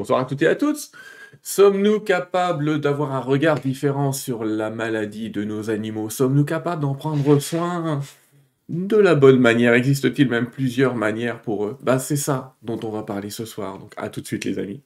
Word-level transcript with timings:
Bonsoir 0.00 0.20
à 0.20 0.24
toutes 0.24 0.40
et 0.40 0.46
à 0.46 0.54
tous. 0.54 0.92
Sommes-nous 1.42 2.00
capables 2.00 2.80
d'avoir 2.80 3.12
un 3.12 3.20
regard 3.20 3.60
différent 3.60 4.12
sur 4.12 4.44
la 4.44 4.70
maladie 4.70 5.28
de 5.28 5.44
nos 5.44 5.68
animaux? 5.68 6.08
Sommes-nous 6.08 6.46
capables 6.46 6.80
d'en 6.80 6.94
prendre 6.94 7.38
soin 7.38 8.00
de 8.70 8.96
la 8.96 9.14
bonne 9.14 9.38
manière? 9.38 9.74
Existe-t-il 9.74 10.30
même 10.30 10.48
plusieurs 10.48 10.94
manières 10.94 11.42
pour 11.42 11.66
eux? 11.66 11.76
Bah 11.82 11.98
c'est 11.98 12.16
ça 12.16 12.56
dont 12.62 12.80
on 12.82 12.88
va 12.88 13.02
parler 13.02 13.28
ce 13.28 13.44
soir. 13.44 13.78
Donc 13.78 13.92
à 13.98 14.08
tout 14.08 14.22
de 14.22 14.26
suite 14.26 14.46
les 14.46 14.58
amis. 14.58 14.80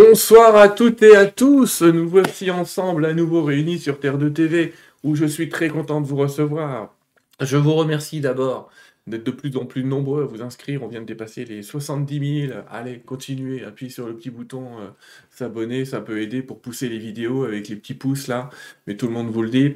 Bonsoir 0.00 0.54
à 0.54 0.68
toutes 0.68 1.02
et 1.02 1.16
à 1.16 1.26
tous. 1.26 1.82
Nous 1.82 2.08
voici 2.08 2.52
ensemble 2.52 3.04
à 3.04 3.12
nouveau 3.12 3.42
réunis 3.42 3.80
sur 3.80 3.98
Terre 3.98 4.16
de 4.16 4.28
TV 4.28 4.72
où 5.02 5.16
je 5.16 5.24
suis 5.24 5.48
très 5.48 5.68
content 5.68 6.00
de 6.00 6.06
vous 6.06 6.14
recevoir. 6.14 6.94
Je 7.40 7.56
vous 7.56 7.74
remercie 7.74 8.20
d'abord 8.20 8.70
d'être 9.08 9.24
de 9.24 9.32
plus 9.32 9.56
en 9.56 9.66
plus 9.66 9.82
nombreux 9.82 10.22
à 10.22 10.26
vous 10.26 10.40
inscrire. 10.40 10.84
On 10.84 10.86
vient 10.86 11.00
de 11.00 11.04
dépasser 11.04 11.44
les 11.44 11.64
70 11.64 12.46
000. 12.46 12.60
Allez, 12.70 13.00
continuez, 13.00 13.64
appuyez 13.64 13.90
sur 13.90 14.06
le 14.06 14.14
petit 14.14 14.30
bouton 14.30 14.78
euh, 14.78 14.86
s'abonner, 15.32 15.84
ça 15.84 16.00
peut 16.00 16.22
aider 16.22 16.42
pour 16.42 16.60
pousser 16.60 16.88
les 16.88 16.98
vidéos 16.98 17.42
avec 17.42 17.68
les 17.68 17.74
petits 17.74 17.94
pouces 17.94 18.28
là. 18.28 18.50
Mais 18.86 18.96
tout 18.96 19.08
le 19.08 19.12
monde 19.12 19.30
vous 19.30 19.42
le 19.42 19.50
dit. 19.50 19.74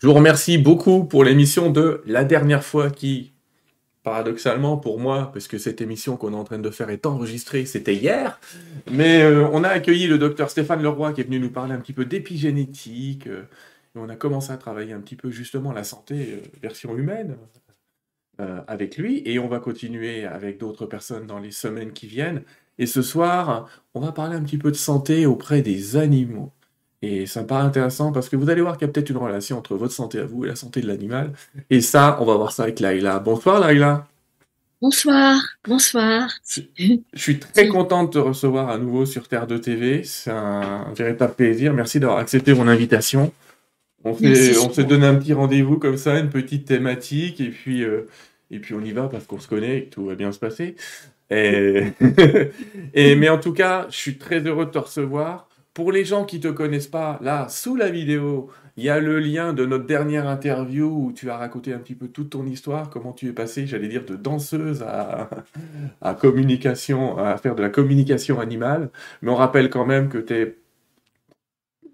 Je 0.00 0.08
vous 0.08 0.14
remercie 0.14 0.58
beaucoup 0.58 1.04
pour 1.04 1.22
l'émission 1.22 1.70
de 1.70 2.02
la 2.06 2.24
dernière 2.24 2.64
fois 2.64 2.90
qui 2.90 3.31
paradoxalement 4.02 4.76
pour 4.76 4.98
moi, 4.98 5.30
parce 5.32 5.46
que 5.46 5.58
cette 5.58 5.80
émission 5.80 6.16
qu'on 6.16 6.32
est 6.32 6.36
en 6.36 6.44
train 6.44 6.58
de 6.58 6.70
faire 6.70 6.90
est 6.90 7.06
enregistrée, 7.06 7.66
c'était 7.66 7.94
hier, 7.94 8.40
mais 8.90 9.22
euh, 9.22 9.46
on 9.52 9.62
a 9.64 9.68
accueilli 9.68 10.06
le 10.06 10.18
docteur 10.18 10.50
Stéphane 10.50 10.82
Leroy 10.82 11.12
qui 11.12 11.20
est 11.20 11.24
venu 11.24 11.38
nous 11.38 11.50
parler 11.50 11.74
un 11.74 11.78
petit 11.78 11.92
peu 11.92 12.04
d'épigénétique, 12.04 13.28
euh, 13.28 13.42
et 13.94 13.98
on 13.98 14.08
a 14.08 14.16
commencé 14.16 14.50
à 14.52 14.56
travailler 14.56 14.92
un 14.92 15.00
petit 15.00 15.16
peu 15.16 15.30
justement 15.30 15.72
la 15.72 15.84
santé 15.84 16.14
euh, 16.32 16.40
version 16.60 16.96
humaine 16.96 17.36
avec 18.66 18.96
lui, 18.96 19.22
et 19.24 19.38
on 19.38 19.46
va 19.46 19.60
continuer 19.60 20.24
avec 20.24 20.58
d'autres 20.58 20.86
personnes 20.86 21.28
dans 21.28 21.38
les 21.38 21.52
semaines 21.52 21.92
qui 21.92 22.08
viennent. 22.08 22.42
Et 22.78 22.86
ce 22.86 23.00
soir, 23.00 23.68
on 23.94 24.00
va 24.00 24.10
parler 24.10 24.34
un 24.34 24.42
petit 24.42 24.58
peu 24.58 24.72
de 24.72 24.76
santé 24.76 25.26
auprès 25.26 25.62
des 25.62 25.96
animaux. 25.96 26.50
Et 27.02 27.26
ça 27.26 27.42
me 27.42 27.46
paraît 27.48 27.64
intéressant 27.64 28.12
parce 28.12 28.28
que 28.28 28.36
vous 28.36 28.48
allez 28.48 28.62
voir 28.62 28.78
qu'il 28.78 28.86
y 28.86 28.90
a 28.90 28.92
peut-être 28.92 29.10
une 29.10 29.16
relation 29.16 29.58
entre 29.58 29.74
votre 29.74 29.92
santé 29.92 30.20
à 30.20 30.24
vous 30.24 30.44
et 30.44 30.48
la 30.48 30.56
santé 30.56 30.80
de 30.80 30.86
l'animal. 30.86 31.32
Et 31.68 31.80
ça, 31.80 32.16
on 32.20 32.24
va 32.24 32.36
voir 32.36 32.52
ça 32.52 32.62
avec 32.62 32.78
Laïla. 32.78 33.18
Bonsoir 33.18 33.58
Laïla. 33.58 34.06
Bonsoir, 34.80 35.40
bonsoir. 35.64 36.28
Je, 36.76 36.96
suis 37.14 37.38
très 37.38 37.68
content 37.68 38.04
de 38.04 38.10
te 38.10 38.18
recevoir 38.18 38.68
à 38.68 38.78
nouveau 38.78 39.06
sur 39.06 39.28
Terre 39.28 39.46
de 39.46 39.56
TV. 39.58 40.02
C'est 40.04 40.30
un 40.30 40.92
véritable 40.92 41.34
plaisir. 41.34 41.72
Merci 41.72 42.00
d'avoir 42.00 42.18
accepté 42.18 42.54
mon 42.54 42.66
invitation. 42.66 43.32
On 44.04 44.16
s'est 44.16 44.84
donné 44.84 45.06
un 45.06 45.14
petit 45.14 45.32
rendez-vous 45.32 45.78
comme 45.78 45.96
ça, 45.96 46.18
une 46.18 46.30
petite 46.30 46.66
thématique, 46.66 47.40
et 47.40 47.50
puis, 47.50 47.84
euh, 47.84 48.08
et 48.50 48.58
puis 48.58 48.74
on 48.74 48.80
y 48.80 48.90
va 48.90 49.08
parce 49.08 49.24
qu'on 49.26 49.38
se 49.38 49.46
connaît 49.46 49.78
et 49.78 49.84
que 49.84 49.90
tout 49.90 50.06
va 50.06 50.16
bien 50.16 50.32
se 50.32 50.40
passer. 50.40 50.74
Et... 51.30 51.92
et, 52.94 53.14
mais 53.14 53.28
en 53.28 53.38
tout 53.38 53.52
cas, 53.52 53.86
je 53.88 53.96
suis 53.96 54.18
très 54.18 54.40
heureux 54.40 54.66
de 54.66 54.70
te 54.70 54.78
recevoir. 54.78 55.48
Pour 55.74 55.90
les 55.90 56.04
gens 56.04 56.26
qui 56.26 56.36
ne 56.36 56.42
te 56.42 56.48
connaissent 56.48 56.86
pas, 56.86 57.18
là, 57.22 57.48
sous 57.48 57.76
la 57.76 57.88
vidéo, 57.88 58.50
il 58.76 58.84
y 58.84 58.90
a 58.90 59.00
le 59.00 59.18
lien 59.18 59.54
de 59.54 59.64
notre 59.64 59.86
dernière 59.86 60.28
interview 60.28 60.86
où 60.86 61.12
tu 61.12 61.30
as 61.30 61.36
raconté 61.38 61.72
un 61.72 61.78
petit 61.78 61.94
peu 61.94 62.08
toute 62.08 62.30
ton 62.30 62.46
histoire, 62.46 62.90
comment 62.90 63.12
tu 63.12 63.28
es 63.28 63.32
passé, 63.32 63.66
j'allais 63.66 63.88
dire, 63.88 64.04
de 64.04 64.14
danseuse 64.16 64.82
à, 64.82 66.14
communication, 66.14 67.16
à 67.16 67.38
faire 67.38 67.54
de 67.54 67.62
la 67.62 67.70
communication 67.70 68.38
animale. 68.38 68.90
Mais 69.22 69.30
on 69.30 69.34
rappelle 69.36 69.70
quand 69.70 69.86
même 69.86 70.10
que 70.10 70.18
tu 70.18 70.34
es 70.34 70.58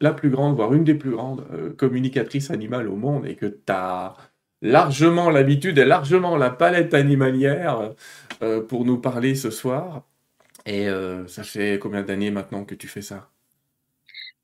la 0.01 0.13
plus 0.13 0.31
grande, 0.31 0.57
voire 0.57 0.75
une 0.75 0.85
des 0.85 0.95
plus 0.95 1.11
grandes 1.11 1.45
euh, 1.53 1.73
communicatrices 1.73 2.51
animales 2.51 2.89
au 2.89 2.97
monde 2.97 3.27
et 3.27 3.37
que 3.37 3.47
tu 3.47 3.73
as 3.73 4.17
largement 4.63 5.31
l'habitude 5.31 5.79
et 5.79 5.85
largement 5.85 6.37
la 6.37 6.51
palette 6.51 6.95
animalière 6.95 7.93
euh, 8.43 8.61
pour 8.61 8.85
nous 8.85 8.99
parler 8.99 9.35
ce 9.35 9.51
soir. 9.51 10.05
Et 10.67 10.89
euh, 10.89 11.27
ça 11.29 11.45
fait 11.45 11.79
combien 11.81 12.03
d'années 12.03 12.31
maintenant 12.31 12.65
que 12.65 12.75
tu 12.75 12.89
fais 12.89 13.03
ça? 13.03 13.31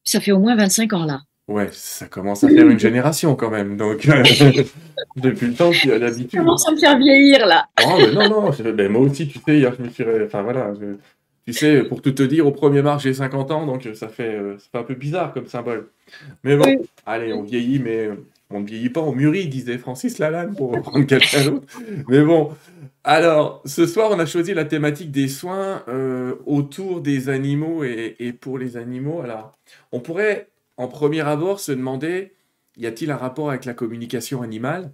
Ça 0.04 0.20
fait 0.20 0.32
au 0.32 0.38
moins 0.38 0.56
25 0.56 0.92
ans 0.92 1.04
là. 1.04 1.20
Ouais, 1.46 1.68
ça 1.72 2.06
commence 2.06 2.42
à 2.42 2.48
faire 2.48 2.66
une 2.66 2.78
génération 2.78 3.34
quand 3.34 3.50
même. 3.50 3.76
Donc, 3.76 4.06
depuis 5.16 5.46
le 5.46 5.52
temps, 5.52 5.70
tu 5.72 5.92
as 5.92 5.98
l'habitude. 5.98 6.30
Ça 6.30 6.38
commence 6.38 6.66
à 6.66 6.72
me 6.72 6.76
faire 6.78 6.96
vieillir 6.98 7.46
là. 7.46 7.66
Oh, 7.86 7.96
mais 7.98 8.12
non, 8.12 8.30
non, 8.30 8.50
ben, 8.72 8.90
moi 8.90 9.02
aussi, 9.02 9.28
tu 9.28 9.38
sais, 9.40 9.58
hier, 9.58 9.74
je 9.78 9.82
me 9.82 9.90
suis. 9.90 10.04
Enfin 10.24 10.40
voilà, 10.42 10.72
tu 11.46 11.52
sais, 11.52 11.82
pour 11.82 12.00
tout 12.00 12.12
te 12.12 12.22
dire, 12.22 12.46
au 12.46 12.52
1er 12.52 12.80
mars, 12.80 13.02
j'ai 13.02 13.12
50 13.12 13.50
ans, 13.50 13.66
donc 13.66 13.86
ça 13.94 14.08
fait, 14.08 14.34
euh, 14.34 14.56
ça 14.56 14.68
fait 14.72 14.78
un 14.78 14.84
peu 14.84 14.94
bizarre 14.94 15.34
comme 15.34 15.46
symbole. 15.46 15.88
Mais 16.42 16.56
bon, 16.56 16.82
allez, 17.04 17.34
on 17.34 17.42
vieillit, 17.42 17.78
mais 17.78 18.08
on 18.54 18.60
ne 18.60 18.66
vieillit 18.66 18.90
pas, 18.90 19.00
on 19.00 19.12
mûrit, 19.12 19.48
disait 19.48 19.78
Francis 19.78 20.18
Lalanne, 20.18 20.54
pour 20.54 20.72
reprendre 20.72 21.06
quelqu'un 21.06 21.44
d'autre. 21.44 21.66
Mais 22.08 22.22
bon, 22.22 22.50
alors, 23.04 23.62
ce 23.66 23.86
soir, 23.86 24.10
on 24.12 24.18
a 24.18 24.24
choisi 24.24 24.54
la 24.54 24.64
thématique 24.64 25.10
des 25.10 25.28
soins 25.28 25.82
euh, 25.88 26.36
autour 26.46 27.02
des 27.02 27.28
animaux 27.28 27.84
et, 27.84 28.32
pour 28.40 28.58
les 28.58 28.78
animaux. 28.78 29.20
Alors, 29.20 29.52
on 29.92 30.00
pourrait, 30.00 30.48
en 30.78 30.88
premier 30.88 31.20
abord, 31.20 31.60
se 31.60 31.72
demander, 31.72 32.32
y 32.78 32.86
a-t-il 32.86 33.10
un 33.10 33.16
rapport 33.16 33.50
avec 33.50 33.66
la 33.66 33.74
communication 33.74 34.40
animale? 34.40 34.90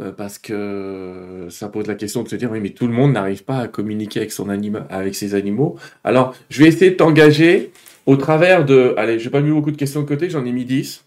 Euh, 0.00 0.10
parce 0.10 0.38
que 0.38 1.48
ça 1.50 1.68
pose 1.68 1.86
la 1.86 1.94
question 1.94 2.22
de 2.22 2.28
se 2.30 2.34
dire 2.34 2.50
oui 2.50 2.60
mais 2.60 2.70
tout 2.70 2.86
le 2.86 2.94
monde 2.94 3.12
n'arrive 3.12 3.44
pas 3.44 3.58
à 3.58 3.68
communiquer 3.68 4.20
avec 4.20 4.32
son 4.32 4.48
avec 4.48 5.14
ses 5.14 5.34
animaux. 5.34 5.76
Alors 6.02 6.34
je 6.48 6.62
vais 6.62 6.68
essayer 6.68 6.92
de 6.92 6.96
t'engager 6.96 7.72
au 8.06 8.16
travers 8.16 8.64
de 8.64 8.94
allez 8.96 9.18
j'ai 9.18 9.28
pas 9.28 9.42
mis 9.42 9.50
beaucoup 9.50 9.70
de 9.70 9.76
questions 9.76 10.00
de 10.00 10.06
côté 10.06 10.30
j'en 10.30 10.46
ai 10.46 10.52
mis 10.52 10.64
10 10.64 11.04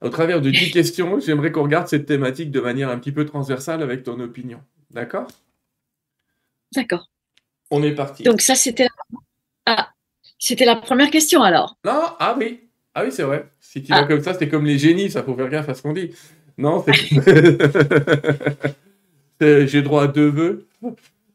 au 0.00 0.08
travers 0.08 0.40
de 0.40 0.50
10 0.50 0.70
questions, 0.70 1.20
j'aimerais 1.20 1.52
qu'on 1.52 1.62
regarde 1.62 1.88
cette 1.88 2.06
thématique 2.06 2.50
de 2.50 2.60
manière 2.60 2.90
un 2.90 2.98
petit 2.98 3.12
peu 3.12 3.24
transversale 3.24 3.82
avec 3.82 4.02
ton 4.02 4.20
opinion. 4.20 4.60
D'accord? 4.90 5.26
D'accord. 6.74 7.08
On 7.70 7.82
est 7.82 7.94
parti. 7.94 8.22
Donc 8.22 8.40
ça, 8.40 8.54
c'était 8.54 8.84
la... 8.84 9.18
Ah, 9.66 9.88
c'était 10.38 10.64
la 10.64 10.76
première 10.76 11.10
question 11.10 11.42
alors. 11.42 11.76
Non, 11.84 12.02
ah 12.18 12.36
oui. 12.38 12.60
Ah 12.94 13.04
oui, 13.04 13.10
c'est 13.10 13.24
vrai. 13.24 13.48
Si 13.60 13.82
tu 13.82 13.92
ah. 13.92 14.04
comme 14.04 14.22
ça, 14.22 14.34
c'est 14.34 14.48
comme 14.48 14.64
les 14.64 14.78
génies, 14.78 15.10
ça 15.10 15.22
faut 15.22 15.34
faire 15.34 15.48
gaffe 15.48 15.68
à 15.68 15.74
ce 15.74 15.82
qu'on 15.82 15.92
dit. 15.92 16.10
Non, 16.58 16.84
c'est... 16.84 16.94
J'ai 19.66 19.82
droit 19.82 20.04
à 20.04 20.06
deux 20.06 20.28
vœux. 20.28 20.66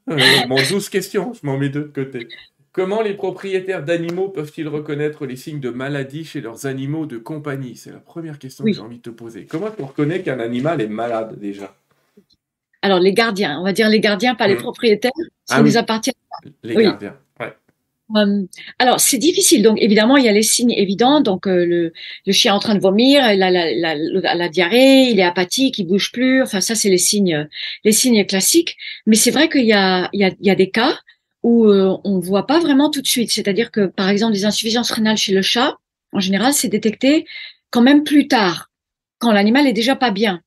Euh, 0.09 0.17
bon, 0.47 0.55
12 0.55 0.89
questions, 0.89 1.33
je 1.33 1.45
m'en 1.45 1.57
mets 1.57 1.69
deux 1.69 1.83
de 1.83 2.03
côté. 2.03 2.27
Comment 2.73 3.01
les 3.01 3.13
propriétaires 3.13 3.83
d'animaux 3.83 4.29
peuvent-ils 4.29 4.67
reconnaître 4.67 5.25
les 5.25 5.35
signes 5.35 5.59
de 5.59 5.69
maladie 5.69 6.23
chez 6.23 6.39
leurs 6.39 6.65
animaux 6.65 7.05
de 7.05 7.17
compagnie? 7.17 7.75
C'est 7.75 7.91
la 7.91 7.99
première 7.99 8.39
question 8.39 8.63
que 8.63 8.71
j'ai 8.71 8.79
envie 8.79 8.97
de 8.97 9.01
te 9.01 9.09
poser. 9.09 9.45
Comment 9.45 9.67
on 9.77 9.87
reconnaît 9.87 10.21
qu'un 10.21 10.39
animal 10.39 10.79
est 10.79 10.87
malade 10.87 11.37
déjà? 11.37 11.75
Alors 12.81 12.99
les 12.99 13.13
gardiens, 13.13 13.59
on 13.59 13.63
va 13.65 13.73
dire 13.73 13.89
les 13.89 13.99
gardiens, 13.99 14.35
pas 14.35 14.47
les 14.47 14.55
mmh. 14.55 14.59
propriétaires, 14.59 15.11
ça 15.45 15.57
ah, 15.57 15.61
nous 15.61 15.77
appartient. 15.77 16.13
Les 16.63 16.75
gardiens, 16.75 17.15
ouais. 17.41 17.53
Hum, 18.15 18.47
alors 18.79 19.01
c'est 19.01 19.17
difficile, 19.17 19.63
donc 19.63 19.77
évidemment 19.79 20.17
il 20.17 20.25
y 20.25 20.29
a 20.29 20.31
les 20.31 20.41
signes 20.41 20.71
évidents, 20.71 21.19
donc 21.19 21.47
euh, 21.47 21.91
le, 22.25 22.31
chien 22.31 22.53
est 22.53 22.55
en 22.55 22.59
train 22.59 22.75
de 22.75 22.79
vomir, 22.79 23.31
il 23.31 23.43
a 23.43 23.51
la, 23.51 24.49
diarrhée, 24.49 25.09
il 25.11 25.19
est 25.19 25.23
apathique, 25.23 25.77
il 25.77 25.85
bouge 25.85 26.11
plus, 26.11 26.41
enfin 26.41 26.61
ça 26.61 26.73
c'est 26.73 26.89
les 26.89 26.97
signes, 26.97 27.47
les 27.83 27.91
signes 27.91 28.25
classiques. 28.25 28.77
Mais 29.05 29.15
c'est 29.17 29.31
vrai 29.31 29.49
qu'il 29.49 29.65
y 29.65 29.73
a, 29.73 30.09
il 30.13 30.35
y 30.39 30.49
a 30.49 30.55
des 30.55 30.71
cas 30.71 30.97
où 31.43 31.65
euh, 31.65 31.97
on 32.03 32.19
voit 32.19 32.47
pas 32.47 32.59
vraiment 32.59 32.89
tout 32.89 33.01
de 33.01 33.07
suite. 33.07 33.31
C'est-à-dire 33.31 33.71
que, 33.71 33.87
par 33.87 34.09
exemple, 34.09 34.33
des 34.33 34.45
insuffisances 34.45 34.91
rénales 34.91 35.17
chez 35.17 35.33
le 35.33 35.41
chat, 35.41 35.77
en 36.13 36.19
général, 36.19 36.53
c'est 36.53 36.67
détecté 36.67 37.25
quand 37.69 37.81
même 37.81 38.03
plus 38.03 38.27
tard, 38.27 38.69
quand 39.19 39.31
l'animal 39.31 39.67
est 39.67 39.73
déjà 39.73 39.95
pas 39.95 40.11
bien. 40.11 40.41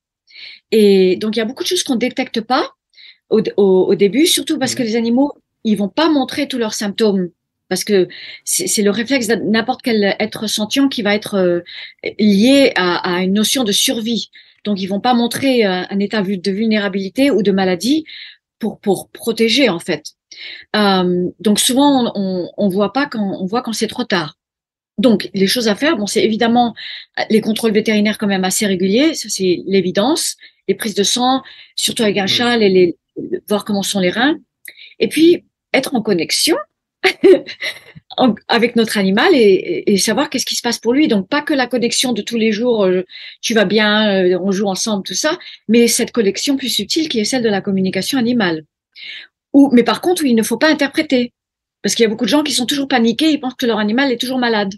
Et 0.71 1.15
donc, 1.17 1.35
il 1.35 1.39
y 1.39 1.41
a 1.41 1.45
beaucoup 1.45 1.63
de 1.63 1.67
choses 1.67 1.83
qu'on 1.83 1.95
détecte 1.95 2.41
pas 2.41 2.73
au, 3.29 3.41
au, 3.57 3.95
début, 3.95 4.27
surtout 4.27 4.59
parce 4.59 4.75
que 4.75 4.83
les 4.83 4.95
animaux, 4.95 5.33
ils 5.63 5.75
vont 5.75 5.89
pas 5.89 6.09
montrer 6.09 6.47
tous 6.47 6.57
leurs 6.57 6.73
symptômes. 6.73 7.29
Parce 7.67 7.83
que 7.83 8.07
c'est 8.43 8.83
le 8.83 8.91
réflexe 8.91 9.25
de 9.27 9.35
n'importe 9.35 9.81
quel 9.81 10.15
être 10.19 10.47
sentient 10.47 10.87
qui 10.87 11.01
va 11.01 11.15
être 11.15 11.33
euh, 11.35 11.61
lié 12.19 12.71
à, 12.75 13.15
à, 13.15 13.23
une 13.23 13.33
notion 13.33 13.63
de 13.63 13.71
survie. 13.71 14.29
Donc, 14.65 14.79
ils 14.79 14.85
vont 14.85 14.99
pas 14.99 15.15
montrer 15.15 15.65
euh, 15.65 15.81
un 15.89 15.99
état 15.99 16.21
de 16.21 16.51
vulnérabilité 16.51 17.31
ou 17.31 17.41
de 17.41 17.51
maladie 17.51 18.05
pour, 18.59 18.79
pour 18.79 19.09
protéger, 19.09 19.67
en 19.69 19.79
fait. 19.79 20.11
Euh, 20.75 21.29
donc 21.39 21.59
souvent, 21.59 22.11
on, 22.15 22.49
on 22.57 22.67
voit 22.69 22.93
pas 22.93 23.05
quand 23.05 23.37
on 23.41 23.45
voit 23.45 23.61
quand 23.61 23.73
c'est 23.73 23.87
trop 23.87 24.03
tard. 24.03 24.37
Donc 24.97 25.29
les 25.33 25.47
choses 25.47 25.67
à 25.67 25.75
faire, 25.75 25.97
bon, 25.97 26.07
c'est 26.07 26.23
évidemment 26.23 26.73
les 27.29 27.41
contrôles 27.41 27.73
vétérinaires 27.73 28.17
quand 28.17 28.27
même 28.27 28.45
assez 28.45 28.65
réguliers, 28.65 29.13
ça 29.13 29.27
c'est 29.29 29.61
l'évidence, 29.67 30.37
les 30.69 30.75
prises 30.75 30.95
de 30.95 31.03
sang, 31.03 31.43
surtout 31.75 32.03
avec 32.03 32.17
un 32.17 32.27
chat, 32.27 32.55
les, 32.55 32.69
les, 32.69 32.97
voir 33.49 33.65
comment 33.65 33.83
sont 33.83 33.99
les 33.99 34.09
reins. 34.09 34.37
et 34.99 35.09
puis 35.09 35.43
être 35.73 35.93
en 35.95 36.01
connexion 36.01 36.55
avec 38.47 38.75
notre 38.75 38.97
animal 38.97 39.29
et, 39.33 39.97
savoir 39.97 40.29
qu'est-ce 40.29 40.45
qui 40.45 40.55
se 40.55 40.61
passe 40.61 40.79
pour 40.79 40.93
lui. 40.93 41.07
Donc 41.07 41.27
pas 41.27 41.41
que 41.41 41.53
la 41.53 41.67
connexion 41.67 42.13
de 42.13 42.21
tous 42.21 42.37
les 42.37 42.51
jours, 42.51 42.85
euh, 42.85 43.03
tu 43.41 43.53
vas 43.53 43.65
bien, 43.65 44.23
euh, 44.23 44.39
on 44.41 44.51
joue 44.51 44.67
ensemble, 44.67 45.03
tout 45.03 45.13
ça, 45.13 45.37
mais 45.67 45.87
cette 45.87 46.11
connexion 46.11 46.57
plus 46.57 46.69
subtile 46.69 47.09
qui 47.09 47.19
est 47.19 47.25
celle 47.25 47.43
de 47.43 47.49
la 47.49 47.61
communication 47.61 48.17
animale. 48.17 48.63
Ou, 49.55 49.69
mais 49.71 49.83
par 49.83 50.01
contre, 50.01 50.25
il 50.25 50.35
ne 50.35 50.43
faut 50.43 50.57
pas 50.57 50.69
interpréter. 50.69 51.31
Parce 51.81 51.95
qu'il 51.95 52.03
y 52.03 52.05
a 52.05 52.09
beaucoup 52.09 52.25
de 52.25 52.29
gens 52.29 52.43
qui 52.43 52.51
sont 52.51 52.65
toujours 52.65 52.89
paniqués, 52.89 53.31
ils 53.31 53.39
pensent 53.39 53.53
que 53.55 53.65
leur 53.65 53.79
animal 53.79 54.11
est 54.11 54.19
toujours 54.19 54.37
malade, 54.37 54.73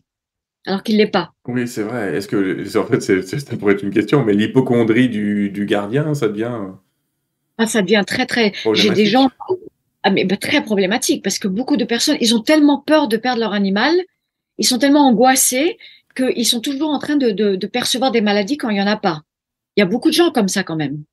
alors 0.67 0.83
qu'il 0.83 0.97
l'est 0.97 1.07
pas. 1.07 1.33
Oui, 1.47 1.67
c'est 1.67 1.81
vrai. 1.81 2.15
Est-ce 2.15 2.27
que, 2.27 2.77
en 2.77 2.85
fait, 2.85 2.99
ça 2.99 3.57
pourrait 3.57 3.73
être 3.73 3.83
une 3.83 3.93
question, 3.93 4.23
mais 4.23 4.33
l'hypochondrie 4.33 5.09
du, 5.09 5.49
du, 5.49 5.65
gardien, 5.65 6.13
ça 6.13 6.27
devient. 6.27 6.59
Ah, 7.57 7.65
ça 7.65 7.81
devient 7.81 8.03
très, 8.05 8.27
très. 8.27 8.53
J'ai 8.73 8.91
des 8.91 9.07
gens 9.07 9.31
ah, 10.03 10.11
mais 10.11 10.25
bah, 10.25 10.37
très 10.37 10.61
problématique 10.61 11.23
parce 11.23 11.39
que 11.39 11.47
beaucoup 11.47 11.75
de 11.75 11.83
personnes, 11.83 12.17
ils 12.21 12.35
ont 12.35 12.41
tellement 12.41 12.79
peur 12.79 13.07
de 13.07 13.17
perdre 13.17 13.39
leur 13.39 13.53
animal, 13.53 13.95
ils 14.59 14.67
sont 14.67 14.77
tellement 14.77 15.07
angoissés 15.07 15.79
qu'ils 16.15 16.45
sont 16.45 16.61
toujours 16.61 16.91
en 16.91 16.99
train 16.99 17.15
de, 17.15 17.31
de, 17.31 17.67
percevoir 17.67 18.11
des 18.11 18.21
maladies 18.21 18.57
quand 18.57 18.69
il 18.69 18.75
n'y 18.75 18.81
en 18.81 18.87
a 18.87 18.95
pas. 18.95 19.23
Il 19.75 19.79
y 19.79 19.83
a 19.83 19.87
beaucoup 19.87 20.09
de 20.09 20.13
gens 20.13 20.29
comme 20.29 20.49
ça 20.49 20.63
quand 20.63 20.75
même. 20.75 21.03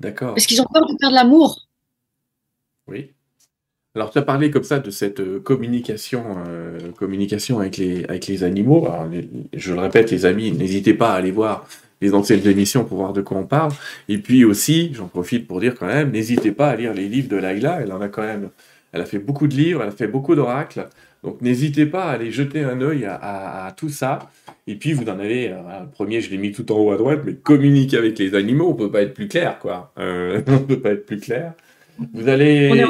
D'accord. 0.00 0.34
Parce 0.34 0.46
qu'ils 0.46 0.62
ont 0.62 0.66
peur 0.72 0.86
de 0.86 0.96
perdre 0.98 1.14
l'amour. 1.14 1.67
Oui. 2.88 3.12
Alors, 3.94 4.10
tu 4.10 4.18
as 4.18 4.22
parlé 4.22 4.50
comme 4.50 4.64
ça 4.64 4.78
de 4.78 4.90
cette 4.90 5.20
euh, 5.20 5.40
communication, 5.40 6.22
euh, 6.46 6.92
communication 6.96 7.58
avec 7.58 7.78
les, 7.78 8.04
avec 8.04 8.26
les 8.26 8.44
animaux. 8.44 8.86
Je 9.52 9.72
le 9.72 9.80
répète, 9.80 10.10
les 10.10 10.26
amis, 10.26 10.52
n'hésitez 10.52 10.94
pas 10.94 11.12
à 11.12 11.16
aller 11.16 11.30
voir 11.30 11.66
les 12.00 12.14
anciennes 12.14 12.46
émissions 12.46 12.84
pour 12.84 12.98
voir 12.98 13.12
de 13.12 13.22
quoi 13.22 13.38
on 13.38 13.46
parle. 13.46 13.72
Et 14.08 14.18
puis 14.18 14.44
aussi, 14.44 14.92
j'en 14.94 15.08
profite 15.08 15.46
pour 15.46 15.60
dire 15.60 15.74
quand 15.74 15.86
même, 15.86 16.10
n'hésitez 16.10 16.52
pas 16.52 16.68
à 16.68 16.76
lire 16.76 16.94
les 16.94 17.08
livres 17.08 17.28
de 17.28 17.36
Laila. 17.36 17.80
Elle 17.82 17.92
en 17.92 18.00
a 18.00 18.08
quand 18.08 18.22
même, 18.22 18.50
elle 18.92 19.00
a 19.00 19.04
fait 19.04 19.18
beaucoup 19.18 19.48
de 19.48 19.54
livres, 19.54 19.82
elle 19.82 19.88
a 19.88 19.92
fait 19.92 20.06
beaucoup 20.06 20.34
d'oracles. 20.34 20.88
Donc 21.24 21.42
n'hésitez 21.42 21.86
pas 21.86 22.04
à 22.04 22.12
aller 22.12 22.30
jeter 22.30 22.62
un 22.62 22.80
œil 22.80 23.04
à, 23.04 23.74
tout 23.76 23.88
ça. 23.88 24.30
Et 24.66 24.76
puis 24.76 24.92
vous 24.92 25.08
en 25.08 25.18
avez, 25.18 25.50
euh, 25.50 25.56
le 25.80 25.90
premier 25.90 26.20
je 26.20 26.30
l'ai 26.30 26.38
mis 26.38 26.52
tout 26.52 26.70
en 26.70 26.76
haut 26.76 26.92
à 26.92 26.96
droite, 26.96 27.20
mais 27.24 27.34
communiquer 27.34 27.96
avec 27.96 28.18
les 28.18 28.34
animaux, 28.34 28.68
on 28.68 28.74
peut 28.74 28.90
pas 28.90 29.02
être 29.02 29.14
plus 29.14 29.26
clair, 29.28 29.58
quoi. 29.58 29.92
Euh, 29.98 30.42
on 30.46 30.58
peut 30.58 30.78
pas 30.78 30.90
être 30.90 31.06
plus 31.06 31.18
clair. 31.18 31.54
Vous 32.12 32.28
allez, 32.28 32.84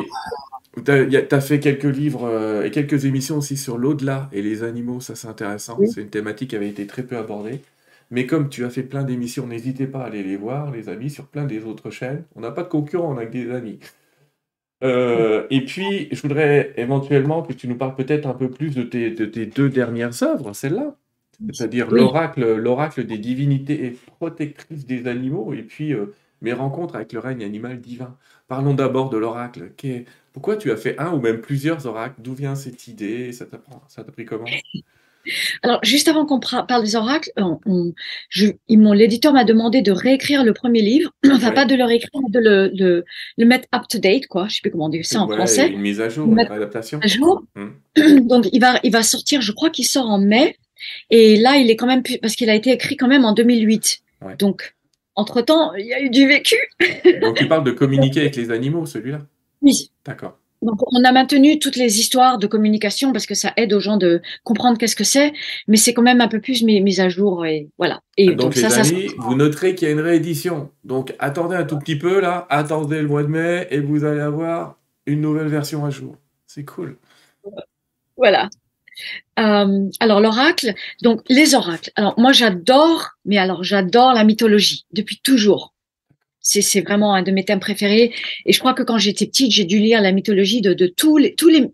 tu 0.84 0.90
as, 0.90 1.40
fait 1.40 1.60
quelques 1.60 1.84
livres 1.84 2.24
euh, 2.24 2.64
et 2.64 2.70
quelques 2.70 3.04
émissions 3.04 3.38
aussi 3.38 3.56
sur 3.56 3.78
l'au-delà 3.78 4.28
et 4.32 4.42
les 4.42 4.62
animaux, 4.62 5.00
ça 5.00 5.14
c'est 5.14 5.28
intéressant. 5.28 5.78
C'est 5.86 6.02
une 6.02 6.10
thématique 6.10 6.50
qui 6.50 6.56
avait 6.56 6.68
été 6.68 6.86
très 6.86 7.02
peu 7.02 7.16
abordée. 7.16 7.60
Mais 8.10 8.26
comme 8.26 8.48
tu 8.48 8.64
as 8.64 8.70
fait 8.70 8.82
plein 8.82 9.04
d'émissions, 9.04 9.46
n'hésitez 9.46 9.86
pas 9.86 10.00
à 10.00 10.06
aller 10.06 10.22
les 10.22 10.36
voir, 10.36 10.70
les 10.70 10.88
amis, 10.88 11.10
sur 11.10 11.26
plein 11.26 11.44
des 11.44 11.64
autres 11.64 11.90
chaînes. 11.90 12.24
On 12.36 12.40
n'a 12.40 12.50
pas 12.50 12.62
de 12.62 12.68
concurrents, 12.68 13.12
on 13.14 13.18
a 13.18 13.26
que 13.26 13.32
des 13.32 13.50
amis. 13.50 13.78
Euh, 14.82 15.46
et 15.50 15.64
puis, 15.64 16.08
je 16.12 16.22
voudrais 16.22 16.72
éventuellement 16.76 17.42
que 17.42 17.52
tu 17.52 17.68
nous 17.68 17.76
parles 17.76 17.94
peut-être 17.94 18.26
un 18.26 18.34
peu 18.34 18.50
plus 18.50 18.74
de 18.74 18.82
tes, 18.82 19.10
deux 19.46 19.68
dernières 19.68 20.22
œuvres, 20.22 20.54
celles-là. 20.54 20.96
C'est-à-dire 21.52 21.90
l'oracle, 21.90 22.56
l'oracle 22.56 23.04
des 23.04 23.18
divinités 23.18 23.84
et 23.84 23.96
protectrices 24.18 24.86
des 24.86 25.06
animaux, 25.06 25.52
et 25.52 25.62
puis 25.62 25.92
euh, 25.92 26.06
mes 26.40 26.52
rencontres 26.52 26.96
avec 26.96 27.12
le 27.12 27.20
règne 27.20 27.44
animal 27.44 27.80
divin. 27.80 28.16
Parlons 28.48 28.74
d'abord 28.74 29.10
de 29.10 29.18
l'oracle. 29.18 29.72
Pourquoi 30.32 30.56
tu 30.56 30.70
as 30.70 30.76
fait 30.76 30.98
un 30.98 31.12
ou 31.12 31.20
même 31.20 31.40
plusieurs 31.40 31.86
oracles? 31.86 32.16
D'où 32.20 32.34
vient 32.34 32.54
cette 32.54 32.88
idée? 32.88 33.32
Ça 33.32 33.44
t'a 33.46 34.12
pris 34.12 34.24
comment? 34.24 34.46
Alors, 35.62 35.80
juste 35.82 36.08
avant 36.08 36.24
qu'on 36.24 36.40
parle 36.40 36.82
des 36.82 36.96
oracles, 36.96 37.30
l'éditeur 38.70 39.32
m'a 39.32 39.44
demandé 39.44 39.82
de 39.82 39.92
réécrire 39.92 40.44
le 40.44 40.54
premier 40.54 40.80
livre, 40.80 41.12
enfin 41.30 41.50
pas 41.50 41.64
de 41.64 41.74
le 41.74 41.84
réécrire, 41.84 42.20
mais 42.22 42.30
de 42.30 42.40
le, 42.40 43.04
le, 43.36 43.44
mettre 43.44 43.68
up 43.74 43.82
to 43.88 43.98
date, 43.98 44.26
quoi. 44.26 44.46
Je 44.48 44.54
sais 44.54 44.60
plus 44.62 44.70
comment 44.70 44.88
dire 44.88 45.04
ça 45.04 45.20
en 45.20 45.28
français. 45.28 45.68
Une 45.68 45.80
mise 45.80 46.00
à 46.00 46.08
jour, 46.08 46.26
une 46.26 46.38
adaptation. 46.38 46.98
À 47.02 47.06
jour. 47.06 47.44
Hum. 47.56 47.74
Donc, 48.26 48.48
il 48.52 48.60
va, 48.60 48.80
il 48.82 48.92
va 48.92 49.02
sortir, 49.02 49.42
je 49.42 49.52
crois 49.52 49.70
qu'il 49.70 49.86
sort 49.86 50.08
en 50.08 50.18
mai. 50.18 50.56
Et 51.10 51.36
là, 51.36 51.56
il 51.56 51.70
est 51.70 51.76
quand 51.76 51.86
même, 51.86 52.02
parce 52.22 52.36
qu'il 52.36 52.48
a 52.50 52.54
été 52.54 52.70
écrit 52.70 52.96
quand 52.96 53.08
même 53.08 53.24
en 53.24 53.32
2008. 53.32 54.00
Donc, 54.38 54.74
entre-temps, 55.18 55.74
il 55.74 55.86
y 55.86 55.92
a 55.92 56.00
eu 56.00 56.10
du 56.10 56.26
vécu. 56.26 56.56
Donc, 57.20 57.36
tu 57.36 57.48
parles 57.48 57.64
de 57.64 57.72
communiquer 57.72 58.20
avec 58.20 58.36
les 58.36 58.50
animaux, 58.50 58.86
celui-là 58.86 59.18
Oui. 59.62 59.90
D'accord. 60.06 60.38
Donc, 60.62 60.80
on 60.92 61.04
a 61.04 61.12
maintenu 61.12 61.58
toutes 61.58 61.76
les 61.76 62.00
histoires 62.00 62.38
de 62.38 62.46
communication 62.46 63.12
parce 63.12 63.26
que 63.26 63.34
ça 63.34 63.52
aide 63.56 63.72
aux 63.72 63.80
gens 63.80 63.96
de 63.96 64.22
comprendre 64.44 64.78
qu'est-ce 64.78 64.96
que 64.96 65.04
c'est, 65.04 65.32
mais 65.66 65.76
c'est 65.76 65.92
quand 65.92 66.02
même 66.02 66.20
un 66.20 66.28
peu 66.28 66.40
plus 66.40 66.62
mis, 66.62 67.00
à 67.00 67.08
jour 67.08 67.46
et 67.46 67.68
voilà. 67.78 68.00
Et 68.16 68.34
donc, 68.34 68.54
les 68.54 68.64
amis, 68.64 69.08
vous 69.18 69.34
noterez 69.34 69.74
qu'il 69.74 69.86
y 69.86 69.90
a 69.90 69.94
une 69.94 70.00
réédition. 70.00 70.70
Donc, 70.84 71.14
attendez 71.18 71.56
un 71.56 71.64
tout 71.64 71.78
petit 71.78 71.96
peu 71.96 72.20
là, 72.20 72.46
attendez 72.50 73.00
le 73.00 73.08
mois 73.08 73.22
de 73.22 73.28
mai 73.28 73.66
et 73.70 73.80
vous 73.80 74.04
allez 74.04 74.20
avoir 74.20 74.78
une 75.06 75.20
nouvelle 75.20 75.48
version 75.48 75.84
à 75.84 75.90
jour. 75.90 76.16
C'est 76.46 76.64
cool. 76.64 76.96
Voilà. 78.16 78.48
Euh, 79.38 79.88
alors 80.00 80.20
l'oracle, 80.20 80.74
donc 81.02 81.22
les 81.28 81.54
oracles. 81.54 81.90
Alors 81.94 82.18
moi 82.18 82.32
j'adore, 82.32 83.10
mais 83.24 83.38
alors 83.38 83.62
j'adore 83.62 84.12
la 84.12 84.24
mythologie 84.24 84.84
depuis 84.92 85.20
toujours. 85.22 85.74
C'est 86.40 86.80
vraiment 86.80 87.14
un 87.14 87.22
de 87.22 87.30
mes 87.30 87.44
thèmes 87.44 87.60
préférés. 87.60 88.14
Et 88.46 88.52
je 88.52 88.58
crois 88.58 88.72
que 88.72 88.82
quand 88.82 88.96
j'étais 88.96 89.26
petite, 89.26 89.52
j'ai 89.52 89.64
dû 89.64 89.78
lire 89.78 90.00
la 90.00 90.12
mythologie 90.12 90.62
de, 90.62 90.72
de 90.72 90.86
tous 90.86 91.18
les, 91.18 91.34
tous 91.34 91.48
les 91.48 91.66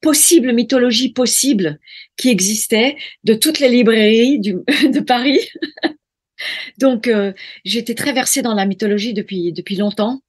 possibles 0.00 0.52
mythologies 0.52 1.12
possibles 1.12 1.78
qui 2.16 2.30
existaient 2.30 2.96
de 3.24 3.34
toutes 3.34 3.58
les 3.58 3.68
librairies 3.68 4.38
du, 4.38 4.54
de 4.92 5.00
Paris. 5.00 5.40
donc, 6.78 7.08
euh, 7.08 7.32
j'étais 7.64 7.94
très 7.94 8.12
versée 8.12 8.42
dans 8.42 8.54
la 8.54 8.66
mythologie 8.66 9.14
depuis, 9.14 9.52
depuis 9.52 9.76
longtemps. 9.76 10.20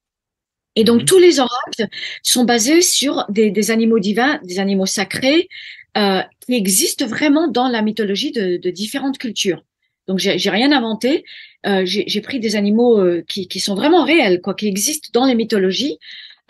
Et 0.76 0.84
donc, 0.84 1.02
mhm. 1.02 1.06
tous 1.06 1.20
les 1.20 1.40
oracles 1.40 1.88
sont 2.24 2.44
basés 2.44 2.82
sur 2.82 3.26
des, 3.30 3.52
des 3.52 3.72
animaux 3.72 4.00
divins, 4.00 4.40
des 4.44 4.60
animaux 4.60 4.86
sacrés, 4.86 5.50
euh, 5.96 6.22
qui 6.46 6.56
existent 6.56 7.08
vraiment 7.08 7.48
dans 7.48 7.70
la 7.70 7.82
mythologie 7.82 8.32
de, 8.32 8.58
de 8.58 8.70
différentes 8.70 9.18
cultures. 9.18 9.64
Donc, 10.08 10.20
j'ai 10.20 10.50
rien 10.50 10.72
inventé. 10.72 11.24
Euh, 11.66 11.84
j'ai 11.86 12.22
pris 12.22 12.40
des 12.40 12.56
animaux 12.56 13.00
euh, 13.00 13.24
qui, 13.28 13.48
qui, 13.48 13.60
sont 13.60 13.76
vraiment 13.76 14.04
réels, 14.04 14.42
quoi, 14.42 14.54
qui 14.54 14.68
existent 14.68 15.10
dans 15.14 15.26
les 15.26 15.36
mythologies 15.36 15.98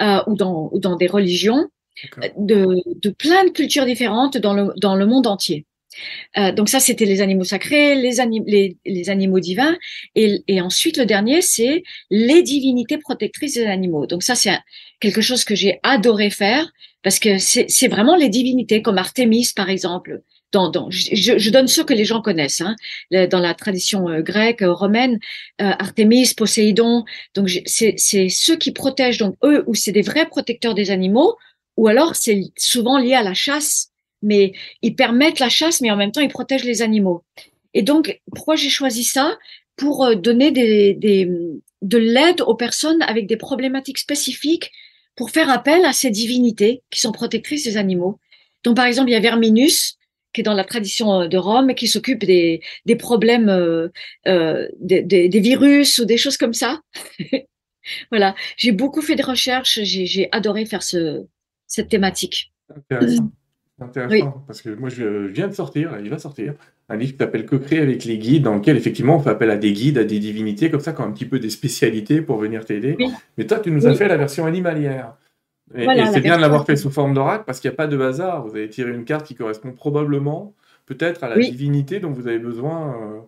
euh, 0.01 0.19
ou, 0.27 0.35
dans, 0.35 0.69
ou 0.71 0.79
dans 0.79 0.95
des 0.95 1.07
religions 1.07 1.67
de, 2.37 2.77
de, 3.01 3.09
plein 3.09 3.45
de 3.45 3.49
cultures 3.49 3.85
différentes 3.85 4.37
dans 4.37 4.53
le, 4.53 4.73
dans 4.77 4.95
le 4.95 5.07
monde 5.07 5.25
entier. 5.25 5.65
Donc 6.55 6.69
ça, 6.69 6.79
c'était 6.79 7.05
les 7.05 7.21
animaux 7.21 7.43
sacrés, 7.43 7.95
les, 7.95 8.19
anim 8.19 8.43
les, 8.45 8.77
les, 8.85 9.09
animaux 9.09 9.39
divins, 9.39 9.75
et, 10.13 10.43
et, 10.47 10.61
ensuite 10.61 10.97
le 10.99 11.07
dernier, 11.07 11.41
c'est 11.41 11.81
les 12.11 12.43
divinités 12.43 12.99
protectrices 12.99 13.55
des 13.55 13.65
animaux. 13.65 14.05
Donc 14.05 14.21
ça, 14.21 14.35
c'est 14.35 14.59
quelque 14.99 15.21
chose 15.21 15.43
que 15.43 15.55
j'ai 15.55 15.79
adoré 15.81 16.29
faire 16.29 16.71
parce 17.07 17.19
que 17.19 17.37
c'est 17.37 17.87
vraiment 17.87 18.17
les 18.17 18.27
divinités 18.27 18.81
comme 18.81 18.97
Artémis, 18.97 19.53
par 19.55 19.69
exemple, 19.69 20.23
dans, 20.51 20.89
je, 20.89 21.49
donne 21.51 21.69
ceux 21.69 21.85
que 21.85 21.93
les 21.93 22.03
gens 22.03 22.21
connaissent, 22.21 22.59
hein, 22.59 22.75
dans 23.29 23.39
la 23.39 23.53
tradition 23.53 24.09
euh, 24.09 24.19
grecque, 24.19 24.61
euh, 24.61 24.73
romaine, 24.73 25.17
euh, 25.61 25.71
Artémis, 25.79 26.33
Poséidon. 26.35 27.05
Donc 27.33 27.49
c'est 27.65 27.95
ceux 28.27 28.57
qui 28.57 28.73
protègent, 28.73 29.19
donc 29.19 29.37
eux, 29.45 29.63
ou 29.67 29.73
c'est 29.73 29.93
des 29.93 30.01
vrais 30.01 30.25
protecteurs 30.25 30.73
des 30.73 30.91
animaux, 30.91 31.37
ou 31.77 31.87
alors 31.87 32.13
c'est 32.17 32.41
souvent 32.57 32.97
lié 32.97 33.13
à 33.13 33.23
la 33.23 33.33
chasse, 33.33 33.87
mais 34.21 34.51
ils 34.81 34.93
permettent 34.97 35.39
la 35.39 35.47
chasse, 35.47 35.79
mais 35.79 35.91
en 35.91 35.95
même 35.95 36.11
temps 36.11 36.19
ils 36.19 36.27
protègent 36.27 36.65
les 36.65 36.81
animaux. 36.81 37.23
Et 37.73 37.83
donc 37.83 38.19
pourquoi 38.35 38.57
j'ai 38.57 38.69
choisi 38.69 39.05
ça? 39.05 39.37
Pour 39.77 40.13
donner 40.17 40.51
des, 40.51 40.93
des 40.93 41.31
de 41.81 41.97
l'aide 41.97 42.41
aux 42.41 42.55
personnes 42.55 43.01
avec 43.03 43.27
des 43.27 43.37
problématiques 43.37 43.99
spécifiques 43.99 44.73
pour 45.17 45.31
faire 45.31 45.49
appel 45.49 45.83
à 45.83 45.91
ces 45.91 46.11
divinités 46.11 46.83
qui 46.89 47.01
sont 47.01 47.11
protectrices 47.11 47.65
des 47.65 47.75
animaux. 47.75 48.19
Donc, 48.63 48.77
par 48.77 48.85
exemple, 48.85 49.09
il 49.09 49.13
y 49.13 49.15
a 49.15 49.19
Verminus, 49.19 49.97
qui 50.31 50.41
est 50.41 50.43
dans 50.43 50.53
la 50.53 50.63
tradition 50.63 51.21
euh, 51.21 51.27
de 51.27 51.37
Rome, 51.37 51.73
qui 51.73 51.87
s'occupe 51.87 52.23
des, 52.23 52.61
des 52.85 52.95
problèmes 52.95 53.49
euh, 53.49 53.89
euh 54.27 54.67
des, 54.79 55.01
des, 55.01 55.39
virus 55.39 55.99
ou 55.99 56.05
des 56.05 56.17
choses 56.17 56.37
comme 56.37 56.53
ça. 56.53 56.81
voilà, 58.11 58.35
j'ai 58.55 58.71
beaucoup 58.71 59.01
fait 59.01 59.15
de 59.15 59.23
recherches, 59.23 59.79
j'ai 59.81 60.29
adoré 60.31 60.65
faire 60.65 60.83
ce, 60.83 61.25
cette 61.65 61.89
thématique. 61.89 62.53
Intéressant, 63.79 64.43
parce 64.47 64.63
que 64.63 64.69
moi 64.69 64.89
je 64.89 65.27
viens 65.27 65.47
de 65.47 65.53
sortir, 65.53 65.91
il 66.03 66.09
va 66.09 66.17
sortir, 66.17 66.55
un 66.89 66.95
livre 66.95 67.11
qui 67.11 67.17
s'appelle 67.19 67.45
Que 67.45 67.55
créer 67.55 67.79
avec 67.79 68.05
les 68.05 68.17
guides, 68.17 68.43
dans 68.43 68.55
lequel 68.55 68.75
effectivement 68.75 69.17
on 69.17 69.19
fait 69.19 69.29
appel 69.29 69.51
à 69.51 69.57
des 69.57 69.71
guides, 69.71 69.99
à 69.99 70.03
des 70.03 70.17
divinités, 70.17 70.71
comme 70.71 70.79
ça, 70.79 70.93
qui 70.93 71.01
ont 71.01 71.05
un 71.05 71.11
petit 71.11 71.25
peu 71.25 71.37
des 71.37 71.51
spécialités 71.51 72.21
pour 72.21 72.37
venir 72.37 72.65
t'aider. 72.65 72.97
Mais 73.37 73.45
toi, 73.45 73.59
tu 73.59 73.69
nous 73.69 73.85
as 73.85 73.93
fait 73.93 74.07
la 74.07 74.17
version 74.17 74.45
animalière. 74.45 75.13
Et, 75.75 75.85
c'est 76.11 76.21
bien 76.21 76.37
de 76.37 76.41
l'avoir 76.41 76.65
fait 76.65 76.75
sous 76.75 76.89
forme 76.89 77.13
d'oracle 77.13 77.43
parce 77.45 77.59
qu'il 77.59 77.69
n'y 77.69 77.73
a 77.73 77.77
pas 77.77 77.87
de 77.87 77.99
hasard. 77.99 78.47
Vous 78.47 78.55
avez 78.55 78.69
tiré 78.69 78.91
une 78.91 79.05
carte 79.05 79.27
qui 79.27 79.35
correspond 79.35 79.73
probablement, 79.73 80.55
peut-être, 80.85 81.23
à 81.23 81.29
la 81.29 81.37
divinité 81.37 81.99
dont 81.99 82.11
vous 82.11 82.27
avez 82.27 82.39
besoin 82.39 82.95
euh, 82.95 83.19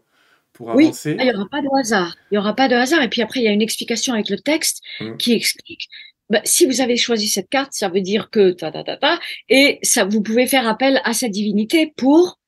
pour 0.54 0.72
avancer. 0.72 1.12
Oui, 1.12 1.18
il 1.20 1.26
n'y 1.26 1.36
aura 1.36 1.50
pas 1.50 1.62
de 1.62 1.80
hasard. 1.80 2.16
Il 2.32 2.36
n'y 2.36 2.38
aura 2.38 2.56
pas 2.56 2.68
de 2.70 2.76
hasard. 2.76 3.04
Et 3.04 3.10
puis 3.10 3.22
après, 3.22 3.42
il 3.42 3.44
y 3.44 3.50
a 3.50 3.52
une 3.52 3.62
explication 3.62 4.14
avec 4.14 4.30
le 4.30 4.38
texte 4.38 4.82
mmh. 5.02 5.18
qui 5.18 5.34
explique. 5.34 5.90
Bah, 6.30 6.42
si 6.44 6.66
vous 6.68 6.82
avez 6.82 6.98
choisi 6.98 7.28
cette 7.28 7.50
carte, 7.50 7.74
ça 7.74 7.90
veut 7.90 8.02
dire 8.02 8.30
que 8.30 8.52
ta 8.52 8.72
ta 8.72 8.84
ta 8.84 8.98
ta, 8.98 9.20
et 9.50 9.80
ça, 9.82 10.06
vous 10.06 10.22
pouvez 10.22 10.46
faire 10.48 10.68
appel 10.68 11.02
à 11.04 11.14
cette 11.14 11.32
divinité 11.32 11.92
pour 11.98 12.40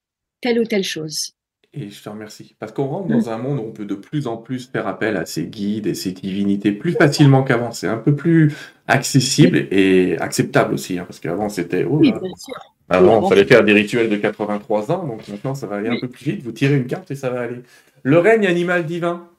telle 0.42 0.60
ou 0.60 0.66
telle 0.66 0.84
chose. 0.84 1.32
Et 1.74 1.90
je 1.90 2.04
te 2.04 2.10
remercie. 2.10 2.56
Parce 2.60 2.74
qu'on 2.74 2.86
rentre 2.88 3.08
dans 3.08 3.30
un 3.30 3.38
monde 3.38 3.60
où 3.60 3.64
on 3.64 3.72
peut 3.72 3.86
de 3.86 3.96
plus 3.96 4.28
en 4.28 4.36
plus 4.38 4.68
faire 4.70 4.88
appel 4.88 5.16
à 5.16 5.26
ces 5.26 5.48
guides 5.48 5.88
et 5.88 5.94
ces 5.94 6.12
divinités 6.12 6.74
plus 6.74 6.92
facilement 6.94 7.44
qu'avant. 7.44 7.72
C'est 7.72 7.88
un 7.88 7.98
peu 7.98 8.14
plus 8.14 8.54
accessible 8.88 9.68
et 9.72 10.18
acceptable 10.20 10.74
aussi. 10.74 11.00
hein, 11.00 11.06
parce 11.06 11.22
qu'avant, 11.22 11.48
c'était... 11.48 11.86
oh 11.86 11.98
Oui, 11.98 12.12
bien 12.12 12.36
sûr. 12.38 12.56
Avant, 12.90 13.22
il 13.26 13.30
fallait 13.30 13.46
faire 13.46 13.64
des 13.64 13.72
rituels 13.72 14.10
de 14.10 14.18
83 14.18 14.92
ans. 14.92 15.08
Donc 15.08 15.26
maintenant, 15.30 15.56
ça 15.56 15.66
va 15.66 15.78
aller 15.78 15.88
un 15.90 15.98
peu 15.98 16.10
plus 16.10 16.34
vite. 16.34 16.44
Vous 16.44 16.52
tirez 16.52 16.76
une 16.76 16.88
carte 16.88 17.10
et 17.10 17.16
ça 17.16 17.30
va 17.30 17.40
aller. 17.42 17.62
Le 18.04 18.20
règne 18.20 18.48
animal 18.48 18.86
divin. 18.86 19.31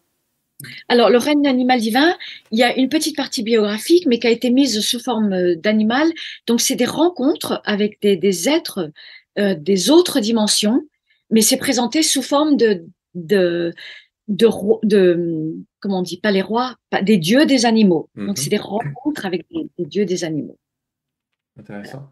Alors, 0.89 1.11
le 1.11 1.19
règne 1.19 1.47
animal 1.47 1.81
divin, 1.81 2.17
il 2.51 2.59
y 2.59 2.63
a 2.63 2.77
une 2.77 2.89
petite 2.89 3.17
partie 3.17 3.43
biographique, 3.43 4.07
mais 4.07 4.19
qui 4.19 4.27
a 4.27 4.31
été 4.31 4.51
mise 4.51 4.81
sous 4.81 5.01
forme 5.01 5.33
euh, 5.33 5.57
d'animal. 5.57 6.09
Donc, 6.47 6.61
c'est 6.61 6.77
des 6.77 6.85
rencontres 6.87 7.61
avec 7.65 8.01
des, 8.01 8.17
des 8.17 8.49
êtres 8.49 8.91
euh, 9.39 9.55
des 9.55 9.91
autres 9.91 10.21
dimensions, 10.21 10.83
mais 11.31 11.41
c'est 11.41 11.57
présenté 11.57 12.03
sous 12.03 12.23
forme 12.23 12.57
de, 12.57 12.85
de, 13.15 13.73
de, 14.29 15.55
comment 15.81 16.01
on 16.01 16.03
dit, 16.03 16.19
pas 16.21 16.31
les 16.31 16.43
rois, 16.43 16.77
pas, 16.91 17.03
des 17.03 17.17
dieux 17.17 17.47
des 17.47 17.65
animaux. 17.67 18.09
Donc, 18.15 18.29
Mhm. 18.29 18.37
c'est 18.37 18.51
des 18.51 18.59
rencontres 18.59 19.27
avec 19.27 19.47
des, 19.51 19.67
des 19.79 19.87
dieux 19.87 20.05
des 20.05 20.25
animaux. 20.25 20.59
Intéressant. 21.59 22.09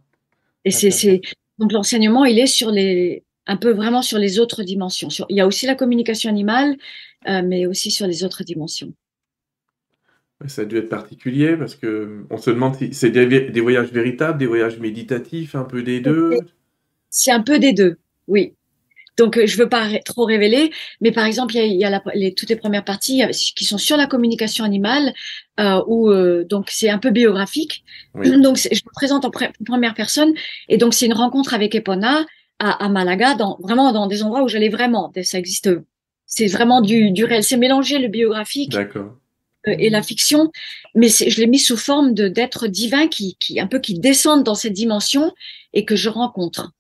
Et 0.65 0.71
c'est, 0.71 1.21
donc 1.59 1.73
l'enseignement, 1.73 2.25
il 2.25 2.39
est 2.39 2.47
sur 2.47 2.71
les, 2.71 3.25
un 3.47 3.57
peu 3.57 3.71
vraiment 3.71 4.03
sur 4.03 4.19
les 4.19 4.39
autres 4.39 4.63
dimensions. 4.63 5.11
Sur, 5.11 5.27
il 5.29 5.37
y 5.37 5.41
a 5.41 5.47
aussi 5.47 5.67
la 5.67 5.75
communication 5.75 6.29
animale, 6.31 6.77
euh, 7.29 7.43
mais 7.45 7.67
aussi 7.67 7.91
sur 7.91 8.07
les 8.07 8.25
autres 8.25 8.45
dimensions. 8.45 8.93
Ça 10.47 10.63
a 10.63 10.65
dû 10.65 10.79
être 10.79 10.89
particulier 10.89 11.57
parce 11.57 11.75
que 11.75 12.25
on 12.31 12.39
se 12.39 12.51
demande 12.51 12.75
si 12.75 12.95
c'est 12.95 13.11
des, 13.11 13.27
des 13.51 13.61
voyages 13.61 13.93
véritables, 13.93 14.39
des 14.39 14.47
voyages 14.47 14.79
méditatifs, 14.79 15.55
un 15.55 15.65
peu 15.65 15.83
des 15.83 16.01
deux? 16.01 16.31
C'est 17.11 17.31
un 17.33 17.43
peu 17.43 17.59
des 17.59 17.73
deux, 17.73 17.99
oui. 18.27 18.55
Donc, 19.19 19.37
euh, 19.37 19.47
je 19.47 19.59
veux 19.59 19.69
pas 19.69 19.89
trop 20.05 20.25
révéler, 20.25 20.73
mais 21.03 21.13
par 21.13 21.27
exemple, 21.27 21.55
il 21.55 21.59
y 21.59 21.61
a, 21.61 21.67
il 21.67 21.77
y 21.79 21.85
a 21.85 21.91
la- 21.91 22.03
les, 22.15 22.33
toutes 22.35 22.49
les 22.49 22.57
premières 22.57 22.85
parties 22.85 23.23
euh, 23.23 23.29
qui 23.57 23.65
sont 23.67 23.79
sur 23.79 23.97
la 23.99 24.07
communication 24.07 24.65
animale, 24.65 25.13
euh, 25.61 25.83
où 25.87 26.11
euh, 26.11 26.45
donc 26.45 26.71
c'est 26.71 26.89
un 26.91 26.99
peu 26.99 27.11
biographique. 27.11 27.85
Oui. 28.15 28.31
Donc, 28.43 28.57
je 28.57 28.69
me 28.69 28.93
présente 28.95 29.25
en 29.27 29.31
pre- 29.31 29.53
première 29.67 29.95
personne, 29.95 30.33
et 30.69 30.79
donc 30.79 30.95
c'est 30.95 31.07
une 31.07 31.13
rencontre 31.13 31.53
avec 31.55 31.75
Epona 31.75 32.25
à, 32.59 32.85
à 32.85 32.89
Malaga, 32.89 33.35
dans, 33.35 33.59
vraiment 33.63 33.93
dans 33.93 34.07
des 34.07 34.23
endroits 34.23 34.43
où 34.43 34.49
j'allais 34.49 34.71
vraiment. 34.71 35.13
Ça 35.23 35.39
existe, 35.39 35.71
c'est 36.31 36.47
vraiment 36.47 36.81
du, 36.81 37.11
du 37.11 37.25
réel. 37.27 37.45
C'est 37.45 37.59
mélanger 37.59 37.99
le 37.99 38.09
biographique 38.09 38.75
euh, 38.75 39.11
et 39.67 39.91
la 39.91 40.01
fiction, 40.01 40.51
mais 40.95 41.09
je 41.09 41.39
l'ai 41.39 41.47
mis 41.47 41.59
sous 41.59 41.77
forme 41.77 42.15
de 42.15 42.29
d'êtres 42.29 42.67
divins 42.67 43.09
qui, 43.09 43.37
qui 43.39 43.61
un 43.61 43.67
peu 43.67 43.81
qui 43.81 43.99
descendent 43.99 44.45
dans 44.45 44.55
cette 44.55 44.73
dimension 44.73 45.35
et 45.75 45.85
que 45.85 45.97
je 45.97 46.09
rencontre. 46.09 46.73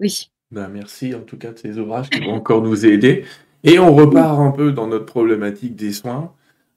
Oui. 0.00 0.30
Ben, 0.50 0.68
merci 0.68 1.14
en 1.14 1.20
tout 1.20 1.36
cas 1.36 1.52
de 1.52 1.58
ces 1.58 1.78
ouvrages 1.78 2.10
qui 2.10 2.20
vont 2.20 2.32
encore 2.32 2.62
nous 2.62 2.84
aider. 2.84 3.24
Et 3.62 3.78
on 3.78 3.94
repart 3.94 4.40
un 4.40 4.50
peu 4.50 4.72
dans 4.72 4.88
notre 4.88 5.04
problématique 5.06 5.76
des 5.76 5.92
soins. 5.92 6.32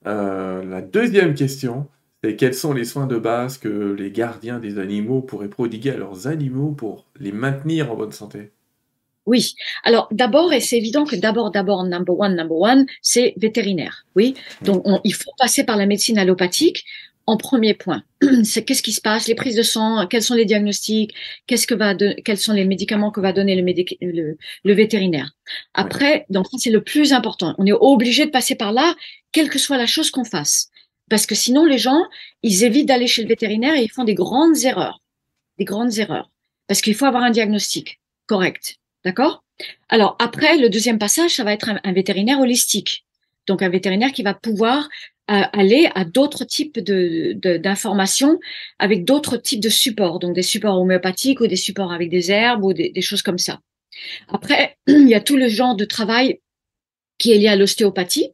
Euh, 0.06 0.62
la 0.64 0.82
deuxième 0.82 1.34
question, 1.34 1.88
c'est 2.22 2.36
quels 2.36 2.54
sont 2.54 2.74
les 2.74 2.84
soins 2.84 3.06
de 3.06 3.16
base 3.16 3.56
que 3.56 3.94
les 3.98 4.10
gardiens 4.10 4.58
des 4.58 4.78
animaux 4.78 5.22
pourraient 5.22 5.48
prodiguer 5.48 5.92
à 5.92 5.96
leurs 5.96 6.26
animaux 6.26 6.72
pour 6.72 7.06
les 7.18 7.32
maintenir 7.32 7.90
en 7.90 7.96
bonne 7.96 8.12
santé? 8.12 8.52
Oui. 9.26 9.54
Alors 9.84 10.08
d'abord, 10.10 10.52
et 10.52 10.60
c'est 10.60 10.76
évident 10.76 11.04
que 11.06 11.16
d'abord, 11.16 11.50
d'abord, 11.50 11.84
number 11.84 12.18
one, 12.18 12.34
number 12.36 12.56
one, 12.58 12.86
c'est 13.00 13.34
vétérinaire. 13.36 14.04
Oui. 14.16 14.34
Donc 14.62 14.82
on- 14.86 15.00
il 15.04 15.14
faut 15.14 15.30
passer 15.38 15.64
par 15.64 15.76
la 15.76 15.86
médecine 15.86 16.18
allopathique 16.18 16.84
en 17.26 17.38
premier 17.38 17.72
point. 17.72 18.02
C'est 18.44 18.64
qu'est-ce 18.66 18.82
qui 18.82 18.92
se 18.92 19.00
passe, 19.00 19.28
les 19.28 19.34
prises 19.34 19.56
de 19.56 19.62
sang, 19.62 20.06
quels 20.08 20.22
sont 20.22 20.34
les 20.34 20.44
diagnostics, 20.44 21.14
qu'est-ce 21.46 21.66
que 21.66 21.74
va, 21.74 21.94
de- 21.94 22.14
quels 22.22 22.36
sont 22.36 22.52
les 22.52 22.66
médicaments 22.66 23.10
que 23.10 23.20
va 23.20 23.32
donner 23.32 23.56
le, 23.56 23.62
médic- 23.62 23.96
le, 24.02 24.36
le 24.62 24.74
vétérinaire? 24.74 25.30
Après, 25.72 26.26
donc 26.28 26.44
c'est 26.58 26.68
le 26.68 26.84
plus 26.84 27.14
important. 27.14 27.54
On 27.56 27.64
est 27.64 27.72
obligé 27.72 28.26
de 28.26 28.30
passer 28.30 28.56
par 28.56 28.72
là, 28.72 28.94
quelle 29.32 29.48
que 29.48 29.58
soit 29.58 29.78
la 29.78 29.86
chose 29.86 30.10
qu'on 30.10 30.24
fasse, 30.24 30.68
parce 31.08 31.24
que 31.24 31.34
sinon 31.34 31.64
les 31.64 31.78
gens, 31.78 32.02
ils 32.42 32.62
évitent 32.62 32.88
d'aller 32.88 33.06
chez 33.06 33.22
le 33.22 33.28
vétérinaire 33.28 33.74
et 33.74 33.82
ils 33.84 33.90
font 33.90 34.04
des 34.04 34.14
grandes 34.14 34.58
erreurs, 34.64 35.00
des 35.58 35.64
grandes 35.64 35.96
erreurs, 35.98 36.30
parce 36.66 36.82
qu'il 36.82 36.94
faut 36.94 37.06
avoir 37.06 37.22
un 37.22 37.30
diagnostic 37.30 38.00
correct. 38.26 38.76
D'accord? 39.04 39.44
Alors 39.88 40.16
après, 40.18 40.56
le 40.56 40.68
deuxième 40.68 40.98
passage, 40.98 41.36
ça 41.36 41.44
va 41.44 41.52
être 41.52 41.70
un, 41.82 41.92
vétérinaire 41.92 42.40
holistique. 42.40 43.04
Donc 43.46 43.62
un 43.62 43.68
vétérinaire 43.68 44.12
qui 44.12 44.22
va 44.22 44.34
pouvoir 44.34 44.88
euh, 45.30 45.42
aller 45.52 45.88
à 45.94 46.04
d'autres 46.04 46.44
types 46.44 46.78
d'informations 46.78 48.40
avec 48.78 49.04
d'autres 49.04 49.36
types 49.36 49.60
de 49.60 49.68
supports, 49.68 50.18
donc 50.18 50.34
des 50.34 50.42
supports 50.42 50.80
homéopathiques 50.80 51.40
ou 51.40 51.46
des 51.46 51.56
supports 51.56 51.92
avec 51.92 52.10
des 52.10 52.30
herbes 52.30 52.64
ou 52.64 52.72
des 52.72 53.00
choses 53.02 53.22
comme 53.22 53.38
ça. 53.38 53.60
Après, 54.28 54.76
il 54.86 55.08
y 55.08 55.14
a 55.14 55.20
tout 55.20 55.36
le 55.36 55.48
genre 55.48 55.76
de 55.76 55.84
travail 55.84 56.40
qui 57.18 57.32
est 57.32 57.38
lié 57.38 57.48
à 57.48 57.56
l'ostéopathie, 57.56 58.30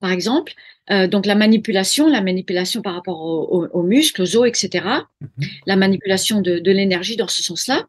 par 0.00 0.10
exemple. 0.10 0.52
Euh, 0.90 1.06
donc 1.06 1.24
la 1.24 1.34
manipulation, 1.34 2.08
la 2.08 2.20
manipulation 2.20 2.82
par 2.82 2.94
rapport 2.94 3.20
aux, 3.22 3.42
aux- 3.64 3.68
aux 3.68 3.82
muscles, 3.82 4.20
aux 4.22 4.36
os, 4.36 4.46
etc 4.46 4.84
Mhm. 5.20 5.46
la 5.66 5.76
manipulation 5.76 6.40
de, 6.42 6.58
de 6.58 6.70
l'énergie 6.70 7.16
dans 7.16 7.28
ce 7.28 7.42
sens-là. 7.42 7.86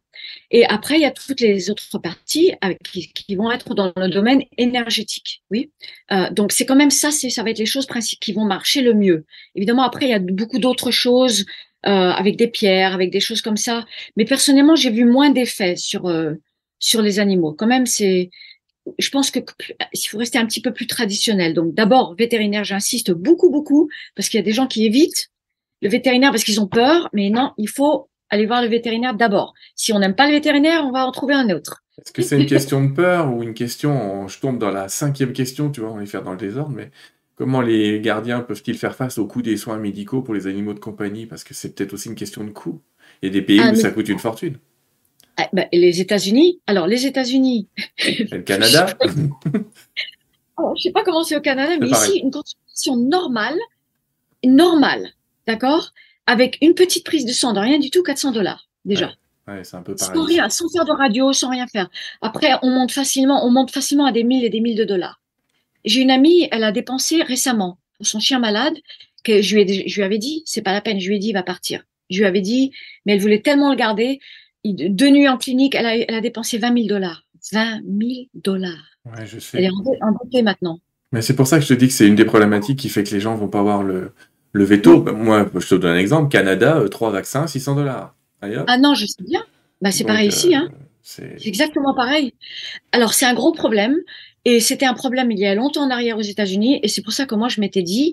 Et 0.50 0.64
après, 0.64 0.94
il 0.96 1.02
y 1.02 1.04
a 1.04 1.10
toutes 1.10 1.40
les 1.40 1.70
autres 1.70 1.98
parties 1.98 2.52
avec, 2.62 2.78
qui, 2.82 3.12
qui 3.12 3.34
vont 3.36 3.50
être 3.52 3.74
dans 3.74 3.92
le 3.96 4.08
domaine 4.08 4.42
énergétique. 4.56 5.42
Oui. 5.50 5.70
Euh, 6.12 6.30
donc 6.30 6.52
c'est 6.52 6.64
quand 6.66 6.76
même 6.76 6.90
ça, 6.90 7.10
c'est 7.10 7.30
ça 7.30 7.42
va 7.42 7.50
être 7.50 7.58
les 7.58 7.66
choses 7.66 7.86
principales 7.86 8.20
qui 8.20 8.32
vont 8.32 8.44
marcher 8.46 8.80
le 8.82 8.94
mieux. 8.94 9.24
Évidemment, 9.54 9.82
après 9.82 10.06
il 10.06 10.10
y 10.10 10.14
a 10.14 10.18
beaucoup 10.18 10.58
d'autres 10.58 10.90
choses 10.90 11.44
euh, 11.86 11.90
avec 11.90 12.36
des 12.36 12.48
pierres, 12.48 12.94
avec 12.94 13.10
des 13.10 13.20
choses 13.20 13.42
comme 13.42 13.56
ça. 13.58 13.84
Mais 14.16 14.24
personnellement, 14.24 14.74
j'ai 14.76 14.90
vu 14.90 15.04
moins 15.04 15.30
d'effets 15.30 15.76
sur 15.76 16.06
euh, 16.06 16.32
sur 16.78 17.02
les 17.02 17.20
animaux. 17.20 17.52
Quand 17.52 17.66
même, 17.66 17.86
c'est 17.86 18.30
je 18.98 19.10
pense 19.10 19.30
que 19.30 19.40
il 19.92 20.06
faut 20.08 20.18
rester 20.18 20.38
un 20.38 20.46
petit 20.46 20.60
peu 20.60 20.72
plus 20.72 20.86
traditionnel. 20.86 21.54
Donc 21.54 21.74
d'abord 21.74 22.14
vétérinaire, 22.14 22.64
j'insiste 22.64 23.10
beaucoup 23.10 23.50
beaucoup 23.50 23.88
parce 24.14 24.28
qu'il 24.28 24.38
y 24.38 24.42
a 24.42 24.44
des 24.44 24.52
gens 24.52 24.66
qui 24.66 24.84
évitent 24.86 25.30
le 25.82 25.88
vétérinaire 25.88 26.30
parce 26.30 26.44
qu'ils 26.44 26.60
ont 26.60 26.66
peur, 26.68 27.08
mais 27.12 27.30
non, 27.30 27.52
il 27.58 27.68
faut 27.68 28.08
aller 28.30 28.46
voir 28.46 28.62
le 28.62 28.68
vétérinaire 28.68 29.14
d'abord. 29.14 29.54
Si 29.74 29.92
on 29.92 29.98
n'aime 29.98 30.14
pas 30.14 30.26
le 30.26 30.32
vétérinaire, 30.32 30.84
on 30.84 30.90
va 30.92 31.06
en 31.06 31.12
trouver 31.12 31.34
un 31.34 31.50
autre. 31.50 31.82
Est-ce 31.98 32.12
que 32.12 32.22
c'est 32.22 32.40
une 32.40 32.46
question 32.46 32.82
de 32.84 32.92
peur 32.92 33.32
ou 33.32 33.42
une 33.42 33.54
question, 33.54 34.26
je 34.28 34.38
tombe 34.40 34.58
dans 34.58 34.70
la 34.70 34.88
cinquième 34.88 35.32
question, 35.32 35.70
tu 35.70 35.80
vois, 35.80 35.90
on 35.90 35.94
va 35.94 36.00
les 36.00 36.06
faire 36.06 36.22
dans 36.22 36.32
le 36.32 36.36
désordre, 36.36 36.74
mais 36.74 36.90
comment 37.36 37.60
les 37.62 38.00
gardiens 38.00 38.40
peuvent-ils 38.40 38.76
faire 38.76 38.94
face 38.94 39.18
au 39.18 39.26
coût 39.26 39.42
des 39.42 39.56
soins 39.56 39.78
médicaux 39.78 40.22
pour 40.22 40.34
les 40.34 40.46
animaux 40.46 40.74
de 40.74 40.78
compagnie? 40.80 41.26
Parce 41.26 41.44
que 41.44 41.54
c'est 41.54 41.74
peut-être 41.74 41.92
aussi 41.94 42.08
une 42.08 42.14
question 42.14 42.44
de 42.44 42.50
coût. 42.50 42.80
Il 43.22 43.26
y 43.26 43.30
a 43.30 43.32
des 43.32 43.42
pays 43.42 43.60
Ah, 43.62 43.68
où 43.68 43.70
mais- 43.72 43.76
ça 43.76 43.90
coûte 43.90 44.08
une 44.08 44.18
fortune. 44.18 44.58
Ah, 45.38 45.48
bah, 45.52 45.66
les 45.72 46.00
États-Unis, 46.00 46.60
alors 46.66 46.86
les 46.86 47.06
États-Unis, 47.06 47.68
le 48.30 48.38
Canada, 48.40 48.86
oh, 50.58 50.72
je 50.76 50.82
sais 50.82 50.90
pas 50.92 51.04
comment 51.04 51.22
c'est 51.24 51.36
au 51.36 51.40
Canada, 51.42 51.76
mais 51.80 51.90
pareil. 51.90 52.10
ici 52.10 52.20
une 52.20 52.30
consultation 52.30 52.96
normale, 52.96 53.58
normale, 54.44 55.10
d'accord, 55.46 55.92
avec 56.26 56.58
une 56.62 56.74
petite 56.74 57.04
prise 57.04 57.24
de 57.26 57.32
sang 57.32 57.52
de 57.52 57.60
rien 57.60 57.78
du 57.78 57.90
tout, 57.90 58.02
400 58.02 58.32
dollars 58.32 58.68
déjà. 58.84 59.12
ouais, 59.48 59.62
c'est 59.64 59.76
un 59.76 59.82
peu 59.82 59.94
Sans 59.96 60.12
pareil. 60.12 60.36
rien, 60.36 60.48
sans 60.48 60.68
faire 60.70 60.84
de 60.84 60.92
radio, 60.92 61.32
sans 61.32 61.50
rien 61.50 61.66
faire. 61.66 61.88
Après, 62.22 62.52
on 62.62 62.70
monte 62.70 62.92
facilement, 62.92 63.44
on 63.46 63.50
monte 63.50 63.70
facilement 63.70 64.06
à 64.06 64.12
des 64.12 64.24
mille 64.24 64.44
et 64.44 64.50
des 64.50 64.60
mille 64.60 64.76
de 64.76 64.84
dollars. 64.84 65.20
J'ai 65.84 66.00
une 66.00 66.10
amie, 66.10 66.48
elle 66.50 66.64
a 66.64 66.72
dépensé 66.72 67.22
récemment 67.22 67.78
pour 67.96 68.06
son 68.06 68.20
chien 68.20 68.38
malade 68.38 68.74
que 69.22 69.42
je 69.42 69.54
lui, 69.56 69.62
ai, 69.62 69.88
je 69.88 69.96
lui 69.96 70.02
avais 70.02 70.18
dit, 70.18 70.42
c'est 70.46 70.62
pas 70.62 70.72
la 70.72 70.80
peine, 70.80 70.98
je 70.98 71.08
lui 71.08 71.16
ai 71.16 71.18
dit, 71.18 71.28
il 71.28 71.32
va 71.34 71.42
partir. 71.42 71.82
Je 72.10 72.18
lui 72.20 72.26
avais 72.26 72.40
dit, 72.40 72.72
mais 73.04 73.14
elle 73.14 73.20
voulait 73.20 73.42
tellement 73.42 73.70
le 73.70 73.76
garder. 73.76 74.20
Deux 74.74 75.10
nuits 75.10 75.28
en 75.28 75.36
clinique, 75.38 75.74
elle 75.74 75.86
a, 75.86 75.96
elle 75.96 76.14
a 76.14 76.20
dépensé 76.20 76.58
20 76.58 76.74
000 76.74 76.86
dollars. 76.88 77.22
20 77.52 77.80
000 77.82 78.10
dollars. 78.34 78.84
Ouais, 79.04 79.24
je 79.26 79.36
Elle 79.56 79.64
est 79.64 79.68
endett- 79.70 79.98
endettée 80.02 80.42
maintenant. 80.42 80.80
Mais 81.12 81.22
c'est 81.22 81.36
pour 81.36 81.46
ça 81.46 81.58
que 81.58 81.64
je 81.64 81.68
te 81.68 81.74
dis 81.78 81.86
que 81.86 81.92
c'est 81.92 82.06
une 82.06 82.16
des 82.16 82.24
problématiques 82.24 82.78
qui 82.78 82.88
fait 82.88 83.04
que 83.04 83.10
les 83.10 83.20
gens 83.20 83.34
vont 83.36 83.48
pas 83.48 83.62
voir 83.62 83.82
le, 83.84 84.12
le 84.52 84.64
veto. 84.64 85.00
Ben, 85.00 85.12
Moi, 85.12 85.48
je 85.54 85.68
te 85.68 85.74
donne 85.76 85.92
un 85.96 85.98
exemple. 85.98 86.28
Canada, 86.30 86.78
euh, 86.78 86.88
trois 86.88 87.10
vaccins, 87.10 87.46
600 87.46 87.76
dollars. 87.76 88.14
Ah 88.66 88.78
non, 88.78 88.94
je 88.94 89.06
sais 89.06 89.22
bien. 89.22 89.42
Bah, 89.80 89.90
c'est 89.92 90.04
pareil 90.04 90.28
ici, 90.28 90.54
euh, 90.54 90.58
hein. 90.58 90.68
c'est- 91.02 91.36
exactement 91.46 91.94
pareil. 91.94 92.34
Alors, 92.92 93.14
c'est 93.14 93.26
un 93.26 93.34
gros 93.34 93.52
problème. 93.52 93.96
Et 94.44 94.60
c'était 94.60 94.86
un 94.86 94.94
problème 94.94 95.30
il 95.32 95.38
y 95.38 95.46
a 95.46 95.54
longtemps 95.54 95.82
en 95.82 95.90
arrière 95.90 96.16
aux 96.18 96.22
États-Unis. 96.22 96.78
Et 96.82 96.88
c'est 96.88 97.02
pour 97.02 97.12
ça 97.12 97.26
que 97.26 97.34
moi, 97.34 97.48
je 97.48 97.60
m'étais 97.60 97.82
dit, 97.82 98.12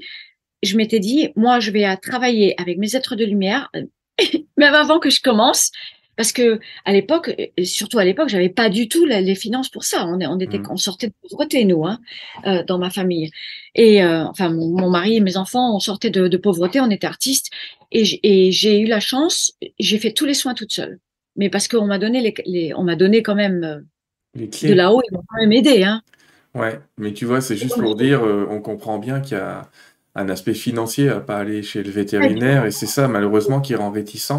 je 0.63 0.77
m'étais 0.77 0.99
dit, 0.99 1.29
moi, 1.35 1.59
je 1.59 1.71
vais 1.71 1.83
à 1.83 1.97
travailler 1.97 2.59
avec 2.59 2.77
mes 2.77 2.95
êtres 2.95 3.15
de 3.15 3.25
lumière, 3.25 3.71
même 4.57 4.73
avant 4.73 4.99
que 4.99 5.09
je 5.09 5.21
commence. 5.21 5.71
Parce 6.15 6.31
que 6.31 6.59
à 6.85 6.93
l'époque, 6.93 7.35
surtout 7.63 7.97
à 7.99 8.05
l'époque, 8.05 8.29
j'avais 8.29 8.49
pas 8.49 8.69
du 8.69 8.87
tout 8.87 9.05
la- 9.05 9.21
les 9.21 9.35
finances 9.35 9.69
pour 9.69 9.83
ça. 9.83 10.05
On, 10.07 10.39
était, 10.39 10.59
Mhm. 10.59 10.67
on 10.69 10.77
sortait 10.77 11.07
de 11.07 11.13
pauvreté, 11.27 11.65
nous, 11.65 11.85
hein, 11.85 11.99
euh, 12.45 12.63
dans 12.63 12.77
ma 12.77 12.89
famille. 12.89 13.31
Et 13.75 14.03
euh, 14.03 14.23
enfin, 14.25 14.49
mon, 14.49 14.69
mon 14.69 14.89
mari 14.89 15.15
et 15.17 15.19
mes 15.21 15.37
enfants, 15.37 15.75
on 15.75 15.79
sortait 15.79 16.09
de, 16.11 16.27
de 16.27 16.37
pauvreté, 16.37 16.79
on 16.81 16.89
était 16.91 17.07
artistes. 17.07 17.49
Et 17.91 18.51
j'ai 18.51 18.79
eu 18.79 18.87
la 18.87 18.99
chance, 18.99 19.53
j'ai 19.79 19.99
fait 19.99 20.11
tous 20.13 20.25
les 20.25 20.33
soins 20.33 20.53
toute 20.55 20.71
seule. 20.71 20.99
Mais 21.35 21.49
parce 21.49 21.67
qu'on 21.67 21.85
m'a 21.85 21.99
donné 21.99 22.21
les, 22.21 22.33
les- 22.45 22.73
on 22.75 22.83
m'a 22.83 22.95
donné 22.95 23.23
quand 23.23 23.35
même 23.35 23.63
euh, 23.63 23.79
de 24.63 24.73
là-haut, 24.73 25.01
ils 25.09 25.13
m'ont 25.13 25.23
quand 25.27 25.39
même 25.41 25.51
aidé, 25.51 25.83
hein. 25.83 26.01
Ouais, 26.55 26.79
mais 26.97 27.13
tu 27.13 27.25
vois, 27.25 27.41
c'est 27.41 27.57
juste 27.57 27.79
pour 27.79 27.95
dire, 27.95 28.23
euh, 28.25 28.45
on 28.49 28.61
comprend 28.61 28.99
bien 28.99 29.21
qu'il 29.21 29.37
y 29.37 29.39
a 29.41 29.69
un 30.15 30.29
aspect 30.29 30.53
financier 30.53 31.09
à 31.09 31.19
pas 31.19 31.37
aller 31.37 31.63
chez 31.63 31.81
le 31.81 31.89
vétérinaire, 31.89 32.65
et 32.65 32.71
c'est 32.71 32.85
ça, 32.85 33.07
malheureusement, 33.07 33.61
qui 33.61 33.73
rend 33.75 33.89
réticent. 33.91 34.31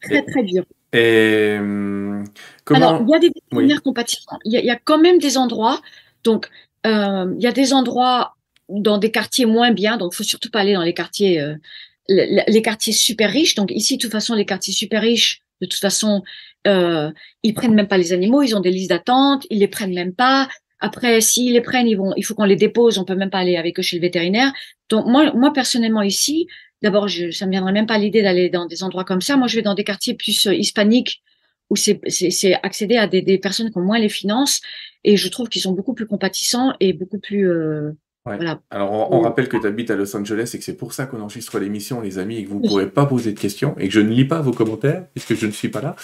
Très, 0.00 0.22
très 0.22 0.42
dur. 0.42 0.64
Et 0.92 1.56
hum, 1.58 2.24
comment... 2.64 2.88
Alors, 2.88 3.02
il 3.06 3.10
y 3.10 3.14
a 3.14 3.18
des 3.18 3.32
vétérinaires 3.34 3.82
compatissants. 3.82 4.38
Il 4.44 4.52
y, 4.52 4.70
a, 4.70 4.76
quand 4.76 4.98
même 4.98 5.18
des 5.18 5.38
endroits. 5.38 5.80
Donc, 6.24 6.48
il 6.84 7.36
y 7.38 7.46
a 7.46 7.52
des 7.52 7.72
endroits 7.72 8.36
dans 8.68 8.98
des 8.98 9.10
quartiers 9.10 9.46
moins 9.46 9.72
bien. 9.72 9.96
Donc, 9.96 10.14
faut 10.14 10.24
surtout 10.24 10.50
pas 10.50 10.60
aller 10.60 10.74
dans 10.74 10.82
les 10.82 10.94
quartiers, 10.94 11.44
les 12.08 12.62
quartiers 12.62 12.92
super 12.92 13.30
riches. 13.30 13.54
Donc, 13.54 13.70
ici, 13.70 13.96
de 13.96 14.02
toute 14.02 14.12
façon, 14.12 14.34
les 14.34 14.46
quartiers 14.46 14.74
super 14.74 15.02
riches, 15.02 15.42
de 15.60 15.66
toute 15.66 15.80
façon, 15.80 16.22
euh, 16.66 17.10
ils 17.42 17.54
prennent 17.54 17.74
même 17.74 17.88
pas 17.88 17.98
les 17.98 18.12
animaux, 18.12 18.42
ils 18.42 18.56
ont 18.56 18.60
des 18.60 18.70
listes 18.70 18.90
d'attente, 18.90 19.46
ils 19.50 19.58
les 19.58 19.68
prennent 19.68 19.94
même 19.94 20.14
pas. 20.14 20.48
Après, 20.80 21.20
s'ils 21.20 21.52
les 21.52 21.60
prennent, 21.60 21.86
ils 21.86 21.96
vont, 21.96 22.12
il 22.16 22.24
faut 22.24 22.34
qu'on 22.34 22.44
les 22.44 22.56
dépose, 22.56 22.98
on 22.98 23.04
peut 23.04 23.14
même 23.14 23.30
pas 23.30 23.38
aller 23.38 23.56
avec 23.56 23.78
eux 23.78 23.82
chez 23.82 23.96
le 23.96 24.02
vétérinaire. 24.02 24.52
Donc 24.88 25.06
moi, 25.06 25.32
moi 25.34 25.52
personnellement 25.52 26.02
ici, 26.02 26.46
d'abord, 26.82 27.08
je, 27.08 27.30
ça 27.30 27.46
me 27.46 27.50
viendrait 27.50 27.72
même 27.72 27.86
pas 27.86 27.98
l'idée 27.98 28.22
d'aller 28.22 28.50
dans 28.50 28.66
des 28.66 28.82
endroits 28.82 29.04
comme 29.04 29.20
ça. 29.20 29.36
Moi, 29.36 29.46
je 29.46 29.56
vais 29.56 29.62
dans 29.62 29.74
des 29.74 29.84
quartiers 29.84 30.14
plus 30.14 30.46
euh, 30.46 30.54
hispaniques 30.54 31.22
où 31.70 31.76
c'est, 31.76 32.00
accéder 32.64 32.96
à 32.96 33.06
des, 33.06 33.22
des, 33.22 33.38
personnes 33.38 33.70
qui 33.70 33.78
ont 33.78 33.82
moins 33.82 34.00
les 34.00 34.08
finances 34.08 34.60
et 35.04 35.16
je 35.16 35.28
trouve 35.28 35.48
qu'ils 35.48 35.62
sont 35.62 35.72
beaucoup 35.72 35.94
plus 35.94 36.06
compatissants 36.06 36.74
et 36.80 36.92
beaucoup 36.92 37.20
plus 37.20 37.48
euh, 37.48 37.92
alors, 38.70 39.12
on, 39.12 39.20
rappelle 39.20 39.48
que 39.48 39.56
tu 39.56 39.66
habites 39.66 39.90
à 39.90 39.96
Los 39.96 40.14
Angeles 40.16 40.52
et 40.54 40.58
que 40.58 40.64
c'est 40.64 40.76
pour 40.76 40.92
ça 40.92 41.06
qu'on 41.06 41.20
enregistre 41.20 41.58
l'émission, 41.58 42.00
les 42.00 42.18
amis, 42.18 42.38
et 42.38 42.44
que 42.44 42.50
vous 42.50 42.60
ne 42.60 42.68
pourrez 42.68 42.88
pas 42.88 43.06
poser 43.06 43.32
de 43.32 43.38
questions 43.38 43.74
et 43.78 43.88
que 43.88 43.94
je 43.94 44.00
ne 44.00 44.10
lis 44.10 44.24
pas 44.24 44.40
vos 44.40 44.52
commentaires 44.52 45.04
puisque 45.14 45.34
je 45.34 45.46
ne 45.46 45.50
suis 45.50 45.68
pas 45.68 45.80
là. 45.80 45.96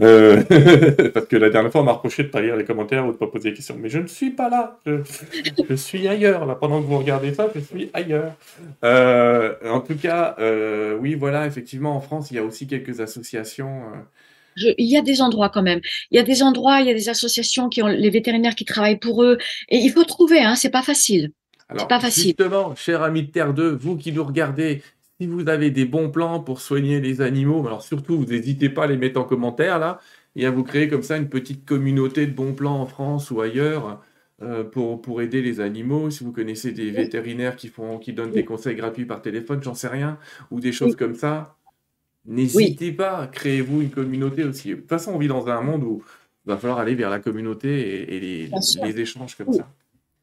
Euh, 0.00 0.42
parce 1.14 1.26
que 1.26 1.36
la 1.36 1.50
dernière 1.50 1.70
fois, 1.72 1.82
on 1.82 1.84
m'a 1.84 1.92
reproché 1.92 2.22
de 2.22 2.28
ne 2.28 2.32
pas 2.32 2.40
lire 2.40 2.56
les 2.56 2.64
commentaires 2.64 3.04
ou 3.04 3.08
de 3.08 3.12
ne 3.12 3.18
pas 3.18 3.26
poser 3.26 3.50
des 3.50 3.56
questions. 3.56 3.76
Mais 3.78 3.88
je 3.88 3.98
ne 3.98 4.06
suis 4.06 4.30
pas 4.30 4.48
là. 4.48 4.78
Je, 4.86 5.74
suis 5.74 6.06
ailleurs. 6.08 6.46
Là, 6.46 6.54
pendant 6.54 6.80
que 6.80 6.86
vous 6.86 6.98
regardez 6.98 7.34
ça, 7.34 7.48
je 7.54 7.60
suis 7.60 7.90
ailleurs. 7.92 8.34
Euh, 8.84 9.54
en 9.68 9.80
tout 9.80 9.96
cas, 9.96 10.36
euh, 10.38 10.96
oui, 10.98 11.14
voilà, 11.14 11.46
effectivement, 11.46 11.96
en 11.96 12.00
France, 12.00 12.30
il 12.30 12.34
y 12.34 12.38
a 12.38 12.44
aussi 12.44 12.66
quelques 12.66 13.00
associations. 13.00 13.82
il 14.56 14.90
y 14.90 14.96
a 14.96 15.02
des 15.02 15.22
endroits 15.22 15.48
quand 15.48 15.62
même. 15.62 15.80
Il 16.10 16.16
y 16.16 16.20
a 16.20 16.24
des 16.24 16.42
endroits, 16.42 16.80
il 16.80 16.86
y 16.86 16.90
a 16.90 16.94
des 16.94 17.08
associations 17.08 17.68
qui 17.68 17.82
ont 17.82 17.86
les 17.86 18.10
vétérinaires 18.10 18.54
qui 18.54 18.64
travaillent 18.64 18.98
pour 18.98 19.22
eux. 19.22 19.38
Et 19.68 19.78
il 19.78 19.90
faut 19.90 20.04
trouver, 20.04 20.40
hein, 20.40 20.54
c'est 20.54 20.70
pas 20.70 20.82
facile. 20.82 21.32
Alors, 21.70 21.88
pas 21.88 22.00
facile. 22.00 22.24
justement, 22.24 22.74
cher 22.74 23.02
ami 23.02 23.22
de 23.22 23.30
Terre 23.30 23.54
2, 23.54 23.70
vous 23.70 23.96
qui 23.96 24.12
nous 24.12 24.24
regardez, 24.24 24.82
si 25.20 25.26
vous 25.26 25.48
avez 25.48 25.70
des 25.70 25.84
bons 25.84 26.10
plans 26.10 26.40
pour 26.40 26.60
soigner 26.60 27.00
les 27.00 27.20
animaux, 27.20 27.66
alors 27.66 27.82
surtout, 27.82 28.18
vous 28.18 28.26
n'hésitez 28.26 28.68
pas 28.68 28.84
à 28.84 28.86
les 28.88 28.96
mettre 28.96 29.20
en 29.20 29.24
commentaire 29.24 29.78
là, 29.78 30.00
et 30.36 30.46
à 30.46 30.50
vous 30.50 30.64
créer 30.64 30.88
comme 30.88 31.02
ça 31.02 31.16
une 31.16 31.28
petite 31.28 31.64
communauté 31.64 32.26
de 32.26 32.32
bons 32.32 32.54
plans 32.54 32.80
en 32.80 32.86
France 32.86 33.30
ou 33.30 33.40
ailleurs 33.40 34.00
euh, 34.42 34.64
pour, 34.64 35.02
pour 35.02 35.22
aider 35.22 35.42
les 35.42 35.60
animaux. 35.60 36.10
Si 36.10 36.24
vous 36.24 36.32
connaissez 36.32 36.72
des 36.72 36.90
vétérinaires 36.90 37.56
qui, 37.56 37.68
font, 37.68 37.98
qui 37.98 38.12
donnent 38.12 38.30
des 38.30 38.44
conseils 38.44 38.76
gratuits 38.76 39.04
par 39.04 39.22
téléphone, 39.22 39.62
j'en 39.62 39.74
sais 39.74 39.88
rien, 39.88 40.18
ou 40.50 40.60
des 40.60 40.72
choses 40.72 40.96
comme 40.96 41.14
ça, 41.14 41.56
n'hésitez 42.26 42.92
pas, 42.92 43.26
créez-vous 43.26 43.82
une 43.82 43.90
communauté 43.90 44.44
aussi. 44.44 44.70
De 44.70 44.74
toute 44.76 44.88
façon, 44.88 45.12
on 45.12 45.18
vit 45.18 45.28
dans 45.28 45.46
un 45.48 45.60
monde 45.60 45.84
où 45.84 46.02
il 46.46 46.48
va 46.48 46.56
falloir 46.56 46.78
aller 46.78 46.94
vers 46.94 47.10
la 47.10 47.18
communauté 47.18 48.14
et, 48.14 48.20
les, 48.20 48.50
les, 48.82 49.00
échanges 49.00 49.36
comme 49.36 49.52
ça. 49.52 49.68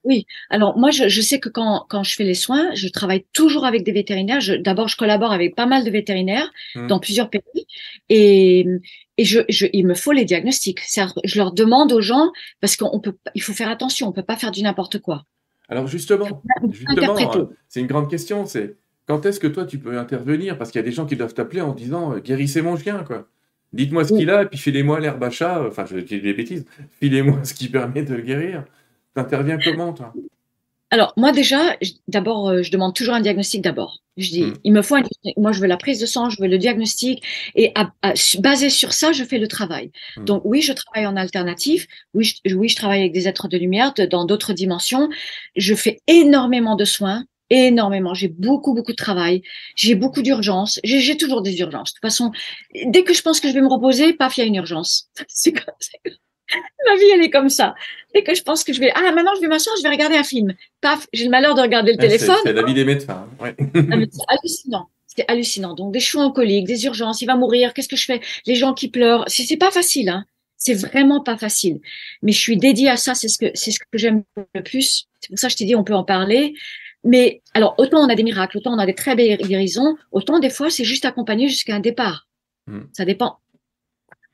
Oui, 0.04 0.26
alors 0.50 0.78
moi 0.78 0.92
je, 0.92 1.10
je, 1.10 1.22
sais 1.22 1.40
que 1.40 1.50
quand, 1.50 1.86
quand 1.90 2.04
je 2.04 2.16
fais 2.16 2.24
les 2.24 2.34
soins, 2.34 2.74
je 2.76 2.88
travaille 2.88 3.26
toujours 3.34 3.66
avec 3.66 3.84
des 3.84 3.92
vétérinaires. 3.92 4.40
D'abord, 4.60 4.88
je 4.88 4.96
collabore 4.96 5.32
avec 5.32 5.56
pas 5.56 5.66
mal 5.66 5.84
de 5.84 5.90
vétérinaires 5.90 6.52
mmh. 6.76 6.88
dans 6.88 7.00
plusieurs 7.00 7.30
pays 7.30 7.68
et, 8.10 8.66
et 9.18 9.26
je, 9.26 9.42
je, 9.50 9.68
il 9.74 9.86
me 9.86 9.96
faut 9.96 10.12
les 10.12 10.26
diagnostics. 10.26 10.82
Je 11.24 11.38
leur 11.38 11.52
demande 11.52 11.92
aux 11.92 12.02
gens 12.02 12.32
parce 12.62 12.78
qu'on 12.78 13.00
peut, 13.00 13.18
il 13.36 13.42
faut 13.42 13.54
faire 13.54 13.70
attention, 13.70 14.08
on 14.08 14.12
peut 14.12 14.24
pas 14.24 14.38
faire 14.38 14.52
du 14.52 14.62
n'importe 14.62 15.00
quoi. 15.00 15.26
Alors 15.70 15.88
justement, 15.88 16.42
justement, 16.70 17.36
euh, 17.36 17.46
c'est 17.68 17.82
une 17.82 17.88
grande 17.88 18.10
question. 18.10 18.46
C'est 18.46 18.78
quand 19.06 19.26
est-ce 19.26 19.40
que 19.40 19.48
toi 19.48 19.66
tu 19.66 19.80
peux 19.80 19.98
intervenir? 19.98 20.58
Parce 20.58 20.72
qu'il 20.72 20.80
y 20.80 20.84
a 20.84 20.88
des 20.88 20.94
gens 20.94 21.06
qui 21.06 21.16
doivent 21.16 21.34
t'appeler 21.34 21.62
en 21.62 21.74
disant 21.74 22.14
euh, 22.14 22.20
guérissez 22.20 22.62
mon 22.62 22.78
chien, 22.78 23.04
quoi. 23.04 23.28
Dites-moi 23.74 24.06
ce 24.06 24.14
qu'il 24.14 24.30
a 24.30 24.44
et 24.44 24.46
puis 24.46 24.58
filez-moi 24.58 25.00
l'herbe 25.02 25.22
à 25.24 25.30
chat. 25.30 25.62
Enfin, 25.68 25.86
je 25.86 25.98
dis 25.98 26.22
des 26.22 26.34
bêtises. 26.34 26.66
Filez-moi 27.00 27.40
ce 27.44 27.54
qui 27.54 27.68
permet 27.68 28.04
de 28.04 28.16
le 28.16 28.22
guérir. 28.22 28.64
T'interviens 29.18 29.58
comment, 29.58 29.94
toi? 29.94 30.14
Alors, 30.92 31.12
moi 31.18 31.32
déjà, 31.32 31.76
d'abord, 32.08 32.50
euh, 32.50 32.62
je 32.62 32.70
demande 32.70 32.94
toujours 32.94 33.16
un 33.16 33.20
diagnostic 33.20 33.64
d'abord. 33.64 33.98
Je 34.16 34.30
dis, 34.30 34.44
hmm. 34.44 34.54
il 34.64 34.74
me 34.74 34.84
faut 34.84 34.94
un 34.94 35.02
Moi, 35.38 35.52
je 35.54 35.60
veux 35.60 35.66
la 35.66 35.76
prise 35.76 36.00
de 36.00 36.06
sang, 36.06 36.30
je 36.30 36.40
veux 36.40 36.48
le 36.48 36.60
diagnostic. 36.60 37.24
Et 37.56 37.74
basé 38.38 38.70
sur 38.70 38.94
ça, 38.94 39.14
je 39.14 39.24
fais 39.24 39.40
le 39.40 39.48
travail. 39.48 39.90
Hmm. 40.18 40.26
Donc, 40.26 40.44
oui, 40.46 40.62
je 40.62 40.72
travaille 40.72 41.08
en 41.08 41.16
alternative. 41.16 41.88
Oui 42.14 42.32
je, 42.46 42.54
oui, 42.54 42.70
je 42.70 42.76
travaille 42.76 43.00
avec 43.00 43.12
des 43.12 43.28
êtres 43.28 43.48
de 43.48 43.58
lumière 43.58 43.96
dans 44.12 44.26
d'autres 44.26 44.54
dimensions. 44.54 45.10
Je 45.56 45.74
fais 45.74 45.98
énormément 46.06 46.76
de 46.76 46.86
soins, 46.86 47.26
énormément. 47.50 48.14
J'ai 48.14 48.28
beaucoup, 48.28 48.76
beaucoup 48.76 48.92
de 48.92 48.98
travail. 48.98 49.42
J'ai 49.76 49.96
beaucoup 49.96 50.22
d'urgences. 50.22 50.80
J'ai 50.84 51.18
toujours 51.18 51.42
des 51.42 51.60
urgences. 51.60 51.90
De 51.90 51.96
toute 51.96 52.02
façon, 52.02 52.32
dès 52.86 53.04
que 53.04 53.16
je 53.16 53.24
pense 53.24 53.40
que 53.40 53.50
je 53.50 53.54
vais 53.56 53.62
me 53.62 53.68
reposer, 53.68 54.14
paf, 54.14 54.38
il 54.38 54.42
y 54.42 54.44
a 54.44 54.46
une 54.46 54.56
urgence. 54.56 55.10
C'est 55.28 55.54
comme. 55.54 55.74
Ma 56.88 56.96
vie, 56.96 57.10
elle 57.14 57.22
est 57.22 57.30
comme 57.30 57.50
ça. 57.50 57.76
Dès 58.14 58.24
que 58.24 58.34
je 58.34 58.44
pense 58.44 58.64
que 58.64 58.74
je 58.74 58.80
vais, 58.80 58.92
ah, 58.96 59.12
maintenant 59.12 59.34
je 59.36 59.42
vais 59.42 59.48
m'asseoir, 59.48 59.76
je 59.78 59.84
vais 59.84 59.90
regarder 59.90 60.16
un 60.16 60.24
film. 60.24 60.54
Paf, 60.82 61.08
j'ai 61.14 61.26
le 61.26 61.30
malheur 61.30 61.56
de 61.56 61.62
regarder 61.62 61.92
le 61.92 61.98
téléphone. 61.98 62.38
C'est 62.44 62.54
la 62.54 62.64
vie 62.64 62.74
des 62.74 62.86
médecins. 62.86 63.28
Ouais. 63.40 63.56
Ah, 63.60 63.96
c'est 64.12 64.26
hallucinant. 64.28 64.90
C'est 65.08 65.26
hallucinant. 65.28 65.74
Donc, 65.74 65.94
des 65.94 66.00
choux 66.00 66.30
colique, 66.32 66.68
des 66.68 66.86
urgences, 66.86 67.22
il 67.22 67.26
va 67.26 67.36
mourir, 67.36 67.74
qu'est-ce 67.74 67.90
que 67.90 67.96
je 67.96 68.06
fais? 68.06 68.22
Les 68.46 68.56
gens 68.56 68.74
qui 68.74 68.90
pleurent. 68.90 69.26
C'est 69.28 69.58
pas 69.58 69.72
facile, 69.72 70.10
hein. 70.10 70.26
C'est 70.58 70.74
vraiment 70.74 71.22
pas 71.22 71.38
facile. 71.38 71.82
Mais 72.24 72.32
je 72.32 72.40
suis 72.40 72.58
dédiée 72.58 72.90
à 72.90 72.98
ça, 72.98 73.14
c'est 73.14 73.28
ce 73.28 73.38
que, 73.38 73.52
c'est 73.54 73.72
ce 73.72 73.80
que 73.80 73.98
j'aime 73.98 74.24
le 74.56 74.64
plus. 74.64 75.08
C'est 75.20 75.30
pour 75.30 75.38
ça 75.38 75.48
que 75.48 75.54
je 75.54 75.58
t'ai 75.58 75.66
dit, 75.66 75.76
on 75.76 75.84
peut 75.84 75.94
en 75.94 76.04
parler. 76.04 76.56
Mais, 77.04 77.42
alors, 77.54 77.76
autant 77.78 78.00
on 78.00 78.10
a 78.10 78.16
des 78.16 78.24
miracles, 78.24 78.58
autant 78.58 78.74
on 78.74 78.80
a 78.80 78.86
des 78.86 78.96
très 78.96 79.16
belles 79.16 79.38
guérisons, 79.38 79.96
autant 80.12 80.40
des 80.40 80.50
fois, 80.50 80.70
c'est 80.70 80.84
juste 80.84 81.06
accompagné 81.06 81.48
jusqu'à 81.48 81.76
un 81.76 81.80
départ. 81.80 82.28
Hmm. 82.66 82.82
Ça 82.92 83.06
dépend. 83.06 83.38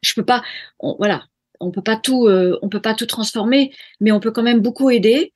Je 0.02 0.14
peux 0.14 0.26
pas, 0.26 0.44
voilà, 0.80 1.26
on 1.64 1.72
peut 1.72 1.82
pas 1.82 1.96
tout, 1.96 2.28
euh, 2.28 2.58
on 2.62 2.70
peut 2.70 2.82
pas 2.82 2.94
tout 2.94 3.06
transformer, 3.06 3.72
mais 4.00 4.12
on 4.12 4.20
peut 4.20 4.32
quand 4.32 4.44
même 4.44 4.62
beaucoup 4.62 4.90
aider. 4.90 5.34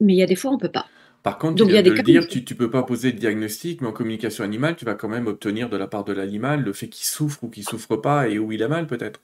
Mais 0.00 0.14
il 0.14 0.16
y 0.16 0.22
a 0.22 0.26
des 0.26 0.36
fois, 0.36 0.50
on 0.50 0.58
peut 0.58 0.70
pas. 0.70 0.86
Par 1.22 1.38
contre, 1.38 1.54
Donc, 1.54 1.68
il 1.68 1.74
y 1.74 1.78
a 1.78 1.82
des 1.82 1.90
le 1.90 2.02
dire, 2.02 2.26
tu 2.26 2.40
ne 2.40 2.54
peux 2.54 2.70
pas 2.70 2.82
poser 2.82 3.12
de 3.12 3.18
diagnostic, 3.18 3.80
mais 3.80 3.86
en 3.86 3.92
communication 3.92 4.42
animale, 4.42 4.74
tu 4.74 4.84
vas 4.84 4.94
quand 4.94 5.08
même 5.08 5.28
obtenir 5.28 5.68
de 5.68 5.76
la 5.76 5.86
part 5.86 6.04
de 6.04 6.12
l'animal 6.12 6.62
le 6.62 6.72
fait 6.72 6.88
qu'il 6.88 7.06
souffre 7.06 7.44
ou 7.44 7.48
qu'il 7.48 7.62
souffre 7.62 7.96
pas 7.96 8.28
et 8.28 8.40
où 8.40 8.50
il 8.50 8.62
a 8.62 8.68
mal 8.68 8.88
peut-être. 8.88 9.20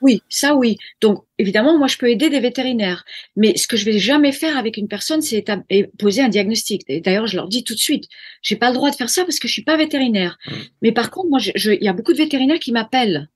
Oui, 0.00 0.22
ça 0.28 0.54
oui. 0.54 0.76
Donc 1.00 1.24
évidemment, 1.38 1.78
moi 1.78 1.86
je 1.86 1.96
peux 1.96 2.10
aider 2.10 2.28
des 2.28 2.40
vétérinaires, 2.40 3.04
mais 3.36 3.56
ce 3.56 3.66
que 3.66 3.76
je 3.76 3.84
vais 3.84 3.98
jamais 3.98 4.32
faire 4.32 4.58
avec 4.58 4.76
une 4.76 4.88
personne, 4.88 5.22
c'est 5.22 5.44
poser 5.98 6.20
un 6.20 6.28
diagnostic. 6.28 6.82
Et 6.88 7.00
d'ailleurs, 7.00 7.26
je 7.26 7.36
leur 7.36 7.48
dis 7.48 7.64
tout 7.64 7.74
de 7.74 7.78
suite, 7.78 8.04
j'ai 8.42 8.56
pas 8.56 8.68
le 8.68 8.74
droit 8.74 8.90
de 8.90 8.96
faire 8.96 9.08
ça 9.08 9.24
parce 9.24 9.38
que 9.38 9.48
je 9.48 9.52
suis 9.52 9.64
pas 9.64 9.76
vétérinaire. 9.76 10.36
Mmh. 10.46 10.52
Mais 10.82 10.92
par 10.92 11.10
contre, 11.10 11.28
moi, 11.30 11.38
il 11.42 11.82
y 11.82 11.88
a 11.88 11.92
beaucoup 11.92 12.12
de 12.12 12.18
vétérinaires 12.18 12.58
qui 12.58 12.72
m'appellent 12.72 13.28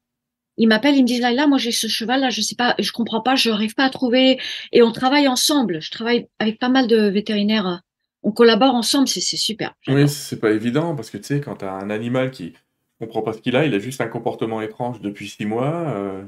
ils 0.58 0.66
m'appellent, 0.66 0.96
ils 0.96 1.02
me 1.02 1.06
disent 1.06 1.20
là, 1.20 1.32
là, 1.32 1.46
moi 1.46 1.58
j'ai 1.58 1.72
ce 1.72 1.86
cheval 1.86 2.20
là, 2.20 2.30
je 2.30 2.40
sais 2.40 2.56
pas, 2.56 2.74
je 2.78 2.92
comprends 2.92 3.20
pas, 3.20 3.36
je 3.36 3.48
n'arrive 3.48 3.74
pas 3.74 3.84
à 3.84 3.90
trouver. 3.90 4.38
Et 4.72 4.82
on 4.82 4.92
travaille 4.92 5.28
ensemble. 5.28 5.80
Je 5.80 5.90
travaille 5.90 6.26
avec 6.38 6.58
pas 6.58 6.68
mal 6.68 6.86
de 6.86 7.08
vétérinaires. 7.08 7.82
On 8.22 8.32
collabore 8.32 8.74
ensemble, 8.74 9.08
c'est 9.08 9.20
super. 9.20 9.74
Oui, 9.86 10.08
c'est 10.08 10.40
pas 10.40 10.50
évident 10.50 10.94
parce 10.94 11.10
que 11.10 11.18
tu 11.18 11.24
sais, 11.24 11.40
quand 11.40 11.56
tu 11.56 11.64
as 11.64 11.72
un 11.72 11.88
animal 11.88 12.30
qui 12.30 12.54
comprend 12.98 13.22
pas 13.22 13.32
ce 13.32 13.38
qu'il 13.38 13.54
a, 13.56 13.64
il 13.64 13.74
a 13.74 13.78
juste 13.78 14.00
un 14.00 14.08
comportement 14.08 14.60
étrange 14.60 15.00
depuis 15.00 15.28
six 15.28 15.46
mois. 15.46 15.72
Euh, 15.88 16.22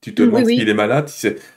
tu 0.00 0.14
te 0.14 0.22
demandes 0.22 0.46
s'il 0.46 0.68
est 0.68 0.74
malade, 0.74 1.10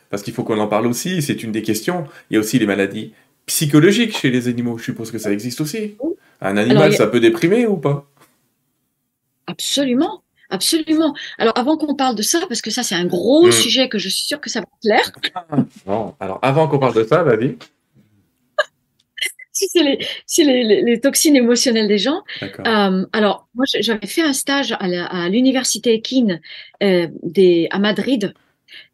parce 0.10 0.24
qu'il 0.24 0.34
faut 0.34 0.44
qu'on 0.44 0.60
en 0.60 0.68
parle 0.68 0.88
aussi. 0.88 1.22
C'est 1.22 1.44
une 1.44 1.52
des 1.52 1.62
questions. 1.62 2.06
Il 2.30 2.34
y 2.34 2.38
a 2.38 2.40
aussi 2.40 2.60
les 2.60 2.66
maladies 2.66 3.14
psychologiques 3.46 4.18
chez 4.18 4.30
les 4.30 4.48
animaux. 4.48 4.78
Je 4.78 4.84
suppose 4.84 5.12
que 5.12 5.18
ça 5.18 5.32
existe 5.32 5.62
aussi. 5.62 5.96
Un 6.42 6.58
animal, 6.58 6.94
ça 6.94 7.08
peut 7.08 7.20
déprimer 7.20 7.66
ou 7.66 7.78
pas? 7.78 8.06
Absolument. 9.48 10.22
Absolument. 10.50 11.14
Alors, 11.38 11.54
avant 11.58 11.78
qu'on 11.78 11.96
parle 11.96 12.16
de 12.16 12.22
ça, 12.22 12.40
parce 12.48 12.62
que 12.62 12.72
ça, 12.72 12.84
c'est 12.84 12.96
un 12.96 13.06
gros 13.06 13.48
mm. 13.48 13.52
sujet 13.52 13.90
que 13.90 14.00
je 14.00 14.10
suis 14.10 14.26
sûre 14.26 14.42
que 14.42 14.50
ça 14.50 14.62
va 14.62 14.66
plaire. 14.82 15.12
Bon, 15.86 16.16
alors, 16.20 16.40
avant 16.42 16.68
qu'on 16.68 16.80
parle 16.80 16.96
de 16.96 17.04
ça, 17.04 17.24
vas-y. 17.24 17.58
si 19.52 19.68
c'est 20.26 20.44
les, 20.44 20.82
les, 20.82 21.00
toxines 21.00 21.36
émotionnelles 21.36 21.88
des 21.88 21.98
gens. 22.00 22.24
Euh, 22.42 23.06
alors, 23.14 23.48
moi, 23.54 23.66
j'avais 23.80 24.08
fait 24.08 24.22
un 24.22 24.34
stage 24.34 24.76
à 24.80 25.30
l'université 25.30 25.94
Equine 25.94 26.42
euh, 26.82 27.08
des, 27.24 27.68
à 27.72 27.80
Madrid 27.80 28.34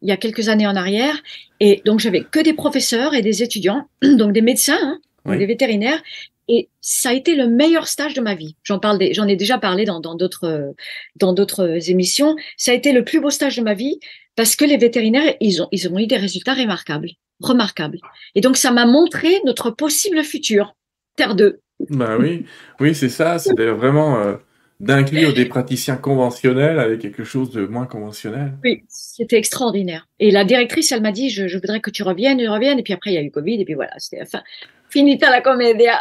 il 0.02 0.08
y 0.08 0.12
a 0.12 0.16
quelques 0.16 0.48
années 0.48 0.66
en 0.66 0.76
arrière. 0.76 1.22
Et 1.60 1.82
donc, 1.84 2.00
j'avais 2.00 2.22
que 2.22 2.40
des 2.40 2.52
professeurs 2.52 3.14
et 3.14 3.22
des 3.22 3.42
étudiants, 3.42 3.88
donc 4.02 4.32
des 4.32 4.42
médecins, 4.42 4.98
hein, 5.24 5.36
des 5.36 5.46
vétérinaires, 5.46 6.02
et 6.48 6.68
ça 6.80 7.10
a 7.10 7.12
été 7.12 7.34
le 7.34 7.48
meilleur 7.48 7.88
stage 7.88 8.14
de 8.14 8.20
ma 8.20 8.34
vie. 8.34 8.56
J'en 8.62 8.78
parle, 8.78 8.98
j'en 9.12 9.26
ai 9.26 9.36
déjà 9.36 9.58
parlé 9.58 9.84
dans 9.84 10.00
d'autres 10.00 10.74
dans 11.16 11.32
d'autres 11.32 11.90
émissions. 11.90 12.36
Ça 12.56 12.70
a 12.70 12.74
été 12.74 12.92
le 12.92 13.04
plus 13.04 13.20
beau 13.20 13.30
stage 13.30 13.56
de 13.56 13.62
ma 13.62 13.74
vie 13.74 13.98
parce 14.36 14.56
que 14.56 14.64
les 14.64 14.76
vétérinaires, 14.76 15.34
ils 15.40 15.62
ont 15.62 15.68
ils 15.72 15.88
ont 15.88 15.98
eu 15.98 16.06
des 16.06 16.16
résultats 16.16 16.54
remarquables, 16.54 17.10
remarquables. 17.40 17.98
Et 18.34 18.40
donc 18.40 18.56
ça 18.56 18.70
m'a 18.70 18.86
montré 18.86 19.40
notre 19.44 19.70
possible 19.70 20.22
futur, 20.22 20.74
Terre 21.16 21.34
2. 21.34 21.60
Bah 21.90 22.16
oui, 22.18 22.46
oui 22.80 22.94
c'est 22.94 23.08
ça. 23.08 23.38
C'est 23.38 23.54
vraiment 23.54 24.18
euh, 24.20 24.36
d'inclure 24.80 25.32
des 25.32 25.46
praticiens 25.46 25.96
conventionnels 25.96 26.78
avec 26.78 27.00
quelque 27.00 27.24
chose 27.24 27.50
de 27.50 27.66
moins 27.66 27.86
conventionnel. 27.86 28.52
Oui, 28.62 28.84
c'était 28.88 29.36
extraordinaire. 29.36 30.06
Et 30.18 30.30
la 30.30 30.44
directrice, 30.44 30.92
elle 30.92 31.02
m'a 31.02 31.12
dit, 31.12 31.30
je, 31.30 31.48
je, 31.48 31.58
voudrais 31.58 31.80
que 31.80 31.90
tu 31.90 32.02
reviennes, 32.02 32.38
tu 32.38 32.48
reviennes. 32.48 32.78
Et 32.78 32.82
puis 32.82 32.92
après, 32.92 33.10
il 33.10 33.14
y 33.14 33.18
a 33.18 33.22
eu 33.22 33.30
Covid. 33.30 33.60
Et 33.60 33.64
puis 33.64 33.74
voilà, 33.74 33.92
c'était 33.98 34.18
la 34.18 34.26
fin. 34.26 34.42
Finita 34.90 35.30
la 35.30 35.40
comédia. 35.40 36.00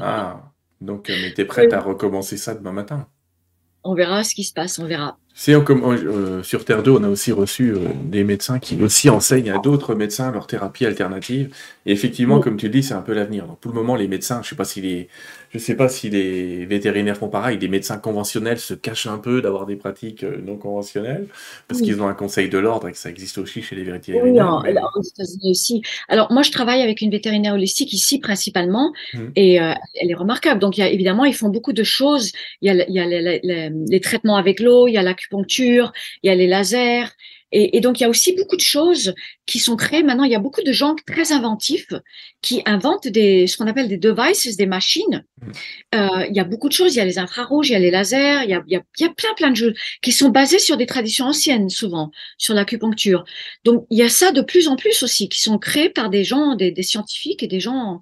Ah, 0.00 0.52
donc, 0.80 1.10
euh, 1.10 1.14
mais 1.22 1.32
t'es 1.32 1.44
prête 1.44 1.72
à 1.72 1.80
recommencer 1.80 2.36
ça 2.36 2.54
demain 2.54 2.72
matin 2.72 3.06
On 3.84 3.94
verra 3.94 4.24
ce 4.24 4.34
qui 4.34 4.44
se 4.44 4.52
passe, 4.52 4.78
on 4.78 4.86
verra. 4.86 5.18
C'est 5.34 5.54
euh, 5.54 6.42
sur 6.42 6.64
Terre 6.64 6.82
2, 6.82 6.90
on 6.90 7.04
a 7.04 7.08
aussi 7.08 7.32
reçu 7.32 7.70
euh, 7.70 7.78
des 8.04 8.22
médecins 8.22 8.58
qui 8.58 8.80
aussi 8.82 9.08
enseignent 9.08 9.50
à 9.50 9.58
d'autres 9.58 9.94
médecins 9.94 10.30
leur 10.30 10.46
thérapie 10.46 10.84
alternative. 10.84 11.54
Et 11.86 11.92
effectivement, 11.92 12.40
comme 12.40 12.56
tu 12.56 12.66
le 12.66 12.72
dis, 12.72 12.82
c'est 12.82 12.94
un 12.94 13.02
peu 13.02 13.12
l'avenir. 13.12 13.46
Donc, 13.46 13.60
pour 13.60 13.70
le 13.70 13.76
moment, 13.76 13.94
les 13.94 14.08
médecins, 14.08 14.40
je 14.42 14.48
sais 14.48 14.56
pas 14.56 14.64
si 14.64 14.80
les, 14.80 15.08
je 15.50 15.58
sais 15.58 15.76
pas 15.76 15.88
si 15.88 16.10
les 16.10 16.66
vétérinaires 16.66 17.16
font 17.16 17.28
pareil. 17.28 17.58
Les 17.58 17.68
médecins 17.68 17.98
conventionnels 17.98 18.58
se 18.58 18.74
cachent 18.74 19.06
un 19.06 19.18
peu 19.18 19.40
d'avoir 19.40 19.66
des 19.66 19.76
pratiques 19.76 20.24
euh, 20.24 20.40
non 20.44 20.56
conventionnelles 20.56 21.26
parce 21.68 21.80
qu'ils 21.80 22.00
ont 22.02 22.08
un 22.08 22.14
conseil 22.14 22.48
de 22.48 22.58
l'ordre 22.58 22.88
et 22.88 22.92
que 22.92 22.98
ça 22.98 23.10
existe 23.10 23.38
aussi 23.38 23.62
chez 23.62 23.76
les 23.76 23.84
vétérinaires. 23.84 24.24
Oui, 24.24 24.40
en, 24.40 24.58
aux 24.60 25.02
États-Unis 25.02 25.50
aussi. 25.50 25.82
Alors, 26.08 26.32
moi, 26.32 26.42
je 26.42 26.50
travaille 26.50 26.82
avec 26.82 27.00
une 27.00 27.10
vétérinaire 27.10 27.54
holistique 27.54 27.92
ici 27.92 28.18
principalement 28.18 28.92
mmh. 29.14 29.18
et 29.36 29.54
elle 29.54 30.10
est 30.10 30.14
remarquable. 30.14 30.60
Donc, 30.60 30.78
il 30.78 30.80
y 30.80 30.84
a, 30.84 30.90
évidemment, 30.90 31.24
ils 31.24 31.34
font 31.34 31.48
beaucoup 31.48 31.72
de 31.72 31.84
choses. 31.84 32.32
Il 32.60 32.66
y 32.66 32.70
a, 32.70 32.88
il 32.88 32.94
y 32.94 33.00
a 33.00 33.06
les, 33.06 33.40
les, 33.42 33.70
les 33.70 34.00
traitements 34.00 34.36
avec 34.36 34.58
l'eau, 34.60 34.88
il 34.88 34.94
y 34.94 34.98
a 34.98 35.02
la 35.02 35.12
l'acupuncture, 35.12 35.92
il 36.22 36.28
y 36.28 36.30
a 36.30 36.34
les 36.34 36.46
lasers. 36.46 37.06
Et, 37.52 37.76
et, 37.76 37.80
donc, 37.80 38.00
il 38.00 38.02
y 38.02 38.06
a 38.06 38.08
aussi 38.08 38.34
beaucoup 38.34 38.56
de 38.56 38.62
choses 38.62 39.14
qui 39.46 39.58
sont 39.58 39.76
créées. 39.76 40.02
Maintenant, 40.02 40.24
il 40.24 40.32
y 40.32 40.34
a 40.34 40.38
beaucoup 40.38 40.62
de 40.62 40.72
gens 40.72 40.94
très 41.06 41.32
inventifs 41.32 41.92
qui 42.40 42.62
inventent 42.66 43.08
des, 43.08 43.46
ce 43.46 43.56
qu'on 43.56 43.66
appelle 43.66 43.88
des 43.88 43.98
devices, 43.98 44.56
des 44.56 44.66
machines. 44.66 45.24
Mm. 45.40 45.50
Euh, 45.94 46.26
il 46.28 46.36
y 46.36 46.40
a 46.40 46.44
beaucoup 46.44 46.68
de 46.68 46.72
choses. 46.72 46.94
Il 46.94 46.98
y 46.98 47.00
a 47.00 47.04
les 47.04 47.18
infrarouges, 47.18 47.68
il 47.68 47.72
y 47.72 47.76
a 47.76 47.78
les 47.78 47.90
lasers, 47.90 48.44
il 48.44 48.50
y 48.50 48.54
a, 48.54 48.62
il 48.66 48.72
y 48.72 48.76
a, 48.76 48.82
il 48.98 49.02
y 49.02 49.06
a 49.06 49.12
plein, 49.14 49.34
plein 49.36 49.50
de 49.50 49.56
choses 49.56 49.74
qui 50.02 50.12
sont 50.12 50.30
basés 50.30 50.58
sur 50.58 50.76
des 50.76 50.86
traditions 50.86 51.26
anciennes, 51.26 51.68
souvent, 51.68 52.10
sur 52.38 52.54
l'acupuncture. 52.54 53.24
Donc, 53.64 53.86
il 53.90 53.98
y 53.98 54.02
a 54.02 54.08
ça 54.08 54.32
de 54.32 54.42
plus 54.42 54.68
en 54.68 54.76
plus 54.76 55.02
aussi, 55.02 55.28
qui 55.28 55.40
sont 55.40 55.58
créés 55.58 55.90
par 55.90 56.10
des 56.10 56.24
gens, 56.24 56.56
des, 56.56 56.70
des 56.70 56.82
scientifiques 56.82 57.42
et 57.42 57.48
des 57.48 57.60
gens 57.60 58.00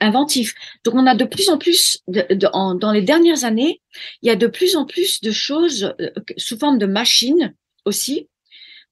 inventif. 0.00 0.54
Donc 0.84 0.94
on 0.94 1.06
a 1.06 1.14
de 1.14 1.24
plus 1.24 1.48
en 1.48 1.58
plus, 1.58 2.02
de, 2.08 2.24
dans 2.34 2.92
les 2.92 3.02
dernières 3.02 3.44
années, 3.44 3.80
il 4.22 4.28
y 4.28 4.30
a 4.30 4.36
de 4.36 4.46
plus 4.46 4.76
en 4.76 4.86
plus 4.86 5.20
de 5.20 5.30
choses 5.30 5.94
euh, 6.00 6.10
sous 6.36 6.58
forme 6.58 6.78
de 6.78 6.86
machines 6.86 7.54
aussi 7.84 8.28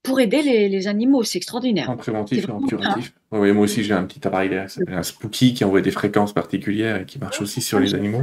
pour 0.07 0.21
aider 0.21 0.42
les, 0.42 0.69
les 0.69 0.87
animaux. 0.87 1.25
C'est 1.25 1.38
extraordinaire. 1.38 1.90
En 1.90 1.97
préventif 1.97 2.49
et 2.49 2.51
en 2.51 2.61
curatif. 2.61 3.12
Oui, 3.33 3.53
moi 3.53 3.64
aussi 3.64 3.83
j'ai 3.83 3.92
un 3.92 4.05
petit 4.05 4.27
appareil 4.27 4.51
qui 4.51 4.73
s'appelle 4.73 4.95
un 4.95 5.03
Spooky 5.03 5.53
qui 5.53 5.64
envoie 5.64 5.81
des 5.81 5.90
fréquences 5.90 6.33
particulières 6.33 7.01
et 7.01 7.05
qui 7.05 7.19
marche 7.19 7.40
aussi 7.40 7.61
sur 7.61 7.81
les 7.81 7.95
animaux. 7.95 8.23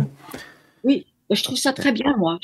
Oui, 0.84 1.06
je 1.30 1.44
trouve 1.44 1.58
ça 1.58 1.74
très 1.74 1.92
bien, 1.92 2.16
moi. 2.18 2.40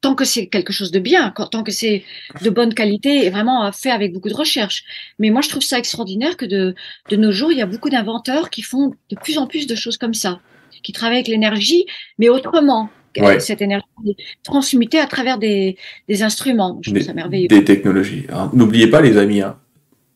tant 0.00 0.14
que 0.14 0.24
c'est 0.24 0.46
quelque 0.46 0.72
chose 0.72 0.90
de 0.90 0.98
bien, 0.98 1.32
tant 1.50 1.62
que 1.62 1.72
c'est 1.72 2.04
de 2.42 2.50
bonne 2.50 2.74
qualité 2.74 3.24
et 3.24 3.30
vraiment 3.30 3.70
fait 3.72 3.90
avec 3.90 4.12
beaucoup 4.12 4.28
de 4.28 4.34
recherche. 4.34 4.84
Mais 5.18 5.30
moi, 5.30 5.40
je 5.42 5.48
trouve 5.48 5.62
ça 5.62 5.78
extraordinaire 5.78 6.36
que 6.36 6.46
de, 6.46 6.74
de 7.10 7.16
nos 7.16 7.32
jours, 7.32 7.52
il 7.52 7.58
y 7.58 7.62
a 7.62 7.66
beaucoup 7.66 7.90
d'inventeurs 7.90 8.50
qui 8.50 8.62
font 8.62 8.94
de 9.10 9.16
plus 9.16 9.38
en 9.38 9.46
plus 9.46 9.66
de 9.66 9.74
choses 9.74 9.96
comme 9.96 10.14
ça, 10.14 10.40
qui 10.82 10.92
travaillent 10.92 11.18
avec 11.18 11.28
l'énergie, 11.28 11.86
mais 12.18 12.28
autrement. 12.28 12.90
Cette 13.38 13.62
énergie 13.62 13.84
transmutée 14.42 15.00
à 15.00 15.06
travers 15.06 15.38
des, 15.38 15.76
des 16.08 16.22
instruments. 16.22 16.78
Je 16.82 16.90
trouve 16.90 17.02
ça 17.02 17.14
merveilleux. 17.14 17.48
Des 17.48 17.64
technologies. 17.64 18.26
N'oubliez 18.52 18.88
pas, 18.88 19.00
les 19.00 19.16
amis, 19.16 19.42
hein, 19.42 19.56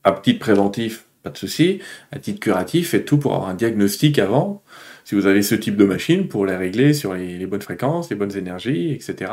à 0.04 0.12
titre 0.12 0.40
préventif, 0.40 1.04
pas 1.22 1.30
de 1.30 1.38
souci. 1.38 1.80
À 2.10 2.18
titre 2.18 2.40
curatif, 2.40 2.90
faites 2.90 3.04
tout 3.04 3.18
pour 3.18 3.34
avoir 3.34 3.50
un 3.50 3.54
diagnostic 3.54 4.18
avant 4.18 4.62
si 5.04 5.14
vous 5.14 5.26
avez 5.26 5.42
ce 5.42 5.54
type 5.54 5.76
de 5.76 5.84
machine 5.84 6.28
pour 6.28 6.46
les 6.46 6.56
régler 6.56 6.92
sur 6.94 7.14
les, 7.14 7.44
bonnes 7.46 7.62
fréquences, 7.62 8.10
les 8.10 8.16
bonnes 8.16 8.36
énergies, 8.36 8.92
etc. 8.92 9.30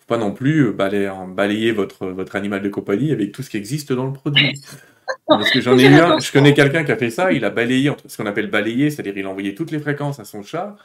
Faut 0.00 0.06
pas 0.06 0.18
non 0.18 0.32
plus 0.32 0.66
euh, 0.66 0.72
balayer, 0.72 1.10
balayer 1.28 1.72
votre, 1.72 2.06
votre 2.08 2.36
animal 2.36 2.62
de 2.62 2.68
compagnie 2.68 3.12
avec 3.12 3.32
tout 3.32 3.42
ce 3.42 3.50
qui 3.50 3.56
existe 3.56 3.92
dans 3.92 4.06
le 4.06 4.12
produit. 4.12 4.52
Parce 5.26 5.50
que 5.50 5.60
j'en 5.60 5.78
ai 5.78 5.84
eu 5.84 5.94
un, 5.94 6.18
je 6.18 6.32
connais 6.32 6.54
quelqu'un 6.54 6.84
qui 6.84 6.92
a 6.92 6.96
fait 6.96 7.10
ça, 7.10 7.32
il 7.32 7.44
a 7.44 7.50
balayé, 7.50 7.92
ce 8.06 8.16
qu'on 8.16 8.26
appelle 8.26 8.50
balayer, 8.50 8.90
c'est-à-dire 8.90 9.14
il 9.16 9.26
a 9.26 9.28
envoyé 9.28 9.54
toutes 9.54 9.70
les 9.70 9.78
fréquences 9.78 10.20
à 10.20 10.24
son 10.24 10.42
chat. 10.42 10.76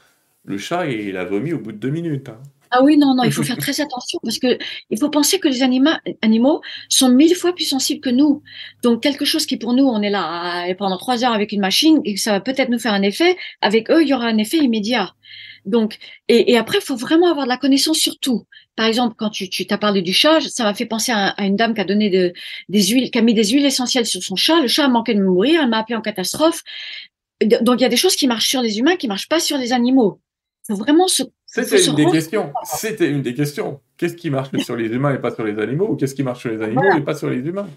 Le 0.47 0.57
chat, 0.57 0.87
il 0.87 1.17
a 1.17 1.25
vomi 1.25 1.53
au 1.53 1.59
bout 1.59 1.73
de 1.73 1.77
deux 1.77 1.89
minutes. 1.89 2.29
Hein. 2.29 2.41
Ah 2.71 2.83
oui, 2.83 2.97
non, 2.97 3.15
non, 3.15 3.23
il 3.23 3.31
faut 3.31 3.43
faire 3.51 3.57
très 3.57 3.79
attention 3.81 4.19
parce 4.23 4.39
que 4.39 4.57
il 4.89 4.97
faut 4.97 5.09
penser 5.09 5.39
que 5.39 5.47
les 5.47 5.61
animaux 5.61 6.61
sont 6.89 7.09
mille 7.09 7.35
fois 7.35 7.53
plus 7.53 7.65
sensibles 7.65 8.01
que 8.01 8.09
nous. 8.09 8.41
Donc 8.81 9.03
quelque 9.03 9.25
chose 9.25 9.45
qui 9.45 9.57
pour 9.57 9.73
nous, 9.73 9.85
on 9.85 10.01
est 10.01 10.09
là 10.09 10.73
pendant 10.75 10.97
trois 10.97 11.23
heures 11.23 11.33
avec 11.33 11.51
une 11.51 11.61
machine 11.61 12.01
et 12.05 12.15
que 12.15 12.19
ça 12.19 12.31
va 12.31 12.39
peut-être 12.39 12.69
nous 12.69 12.79
faire 12.79 12.93
un 12.93 13.01
effet, 13.01 13.37
avec 13.61 13.91
eux, 13.91 14.01
il 14.01 14.07
y 14.07 14.13
aura 14.13 14.27
un 14.27 14.37
effet 14.37 14.57
immédiat. 14.57 15.13
Donc, 15.65 15.97
et, 16.29 16.53
et 16.53 16.57
après, 16.57 16.77
il 16.79 16.83
faut 16.83 16.95
vraiment 16.95 17.29
avoir 17.29 17.45
de 17.45 17.49
la 17.49 17.57
connaissance 17.57 17.97
sur 17.97 18.17
tout. 18.19 18.45
Par 18.77 18.85
exemple, 18.85 19.15
quand 19.17 19.29
tu, 19.29 19.49
tu 19.49 19.67
t'as 19.67 19.77
parlé 19.77 20.01
du 20.01 20.13
chat, 20.13 20.39
ça 20.39 20.63
m'a 20.63 20.73
fait 20.73 20.85
penser 20.85 21.11
à, 21.11 21.35
une 21.39 21.57
dame 21.57 21.73
qui 21.73 21.81
a 21.81 21.83
donné 21.83 22.09
de, 22.09 22.31
des 22.69 22.83
huiles, 22.83 23.11
qui 23.11 23.17
a 23.17 23.21
mis 23.21 23.33
des 23.33 23.43
huiles 23.49 23.65
essentielles 23.65 24.05
sur 24.05 24.23
son 24.23 24.37
chat. 24.37 24.61
Le 24.61 24.69
chat 24.69 24.85
a 24.85 24.87
manqué 24.87 25.13
de 25.13 25.21
mourir, 25.21 25.61
elle 25.61 25.69
m'a 25.69 25.79
appelé 25.79 25.97
en 25.97 26.01
catastrophe. 26.01 26.63
Donc, 27.61 27.79
il 27.79 27.83
y 27.83 27.85
a 27.85 27.89
des 27.89 27.97
choses 27.97 28.15
qui 28.15 28.27
marchent 28.27 28.47
sur 28.47 28.61
les 28.61 28.79
humains, 28.79 28.95
qui 28.95 29.07
marchent 29.07 29.27
pas 29.27 29.41
sur 29.41 29.57
les 29.57 29.73
animaux. 29.73 30.21
Il 30.69 30.73
faut 30.73 30.79
vraiment 30.79 31.07
se 31.07 31.23
c'était 31.47 31.83
une 31.85 31.95
des 31.95 32.05
questions. 32.05 32.53
C'était 32.63 33.09
une 33.09 33.21
des 33.21 33.33
questions. 33.33 33.79
Qu'est-ce 33.95 34.15
qui 34.15 34.29
marche 34.29 34.49
sur 34.57 34.75
les 34.75 34.87
humains 34.87 35.13
et 35.15 35.19
pas 35.19 35.33
sur 35.33 35.45
les 35.45 35.57
animaux 35.59 35.87
Ou 35.89 35.95
qu'est-ce 35.95 36.13
qui 36.13 36.23
marche 36.23 36.41
sur 36.41 36.51
les 36.51 36.61
animaux 36.61 36.97
et 36.97 37.01
pas 37.01 37.15
sur 37.15 37.29
les 37.29 37.39
humains? 37.39 37.67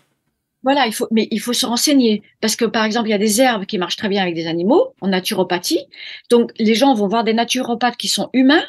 Voilà, 0.63 0.87
il 0.87 0.93
faut, 0.93 1.07
mais 1.11 1.29
il 1.31 1.41
faut 1.41 1.53
se 1.53 1.65
renseigner. 1.65 2.23
Parce 2.41 2.57
que, 2.57 2.65
par 2.65 2.85
exemple, 2.85 3.09
il 3.09 3.13
y 3.13 3.15
a 3.15 3.19
des 3.19 3.41
herbes 3.41 3.65
qui 3.65 3.79
marchent 3.79 3.97
très 3.97 4.09
bien 4.09 4.23
avec 4.23 4.35
des 4.35 4.47
animaux, 4.47 4.95
en 5.01 5.09
naturopathie. 5.09 5.87
Donc, 6.29 6.53
les 6.59 6.75
gens 6.75 6.93
vont 6.95 7.07
voir 7.07 7.25
des 7.25 7.33
naturopathes 7.33 7.97
qui 7.97 8.09
sont 8.09 8.29
humains, 8.35 8.65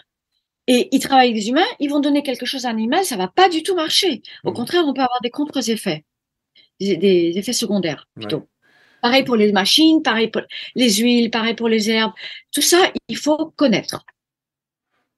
et 0.68 0.88
ils 0.92 1.00
travaillent 1.00 1.32
avec 1.32 1.42
des 1.42 1.50
humains, 1.50 1.66
ils 1.80 1.90
vont 1.90 2.00
donner 2.00 2.24
quelque 2.24 2.46
chose 2.46 2.66
à 2.66 2.70
un 2.70 2.74
animal, 2.74 3.04
ça 3.04 3.18
va 3.18 3.28
pas 3.28 3.50
du 3.50 3.64
tout 3.64 3.76
marcher. 3.76 4.22
Au 4.46 4.52
mmh. 4.52 4.54
contraire, 4.54 4.84
on 4.86 4.94
peut 4.94 5.02
avoir 5.02 5.20
des 5.22 5.32
contre-effets, 5.32 6.06
des, 6.80 7.34
effets 7.36 7.52
secondaires, 7.52 8.08
plutôt. 8.16 8.48
Pareil 9.02 9.24
pour 9.24 9.36
les 9.36 9.52
machines, 9.52 10.02
pareil 10.02 10.30
pour 10.30 10.42
les 10.76 10.94
huiles, 10.96 11.32
pareil 11.32 11.56
pour 11.56 11.70
les 11.70 11.90
herbes. 11.90 12.14
Tout 12.52 12.62
ça, 12.62 12.78
il 13.08 13.18
faut 13.18 13.54
connaître. 13.56 14.06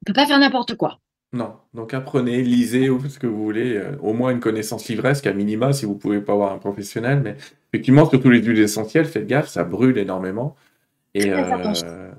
On 0.01 0.05
peut 0.05 0.13
pas 0.13 0.25
faire 0.25 0.39
n'importe 0.39 0.75
quoi. 0.75 0.99
Non, 1.33 1.55
donc 1.73 1.95
apprenez, 1.95 2.43
lisez 2.43 2.89
ce 3.09 3.17
que 3.17 3.25
vous 3.25 3.43
voulez, 3.43 3.75
euh, 3.75 3.97
au 4.01 4.13
moins 4.13 4.29
une 4.29 4.39
connaissance 4.39 4.87
livresque 4.87 5.25
à 5.25 5.33
minima 5.33 5.73
si 5.73 5.85
vous 5.85 5.95
pouvez 5.95 6.21
pas 6.21 6.33
avoir 6.33 6.53
un 6.53 6.59
professionnel, 6.59 7.21
mais 7.21 7.35
effectivement 7.71 8.07
surtout 8.07 8.29
les 8.29 8.39
huiles 8.39 8.59
essentielles, 8.59 9.05
faites 9.05 9.25
gaffe, 9.25 9.47
ça 9.47 9.63
brûle 9.63 9.97
énormément 9.97 10.55
et, 11.15 11.31
euh, 11.31 12.11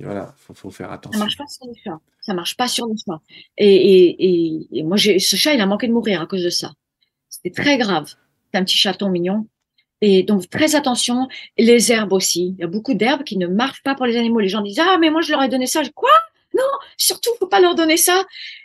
voilà, 0.00 0.32
faut, 0.36 0.54
faut 0.54 0.70
faire 0.70 0.92
attention. 0.92 1.18
Ça 1.18 1.24
marche 1.24 1.36
pas 1.36 1.46
sur 1.48 1.66
les 1.66 1.80
chats, 1.82 2.00
ça 2.20 2.34
marche 2.34 2.56
pas 2.56 2.68
sur 2.68 2.86
les 2.86 2.94
chats. 2.96 3.20
Et, 3.56 4.68
et, 4.78 4.82
moi 4.84 4.96
j'ai 4.96 5.18
ce 5.18 5.34
chat, 5.34 5.54
il 5.54 5.60
a 5.60 5.66
manqué 5.66 5.88
de 5.88 5.92
mourir 5.92 6.20
à 6.20 6.26
cause 6.26 6.44
de 6.44 6.50
ça. 6.50 6.72
C'était 7.28 7.50
très 7.50 7.78
grave. 7.78 8.14
C'est 8.52 8.58
un 8.58 8.64
petit 8.64 8.76
chaton 8.76 9.10
mignon. 9.10 9.46
Et 10.02 10.22
donc 10.22 10.48
très 10.50 10.74
attention, 10.74 11.28
les 11.58 11.90
herbes 11.90 12.12
aussi. 12.12 12.54
Il 12.56 12.60
y 12.60 12.64
a 12.64 12.66
beaucoup 12.66 12.94
d'herbes 12.94 13.24
qui 13.24 13.38
ne 13.38 13.46
marchent 13.46 13.82
pas 13.82 13.94
pour 13.94 14.06
les 14.06 14.16
animaux. 14.16 14.40
Les 14.40 14.48
gens 14.48 14.60
disent 14.60 14.80
ah 14.80 14.98
mais 15.00 15.10
moi 15.10 15.22
je 15.22 15.32
leur 15.32 15.42
ai 15.42 15.48
donné 15.48 15.66
ça. 15.66 15.82
Quoi? 15.94 16.10
Non, 16.54 16.62
surtout, 16.96 17.30
faut 17.38 17.46
pas 17.46 17.60
leur 17.60 17.74
donner 17.74 17.96
ça, 17.96 18.24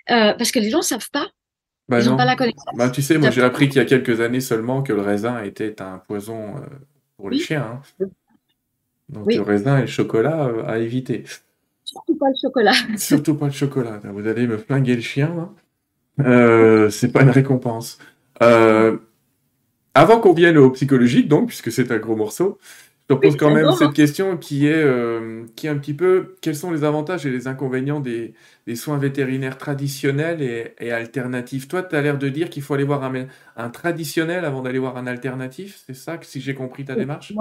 euh, 0.10 0.34
parce 0.34 0.52
que 0.52 0.60
les 0.60 0.70
gens 0.70 0.82
savent 0.82 1.10
pas. 1.12 1.28
Bah 1.90 2.00
Ils 2.00 2.10
n'ont 2.10 2.16
pas 2.16 2.26
la 2.26 2.36
connaissance. 2.36 2.74
Bah, 2.76 2.90
tu 2.90 3.02
sais, 3.02 3.18
moi 3.18 3.32
j'ai 3.32 3.42
appris 3.42 3.68
qu'il 3.68 3.78
y 3.78 3.82
a 3.82 3.86
quelques 3.86 4.22
années 4.22 4.40
seulement 4.40 4.82
que 4.82 4.94
le 4.94 5.02
raisin 5.02 5.44
était 5.44 5.82
un 5.82 5.98
poison 5.98 6.56
euh, 6.56 6.62
pour 7.18 7.30
les 7.30 7.40
chiens. 7.40 7.82
Hein. 8.02 8.06
Donc 9.10 9.34
le 9.34 9.42
raisin 9.42 9.78
et 9.78 9.82
le 9.82 9.88
chocolat 9.88 10.46
euh, 10.46 10.64
à 10.66 10.80
éviter. 10.80 11.26
Surtout 11.84 12.16
pas 12.16 12.28
le 12.30 12.36
chocolat. 12.42 12.74
Surtout 12.98 13.36
pas 13.36 13.48
le 13.48 13.52
chocolat. 13.52 14.00
Vous 14.06 14.26
allez 14.28 14.48
me 14.48 14.58
flinguer 14.58 14.96
le 14.96 15.02
chien. 15.02 15.50
Euh, 16.22 16.90
c'est 16.90 17.12
pas 17.12 17.24
une 17.24 17.30
récompense. 17.30 18.00
Avant 19.94 20.20
qu'on 20.20 20.34
vienne 20.34 20.58
au 20.58 20.70
psychologique, 20.72 21.28
donc, 21.28 21.48
puisque 21.48 21.72
c'est 21.72 21.92
un 21.92 21.98
gros 21.98 22.16
morceau, 22.16 22.60
te 23.08 23.14
pose 23.14 23.36
quand 23.36 23.54
même 23.54 23.72
cette 23.74 23.94
question 23.94 24.38
qui 24.38 24.68
est, 24.68 24.74
euh, 24.74 25.44
qui 25.56 25.68
est 25.68 25.70
un 25.70 25.78
petit 25.78 25.94
peu 25.94 26.36
quels 26.42 26.56
sont 26.56 26.72
les 26.72 26.86
avantages 26.86 27.26
et 27.26 27.30
les 27.30 27.48
inconvénients 27.48 28.00
des, 28.00 28.34
des 28.68 28.76
soins 28.76 28.98
vétérinaires 28.98 29.58
traditionnels 29.58 30.42
et, 30.42 30.76
et 30.80 30.92
alternatifs? 30.92 31.68
Toi, 31.68 31.84
tu 31.84 31.96
as 31.96 32.02
l'air 32.02 32.18
de 32.18 32.30
dire 32.30 32.50
qu'il 32.50 32.64
faut 32.64 32.74
aller 32.74 32.86
voir 32.86 33.04
un, 33.04 33.28
un 33.58 33.70
traditionnel 33.70 34.46
avant 34.46 34.62
d'aller 34.62 34.80
voir 34.80 34.96
un 34.96 35.08
alternatif. 35.08 35.84
C'est 35.86 35.96
ça, 35.96 36.18
que, 36.18 36.26
si 36.26 36.40
j'ai 36.40 36.54
compris 36.54 36.86
ta 36.86 36.96
démarche? 36.96 37.34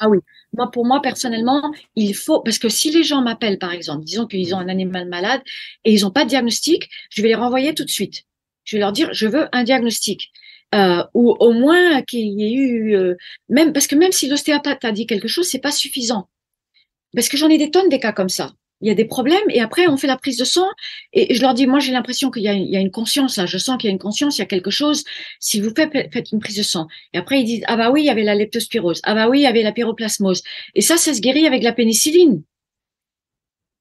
Ah 0.00 0.08
oui. 0.08 0.18
Moi, 0.52 0.68
pour 0.72 0.84
moi, 0.84 1.00
personnellement, 1.00 1.72
il 1.94 2.14
faut. 2.14 2.40
Parce 2.40 2.58
que 2.58 2.68
si 2.68 2.90
les 2.90 3.04
gens 3.04 3.22
m'appellent, 3.22 3.58
par 3.58 3.72
exemple, 3.72 4.04
disons 4.04 4.26
qu'ils 4.26 4.52
ont 4.52 4.58
un 4.58 4.68
animal 4.68 5.08
malade 5.08 5.42
et 5.84 5.92
ils 5.92 6.02
n'ont 6.02 6.10
pas 6.10 6.24
de 6.24 6.30
diagnostic, 6.30 6.90
je 7.10 7.22
vais 7.22 7.28
les 7.28 7.36
renvoyer 7.36 7.72
tout 7.74 7.84
de 7.84 7.90
suite. 7.90 8.24
Je 8.64 8.76
vais 8.76 8.80
leur 8.80 8.92
dire 8.92 9.12
je 9.12 9.28
veux 9.28 9.46
un 9.52 9.62
diagnostic 9.62 10.32
euh, 10.74 11.04
ou 11.14 11.30
au 11.30 11.52
moins 11.52 12.02
qu'il 12.02 12.40
y 12.40 12.44
ait 12.44 12.52
eu 12.52 12.96
euh, 12.96 13.16
même 13.48 13.72
parce 13.72 13.86
que 13.86 13.94
même 13.94 14.12
si 14.12 14.28
l'ostéopathe 14.28 14.84
a 14.84 14.92
dit 14.92 15.06
quelque 15.06 15.28
chose, 15.28 15.46
c'est 15.46 15.58
pas 15.58 15.72
suffisant. 15.72 16.28
Parce 17.14 17.28
que 17.28 17.36
j'en 17.36 17.48
ai 17.48 17.58
des 17.58 17.70
tonnes 17.70 17.90
des 17.90 18.00
cas 18.00 18.12
comme 18.12 18.30
ça. 18.30 18.52
Il 18.80 18.88
y 18.88 18.90
a 18.90 18.94
des 18.94 19.04
problèmes 19.04 19.48
et 19.50 19.60
après 19.60 19.86
on 19.86 19.96
fait 19.96 20.08
la 20.08 20.16
prise 20.16 20.36
de 20.38 20.44
sang 20.44 20.66
et 21.12 21.34
je 21.34 21.40
leur 21.40 21.54
dis 21.54 21.68
moi 21.68 21.78
j'ai 21.78 21.92
l'impression 21.92 22.32
qu'il 22.32 22.42
y, 22.42 22.46
y, 22.46 22.76
a 22.76 22.80
une 22.80 22.90
conscience 22.90 23.36
là, 23.36 23.46
je 23.46 23.56
sens 23.56 23.76
qu'il 23.78 23.88
y 23.88 23.90
a 23.90 23.92
une 23.92 24.00
conscience, 24.00 24.38
il 24.38 24.40
y 24.40 24.42
a 24.42 24.46
quelque 24.46 24.72
chose. 24.72 25.04
Si 25.38 25.60
vous 25.60 25.72
faites, 25.76 25.92
faites 26.12 26.32
une 26.32 26.40
prise 26.40 26.56
de 26.56 26.64
sang 26.64 26.88
et 27.12 27.18
après 27.18 27.40
ils 27.40 27.44
disent 27.44 27.64
ah 27.68 27.76
bah 27.76 27.90
oui 27.92 28.02
il 28.02 28.06
y 28.06 28.10
avait 28.10 28.24
la 28.24 28.34
leptospirose, 28.34 29.00
ah 29.04 29.14
bah 29.14 29.28
oui 29.28 29.40
il 29.40 29.42
y 29.42 29.46
avait 29.46 29.62
la 29.62 29.70
pyroplasmose 29.72 30.42
et 30.74 30.80
ça 30.80 30.96
ça 30.96 31.14
se 31.14 31.20
guérit 31.20 31.46
avec 31.46 31.62
la 31.62 31.72
pénicilline 31.72 32.42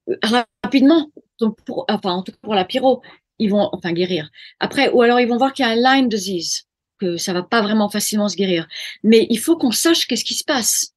euh, 0.10 0.44
rapidement. 0.64 1.10
Donc 1.40 1.58
pour 1.66 1.86
enfin 1.90 2.12
en 2.12 2.22
tout 2.22 2.34
cas 2.34 2.38
pour 2.44 2.54
la 2.54 2.66
pyro 2.66 3.02
ils 3.40 3.50
vont 3.50 3.70
enfin 3.72 3.94
guérir. 3.94 4.30
Après 4.60 4.90
ou 4.90 5.02
alors 5.02 5.20
ils 5.20 5.28
vont 5.28 5.38
voir 5.38 5.54
qu'il 5.54 5.66
y 5.66 5.68
a 5.68 5.72
un 5.72 5.76
Lyme 5.96 6.10
disease 6.10 6.68
que 7.02 7.18
ça 7.18 7.34
va 7.34 7.42
pas 7.42 7.62
vraiment 7.62 7.90
facilement 7.90 8.30
se 8.30 8.38
guérir. 8.38 8.68
Mais 9.04 9.26
il 9.30 9.40
faut 9.40 9.58
qu'on 9.58 9.72
sache 9.72 10.08
qu'est-ce 10.08 10.24
qui 10.24 10.36
se 10.36 10.44
passe. 10.44 10.94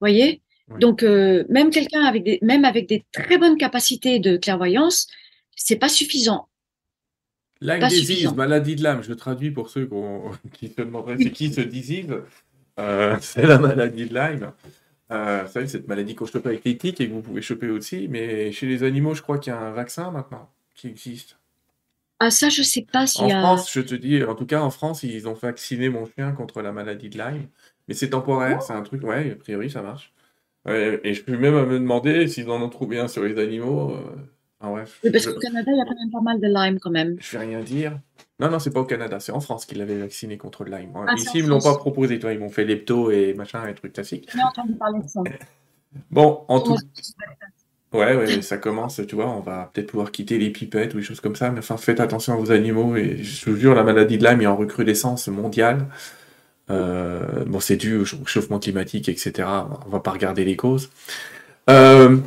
Voyez? 0.00 0.40
Donc 0.80 1.02
euh, 1.02 1.44
même 1.48 1.70
quelqu'un 1.70 2.04
avec 2.04 2.24
des 2.24 2.38
même 2.42 2.64
avec 2.64 2.88
des 2.88 3.04
très 3.12 3.38
bonnes 3.38 3.56
capacités 3.56 4.18
de 4.18 4.36
clairvoyance, 4.36 5.08
c'est 5.56 5.76
pas 5.76 5.88
suffisant. 5.88 6.48
Lyme 7.60 7.88
disease, 7.88 8.32
maladie 8.34 8.76
de 8.76 8.84
Lyme, 8.84 9.02
je 9.02 9.12
traduis 9.14 9.50
pour 9.50 9.70
ceux 9.70 9.88
qui 10.52 10.68
se 10.68 10.74
demanderaient 10.76 11.16
c'est 11.18 11.30
qui 11.30 11.52
ce 11.58 11.62
disease. 11.62 12.14
Euh, 12.78 13.16
c'est 13.20 13.46
la 13.46 13.58
maladie 13.58 14.06
de 14.06 14.14
Lyme. 14.14 14.52
Euh, 15.10 15.42
vous 15.44 15.52
savez, 15.52 15.66
cette 15.66 15.88
maladie 15.88 16.14
qu'on 16.14 16.26
chope 16.26 16.46
avec 16.46 16.64
les 16.64 16.76
tiques 16.76 17.00
et 17.00 17.08
que 17.08 17.14
vous 17.14 17.22
pouvez 17.22 17.40
choper 17.40 17.70
aussi, 17.70 18.08
mais 18.08 18.52
chez 18.52 18.66
les 18.66 18.82
animaux, 18.82 19.14
je 19.14 19.22
crois 19.22 19.38
qu'il 19.38 19.52
y 19.52 19.56
a 19.56 19.58
un 19.58 19.72
vaccin 19.72 20.10
maintenant 20.10 20.50
qui 20.74 20.88
existe. 20.88 21.37
Ah, 22.20 22.30
ça, 22.30 22.48
je 22.48 22.62
sais 22.62 22.82
pas 22.90 23.06
s'il 23.06 23.28
y 23.28 23.32
a. 23.32 23.38
En 23.38 23.56
France, 23.56 23.72
je 23.72 23.80
te 23.80 23.94
dis, 23.94 24.22
en 24.24 24.34
tout 24.34 24.46
cas, 24.46 24.60
en 24.60 24.70
France, 24.70 25.02
ils 25.04 25.28
ont 25.28 25.34
vacciné 25.34 25.88
mon 25.88 26.06
chien 26.06 26.32
contre 26.32 26.62
la 26.62 26.72
maladie 26.72 27.08
de 27.08 27.18
Lyme. 27.18 27.46
Mais 27.86 27.94
c'est 27.94 28.10
temporaire, 28.10 28.58
oh. 28.60 28.64
c'est 28.66 28.72
un 28.72 28.82
truc, 28.82 29.02
ouais, 29.04 29.32
a 29.32 29.36
priori, 29.36 29.70
ça 29.70 29.82
marche. 29.82 30.12
et 30.66 31.14
je 31.14 31.22
peux 31.22 31.36
même 31.36 31.54
me 31.66 31.78
demander 31.78 32.26
s'ils 32.26 32.50
en 32.50 32.60
ont 32.60 32.68
trouvé 32.68 32.98
un 32.98 33.08
sur 33.08 33.22
les 33.22 33.38
animaux. 33.38 33.92
Euh, 33.92 34.16
ah 34.60 34.72
ouais. 34.72 34.82
parce 35.12 35.26
qu'au 35.26 35.38
Canada, 35.38 35.70
il 35.72 35.78
y 35.78 35.80
a 35.80 35.84
quand 35.84 35.94
même 35.94 36.10
pas 36.10 36.20
mal 36.20 36.40
de 36.40 36.48
Lyme 36.48 36.80
quand 36.80 36.90
même. 36.90 37.16
Je 37.20 37.38
vais 37.38 37.44
rien 37.44 37.60
dire. 37.60 37.98
Non, 38.40 38.50
non, 38.50 38.58
c'est 38.58 38.72
pas 38.72 38.80
au 38.80 38.84
Canada, 38.84 39.20
c'est 39.20 39.32
en 39.32 39.40
France 39.40 39.66
qu'ils 39.66 39.78
l'avaient 39.78 39.98
vacciné 39.98 40.36
contre 40.36 40.64
le 40.64 40.76
Lyme. 40.76 40.92
Ah, 40.94 41.14
Ici, 41.14 41.38
ils 41.38 41.44
me 41.44 41.48
l'ont 41.48 41.60
pas 41.60 41.76
proposé, 41.76 42.18
toi, 42.18 42.32
ils 42.32 42.38
m'ont 42.38 42.50
fait 42.50 42.64
lepto 42.64 43.10
et 43.10 43.34
machin, 43.34 43.66
et 43.66 43.74
trucs 43.74 43.92
classiques. 43.92 44.28
J'ai 44.32 44.42
entendu 44.42 44.74
parler 44.74 45.00
de 45.00 45.08
ça. 45.08 45.22
bon, 46.10 46.44
en 46.48 46.60
tout 46.60 46.76
Ouais, 47.92 48.14
ouais, 48.14 48.42
ça 48.42 48.58
commence, 48.58 49.00
tu 49.08 49.14
vois, 49.14 49.30
on 49.30 49.40
va 49.40 49.70
peut-être 49.72 49.86
pouvoir 49.86 50.10
quitter 50.10 50.36
les 50.36 50.50
pipettes 50.50 50.92
ou 50.92 50.98
des 50.98 51.02
choses 51.02 51.20
comme 51.20 51.36
ça, 51.36 51.50
mais 51.50 51.60
enfin, 51.60 51.78
faites 51.78 52.00
attention 52.00 52.34
à 52.34 52.36
vos 52.36 52.50
animaux, 52.52 52.96
et 52.96 53.22
je 53.22 53.48
vous 53.48 53.56
jure, 53.56 53.74
la 53.74 53.82
maladie 53.82 54.18
de 54.18 54.24
Lyme 54.26 54.42
est 54.42 54.46
en 54.46 54.56
recrudescence 54.56 55.28
mondiale. 55.28 55.86
Euh, 56.70 57.44
bon, 57.46 57.60
c'est 57.60 57.76
dû 57.76 57.96
au 57.96 58.04
chauffement 58.04 58.58
climatique, 58.58 59.08
etc. 59.08 59.48
On 59.86 59.88
va 59.88 60.00
pas 60.00 60.10
regarder 60.10 60.44
les 60.44 60.54
causes. 60.54 60.90
Euh, 61.70 62.18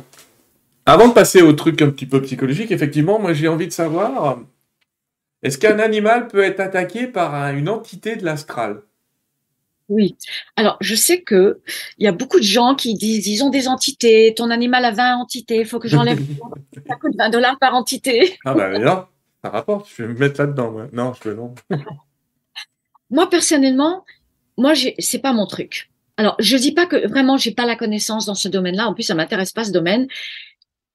avant 0.84 1.06
de 1.06 1.12
passer 1.12 1.42
au 1.42 1.52
truc 1.52 1.80
un 1.80 1.90
petit 1.90 2.06
peu 2.06 2.20
psychologique, 2.22 2.72
effectivement, 2.72 3.20
moi 3.20 3.32
j'ai 3.32 3.46
envie 3.46 3.68
de 3.68 3.72
savoir, 3.72 4.40
est-ce 5.44 5.58
qu'un 5.58 5.78
animal 5.78 6.26
peut 6.26 6.42
être 6.42 6.58
attaqué 6.58 7.06
par 7.06 7.34
une 7.54 7.68
entité 7.68 8.16
de 8.16 8.24
l'astral? 8.24 8.82
Oui. 9.88 10.16
Alors, 10.56 10.76
je 10.80 10.94
sais 10.94 11.22
que 11.22 11.60
il 11.98 12.04
y 12.04 12.08
a 12.08 12.12
beaucoup 12.12 12.38
de 12.38 12.44
gens 12.44 12.74
qui 12.74 12.94
disent, 12.94 13.26
ils 13.26 13.42
ont 13.42 13.50
des 13.50 13.68
entités, 13.68 14.34
ton 14.36 14.50
animal 14.50 14.84
a 14.84 14.90
20 14.90 15.16
entités, 15.16 15.60
il 15.60 15.66
faut 15.66 15.78
que 15.78 15.88
j'enlève, 15.88 16.18
ça 16.88 16.96
coûte 16.96 17.14
20 17.18 17.30
dollars 17.30 17.58
par 17.58 17.74
entité. 17.74 18.38
Ah 18.44 18.54
bah 18.54 18.78
non, 18.78 19.04
ça 19.42 19.50
rapporte, 19.50 19.88
je 19.94 20.02
vais 20.02 20.08
me 20.08 20.18
mettre 20.18 20.40
là-dedans, 20.40 20.70
moi. 20.70 20.86
Non, 20.92 21.12
je 21.14 21.20
peux 21.20 21.34
non. 21.34 21.54
moi, 23.10 23.28
personnellement, 23.28 24.04
moi, 24.56 24.72
c'est 24.98 25.20
pas 25.20 25.32
mon 25.32 25.46
truc. 25.46 25.90
Alors, 26.16 26.36
je 26.38 26.56
dis 26.56 26.72
pas 26.72 26.86
que 26.86 27.08
vraiment, 27.08 27.36
j'ai 27.36 27.52
pas 27.52 27.66
la 27.66 27.76
connaissance 27.76 28.26
dans 28.26 28.34
ce 28.34 28.48
domaine-là. 28.48 28.86
En 28.86 28.94
plus, 28.94 29.02
ça 29.02 29.14
m'intéresse 29.14 29.52
pas 29.52 29.64
ce 29.64 29.72
domaine 29.72 30.06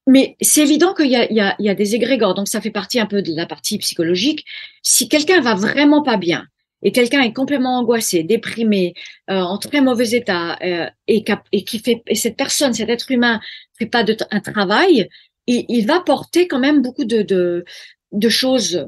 mais 0.08 0.36
c'est 0.40 0.62
évident 0.62 0.94
qu'il 0.94 1.06
y 1.06 1.34
y 1.34 1.68
a 1.68 1.74
des 1.74 1.94
égrégores, 1.94 2.34
donc 2.34 2.48
ça 2.48 2.62
fait 2.62 2.70
partie 2.70 2.98
un 2.98 3.04
peu 3.04 3.20
de 3.20 3.34
la 3.36 3.44
partie 3.44 3.76
psychologique. 3.76 4.46
Si 4.82 5.06
quelqu'un 5.06 5.42
va 5.42 5.54
vraiment 5.54 6.02
pas 6.02 6.16
bien 6.16 6.46
et 6.82 6.92
quelqu'un 6.92 7.20
est 7.22 7.32
complètement 7.32 7.78
angoissé, 7.78 8.22
déprimé, 8.22 8.94
euh, 9.30 9.40
en 9.40 9.58
très 9.58 9.80
mauvais 9.80 10.10
état, 10.10 10.56
euh, 10.62 10.88
et, 11.08 11.24
et, 11.52 11.64
qui 11.64 11.78
fait, 11.80 12.02
et 12.06 12.14
cette 12.14 12.36
personne, 12.36 12.72
cet 12.72 12.88
être 12.88 13.10
humain, 13.10 13.40
fait 13.78 13.86
pas 13.86 14.04
de, 14.04 14.16
un 14.30 14.40
travail, 14.40 15.08
il, 15.46 15.64
il 15.68 15.86
va 15.86 16.00
porter 16.00 16.46
quand 16.46 16.60
même 16.60 16.82
beaucoup 16.82 17.04
de, 17.04 17.22
de, 17.22 17.64
de 18.12 18.28
choses 18.28 18.86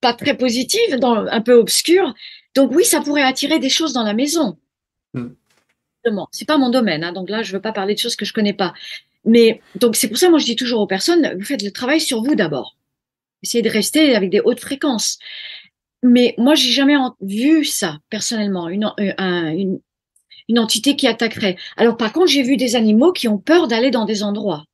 pas 0.00 0.12
très 0.12 0.36
positives, 0.36 0.96
dans, 0.98 1.26
un 1.26 1.40
peu 1.40 1.54
obscures. 1.54 2.14
Donc 2.54 2.72
oui, 2.72 2.84
ça 2.84 3.00
pourrait 3.00 3.22
attirer 3.22 3.58
des 3.58 3.70
choses 3.70 3.94
dans 3.94 4.02
la 4.02 4.12
maison. 4.12 4.58
Mm. 5.14 5.28
C'est 6.30 6.46
pas 6.46 6.58
mon 6.58 6.68
domaine, 6.68 7.02
hein, 7.02 7.12
donc 7.12 7.30
là 7.30 7.42
je 7.42 7.52
veux 7.52 7.62
pas 7.62 7.72
parler 7.72 7.94
de 7.94 7.98
choses 7.98 8.14
que 8.14 8.26
je 8.26 8.34
connais 8.34 8.52
pas. 8.52 8.74
Mais 9.24 9.62
donc 9.76 9.96
c'est 9.96 10.08
pour 10.08 10.18
ça, 10.18 10.28
moi 10.28 10.38
je 10.38 10.44
dis 10.44 10.56
toujours 10.56 10.80
aux 10.82 10.86
personnes, 10.86 11.34
vous 11.38 11.44
faites 11.44 11.62
le 11.62 11.70
travail 11.70 12.00
sur 12.00 12.22
vous 12.22 12.34
d'abord. 12.34 12.76
Essayez 13.42 13.62
de 13.62 13.70
rester 13.70 14.14
avec 14.14 14.28
des 14.28 14.40
hautes 14.40 14.60
fréquences. 14.60 15.18
Mais 16.04 16.34
moi, 16.36 16.54
j'ai 16.54 16.70
jamais 16.70 16.96
vu 17.22 17.64
ça 17.64 17.98
personnellement, 18.10 18.68
une, 18.68 18.84
euh, 19.00 19.48
une, 19.48 19.80
une 20.48 20.58
entité 20.58 20.96
qui 20.96 21.08
attaquerait. 21.08 21.56
Alors 21.78 21.96
par 21.96 22.12
contre, 22.12 22.28
j'ai 22.28 22.42
vu 22.42 22.58
des 22.58 22.76
animaux 22.76 23.12
qui 23.12 23.26
ont 23.26 23.38
peur 23.38 23.68
d'aller 23.68 23.90
dans 23.90 24.04
des 24.04 24.22
endroits 24.22 24.64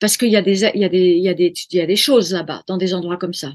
parce 0.00 0.18
qu'il 0.18 0.28
y 0.28 0.36
a 0.36 0.42
des 0.42 0.64
il 0.74 0.80
y 0.80 0.84
a 0.84 0.90
des 0.90 1.12
il 1.12 1.22
y 1.22 1.30
a 1.30 1.34
des 1.34 1.54
il 1.70 1.78
y 1.78 1.80
a 1.80 1.86
des 1.86 1.96
choses 1.96 2.32
là-bas 2.32 2.62
dans 2.66 2.76
des 2.76 2.92
endroits 2.92 3.16
comme 3.16 3.32
ça. 3.32 3.54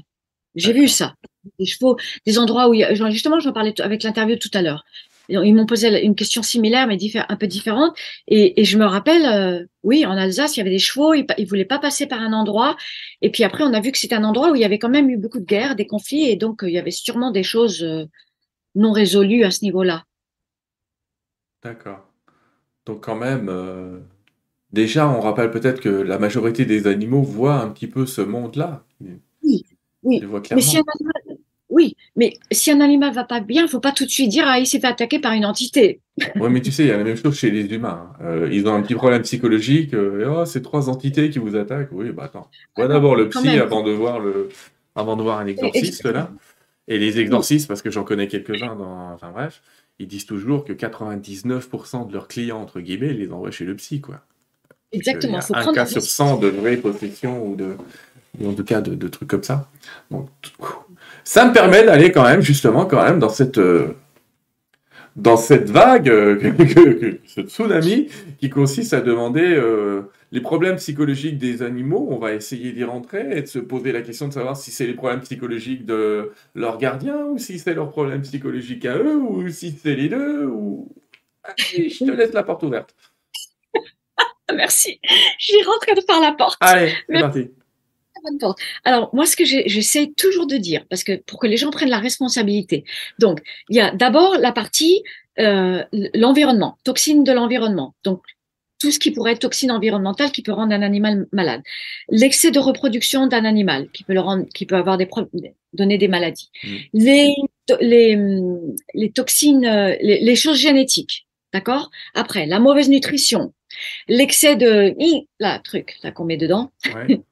J'ai 0.56 0.72
vu 0.72 0.88
ça. 0.88 1.14
Des 1.60 1.64
chevaux, 1.64 1.96
des 2.26 2.38
endroits 2.40 2.68
où 2.68 2.74
il 2.74 2.80
y 2.80 2.84
a, 2.84 2.92
justement, 2.92 3.38
j'en 3.38 3.52
parlais 3.52 3.80
avec 3.80 4.02
l'interview 4.02 4.36
tout 4.36 4.50
à 4.52 4.60
l'heure. 4.60 4.84
Ils 5.30 5.54
m'ont 5.54 5.66
posé 5.66 6.04
une 6.04 6.14
question 6.14 6.42
similaire, 6.42 6.86
mais 6.86 6.98
un 7.28 7.36
peu 7.36 7.46
différente. 7.46 7.96
Et, 8.26 8.64
je 8.64 8.78
me 8.78 8.84
rappelle, 8.84 9.24
euh, 9.24 9.64
oui, 9.82 10.04
en 10.04 10.16
Alsace, 10.16 10.56
il 10.56 10.60
y 10.60 10.62
avait 10.62 10.70
des 10.70 10.78
chevaux, 10.78 11.14
ils, 11.14 11.24
ne 11.38 11.46
voulaient 11.46 11.64
pas 11.64 11.78
passer 11.78 12.06
par 12.06 12.20
un 12.20 12.32
endroit. 12.32 12.76
Et 13.22 13.30
puis 13.30 13.44
après, 13.44 13.64
on 13.64 13.72
a 13.72 13.80
vu 13.80 13.92
que 13.92 13.98
c'était 13.98 14.16
un 14.16 14.24
endroit 14.24 14.50
où 14.50 14.56
il 14.56 14.60
y 14.60 14.64
avait 14.64 14.78
quand 14.78 14.88
même 14.88 15.08
eu 15.08 15.16
beaucoup 15.16 15.38
de 15.38 15.44
guerres, 15.44 15.76
des 15.76 15.86
conflits, 15.86 16.28
et 16.28 16.36
donc 16.36 16.62
euh, 16.62 16.68
il 16.68 16.74
y 16.74 16.78
avait 16.78 16.90
sûrement 16.90 17.30
des 17.30 17.44
choses 17.44 17.82
euh, 17.82 18.04
non 18.74 18.92
résolues 18.92 19.44
à 19.44 19.50
ce 19.50 19.64
niveau-là. 19.64 20.04
D'accord. 21.62 22.00
Donc 22.86 23.04
quand 23.04 23.16
même, 23.16 24.02
déjà, 24.72 25.08
on 25.08 25.20
rappelle 25.20 25.50
peut-être 25.50 25.80
que 25.80 25.90
la 25.90 26.18
majorité 26.18 26.64
des 26.64 26.86
animaux 26.86 27.22
voient 27.22 27.60
un 27.60 27.68
petit 27.68 27.86
peu 27.86 28.06
ce 28.06 28.22
monde-là. 28.22 28.84
Oui, 29.42 29.64
oui. 30.02 30.22
Mais 30.52 30.60
si 30.62 30.78
un 30.78 30.82
animal, 30.94 31.19
oui, 31.80 31.96
mais 32.14 32.36
si 32.52 32.70
un 32.70 32.80
animal 32.80 33.14
va 33.14 33.24
pas 33.24 33.40
bien, 33.40 33.62
il 33.62 33.68
faut 33.68 33.80
pas 33.80 33.92
tout 33.92 34.04
de 34.04 34.10
suite 34.10 34.28
dire 34.28 34.44
ah 34.46 34.58
il 34.58 34.66
s'est 34.66 34.80
fait 34.80 34.86
attaquer 34.86 35.18
par 35.18 35.32
une 35.32 35.46
entité. 35.46 36.00
oui, 36.36 36.50
mais 36.50 36.60
tu 36.60 36.70
sais, 36.70 36.84
il 36.84 36.88
y 36.88 36.92
a 36.92 36.98
la 36.98 37.04
même 37.04 37.16
chose 37.16 37.38
chez 37.38 37.50
les 37.50 37.64
humains. 37.74 38.12
Euh, 38.20 38.50
ils 38.52 38.68
ont 38.68 38.74
un 38.74 38.82
petit 38.82 38.94
problème 38.94 39.22
psychologique. 39.22 39.94
Euh, 39.94 40.28
oh, 40.28 40.44
c'est 40.44 40.60
trois 40.60 40.90
entités 40.90 41.30
qui 41.30 41.38
vous 41.38 41.56
attaquent. 41.56 41.88
Oui, 41.92 42.10
bah 42.10 42.24
attends. 42.24 42.50
Vois 42.76 42.88
d'abord 42.88 43.16
le 43.16 43.30
psy 43.30 43.48
avant 43.58 43.82
de 43.82 43.92
voir 43.92 44.20
le, 44.20 44.50
avant 44.94 45.16
de 45.16 45.22
voir 45.22 45.38
un 45.38 45.46
exorciste 45.46 46.04
là. 46.04 46.30
Et 46.86 46.98
les 46.98 47.18
exorcistes, 47.18 47.68
parce 47.68 47.82
que 47.82 47.90
j'en 47.90 48.04
connais 48.04 48.28
quelques-uns 48.28 48.74
dans, 48.74 49.12
enfin 49.14 49.30
bref, 49.30 49.62
ils 49.98 50.08
disent 50.08 50.26
toujours 50.26 50.64
que 50.64 50.72
99% 50.74 52.08
de 52.08 52.12
leurs 52.12 52.28
clients 52.28 52.60
entre 52.60 52.80
guillemets 52.80 53.14
les 53.14 53.32
envoient 53.32 53.52
chez 53.52 53.64
le 53.64 53.76
psy 53.76 54.00
quoi. 54.00 54.20
Exactement. 54.92 55.38
Il 55.48 55.56
un 55.56 55.72
cas 55.72 55.86
sur 55.86 56.02
100 56.02 56.38
de 56.38 56.48
vraies 56.48 56.76
possessions 56.76 57.46
ou 57.46 57.54
de, 57.54 57.76
en 58.44 58.52
tout 58.52 58.64
cas 58.64 58.80
de, 58.80 58.94
de 58.94 59.08
trucs 59.08 59.28
comme 59.28 59.42
ça. 59.42 59.68
Donc, 60.10 60.28
ça 61.30 61.46
me 61.46 61.52
permet 61.52 61.84
d'aller 61.84 62.10
quand 62.10 62.24
même, 62.24 62.40
justement, 62.40 62.86
quand 62.86 63.04
même, 63.04 63.20
dans 63.20 63.28
cette, 63.28 63.58
euh, 63.58 63.94
dans 65.14 65.36
cette 65.36 65.70
vague, 65.70 66.08
euh, 66.08 67.14
ce 67.24 67.42
tsunami, 67.42 68.08
qui 68.40 68.50
consiste 68.50 68.94
à 68.94 69.00
demander 69.00 69.46
euh, 69.46 70.10
les 70.32 70.40
problèmes 70.40 70.74
psychologiques 70.74 71.38
des 71.38 71.62
animaux. 71.62 72.08
On 72.10 72.18
va 72.18 72.32
essayer 72.32 72.72
d'y 72.72 72.82
rentrer 72.82 73.28
et 73.30 73.42
de 73.42 73.46
se 73.46 73.60
poser 73.60 73.92
la 73.92 74.02
question 74.02 74.26
de 74.26 74.32
savoir 74.32 74.56
si 74.56 74.72
c'est 74.72 74.88
les 74.88 74.94
problèmes 74.94 75.20
psychologiques 75.20 75.86
de 75.86 76.32
leur 76.56 76.78
gardien, 76.78 77.24
ou 77.26 77.38
si 77.38 77.60
c'est 77.60 77.74
leurs 77.74 77.90
problèmes 77.90 78.22
psychologiques 78.22 78.84
à 78.84 78.96
eux, 78.96 79.14
ou 79.14 79.48
si 79.50 79.70
c'est 79.70 79.94
les 79.94 80.08
deux, 80.08 80.46
ou... 80.46 80.92
Allez, 81.44 81.90
je 81.90 82.06
te 82.06 82.10
laisse 82.10 82.32
la 82.32 82.42
porte 82.42 82.64
ouverte. 82.64 82.92
Merci. 84.52 84.98
J'y 85.38 85.62
rentre 85.62 86.04
par 86.08 86.20
la 86.20 86.32
porte. 86.32 86.58
Allez, 86.60 86.92
c'est 87.08 87.20
parti. 87.20 87.50
Alors, 88.84 89.10
moi, 89.14 89.26
ce 89.26 89.36
que 89.36 89.44
j'essaie 89.44 90.12
toujours 90.16 90.46
de 90.46 90.56
dire, 90.56 90.84
parce 90.88 91.04
que 91.04 91.16
pour 91.16 91.38
que 91.38 91.46
les 91.46 91.56
gens 91.56 91.70
prennent 91.70 91.90
la 91.90 91.98
responsabilité. 91.98 92.84
Donc, 93.18 93.40
il 93.68 93.76
y 93.76 93.80
a 93.80 93.90
d'abord 93.90 94.36
la 94.38 94.52
partie 94.52 95.02
euh, 95.38 95.84
l'environnement, 96.14 96.76
toxine 96.84 97.24
de 97.24 97.32
l'environnement. 97.32 97.94
Donc, 98.04 98.22
tout 98.80 98.90
ce 98.90 98.98
qui 98.98 99.10
pourrait 99.10 99.32
être 99.32 99.40
toxine 99.40 99.70
environnementale 99.70 100.32
qui 100.32 100.42
peut 100.42 100.52
rendre 100.52 100.74
un 100.74 100.82
animal 100.82 101.26
malade. 101.32 101.62
L'excès 102.08 102.50
de 102.50 102.58
reproduction 102.58 103.26
d'un 103.26 103.44
animal 103.44 103.90
qui 103.90 104.04
peut 104.04 104.14
le 104.14 104.20
rendre, 104.20 104.46
qui 104.54 104.66
peut 104.66 104.76
avoir 104.76 104.96
des 104.98 105.08
donner 105.72 105.98
des 105.98 106.08
maladies. 106.08 106.50
Mmh. 106.64 106.76
Les, 106.94 107.34
les, 107.80 108.18
les 108.94 109.12
toxines, 109.12 109.66
euh, 109.66 109.96
les, 110.00 110.20
les 110.20 110.36
choses 110.36 110.58
génétiques. 110.58 111.26
D'accord? 111.52 111.90
Après, 112.14 112.46
la 112.46 112.58
mauvaise 112.58 112.88
nutrition, 112.88 113.52
l'excès 114.08 114.56
de... 114.56 114.94
Là, 115.38 115.58
truc, 115.58 115.96
là 116.02 116.10
qu'on 116.12 116.24
met 116.24 116.36
dedans. 116.36 116.70
Ouais. 116.94 117.20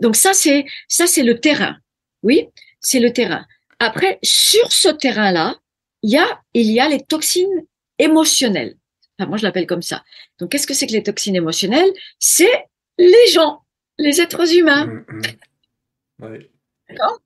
Donc 0.00 0.16
ça, 0.16 0.32
c'est 0.34 0.64
ça, 0.88 1.06
c'est 1.06 1.22
le 1.22 1.38
terrain. 1.40 1.76
Oui, 2.22 2.48
c'est 2.80 3.00
le 3.00 3.12
terrain. 3.12 3.46
Après, 3.78 4.18
sur 4.22 4.72
ce 4.72 4.88
terrain-là, 4.88 5.56
il 6.02 6.10
y 6.10 6.18
a 6.18 6.40
il 6.54 6.70
y 6.70 6.80
a 6.80 6.88
les 6.88 7.00
toxines 7.00 7.66
émotionnelles. 7.98 8.76
Enfin, 9.18 9.28
moi, 9.28 9.38
je 9.38 9.44
l'appelle 9.44 9.66
comme 9.66 9.82
ça. 9.82 10.04
Donc, 10.38 10.50
qu'est-ce 10.50 10.66
que 10.66 10.74
c'est 10.74 10.86
que 10.86 10.92
les 10.92 11.02
toxines 11.02 11.36
émotionnelles? 11.36 11.92
C'est 12.18 12.66
les 12.98 13.26
gens, 13.32 13.62
les 13.98 14.20
êtres 14.20 14.54
humains. 14.56 14.86
Mmh, 14.86 15.04
mmh. 16.18 16.38
D'accord? 16.88 17.20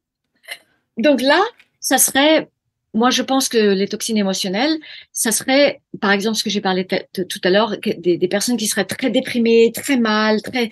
Donc 0.96 1.20
là, 1.20 1.42
ça 1.80 1.98
serait 1.98 2.48
moi, 2.96 3.10
je 3.10 3.22
pense 3.22 3.50
que 3.50 3.58
les 3.58 3.88
toxines 3.88 4.16
émotionnelles, 4.16 4.74
ça 5.12 5.30
serait, 5.30 5.82
par 6.00 6.12
exemple, 6.12 6.38
ce 6.38 6.42
que 6.42 6.48
j'ai 6.48 6.62
parlé 6.62 6.86
tout 6.86 7.40
à 7.44 7.50
l'heure, 7.50 7.76
des, 7.78 8.16
des, 8.16 8.28
personnes 8.28 8.56
qui 8.56 8.66
seraient 8.66 8.86
très 8.86 9.10
déprimées, 9.10 9.70
très 9.74 9.98
mal, 9.98 10.40
très 10.40 10.70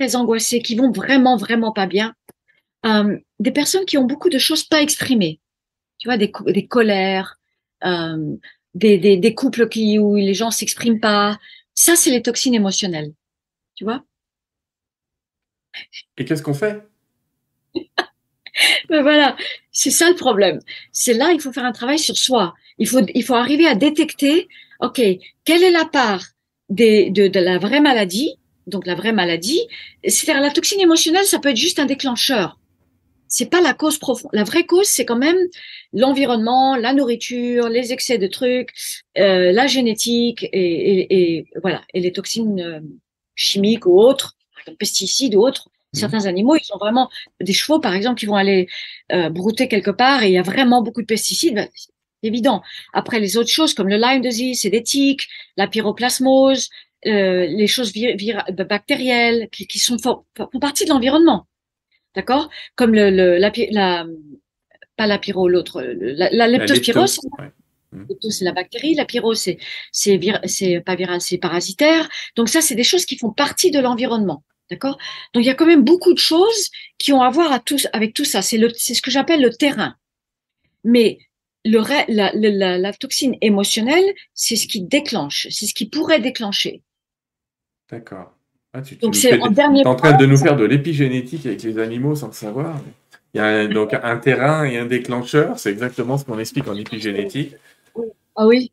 très 0.00 0.16
angoissés, 0.16 0.62
qui 0.62 0.76
vont 0.76 0.90
vraiment, 0.90 1.36
vraiment 1.36 1.72
pas 1.72 1.86
bien. 1.86 2.14
Euh, 2.86 3.18
des 3.38 3.50
personnes 3.50 3.84
qui 3.84 3.98
ont 3.98 4.04
beaucoup 4.04 4.30
de 4.30 4.38
choses 4.38 4.64
pas 4.64 4.80
exprimées. 4.80 5.40
Tu 5.98 6.08
vois, 6.08 6.16
des, 6.16 6.32
des 6.46 6.66
colères, 6.66 7.38
euh, 7.84 8.36
des, 8.72 8.96
des, 8.96 9.18
des, 9.18 9.34
couples 9.34 9.68
qui, 9.68 9.98
où 9.98 10.16
les 10.16 10.32
gens 10.32 10.50
s'expriment 10.50 11.00
pas. 11.00 11.38
Ça, 11.74 11.96
c'est 11.96 12.10
les 12.10 12.22
toxines 12.22 12.54
émotionnelles. 12.54 13.12
Tu 13.74 13.84
vois? 13.84 14.02
Et 16.16 16.24
qu'est-ce 16.24 16.42
qu'on 16.42 16.54
fait? 16.54 16.82
Mais 18.88 19.02
voilà, 19.02 19.36
c'est 19.70 19.90
ça 19.90 20.08
le 20.08 20.16
problème. 20.16 20.60
C'est 20.92 21.14
là, 21.14 21.32
il 21.32 21.40
faut 21.40 21.52
faire 21.52 21.66
un 21.66 21.72
travail 21.72 21.98
sur 21.98 22.16
soi. 22.16 22.54
Il 22.78 22.88
faut, 22.88 23.00
il 23.14 23.22
faut 23.22 23.34
arriver 23.34 23.66
à 23.66 23.74
détecter, 23.74 24.48
OK, 24.80 25.00
quelle 25.44 25.62
est 25.62 25.70
la 25.70 25.84
part 25.84 26.24
des, 26.70 27.10
de, 27.10 27.28
de 27.28 27.40
la 27.40 27.58
vraie 27.58 27.80
maladie, 27.80 28.39
donc 28.70 28.86
la 28.86 28.94
vraie 28.94 29.12
maladie. 29.12 29.60
C'est-à-dire 30.06 30.42
la 30.42 30.50
toxine 30.50 30.80
émotionnelle, 30.80 31.24
ça 31.24 31.38
peut 31.38 31.50
être 31.50 31.56
juste 31.56 31.78
un 31.78 31.86
déclencheur. 31.86 32.58
C'est 33.28 33.50
pas 33.50 33.60
la 33.60 33.74
cause 33.74 33.98
profonde. 33.98 34.30
La 34.32 34.42
vraie 34.42 34.64
cause, 34.64 34.88
c'est 34.88 35.04
quand 35.04 35.18
même 35.18 35.38
l'environnement, 35.92 36.74
la 36.74 36.92
nourriture, 36.92 37.68
les 37.68 37.92
excès 37.92 38.18
de 38.18 38.26
trucs, 38.26 38.70
euh, 39.18 39.52
la 39.52 39.68
génétique 39.68 40.44
et, 40.44 40.48
et, 40.52 41.36
et, 41.36 41.46
voilà, 41.62 41.82
et 41.94 42.00
les 42.00 42.12
toxines 42.12 42.60
euh, 42.60 42.80
chimiques 43.36 43.86
ou 43.86 44.00
autres, 44.00 44.36
pesticides 44.78 45.36
ou 45.36 45.42
autres. 45.42 45.68
Mmh. 45.92 45.98
Certains 45.98 46.26
animaux, 46.26 46.56
ils 46.56 46.74
ont 46.74 46.78
vraiment 46.78 47.08
des 47.40 47.52
chevaux, 47.52 47.78
par 47.78 47.94
exemple, 47.94 48.18
qui 48.18 48.26
vont 48.26 48.34
aller 48.34 48.68
euh, 49.12 49.28
brouter 49.28 49.68
quelque 49.68 49.92
part 49.92 50.24
et 50.24 50.28
il 50.28 50.32
y 50.32 50.38
a 50.38 50.42
vraiment 50.42 50.82
beaucoup 50.82 51.02
de 51.02 51.06
pesticides. 51.06 51.54
Ben, 51.54 51.68
évident. 52.22 52.62
Après, 52.92 53.20
les 53.20 53.36
autres 53.36 53.50
choses 53.50 53.74
comme 53.74 53.88
le 53.88 53.96
Lyme 53.96 54.20
disease, 54.20 54.60
c'est 54.60 54.70
des 54.70 54.82
tiques, 54.82 55.28
la 55.56 55.66
pyroplasmose, 55.66 56.68
euh, 57.06 57.46
les 57.46 57.66
choses 57.66 57.92
bactérielles 58.68 59.48
qui, 59.50 59.66
qui 59.66 59.78
sont 59.78 59.98
font, 59.98 60.24
partie 60.60 60.84
de 60.84 60.90
l'environnement. 60.90 61.46
D'accord? 62.14 62.50
Comme 62.76 62.94
le, 62.94 63.10
le 63.10 63.38
la, 63.38 63.52
la, 63.70 64.06
pas 64.96 65.06
la 65.06 65.18
pyro, 65.18 65.48
l'autre, 65.48 65.82
la, 65.82 66.30
la 66.30 66.48
leptospirose. 66.48 67.20
Mmh. 67.92 68.04
C'est 68.30 68.44
la 68.44 68.52
bactérie, 68.52 68.94
la 68.94 69.04
pyro, 69.04 69.34
c'est 69.34 69.58
pas 70.84 70.94
viral, 70.94 71.20
c'est 71.20 71.38
parasitaire. 71.38 72.08
Donc 72.36 72.48
ça, 72.48 72.60
c'est 72.60 72.74
des 72.74 72.84
choses 72.84 73.04
qui 73.04 73.16
font 73.16 73.32
partie 73.32 73.70
de 73.70 73.80
l'environnement. 73.80 74.44
D'accord? 74.70 74.98
Donc 75.34 75.42
il 75.42 75.46
y 75.46 75.50
a 75.50 75.54
quand 75.54 75.66
même 75.66 75.82
beaucoup 75.82 76.12
de 76.12 76.18
choses 76.18 76.70
qui 76.98 77.12
ont 77.12 77.22
à 77.22 77.30
voir 77.30 77.52
à 77.52 77.58
tous, 77.58 77.88
avec 77.92 78.14
tout 78.14 78.24
ça. 78.24 78.42
C'est 78.42 78.58
ce 78.58 79.02
que 79.02 79.10
j'appelle 79.10 79.42
le 79.42 79.50
terrain. 79.50 79.96
Mais 80.84 81.18
le, 81.64 81.80
la, 82.08 82.30
la, 82.34 82.78
la, 82.78 82.92
toxine 82.92 83.36
émotionnelle, 83.40 84.14
c'est 84.34 84.56
ce 84.56 84.68
qui 84.68 84.82
déclenche, 84.82 85.48
c'est 85.50 85.66
ce 85.66 85.74
qui 85.74 85.88
pourrait 85.88 86.20
déclencher. 86.20 86.82
D'accord. 87.90 88.32
Ah, 88.72 88.82
tu, 88.82 88.94
donc 88.96 89.16
c'est 89.16 89.40
en 89.40 89.94
train 89.96 90.16
de 90.16 90.26
nous 90.26 90.36
faire 90.36 90.56
de 90.56 90.64
l'épigénétique 90.64 91.44
avec 91.46 91.62
les 91.62 91.78
animaux 91.78 92.14
sans 92.14 92.28
le 92.28 92.32
savoir. 92.32 92.80
Il 93.34 93.38
y 93.38 93.40
a 93.40 93.66
donc 93.66 93.94
un 93.94 94.16
terrain 94.16 94.64
et 94.64 94.78
un 94.78 94.86
déclencheur, 94.86 95.58
c'est 95.58 95.70
exactement 95.70 96.18
ce 96.18 96.24
qu'on 96.24 96.38
explique 96.38 96.68
en 96.68 96.76
épigénétique. 96.76 97.54
Ah 98.36 98.46
oui, 98.46 98.70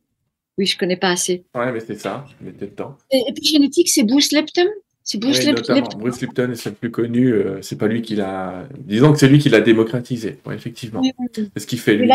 oui, 0.58 0.68
je 0.68 0.78
connais 0.78 0.98
pas 0.98 1.10
assez. 1.10 1.44
Ouais, 1.56 1.72
mais 1.72 1.80
c'est 1.80 1.96
ça, 1.96 2.26
mettez 2.42 2.68
le 2.68 2.86
Et 3.12 3.24
épigénétique, 3.28 3.90
c'est 3.90 4.04
Bruce 4.04 4.32
Lepton 4.32 4.68
c'est 5.08 5.20
Bruce, 5.20 5.40
oui, 5.40 5.54
Lipton. 5.54 5.98
Bruce 6.00 6.20
Lipton 6.20 6.52
est 6.52 6.66
le 6.66 6.72
plus 6.74 6.92
connu. 6.92 7.32
Euh, 7.32 7.62
c'est 7.62 7.78
pas 7.78 7.88
lui 7.88 8.02
qui 8.02 8.18
l'a. 8.18 8.68
Disons 8.78 9.14
que 9.14 9.18
c'est 9.18 9.30
lui 9.30 9.40
qui 9.40 9.48
l'a 9.48 9.62
démocratisé. 9.62 10.38
Ouais, 10.46 10.54
effectivement. 10.54 11.02
C'est 11.34 11.60
ce 11.62 11.66
qu'il 11.66 11.80
fait 11.80 11.96
lui. 11.96 12.10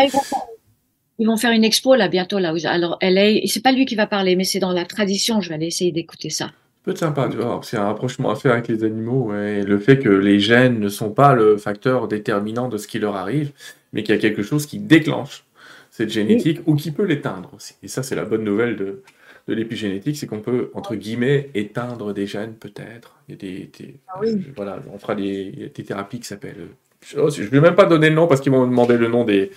Ils 1.17 1.25
vont 1.25 1.35
faire 1.37 1.51
une 1.51 1.63
expo 1.63 1.95
là 1.95 2.07
bientôt 2.07 2.37
là. 2.37 2.53
Alors 2.65 2.99
LA, 3.01 3.47
c'est 3.47 3.63
pas 3.63 3.71
lui 3.71 3.85
qui 3.85 3.95
va 3.95 4.05
parler, 4.05 4.35
mais 4.35 4.43
c'est 4.43 4.59
dans 4.59 4.71
la 4.71 4.85
tradition. 4.85 5.41
Je 5.41 5.49
vais 5.49 5.55
aller 5.55 5.65
essayer 5.65 5.91
d'écouter 5.91 6.29
ça. 6.29 6.51
Peut 6.83 6.91
être 6.91 6.97
sympa, 6.97 7.29
tu 7.29 7.37
vois. 7.37 7.61
C'est 7.63 7.77
un 7.77 7.85
rapprochement 7.85 8.29
à 8.29 8.35
faire 8.35 8.51
avec 8.53 8.67
les 8.67 8.83
animaux. 8.83 9.33
et 9.33 9.63
le 9.63 9.79
fait 9.79 9.99
que 9.99 10.09
les 10.09 10.39
gènes 10.39 10.79
ne 10.79 10.89
sont 10.89 11.11
pas 11.11 11.33
le 11.33 11.57
facteur 11.57 12.07
déterminant 12.09 12.67
de 12.67 12.77
ce 12.77 12.87
qui 12.87 12.99
leur 12.99 13.15
arrive, 13.15 13.53
mais 13.93 14.03
qu'il 14.03 14.13
y 14.13 14.17
a 14.17 14.21
quelque 14.21 14.43
chose 14.43 14.65
qui 14.65 14.79
déclenche 14.79 15.45
cette 15.91 16.09
génétique 16.09 16.59
ou 16.65 16.75
qui 16.75 16.91
peut 16.91 17.05
l'éteindre 17.05 17.53
aussi. 17.55 17.75
Et 17.83 17.87
ça, 17.87 18.03
c'est 18.03 18.15
la 18.15 18.25
bonne 18.25 18.43
nouvelle 18.43 18.75
de, 18.75 19.03
de 19.47 19.53
l'épigénétique, 19.53 20.17
c'est 20.17 20.27
qu'on 20.27 20.41
peut, 20.41 20.71
entre 20.73 20.95
guillemets, 20.95 21.51
éteindre 21.53 22.13
des 22.13 22.27
gènes, 22.27 22.55
peut-être. 22.55 23.15
Il 23.29 23.31
y 23.31 23.35
a 23.35 23.37
des, 23.37 23.99
ah 24.07 24.19
voilà, 24.55 24.83
on 24.91 24.97
fera 24.97 25.15
des, 25.15 25.71
des 25.73 25.83
thérapies 25.83 26.19
qui 26.19 26.27
s'appellent 26.27 26.67
je 27.05 27.41
ne 27.41 27.47
vais 27.47 27.59
même 27.59 27.75
pas 27.75 27.85
donner 27.85 28.09
le 28.09 28.15
nom 28.15 28.27
parce 28.27 28.41
qu'ils 28.41 28.51
vont 28.51 28.61
me 28.61 28.69
demander 28.69 28.97
le 28.97 29.07
nom, 29.07 29.23
des, 29.23 29.51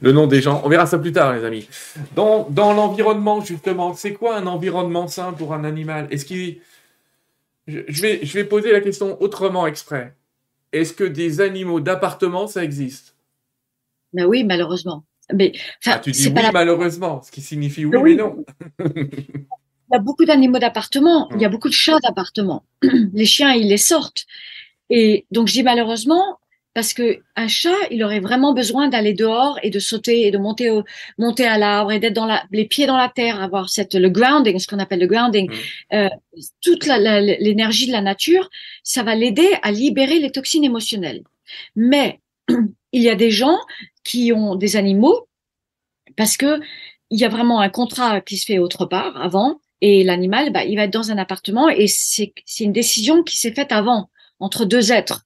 le 0.00 0.12
nom 0.12 0.26
des 0.26 0.40
gens. 0.40 0.62
On 0.64 0.68
verra 0.68 0.86
ça 0.86 0.98
plus 0.98 1.12
tard, 1.12 1.34
les 1.34 1.44
amis. 1.44 1.68
Dans, 2.14 2.48
dans 2.50 2.72
l'environnement, 2.72 3.40
justement, 3.40 3.94
c'est 3.94 4.12
quoi 4.12 4.36
un 4.36 4.46
environnement 4.46 5.08
sain 5.08 5.32
pour 5.32 5.54
un 5.54 5.64
animal? 5.64 6.08
Est-ce 6.10 6.24
qu'il. 6.24 6.58
Je, 7.66 8.02
vais, 8.02 8.20
je 8.22 8.34
vais 8.34 8.44
poser 8.44 8.72
la 8.72 8.80
question 8.80 9.20
autrement 9.22 9.66
exprès. 9.66 10.14
Est-ce 10.72 10.92
que 10.92 11.04
des 11.04 11.40
animaux 11.40 11.80
d'appartement, 11.80 12.46
ça 12.46 12.64
existe? 12.64 13.14
Ben 14.12 14.24
oui, 14.24 14.44
malheureusement. 14.44 15.04
Mais, 15.32 15.52
ah, 15.86 15.98
tu 15.98 16.10
dis 16.10 16.28
oui, 16.28 16.42
malheureusement, 16.52 17.22
ce 17.22 17.30
qui 17.30 17.40
signifie 17.40 17.84
oui, 17.84 17.96
mais 18.02 18.14
non. 18.16 18.44
il 18.84 19.44
y 19.92 19.96
a 19.96 20.00
beaucoup 20.00 20.24
d'animaux 20.24 20.58
d'appartement, 20.58 21.28
il 21.30 21.40
y 21.40 21.44
a 21.44 21.46
hum. 21.46 21.52
beaucoup 21.52 21.68
de 21.68 21.74
chats 21.74 21.98
d'appartement. 22.02 22.64
Les 23.12 23.26
chiens, 23.26 23.52
ils 23.52 23.68
les 23.68 23.76
sortent. 23.76 24.26
Et 24.88 25.26
donc, 25.30 25.46
je 25.46 25.52
dis 25.52 25.62
malheureusement, 25.62 26.40
parce 26.72 26.94
que 26.94 27.20
un 27.34 27.48
chat, 27.48 27.76
il 27.90 28.04
aurait 28.04 28.20
vraiment 28.20 28.54
besoin 28.54 28.88
d'aller 28.88 29.12
dehors 29.12 29.58
et 29.62 29.70
de 29.70 29.78
sauter 29.78 30.26
et 30.26 30.30
de 30.30 30.38
monter 30.38 30.70
au, 30.70 30.84
monter 31.18 31.44
à 31.44 31.58
l'arbre 31.58 31.92
et 31.92 31.98
d'être 31.98 32.14
dans 32.14 32.26
la, 32.26 32.44
les 32.52 32.64
pieds 32.66 32.86
dans 32.86 32.96
la 32.96 33.08
terre, 33.08 33.42
avoir 33.42 33.68
cette 33.68 33.94
le 33.94 34.08
grounding, 34.08 34.58
ce 34.58 34.66
qu'on 34.66 34.78
appelle 34.78 35.00
le 35.00 35.06
grounding, 35.06 35.50
mmh. 35.50 35.94
euh, 35.94 36.08
toute 36.62 36.86
l'énergie 36.86 37.86
de 37.86 37.92
la 37.92 38.02
nature, 38.02 38.48
ça 38.84 39.02
va 39.02 39.14
l'aider 39.16 39.48
à 39.62 39.72
libérer 39.72 40.20
les 40.20 40.30
toxines 40.30 40.64
émotionnelles. 40.64 41.22
Mais 41.74 42.20
il 42.92 43.02
y 43.02 43.08
a 43.08 43.16
des 43.16 43.30
gens 43.30 43.58
qui 44.04 44.32
ont 44.32 44.54
des 44.54 44.76
animaux 44.76 45.28
parce 46.16 46.36
que 46.36 46.60
il 47.10 47.18
y 47.18 47.24
a 47.24 47.28
vraiment 47.28 47.60
un 47.60 47.68
contrat 47.68 48.20
qui 48.20 48.36
se 48.36 48.46
fait 48.46 48.58
autre 48.58 48.86
part 48.86 49.20
avant 49.20 49.60
et 49.80 50.04
l'animal, 50.04 50.52
bah, 50.52 50.64
il 50.64 50.76
va 50.76 50.84
être 50.84 50.92
dans 50.92 51.10
un 51.10 51.18
appartement 51.18 51.68
et 51.68 51.86
c'est 51.88 52.32
une 52.60 52.72
décision 52.72 53.22
qui 53.24 53.36
s'est 53.36 53.52
faite 53.52 53.72
avant 53.72 54.10
entre 54.38 54.64
deux 54.64 54.92
êtres. 54.92 55.24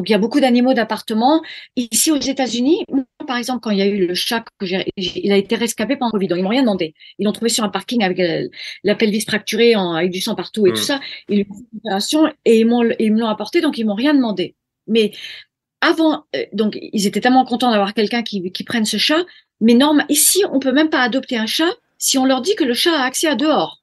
Donc 0.00 0.08
il 0.08 0.12
y 0.12 0.14
a 0.14 0.18
beaucoup 0.18 0.40
d'animaux 0.40 0.72
d'appartement. 0.72 1.42
Ici 1.76 2.10
aux 2.10 2.18
États-Unis, 2.18 2.86
par 3.26 3.36
exemple, 3.36 3.60
quand 3.60 3.68
il 3.68 3.76
y 3.76 3.82
a 3.82 3.86
eu 3.86 4.06
le 4.06 4.14
chat, 4.14 4.42
que 4.58 4.64
il 4.96 5.30
a 5.30 5.36
été 5.36 5.56
rescapé 5.56 5.94
pendant 5.94 6.08
le 6.14 6.26
Covid, 6.26 6.38
ils 6.38 6.42
m'ont 6.42 6.48
rien 6.48 6.62
demandé. 6.62 6.94
Ils 7.18 7.26
l'ont 7.26 7.32
trouvé 7.32 7.50
sur 7.50 7.64
un 7.64 7.68
parking 7.68 8.02
avec 8.02 8.18
euh, 8.18 8.48
la 8.82 8.94
pelvis 8.94 9.20
fracturée, 9.20 9.76
en, 9.76 9.92
avec 9.92 10.10
du 10.10 10.22
sang 10.22 10.34
partout 10.34 10.66
et 10.66 10.70
tout 10.70 10.80
mm. 10.80 10.84
ça. 10.84 11.00
Ils 11.28 11.40
ont 11.42 11.54
fait 11.54 11.64
une 11.70 11.78
opération 11.80 12.32
et 12.46 12.60
ils, 12.60 12.96
ils 12.98 13.12
me 13.12 13.20
l'ont 13.20 13.26
apporté, 13.26 13.60
donc 13.60 13.76
ils 13.76 13.84
m'ont 13.84 13.94
rien 13.94 14.14
demandé. 14.14 14.54
Mais 14.86 15.12
avant, 15.82 16.24
euh, 16.34 16.46
donc 16.54 16.78
ils 16.80 17.06
étaient 17.06 17.20
tellement 17.20 17.44
contents 17.44 17.70
d'avoir 17.70 17.92
quelqu'un 17.92 18.22
qui, 18.22 18.50
qui 18.52 18.64
prenne 18.64 18.86
ce 18.86 18.96
chat. 18.96 19.26
Mais 19.60 19.74
non, 19.74 19.98
ici, 20.08 20.42
on 20.50 20.60
peut 20.60 20.72
même 20.72 20.88
pas 20.88 21.02
adopter 21.02 21.36
un 21.36 21.44
chat 21.44 21.74
si 21.98 22.16
on 22.16 22.24
leur 22.24 22.40
dit 22.40 22.54
que 22.54 22.64
le 22.64 22.72
chat 22.72 22.94
a 22.94 23.02
accès 23.02 23.26
à 23.26 23.34
dehors 23.34 23.82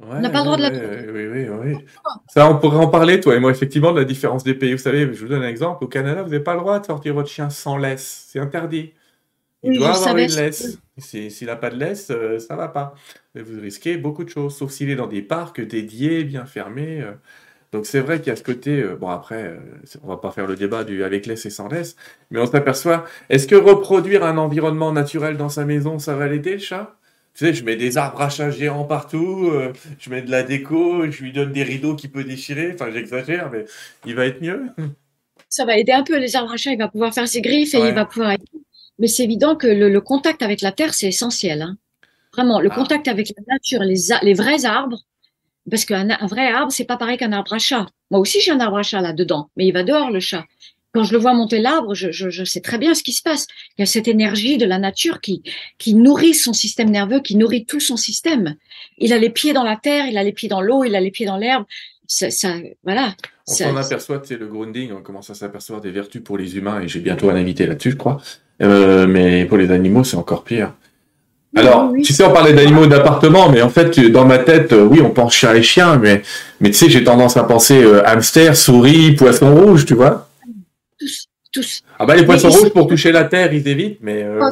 on 0.00 0.20
n'a 0.20 0.30
pas 0.30 0.38
le 0.38 0.44
droit 0.44 0.56
de 0.56 0.62
la 0.62 1.12
Oui, 1.12 1.26
oui, 1.26 1.48
oui. 1.48 1.84
Ça, 2.28 2.50
on 2.50 2.58
pourrait 2.58 2.78
en 2.78 2.88
parler, 2.88 3.20
toi 3.20 3.34
et 3.36 3.40
moi, 3.40 3.50
effectivement, 3.50 3.92
de 3.92 4.00
la 4.00 4.04
différence 4.04 4.42
des 4.44 4.54
pays. 4.54 4.72
Vous 4.72 4.78
savez, 4.78 5.02
je 5.12 5.20
vous 5.20 5.28
donne 5.28 5.42
un 5.42 5.48
exemple. 5.48 5.84
Au 5.84 5.88
Canada, 5.88 6.22
vous 6.22 6.30
n'avez 6.30 6.42
pas 6.42 6.54
le 6.54 6.60
droit 6.60 6.80
de 6.80 6.86
sortir 6.86 7.14
votre 7.14 7.28
chien 7.28 7.50
sans 7.50 7.76
laisse. 7.76 8.26
C'est 8.28 8.40
interdit. 8.40 8.92
Il 9.62 9.78
doit 9.78 9.94
avoir 9.94 10.16
une 10.16 10.30
laisse. 10.30 10.78
S'il 10.98 11.46
n'a 11.46 11.56
pas 11.56 11.70
de 11.70 11.76
laisse, 11.76 12.10
euh, 12.10 12.38
ça 12.38 12.54
va 12.54 12.68
pas. 12.68 12.94
vous 13.34 13.60
risquez 13.60 13.96
beaucoup 13.96 14.24
de 14.24 14.28
choses, 14.28 14.56
sauf 14.56 14.70
s'il 14.70 14.90
est 14.90 14.96
dans 14.96 15.06
des 15.06 15.22
parcs 15.22 15.60
dédiés, 15.60 16.24
bien 16.24 16.44
fermés. 16.44 17.00
Euh. 17.00 17.12
Donc 17.72 17.86
c'est 17.86 18.00
vrai 18.00 18.18
qu'il 18.18 18.28
y 18.28 18.30
a 18.30 18.36
ce 18.36 18.44
côté, 18.44 18.82
euh, 18.82 18.94
bon 18.94 19.08
après, 19.08 19.58
on 20.04 20.08
va 20.08 20.18
pas 20.18 20.30
faire 20.30 20.46
le 20.46 20.54
débat 20.54 20.84
du 20.84 21.02
avec 21.02 21.26
laisse 21.26 21.46
et 21.46 21.50
sans 21.50 21.66
laisse, 21.68 21.96
mais 22.30 22.38
on 22.38 22.46
s'aperçoit, 22.46 23.04
est-ce 23.30 23.48
que 23.48 23.56
reproduire 23.56 24.24
un 24.24 24.38
environnement 24.38 24.92
naturel 24.92 25.36
dans 25.36 25.48
sa 25.48 25.64
maison, 25.64 25.98
ça 25.98 26.14
va 26.14 26.28
l'aider 26.28 26.52
le 26.52 26.58
chat? 26.58 26.96
Tu 27.34 27.44
sais, 27.44 27.52
je 27.52 27.64
mets 27.64 27.74
des 27.74 27.98
arbres 27.98 28.20
à 28.20 28.28
chat 28.28 28.50
géants 28.50 28.84
partout, 28.84 29.50
euh, 29.52 29.72
je 29.98 30.08
mets 30.08 30.22
de 30.22 30.30
la 30.30 30.44
déco, 30.44 31.10
je 31.10 31.22
lui 31.22 31.32
donne 31.32 31.52
des 31.52 31.64
rideaux 31.64 31.96
qu'il 31.96 32.12
peut 32.12 32.22
déchirer. 32.22 32.72
Enfin, 32.72 32.92
j'exagère, 32.92 33.50
mais 33.50 33.64
il 34.06 34.14
va 34.14 34.26
être 34.26 34.40
mieux. 34.40 34.70
Ça 35.48 35.64
va 35.64 35.76
aider 35.76 35.92
un 35.92 36.04
peu 36.04 36.16
les 36.18 36.36
arbres 36.36 36.52
à 36.52 36.56
chat. 36.56 36.72
Il 36.72 36.78
va 36.78 36.88
pouvoir 36.88 37.12
faire 37.12 37.26
ses 37.26 37.40
griffes 37.40 37.74
et 37.74 37.78
il 37.78 37.94
va 37.94 38.04
pouvoir. 38.04 38.36
Mais 39.00 39.08
c'est 39.08 39.24
évident 39.24 39.56
que 39.56 39.66
le, 39.66 40.00
contact 40.00 40.42
avec 40.42 40.60
la 40.60 40.70
terre, 40.70 40.94
c'est 40.94 41.08
essentiel. 41.08 41.62
Hein. 41.62 41.76
Vraiment, 42.32 42.60
le 42.60 42.70
ah. 42.70 42.74
contact 42.74 43.08
avec 43.08 43.32
la 43.36 43.54
nature, 43.54 43.82
les, 43.82 44.14
les 44.22 44.34
vrais 44.34 44.64
arbres. 44.64 45.00
Parce 45.68 45.84
qu'un 45.84 46.10
un 46.10 46.26
vrai 46.26 46.46
arbre, 46.52 46.70
c'est 46.70 46.84
pas 46.84 46.96
pareil 46.96 47.16
qu'un 47.16 47.32
arbre 47.32 47.52
à 47.52 47.58
chat. 47.58 47.86
Moi 48.10 48.20
aussi, 48.20 48.40
j'ai 48.40 48.52
un 48.52 48.60
arbre 48.60 48.76
à 48.76 48.82
chat 48.82 49.00
là-dedans, 49.00 49.50
mais 49.56 49.66
il 49.66 49.72
va 49.72 49.82
dehors, 49.82 50.10
le 50.10 50.20
chat 50.20 50.44
quand 50.94 51.02
je 51.02 51.12
le 51.12 51.18
vois 51.18 51.34
monter 51.34 51.58
l'arbre, 51.58 51.94
je, 51.94 52.12
je, 52.12 52.30
je, 52.30 52.44
sais 52.44 52.60
très 52.60 52.78
bien 52.78 52.94
ce 52.94 53.02
qui 53.02 53.12
se 53.12 53.22
passe. 53.22 53.48
Il 53.76 53.80
y 53.80 53.82
a 53.82 53.86
cette 53.86 54.06
énergie 54.06 54.58
de 54.58 54.64
la 54.64 54.78
nature 54.78 55.20
qui, 55.20 55.42
qui 55.76 55.94
nourrit 55.94 56.34
son 56.34 56.52
système 56.52 56.88
nerveux, 56.88 57.20
qui 57.20 57.36
nourrit 57.36 57.66
tout 57.66 57.80
son 57.80 57.96
système. 57.96 58.54
Il 58.98 59.12
a 59.12 59.18
les 59.18 59.30
pieds 59.30 59.52
dans 59.52 59.64
la 59.64 59.76
terre, 59.76 60.06
il 60.06 60.16
a 60.16 60.22
les 60.22 60.32
pieds 60.32 60.48
dans 60.48 60.60
l'eau, 60.60 60.84
il 60.84 60.94
a 60.94 61.00
les 61.00 61.10
pieds 61.10 61.26
dans 61.26 61.36
l'herbe. 61.36 61.64
Ça, 62.06 62.30
ça, 62.30 62.54
voilà. 62.84 63.14
On 63.48 63.52
s'en 63.52 63.76
aperçoit, 63.76 64.22
c'est 64.24 64.38
le 64.38 64.46
grounding, 64.46 64.92
on 64.92 65.02
commence 65.02 65.30
à 65.30 65.34
s'apercevoir 65.34 65.80
des 65.80 65.90
vertus 65.90 66.22
pour 66.22 66.38
les 66.38 66.56
humains, 66.56 66.80
et 66.80 66.88
j'ai 66.88 67.00
bientôt 67.00 67.28
un 67.28 67.34
invité 67.34 67.66
là-dessus, 67.66 67.90
je 67.90 67.96
crois. 67.96 68.20
Euh, 68.62 69.06
mais 69.08 69.46
pour 69.46 69.58
les 69.58 69.72
animaux, 69.72 70.04
c'est 70.04 70.16
encore 70.16 70.44
pire. 70.44 70.74
Alors, 71.56 71.92
tu 72.04 72.12
sais, 72.12 72.24
on 72.24 72.32
parlait 72.32 72.52
d'animaux 72.52 72.86
d'appartement, 72.86 73.48
mais 73.48 73.62
en 73.62 73.68
fait, 73.68 73.98
dans 74.10 74.24
ma 74.24 74.38
tête, 74.38 74.72
euh, 74.72 74.84
oui, 74.84 75.00
on 75.00 75.10
pense 75.10 75.34
chat 75.34 75.56
et 75.56 75.62
chien, 75.62 75.98
mais, 75.98 76.22
mais 76.60 76.70
tu 76.70 76.76
sais, 76.76 76.88
j'ai 76.88 77.04
tendance 77.04 77.36
à 77.36 77.44
penser 77.44 77.82
euh, 77.82 78.06
hamster, 78.06 78.56
souris, 78.56 79.12
poisson 79.12 79.54
rouge, 79.54 79.86
tu 79.86 79.94
vois 79.94 80.28
tous, 80.98 81.26
tous. 81.52 81.82
Ah 81.98 82.06
bah 82.06 82.14
les 82.16 82.24
poissons 82.24 82.48
rouges 82.50 82.70
pour 82.72 82.86
toucher 82.86 83.12
la 83.12 83.24
terre, 83.24 83.52
ils 83.52 83.66
évitent, 83.68 83.98
mais. 84.00 84.22
Euh... 84.22 84.40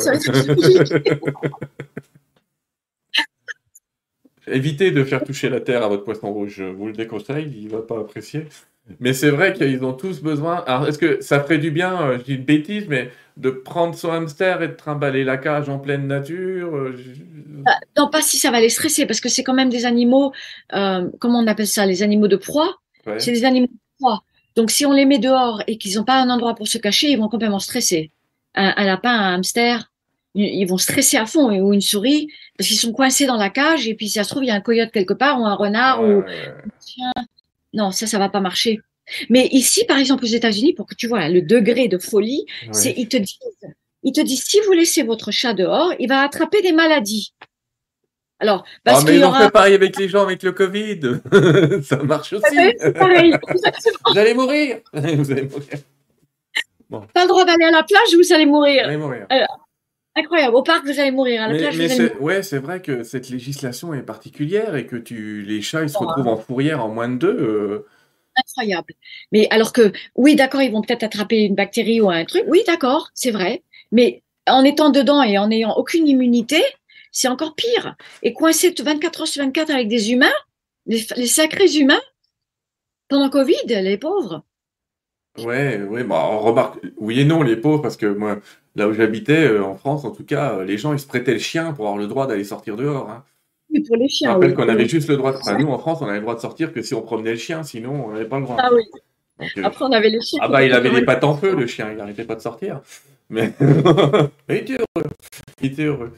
Évitez 4.49 4.91
de 4.91 5.05
faire 5.05 5.23
toucher 5.23 5.49
la 5.49 5.61
terre 5.61 5.85
à 5.85 5.89
votre 5.89 6.05
poisson 6.05 6.33
rouge. 6.33 6.55
Je 6.59 6.65
vous 6.65 6.89
le 6.89 6.93
déconseille, 6.93 7.53
il 7.57 7.69
va 7.69 7.81
pas 7.81 7.99
apprécier. 8.01 8.47
Mais 8.99 9.13
c'est 9.13 9.31
vrai 9.31 9.53
qu'ils 9.53 9.85
ont 9.85 9.93
tous 9.93 10.21
besoin. 10.21 10.65
Alors, 10.67 10.89
est-ce 10.89 10.99
que 10.99 11.21
ça 11.21 11.41
ferait 11.41 11.59
du 11.59 11.71
bien, 11.71 12.03
euh, 12.03 12.19
je 12.19 12.25
dis 12.25 12.35
une 12.35 12.45
bêtise, 12.45 12.87
mais 12.89 13.11
de 13.37 13.51
prendre 13.51 13.95
son 13.95 14.11
hamster 14.11 14.61
et 14.63 14.69
de 14.69 14.73
trimballer 14.73 15.23
la 15.23 15.37
cage 15.37 15.69
en 15.69 15.79
pleine 15.79 16.09
nature 16.09 16.75
euh, 16.77 16.97
je- 16.97 17.23
Ah, 17.65 17.79
Non, 17.97 18.11
pas 18.11 18.21
si 18.21 18.39
ça 18.39 18.51
va 18.51 18.61
les 18.61 18.69
stresser, 18.69 19.07
parce 19.07 19.21
que 19.21 19.29
c'est 19.29 19.45
quand 19.45 19.55
même 19.55 19.71
des 19.71 19.87
animaux, 19.87 20.33
euh, 20.75 21.09
comment 21.21 21.39
on 21.39 21.47
appelle 21.47 21.69
ça, 21.69 21.87
les 21.87 22.03
animaux 22.03 22.27
de 22.27 22.37
proie? 22.37 22.81
Ouais. 23.07 23.21
C'est 23.21 23.31
des 23.33 23.45
animaux 23.45 23.69
de 23.69 23.79
proie. 24.01 24.25
Donc, 24.57 24.71
si 24.71 24.85
on 24.87 24.93
les 24.93 25.07
met 25.07 25.19
dehors 25.19 25.63
et 25.67 25.79
qu'ils 25.79 25.97
n'ont 25.97 26.05
pas 26.05 26.21
un 26.21 26.31
endroit 26.31 26.55
pour 26.55 26.69
se 26.69 26.79
cacher, 26.79 27.11
ils 27.11 27.19
vont 27.19 27.29
complètement 27.29 27.59
stresser. 27.59 28.11
Un, 28.55 28.75
un 28.77 28.85
lapin, 28.85 29.11
un 29.11 29.35
hamster, 29.35 29.91
ils 30.35 30.65
vont 30.67 30.79
stresser 30.79 31.17
à 31.17 31.27
fond, 31.27 31.51
ou 31.51 31.73
une 31.73 31.81
souris, 31.81 32.29
parce 32.57 32.69
qu'ils 32.69 32.79
sont 32.79 32.93
coincés 32.93 33.27
dans 33.27 33.37
la 33.37 33.51
cage, 33.51 33.87
et 33.87 33.95
puis 33.95 34.09
si 34.09 34.15
ça 34.15 34.25
se 34.25 34.31
trouve, 34.31 34.45
il 34.45 34.49
y 34.49 34.51
a 34.51 34.55
un 34.55 34.61
coyote 34.61 34.91
quelque 34.91 35.15
part, 35.15 35.41
ou 35.41 35.45
un 35.45 35.55
renard, 35.55 36.03
Ouais, 36.03 36.15
ou 36.15 36.19
ouais, 36.21 36.25
ouais. 36.25 37.23
non, 37.75 37.91
ça, 37.91 38.07
ça 38.07 38.19
va 38.19 38.29
pas 38.29 38.41
marcher. 38.41 38.81
Mais 39.29 39.49
ici, 39.53 39.85
par 39.87 39.99
exemple, 39.99 40.25
aux 40.25 40.29
États-Unis, 40.29 40.75
pour 40.75 40.87
que 40.87 40.95
tu 40.95 41.07
vois 41.07 41.29
le 41.29 41.43
degré 41.43 41.89
de 41.89 41.99
folie, 41.99 42.47
c'est 42.71 42.95
ils 42.97 43.09
te 43.09 43.17
disent, 43.17 43.39
ils 44.05 44.13
te 44.13 44.21
disent, 44.21 44.45
si 44.45 44.59
vous 44.67 44.73
laissez 44.73 45.03
votre 45.03 45.31
chat 45.33 45.55
dehors, 45.55 45.93
il 45.99 46.09
va 46.09 46.23
attraper 46.23 46.63
des 46.63 46.73
maladies. 46.73 47.33
Alors, 48.43 48.65
parce 48.85 49.01
Ah, 49.01 49.05
mais 49.07 49.15
y 49.15 49.19
ils 49.19 49.25
ont 49.25 49.29
aura, 49.29 49.45
fait 49.45 49.51
pareil 49.51 49.75
avec 49.75 49.97
les 49.99 50.09
gens 50.09 50.23
avec 50.23 50.43
le 50.43 50.53
Covid. 50.53 51.01
Ça 51.85 51.97
marche 52.03 52.33
aussi. 52.35 52.45
C'est 52.79 52.93
pareil, 52.93 53.33
exactement. 53.49 53.99
Vous 54.13 54.19
allez 54.19 54.35
mourir. 54.35 54.79
Vous 54.93 55.31
allez 55.33 55.43
mourir. 55.49 55.79
pas 57.15 57.23
le 57.23 57.29
droit 57.29 57.45
d'aller 57.45 57.65
à 57.65 57.71
la 57.71 57.83
plage, 57.85 58.15
vous 58.15 58.33
allez 58.33 58.45
Vous 58.45 58.51
mourir. 58.51 58.85
allez 58.87 58.97
mourir. 58.97 59.27
Incroyable. 60.15 60.57
Au 60.57 60.63
parc, 60.63 60.85
vous 60.85 61.01
allez 61.01 61.11
mourir. 61.11 61.43
À 61.43 61.47
la 61.49 61.55
Mais, 61.55 61.59
plage, 61.61 61.79
mais 61.79 61.87
vous 61.87 61.93
allez 61.93 61.97
c'est 62.09 62.15
mourir. 62.15 62.23
ouais, 62.23 62.43
c'est 62.43 62.59
vrai 62.59 62.83
que 62.83 63.03
cette 63.03 63.31
législation 63.31 63.95
est 63.95 64.03
particulière 64.03 64.75
et 64.77 64.87
que 64.87 64.97
tu 64.97 65.41
les 65.43 65.63
chats 65.63 65.83
ils 65.85 65.89
se 65.89 65.95
Bon, 65.99 66.07
retrouvent 66.07 66.29
en 66.29 66.37
fourrière 66.37 66.85
en 66.85 66.89
moins 66.91 67.09
de 67.09 67.17
deux. 67.17 67.29
euh, 67.41 67.87
Incroyable. 68.37 68.93
Mais 69.31 69.47
alors 69.51 69.73
que, 69.73 69.93
oui, 70.17 70.37
d'accord, 70.37 70.61
ils 70.63 70.71
vont 70.73 70.83
peut-être 70.83 71.03
attraper 71.05 71.45
une 71.45 71.55
bactérie 71.55 72.01
ou 72.03 72.11
un 72.11 72.25
truc. 72.25 72.45
Oui, 72.49 72.63
d'accord, 72.67 73.09
c'est 73.15 73.31
vrai. 73.31 73.63
Mais 73.91 74.23
en 74.47 74.65
étant 74.65 74.91
dedans 74.91 75.23
et 75.23 75.39
en 75.39 75.49
n'ayant 75.49 75.73
aucune 75.77 76.07
immunité, 76.09 76.63
c'est 77.13 77.29
encore 77.29 77.55
pire. 77.55 77.95
Et 78.23 78.33
coincé 78.33 78.75
24 78.77 79.21
heures 79.21 79.27
sur 79.29 79.45
24 79.45 79.71
avec 79.71 79.89
des 79.89 80.11
humains, 80.13 80.33
les, 80.87 81.07
les 81.17 81.27
sacrés 81.29 81.73
humains, 81.77 82.01
pendant 83.09 83.31
Covid, 83.31 83.55
les 83.69 83.99
pauvres. 83.99 84.43
Ouais, 85.39 85.81
ouais, 85.83 86.05
bah, 86.05 86.29
on 86.31 86.41
remarque, 86.41 86.79
oui 86.99 87.21
et 87.21 87.25
non, 87.25 87.43
les 87.43 87.57
pauvres, 87.57 87.81
parce 87.81 87.97
que 87.97 88.07
moi, 88.07 88.39
là 88.75 88.89
où 88.89 88.93
j'habitais, 88.93 89.47
euh, 89.47 89.65
en 89.65 89.77
France, 89.77 90.05
en 90.05 90.11
tout 90.11 90.25
cas, 90.25 90.59
euh, 90.59 90.65
les 90.65 90.77
gens, 90.77 90.93
ils 90.93 90.99
se 90.99 91.07
prêtaient 91.07 91.33
le 91.33 91.39
chien 91.39 91.73
pour 91.73 91.87
avoir 91.87 91.99
le 91.99 92.07
droit 92.07 92.27
d'aller 92.27 92.45
sortir 92.45 92.77
dehors. 92.77 93.09
Hein. 93.11 93.25
Pour 93.87 93.97
les 93.97 94.09
Je 94.09 94.15
chiens. 94.17 94.33
rappelle 94.35 94.51
oui. 94.51 94.57
qu'on 94.57 94.69
avait 94.69 94.87
juste 94.87 95.09
le 95.09 95.17
droit 95.17 95.33
de, 95.33 95.39
enfin, 95.39 95.57
nous, 95.57 95.69
en 95.69 95.79
France, 95.79 96.01
on 96.03 96.07
avait 96.07 96.17
le 96.17 96.21
droit 96.23 96.35
de 96.35 96.41
sortir 96.41 96.75
que 96.75 96.83
si 96.83 96.93
on 96.93 97.01
promenait 97.01 97.31
le 97.33 97.39
chien, 97.39 97.63
sinon, 97.63 98.07
on 98.09 98.13
n'avait 98.13 98.27
pas 98.27 98.39
le 98.39 98.45
droit. 98.45 98.57
Ah 98.59 98.69
oui. 98.75 98.83
Donc, 99.39 99.51
euh, 99.57 99.63
Après, 99.65 99.85
on 99.87 99.93
avait 99.93 100.11
les 100.11 100.21
chiens. 100.21 100.41
ah 100.43 100.49
bah, 100.49 100.63
il 100.63 100.73
avait 100.75 100.91
les 100.91 101.05
pattes 101.05 101.25
en 101.25 101.35
feu, 101.35 101.55
le 101.57 101.67
chien, 101.67 101.91
il 101.91 101.97
n'arrêtait 101.97 102.25
pas 102.25 102.35
de 102.35 102.41
sortir. 102.43 102.83
Mais 103.31 103.55
il 104.51 104.55
était 104.57 104.75
heureux. 104.75 105.07
Il 105.63 105.73
était 105.73 105.85
heureux. 105.85 106.13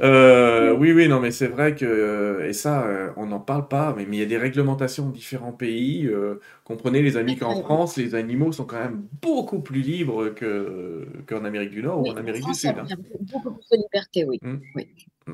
Euh, 0.00 0.74
oui, 0.76 0.92
oui, 0.92 1.08
non, 1.08 1.20
mais 1.20 1.30
c'est 1.30 1.48
vrai 1.48 1.74
que, 1.74 1.84
euh, 1.84 2.48
et 2.48 2.52
ça, 2.52 2.86
euh, 2.86 3.12
on 3.16 3.26
n'en 3.26 3.40
parle 3.40 3.68
pas, 3.68 3.94
mais 3.96 4.06
mais 4.06 4.16
il 4.16 4.20
y 4.20 4.22
a 4.22 4.26
des 4.26 4.38
réglementations 4.38 5.04
dans 5.06 5.10
différents 5.12 5.52
pays. 5.52 6.06
euh, 6.06 6.40
comprenez, 6.64 7.02
les 7.02 7.16
amis, 7.16 7.36
qu'en. 7.36 7.54
France, 7.62 7.96
les 7.96 8.14
animaux 8.14 8.52
sont 8.52 8.64
quand 8.64 8.78
même 8.78 9.06
beaucoup 9.20 9.60
plus 9.60 9.80
libres 9.82 10.30
que, 10.30 11.06
qu'en 11.26 11.44
Amérique 11.44 11.70
du 11.70 11.82
Nord 11.82 12.00
ou 12.00 12.02
Oui, 12.02 12.10
en 12.10 12.16
Amérique 12.16 12.44
du 12.44 12.54
France, 12.54 12.60
Sud. 12.60 12.78
hein. 12.78 12.86
y 12.88 12.92
a 12.92 12.96
beaucoup 12.96 13.52
plus 13.52 13.68
de 13.72 13.76
liberté, 13.82 14.24
oui. 14.24 14.40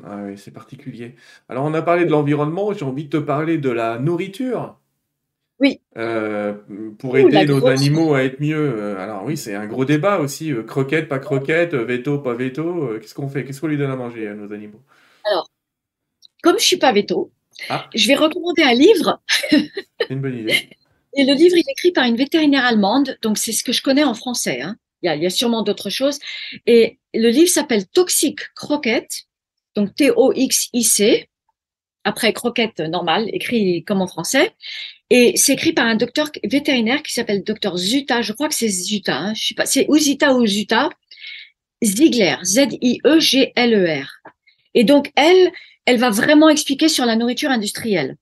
Ah 0.03 0.23
oui, 0.25 0.37
c'est 0.37 0.51
particulier. 0.51 1.15
Alors, 1.49 1.65
on 1.65 1.73
a 1.73 1.81
parlé 1.81 2.05
de 2.05 2.11
l'environnement, 2.11 2.73
j'ai 2.73 2.85
envie 2.85 3.05
de 3.05 3.09
te 3.09 3.17
parler 3.17 3.57
de 3.57 3.69
la 3.69 3.99
nourriture. 3.99 4.79
Oui. 5.59 5.81
Euh, 5.97 6.53
pour 6.99 7.13
Ouh, 7.13 7.17
aider 7.17 7.45
nos 7.45 7.65
animaux 7.65 8.13
à 8.13 8.23
être 8.23 8.39
mieux. 8.39 8.55
Euh, 8.79 8.97
Alors 8.99 9.23
oui, 9.25 9.37
c'est 9.37 9.55
un 9.55 9.65
gros 9.65 9.85
débat 9.85 10.19
aussi. 10.19 10.51
euh, 10.51 10.63
croquettes, 10.63 11.07
pas 11.07 11.19
croquettes, 11.19 11.73
euh, 11.73 11.83
veto, 11.85 12.19
pas 12.19 12.35
veto. 12.35 12.97
Qu'est-ce 13.01 13.15
qu'on 13.15 13.27
fait? 13.27 13.43
Qu'est-ce 13.43 13.61
qu'on 13.61 13.67
lui 13.67 13.77
donne 13.77 13.91
à 13.91 13.95
manger 13.95 14.27
à 14.27 14.33
nos 14.35 14.51
animaux? 14.53 14.81
Comme 16.43 16.59
je 16.59 16.65
suis 16.65 16.77
pas 16.77 16.93
veto, 16.93 17.31
Ah. 17.69 17.89
je 17.95 18.07
vais 18.07 18.15
recommander 18.15 18.61
un 18.63 18.73
livre. 18.73 19.21
C'est 19.49 20.09
une 20.11 20.21
bonne 20.21 20.37
idée. 20.37 20.69
Et 21.15 21.25
le 21.25 21.33
livre, 21.33 21.55
il 21.57 21.61
est 21.67 21.71
écrit 21.71 21.91
par 21.91 22.05
une 22.05 22.15
vétérinaire 22.15 22.63
allemande, 22.63 23.17
donc 23.23 23.39
c'est 23.39 23.51
ce 23.51 23.63
que 23.63 23.71
je 23.71 23.81
connais 23.81 24.03
en 24.03 24.13
français. 24.13 24.61
Hein. 24.61 24.75
Il, 25.01 25.07
y 25.07 25.09
a, 25.09 25.15
il 25.15 25.23
y 25.23 25.25
a 25.25 25.31
sûrement 25.31 25.63
d'autres 25.63 25.89
choses. 25.89 26.19
Et 26.67 26.99
le 27.15 27.29
livre 27.29 27.49
s'appelle 27.49 27.87
Toxic 27.87 28.53
Croquette, 28.53 29.23
donc 29.75 29.95
T-O-X-I-C, 29.95 31.27
après 32.03 32.33
croquette 32.33 32.79
normale, 32.81 33.25
écrit 33.33 33.83
comme 33.83 34.01
en 34.01 34.07
français. 34.07 34.53
Et 35.09 35.33
c'est 35.35 35.53
écrit 35.53 35.73
par 35.73 35.85
un 35.85 35.95
docteur 35.95 36.29
vétérinaire 36.43 37.01
qui 37.01 37.13
s'appelle 37.13 37.43
docteur 37.43 37.77
Zuta, 37.77 38.21
je 38.21 38.33
crois 38.33 38.49
que 38.49 38.55
c'est 38.55 38.67
Zuta, 38.67 39.17
hein, 39.17 39.33
je 39.33 39.47
sais 39.47 39.53
pas, 39.53 39.65
c'est 39.65 39.85
ou 39.87 39.97
Zita 39.97 40.33
ou 40.33 40.45
Zuta, 40.45 40.89
Ziegler, 41.81 42.35
Z-I-E-G-L-E-R. 42.43 44.07
Et 44.73 44.83
donc, 44.83 45.11
elle, 45.15 45.51
elle 45.85 45.97
va 45.97 46.09
vraiment 46.09 46.49
expliquer 46.49 46.89
sur 46.89 47.05
la 47.05 47.15
nourriture 47.15 47.49
industrielle. 47.49 48.17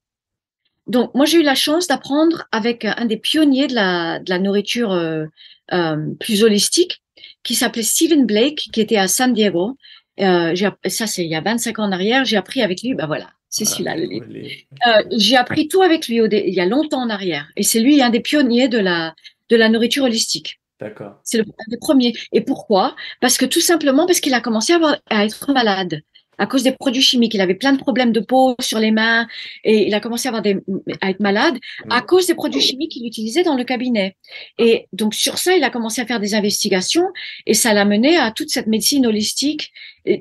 Donc, 0.87 1.13
moi, 1.15 1.25
j'ai 1.25 1.39
eu 1.39 1.43
la 1.43 1.55
chance 1.55 1.87
d'apprendre 1.87 2.45
avec 2.51 2.85
un 2.85 3.05
des 3.05 3.17
pionniers 3.17 3.67
de 3.67 3.73
la, 3.73 4.19
de 4.19 4.29
la 4.29 4.37
nourriture 4.37 4.91
euh, 4.91 5.25
euh, 5.73 6.13
plus 6.19 6.43
holistique, 6.43 7.01
qui 7.43 7.55
s'appelait 7.55 7.83
Stephen 7.83 8.25
Blake, 8.25 8.69
qui 8.71 8.81
était 8.81 8.97
à 8.97 9.07
San 9.07 9.33
Diego. 9.33 9.77
Euh, 10.19 10.55
ça, 10.87 11.07
c'est 11.07 11.25
il 11.25 11.31
y 11.31 11.35
a 11.35 11.41
25 11.41 11.79
ans 11.79 11.85
en 11.85 11.91
arrière. 11.91 12.25
J'ai 12.25 12.37
appris 12.37 12.61
avec 12.61 12.83
lui, 12.83 12.93
ben 12.93 13.07
voilà, 13.07 13.29
c'est 13.57 13.65
celui-là, 13.65 13.95
le 13.95 14.03
livre. 14.05 14.25
Les- 14.29 14.67
Euh, 14.87 15.03
j'ai 15.11 15.35
appris 15.37 15.67
tout 15.67 15.81
avec 15.81 16.07
lui 16.07 16.19
au 16.21 16.27
dé- 16.27 16.43
il 16.47 16.53
y 16.53 16.59
a 16.61 16.65
longtemps 16.65 17.01
en 17.01 17.09
arrière. 17.09 17.47
Et 17.55 17.63
c'est 17.63 17.79
lui 17.79 18.01
un 18.01 18.09
des 18.09 18.19
pionniers 18.19 18.67
de 18.67 18.77
la, 18.79 19.15
de 19.49 19.55
la 19.55 19.69
nourriture 19.69 20.03
holistique. 20.03 20.59
D'accord. 20.79 21.13
C'est 21.23 21.37
le 21.37 21.43
un 21.45 21.69
des 21.71 21.77
premiers. 21.77 22.13
Et 22.33 22.41
pourquoi? 22.41 22.95
Parce 23.21 23.37
que 23.37 23.45
tout 23.45 23.61
simplement 23.61 24.05
parce 24.05 24.19
qu'il 24.19 24.33
a 24.33 24.41
commencé 24.41 24.73
à, 24.73 24.75
avoir- 24.75 24.97
à 25.09 25.23
être 25.25 25.51
malade 25.53 26.01
à 26.37 26.47
cause 26.47 26.63
des 26.63 26.73
produits 26.73 27.01
chimiques. 27.01 27.33
Il 27.33 27.39
avait 27.39 27.55
plein 27.55 27.71
de 27.71 27.77
problèmes 27.77 28.11
de 28.11 28.19
peau 28.19 28.55
sur 28.59 28.77
les 28.77 28.91
mains 28.91 29.25
et 29.63 29.87
il 29.87 29.93
a 29.93 30.01
commencé 30.01 30.27
à, 30.27 30.31
avoir 30.31 30.41
des, 30.41 30.57
à 30.99 31.09
être 31.11 31.21
malade 31.21 31.55
à 31.89 32.01
Mm. 32.01 32.05
cause 32.07 32.27
des 32.27 32.35
produits 32.35 32.59
chimiques 32.59 32.91
qu'il 32.91 33.07
utilisait 33.07 33.43
dans 33.43 33.55
le 33.55 33.63
cabinet. 33.63 34.17
Et 34.59 34.87
donc 34.91 35.13
sur 35.15 35.37
ça, 35.37 35.55
il 35.55 35.63
a 35.63 35.69
commencé 35.69 36.01
à 36.01 36.05
faire 36.05 36.19
des 36.19 36.35
investigations 36.35 37.07
et 37.45 37.53
ça 37.53 37.73
l'a 37.73 37.85
mené 37.85 38.17
à 38.17 38.31
toute 38.31 38.49
cette 38.49 38.67
médecine 38.67 39.05
holistique, 39.07 39.71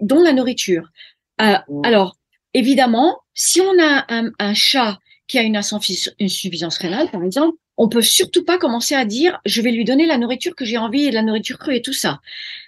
dont 0.03 0.23
la 0.23 0.33
nourriture. 0.33 0.85
Euh, 1.43 1.57
alors, 1.83 2.17
évidemment, 2.55 3.19
si 3.35 3.61
on 3.61 3.83
a 3.83 4.05
un, 4.09 4.31
un 4.39 4.55
chat 4.55 4.99
qui 5.27 5.39
a 5.39 5.43
une 5.43 5.57
insuffi- 5.57 6.13
insuffisance 6.21 6.79
rénale, 6.79 7.11
par 7.11 7.23
exemple, 7.23 7.59
on 7.77 7.89
peut 7.89 8.03
surtout 8.03 8.45
pas 8.45 8.59
commencer 8.59 8.95
à 8.95 9.05
dire 9.05 9.41
je 9.45 9.61
vais 9.61 9.73
lui 9.73 9.85
donner 9.85 10.07
la 10.07 10.17
nourriture 10.17 10.55
que 10.55 10.65
j'ai 10.65 10.79
envie 10.79 11.07
et 11.07 11.11
la 11.11 11.23
nourriture 11.23 11.59
crue 11.59 11.77
et 11.77 11.83
tout 11.83 11.93
ça, 11.93 12.21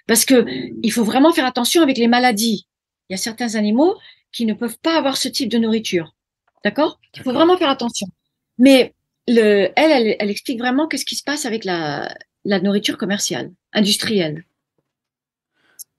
parce 0.05 0.25
que 0.25 0.45
il 0.83 0.91
faut 0.91 1.03
vraiment 1.03 1.31
faire 1.31 1.45
attention 1.45 1.81
avec 1.81 1.97
les 1.97 2.07
maladies. 2.07 2.67
Il 3.09 3.13
y 3.13 3.15
a 3.15 3.17
certains 3.17 3.55
animaux 3.55 3.95
qui 4.33 4.45
ne 4.45 4.53
peuvent 4.53 4.77
pas 4.79 4.97
avoir 4.97 5.15
ce 5.15 5.29
type 5.29 5.49
de 5.49 5.57
nourriture, 5.57 6.13
d'accord? 6.63 6.99
Il 7.15 7.21
faut 7.21 7.31
vraiment 7.31 7.57
faire 7.57 7.69
attention. 7.69 8.07
Mais 8.57 8.93
le, 9.27 9.69
elle, 9.75 9.91
elle, 9.91 10.15
elle 10.19 10.29
explique 10.29 10.59
vraiment 10.59 10.87
qu'est-ce 10.87 11.05
qui 11.05 11.15
se 11.15 11.23
passe 11.23 11.45
avec 11.45 11.63
la, 11.63 12.13
la 12.43 12.59
nourriture 12.59 12.97
commerciale, 12.97 13.51
industrielle. 13.71 14.43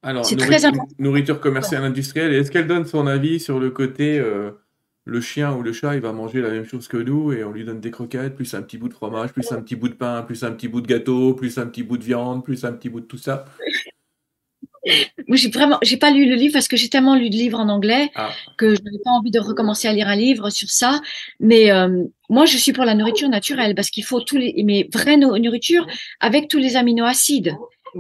Alors, 0.03 0.29
très 0.37 0.59
nourriture 0.99 1.41
commerciale 1.41 1.85
industrielle, 1.85 2.33
est-ce 2.33 2.51
qu'elle 2.51 2.67
donne 2.67 2.87
son 2.87 3.07
avis 3.07 3.41
sur 3.41 3.59
le 3.59 3.71
côté 3.71 4.19
euh, 4.19 4.53
le 5.09 5.21
chien 5.21 5.55
ou 5.55 5.63
le 5.63 5.73
chat, 5.73 5.95
il 5.95 6.01
va 6.01 6.13
manger 6.13 6.41
la 6.43 6.51
même 6.51 6.67
chose 6.67 6.87
que 6.87 6.99
nous 6.99 7.33
et 7.33 7.43
on 7.43 7.51
lui 7.51 7.65
donne 7.65 7.81
des 7.81 7.91
croquettes, 7.91 8.37
plus 8.37 8.53
un 8.55 8.63
petit 8.63 8.77
bout 8.77 8.89
de 8.89 8.95
fromage, 8.95 9.33
plus 9.33 9.51
un 9.53 9.61
petit 9.63 9.75
bout 9.75 9.89
de 9.89 9.95
pain, 9.95 10.23
plus 10.23 10.45
un 10.45 10.53
petit 10.53 10.69
bout 10.69 10.83
de 10.83 10.87
gâteau, 10.87 11.35
plus 11.35 11.59
un 11.59 11.67
petit 11.67 11.83
bout 11.83 11.97
de 11.97 12.05
viande, 12.05 12.45
plus 12.45 12.65
un 12.65 12.73
petit 12.73 12.91
bout 12.91 13.01
de 13.01 13.07
tout 13.07 13.19
ça? 13.19 13.47
Moi, 15.27 15.37
j'ai 15.37 15.51
vraiment, 15.51 15.79
j'ai 15.83 15.97
pas 15.97 16.11
lu 16.11 16.27
le 16.27 16.35
livre 16.35 16.53
parce 16.53 16.69
que 16.69 16.77
j'ai 16.77 16.89
tellement 16.89 17.15
lu 17.15 17.31
de 17.31 17.35
livres 17.35 17.59
en 17.59 17.69
anglais 17.69 18.11
Ah. 18.15 18.31
que 18.57 18.75
je 18.75 18.83
n'avais 18.83 18.99
pas 19.05 19.11
envie 19.11 19.31
de 19.31 19.41
recommencer 19.41 19.89
à 19.89 19.93
lire 19.93 20.09
un 20.09 20.17
livre 20.17 20.51
sur 20.51 20.71
ça. 20.71 21.01
Mais 21.41 21.71
euh, 21.71 22.05
moi, 22.31 22.47
je 22.47 22.57
suis 22.57 22.73
pour 22.73 22.85
la 22.85 22.95
nourriture 22.95 23.29
naturelle 23.29 23.75
parce 23.75 23.91
qu'il 23.91 24.05
faut 24.05 24.21
tous 24.21 24.37
les, 24.37 24.63
mais 24.65 24.89
vraie 24.93 25.17
nourriture 25.17 25.87
avec 26.21 26.49
tous 26.49 26.59
les 26.59 26.77
aminoacides, 26.77 27.55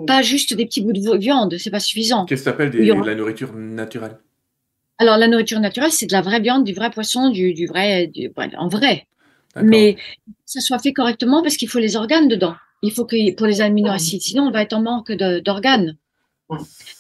pas 0.07 0.22
juste 0.22 0.55
des 0.55 0.66
petits 0.66 0.80
bouts 0.80 0.93
de 0.93 1.18
viande, 1.18 1.57
c'est 1.59 1.70
pas 1.70 1.80
suffisant. 1.80 2.24
Qu'est-ce 2.26 2.45
que 2.45 2.91
aura- 2.91 3.03
de 3.03 3.07
la 3.07 3.14
nourriture 3.14 3.53
naturelle? 3.55 4.18
Alors, 4.99 5.16
la 5.16 5.28
nourriture 5.28 5.61
naturelle, 5.61 5.93
c'est 5.93 6.07
de 6.07 6.12
la 6.12 6.22
vraie 6.22 6.41
viande, 6.41 6.64
du 6.64 6.74
vrai 6.74 6.91
poisson, 6.91 7.30
du, 7.30 7.55
du 7.55 7.66
vrai, 7.66 8.09
du, 8.09 8.32
en 8.57 8.68
vrai. 8.68 9.07
Mais 9.62 9.95
que 9.95 10.01
ça 10.45 10.61
soit 10.61 10.78
fait 10.78 10.93
correctement 10.93 11.43
parce 11.43 11.57
qu'il 11.57 11.68
faut 11.68 11.78
les 11.78 11.97
organes 11.97 12.28
dedans. 12.28 12.55
Il 12.82 12.93
faut 12.93 13.05
que 13.05 13.34
pour 13.34 13.47
les 13.47 13.61
aminoacides, 13.61 14.22
sinon 14.22 14.45
on 14.45 14.51
va 14.51 14.62
être 14.62 14.72
en 14.72 14.82
manque 14.82 15.12
d'organes. 15.12 15.97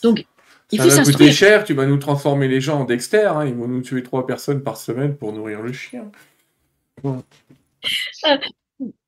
Donc, 0.02 0.26
il 0.70 0.78
Ça 0.78 0.90
faut 0.90 0.96
va 0.96 1.04
coûter 1.04 1.32
cher, 1.32 1.64
tu 1.64 1.74
vas 1.74 1.86
nous 1.86 1.96
transformer 1.96 2.48
les 2.48 2.60
gens 2.60 2.80
en 2.80 2.84
Dexter, 2.84 3.30
hein, 3.34 3.46
ils 3.46 3.54
vont 3.54 3.68
nous 3.68 3.80
tuer 3.80 4.02
trois 4.02 4.26
personnes 4.26 4.62
par 4.62 4.76
semaine 4.76 5.16
pour 5.16 5.32
nourrir 5.32 5.62
le 5.62 5.72
chien. 5.72 6.10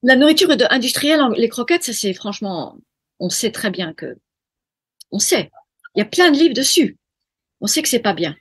La 0.02 0.16
nourriture 0.16 0.48
industrielle, 0.70 1.20
les 1.36 1.48
croquettes, 1.48 1.84
ça 1.84 1.92
c'est 1.92 2.14
franchement, 2.14 2.76
on 3.20 3.30
sait 3.30 3.52
très 3.52 3.70
bien 3.70 3.92
que, 3.94 4.16
on 5.12 5.18
sait. 5.18 5.50
Il 5.94 6.00
y 6.00 6.02
a 6.02 6.06
plein 6.06 6.30
de 6.30 6.36
livres 6.38 6.54
dessus. 6.54 6.96
On 7.60 7.66
sait 7.66 7.82
que 7.82 7.88
c'est 7.88 8.00
pas 8.00 8.14
bien. 8.14 8.36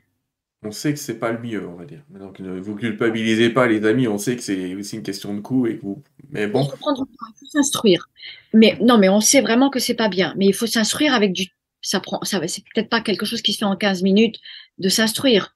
On 0.63 0.71
sait 0.71 0.93
que 0.93 0.99
c'est 0.99 1.19
pas 1.19 1.31
le 1.31 1.39
mieux, 1.39 1.65
on 1.67 1.75
va 1.75 1.85
dire. 1.85 2.03
Donc 2.09 2.39
ne 2.39 2.59
vous 2.59 2.75
culpabilisez 2.75 3.49
pas, 3.49 3.67
les 3.67 3.85
amis, 3.85 4.07
on 4.07 4.17
sait 4.17 4.35
que 4.35 4.41
c'est 4.41 4.75
aussi 4.75 4.97
une 4.97 5.03
question 5.03 5.33
de 5.33 5.39
coût 5.39 5.67
et 5.67 5.77
que 5.77 5.81
vous... 5.83 6.03
Mais 6.31 6.43
Il 6.43 6.51
bon, 6.51 6.65
faut 6.65 6.75
prendre 6.77 7.05
du 7.05 7.11
temps. 7.13 7.47
s'instruire. 7.51 8.09
Mais 8.53 8.77
non, 8.81 8.97
mais 8.97 9.09
on 9.09 9.21
sait 9.21 9.41
vraiment 9.41 9.69
que 9.69 9.79
c'est 9.79 9.93
pas 9.93 10.09
bien. 10.09 10.33
Mais 10.37 10.45
il 10.47 10.53
faut 10.53 10.67
s'instruire 10.67 11.13
avec 11.13 11.33
du. 11.33 11.47
Ça 11.81 12.01
prend. 12.01 12.21
Ça, 12.23 12.45
c'est 12.47 12.63
peut-être 12.73 12.89
pas 12.89 13.01
quelque 13.01 13.25
chose 13.25 13.41
qui 13.41 13.53
se 13.53 13.59
fait 13.59 13.65
en 13.65 13.77
15 13.77 14.03
minutes 14.03 14.35
de 14.79 14.89
s'instruire. 14.89 15.53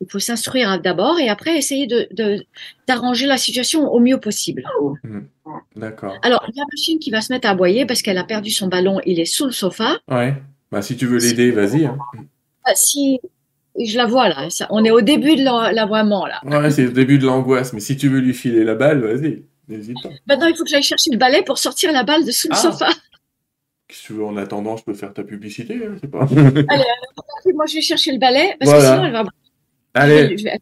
Il 0.00 0.08
faut 0.10 0.18
s'instruire 0.20 0.80
d'abord 0.80 1.18
et 1.18 1.28
après 1.28 1.56
essayer 1.56 1.86
de 1.88 2.08
d'arranger 2.86 3.26
la 3.26 3.36
situation 3.36 3.88
au 3.92 3.98
mieux 3.98 4.20
possible. 4.20 4.64
Mhm. 5.02 5.26
D'accord. 5.76 6.14
Alors, 6.22 6.44
il 6.48 6.56
y 6.56 6.60
a 6.60 6.64
machine 6.70 6.98
qui 6.98 7.10
va 7.10 7.20
se 7.20 7.32
mettre 7.32 7.48
à 7.48 7.50
aboyer 7.50 7.84
parce 7.86 8.02
qu'elle 8.02 8.18
a 8.18 8.24
perdu 8.24 8.50
son 8.50 8.68
ballon. 8.68 9.00
Il 9.06 9.18
est 9.18 9.24
sous 9.24 9.46
le 9.46 9.50
sofa. 9.52 9.96
Ouais. 10.08 10.34
Bah, 10.70 10.82
si 10.82 10.96
tu 10.96 11.06
veux 11.06 11.18
l'aider, 11.18 11.50
vas-y. 11.50 11.86
Hein. 11.86 11.96
Ah, 12.64 12.74
si 12.74 13.18
je 13.80 13.96
la 13.96 14.06
vois 14.06 14.28
là, 14.28 14.50
ça, 14.50 14.66
on 14.70 14.84
est 14.84 14.90
au 14.90 15.00
début 15.00 15.34
de 15.36 15.42
l'aboiement 15.74 16.26
là. 16.26 16.40
Ouais, 16.44 16.70
c'est 16.70 16.84
le 16.84 16.92
début 16.92 17.18
de 17.18 17.26
l'angoisse. 17.26 17.72
Mais 17.72 17.80
si 17.80 17.96
tu 17.96 18.08
veux 18.08 18.20
lui 18.20 18.34
filer 18.34 18.62
la 18.64 18.74
balle, 18.74 19.00
vas-y. 19.00 19.44
N'hésite 19.68 19.96
pas. 20.02 20.10
Maintenant, 20.26 20.46
il 20.46 20.56
faut 20.56 20.64
que 20.64 20.70
j'aille 20.70 20.82
chercher 20.82 21.10
le 21.10 21.18
balai 21.18 21.42
pour 21.42 21.58
sortir 21.58 21.90
la 21.92 22.02
balle 22.04 22.24
de 22.24 22.30
sous 22.30 22.48
le 22.48 22.54
Ah. 22.54 22.56
sofa. 22.56 22.88
Si 23.90 24.04
tu 24.04 24.12
veux, 24.12 24.24
en 24.24 24.36
attendant, 24.36 24.76
je 24.76 24.84
peux 24.84 24.94
faire 24.94 25.12
ta 25.14 25.24
publicité. 25.24 25.74
Hein, 25.86 25.96
c'est 26.00 26.10
pas... 26.10 26.20
Allez, 26.24 26.66
alors, 26.68 26.86
moi 27.54 27.64
je 27.66 27.74
vais 27.74 27.80
chercher 27.80 28.12
le 28.12 28.18
balai 28.18 28.54
parce 28.60 28.70
Voilà. 28.70 28.84
que 28.84 28.94
sinon 28.94 29.04
elle 29.06 29.12
va. 29.12 29.24
Allez, 29.94 30.36
je 30.38 30.44
vais- 30.44 30.58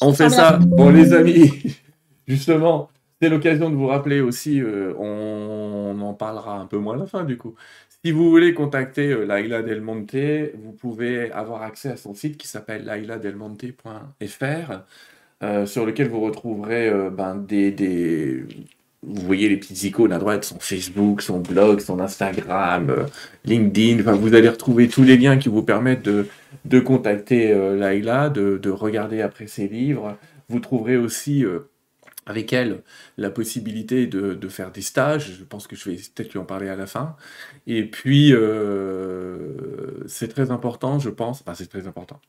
On 0.00 0.12
fait 0.14 0.24
ça. 0.30 0.52
Bon, 0.58 0.90
les 0.90 1.12
amis, 1.12 1.76
justement, 2.26 2.90
c'est 3.20 3.28
l'occasion 3.28 3.70
de 3.70 3.74
vous 3.76 3.86
rappeler 3.86 4.20
aussi, 4.20 4.60
euh, 4.60 4.94
on, 4.98 5.94
on 5.96 6.00
en 6.00 6.14
parlera 6.14 6.58
un 6.58 6.66
peu 6.66 6.78
moins 6.78 6.94
à 6.94 6.98
la 7.00 7.06
fin 7.06 7.24
du 7.24 7.36
coup. 7.36 7.54
Si 8.02 8.12
vous 8.12 8.30
voulez 8.30 8.54
contacter 8.54 9.08
euh, 9.12 9.24
Laila 9.26 9.62
Del 9.62 9.82
Monte, 9.82 10.14
vous 10.62 10.72
pouvez 10.72 11.30
avoir 11.32 11.60
accès 11.62 11.90
à 11.90 11.96
son 11.98 12.14
site 12.14 12.38
qui 12.38 12.48
s'appelle 12.48 12.86
lailadelmonte.fr, 12.86 14.72
euh, 15.42 15.66
sur 15.66 15.84
lequel 15.86 16.08
vous 16.08 16.20
retrouverez 16.20 16.88
euh, 16.88 17.10
ben, 17.10 17.36
des, 17.36 17.70
des- 17.72 18.44
Vous 19.02 19.22
voyez 19.26 19.48
les 19.48 19.56
petites 19.56 19.82
icônes 19.84 20.12
à 20.12 20.18
droite, 20.18 20.44
son 20.44 20.58
Facebook, 20.58 21.22
son 21.22 21.40
blog, 21.40 21.80
son 21.80 22.00
Instagram, 22.00 22.90
euh, 22.90 23.06
LinkedIn. 23.46 24.02
Vous 24.12 24.34
allez 24.34 24.48
retrouver 24.48 24.88
tous 24.88 25.02
les 25.02 25.16
liens 25.16 25.38
qui 25.38 25.48
vous 25.48 25.62
permettent 25.62 26.02
de, 26.02 26.26
de 26.66 26.80
contacter 26.80 27.52
euh, 27.52 27.76
Laïla, 27.76 28.28
de, 28.28 28.58
de 28.58 28.70
regarder 28.70 29.22
après 29.22 29.46
ses 29.46 29.68
livres. 29.68 30.18
Vous 30.50 30.60
trouverez 30.60 30.98
aussi 30.98 31.44
euh, 31.44 31.60
avec 32.26 32.52
elle 32.52 32.82
la 33.18 33.30
possibilité 33.30 34.06
de, 34.06 34.34
de 34.34 34.48
faire 34.48 34.70
des 34.70 34.82
stages. 34.82 35.36
Je 35.38 35.44
pense 35.44 35.66
que 35.66 35.76
je 35.76 35.90
vais 35.90 35.96
peut-être 35.96 36.32
lui 36.32 36.38
en 36.38 36.44
parler 36.44 36.68
à 36.68 36.76
la 36.76 36.86
fin. 36.86 37.16
Et 37.66 37.84
puis, 37.84 38.32
euh, 38.32 40.04
c'est 40.06 40.28
très 40.28 40.50
important, 40.50 40.98
je 40.98 41.10
pense. 41.10 41.40
Enfin, 41.40 41.54
c'est 41.54 41.68
très 41.68 41.86
important. 41.86 42.20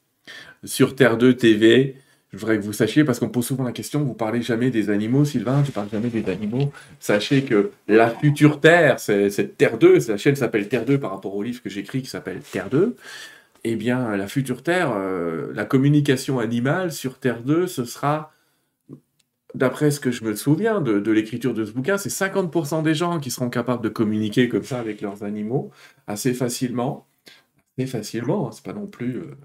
Sur 0.63 0.95
Terre 0.95 1.17
2 1.17 1.35
TV, 1.35 1.95
je 2.33 2.37
voudrais 2.37 2.57
que 2.57 2.63
vous 2.63 2.71
sachiez, 2.73 3.03
parce 3.03 3.19
qu'on 3.19 3.29
pose 3.29 3.45
souvent 3.45 3.65
la 3.65 3.73
question, 3.73 4.03
vous 4.03 4.13
parlez 4.13 4.41
jamais 4.41 4.69
des 4.71 4.89
animaux, 4.89 5.25
Sylvain, 5.25 5.63
tu 5.63 5.71
parles 5.71 5.89
jamais 5.91 6.09
des 6.09 6.29
animaux. 6.31 6.71
Sachez 6.99 7.43
que 7.43 7.71
la 7.89 8.09
future 8.09 8.61
Terre, 8.61 8.99
cette 8.99 9.57
Terre 9.57 9.77
2, 9.77 9.99
la 10.07 10.17
chaîne 10.17 10.35
s'appelle 10.37 10.69
Terre 10.69 10.85
2 10.85 10.97
par 10.99 11.11
rapport 11.11 11.35
au 11.35 11.43
livre 11.43 11.61
que 11.61 11.69
j'écris 11.69 12.01
qui 12.01 12.09
s'appelle 12.09 12.39
Terre 12.41 12.69
2. 12.69 12.95
Eh 13.63 13.75
bien, 13.75 14.15
la 14.17 14.27
future 14.27 14.63
Terre, 14.63 14.91
euh, 14.95 15.51
la 15.53 15.65
communication 15.65 16.39
animale 16.39 16.91
sur 16.91 17.19
Terre 17.19 17.43
2, 17.43 17.67
ce 17.67 17.85
sera, 17.85 18.31
d'après 19.53 19.91
ce 19.91 19.99
que 19.99 20.11
je 20.11 20.23
me 20.23 20.35
souviens 20.35 20.81
de, 20.81 20.99
de 20.99 21.11
l'écriture 21.11 21.53
de 21.53 21.65
ce 21.65 21.71
bouquin, 21.71 21.97
c'est 21.97 22.09
50% 22.09 22.81
des 22.83 22.95
gens 22.95 23.19
qui 23.19 23.29
seront 23.31 23.49
capables 23.49 23.83
de 23.83 23.89
communiquer 23.89 24.49
comme 24.49 24.63
ça 24.63 24.79
avec 24.79 25.01
leurs 25.01 25.23
animaux, 25.23 25.71
assez 26.07 26.33
facilement. 26.33 27.07
Assez 27.77 27.87
facilement, 27.87 28.47
hein, 28.47 28.51
c'est 28.53 28.63
pas 28.65 28.73
non 28.73 28.87
plus... 28.87 29.17
euh, 29.17 29.35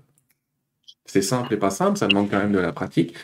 c'est 1.07 1.23
simple 1.23 1.55
et 1.55 1.57
pas 1.57 1.71
simple, 1.71 1.99
ça 1.99 2.07
demande 2.07 2.31
quand 2.31 2.39
même 2.39 2.53
de 2.53 2.59
la 2.59 2.73
pratique. 2.73 3.15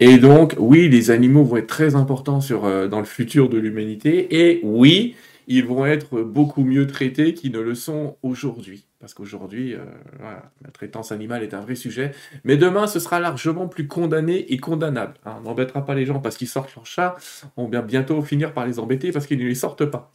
Et 0.00 0.18
donc, 0.18 0.56
oui, 0.58 0.88
les 0.88 1.10
animaux 1.10 1.44
vont 1.44 1.56
être 1.56 1.68
très 1.68 1.94
importants 1.94 2.40
euh, 2.50 2.88
dans 2.88 2.98
le 2.98 3.04
futur 3.04 3.48
de 3.48 3.58
l'humanité, 3.58 4.48
et 4.48 4.60
oui, 4.64 5.14
ils 5.46 5.64
vont 5.64 5.86
être 5.86 6.22
beaucoup 6.22 6.64
mieux 6.64 6.86
traités 6.86 7.34
qu'ils 7.34 7.52
ne 7.52 7.60
le 7.60 7.74
sont 7.74 8.16
aujourd'hui. 8.22 8.86
Parce 8.98 9.12
qu'aujourd'hui, 9.12 9.74
euh, 9.74 9.84
la 10.20 10.70
traitance 10.72 11.12
animale 11.12 11.42
est 11.42 11.52
un 11.52 11.60
vrai 11.60 11.74
sujet. 11.74 12.12
Mais 12.44 12.56
demain, 12.56 12.86
ce 12.86 12.98
sera 12.98 13.20
largement 13.20 13.68
plus 13.68 13.86
condamné 13.86 14.50
et 14.52 14.56
condamnable. 14.56 15.14
hein. 15.26 15.36
On 15.40 15.42
n'embêtera 15.42 15.84
pas 15.84 15.94
les 15.94 16.06
gens 16.06 16.20
parce 16.20 16.38
qu'ils 16.38 16.48
sortent 16.48 16.74
leur 16.74 16.86
chat. 16.86 17.16
On 17.58 17.66
va 17.68 17.82
bientôt 17.82 18.22
finir 18.22 18.54
par 18.54 18.66
les 18.66 18.78
embêter 18.78 19.12
parce 19.12 19.26
qu'ils 19.26 19.38
ne 19.38 19.44
les 19.44 19.54
sortent 19.54 19.84
pas. 19.84 20.10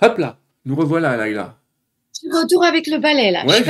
Hop 0.00 0.16
là, 0.16 0.38
nous 0.64 0.76
revoilà, 0.76 1.16
Laïla. 1.18 1.58
Je 2.22 2.28
suis 2.28 2.36
retour 2.36 2.64
avec 2.64 2.86
le 2.86 2.98
balai 2.98 3.30
là. 3.30 3.44
Ouais, 3.46 3.62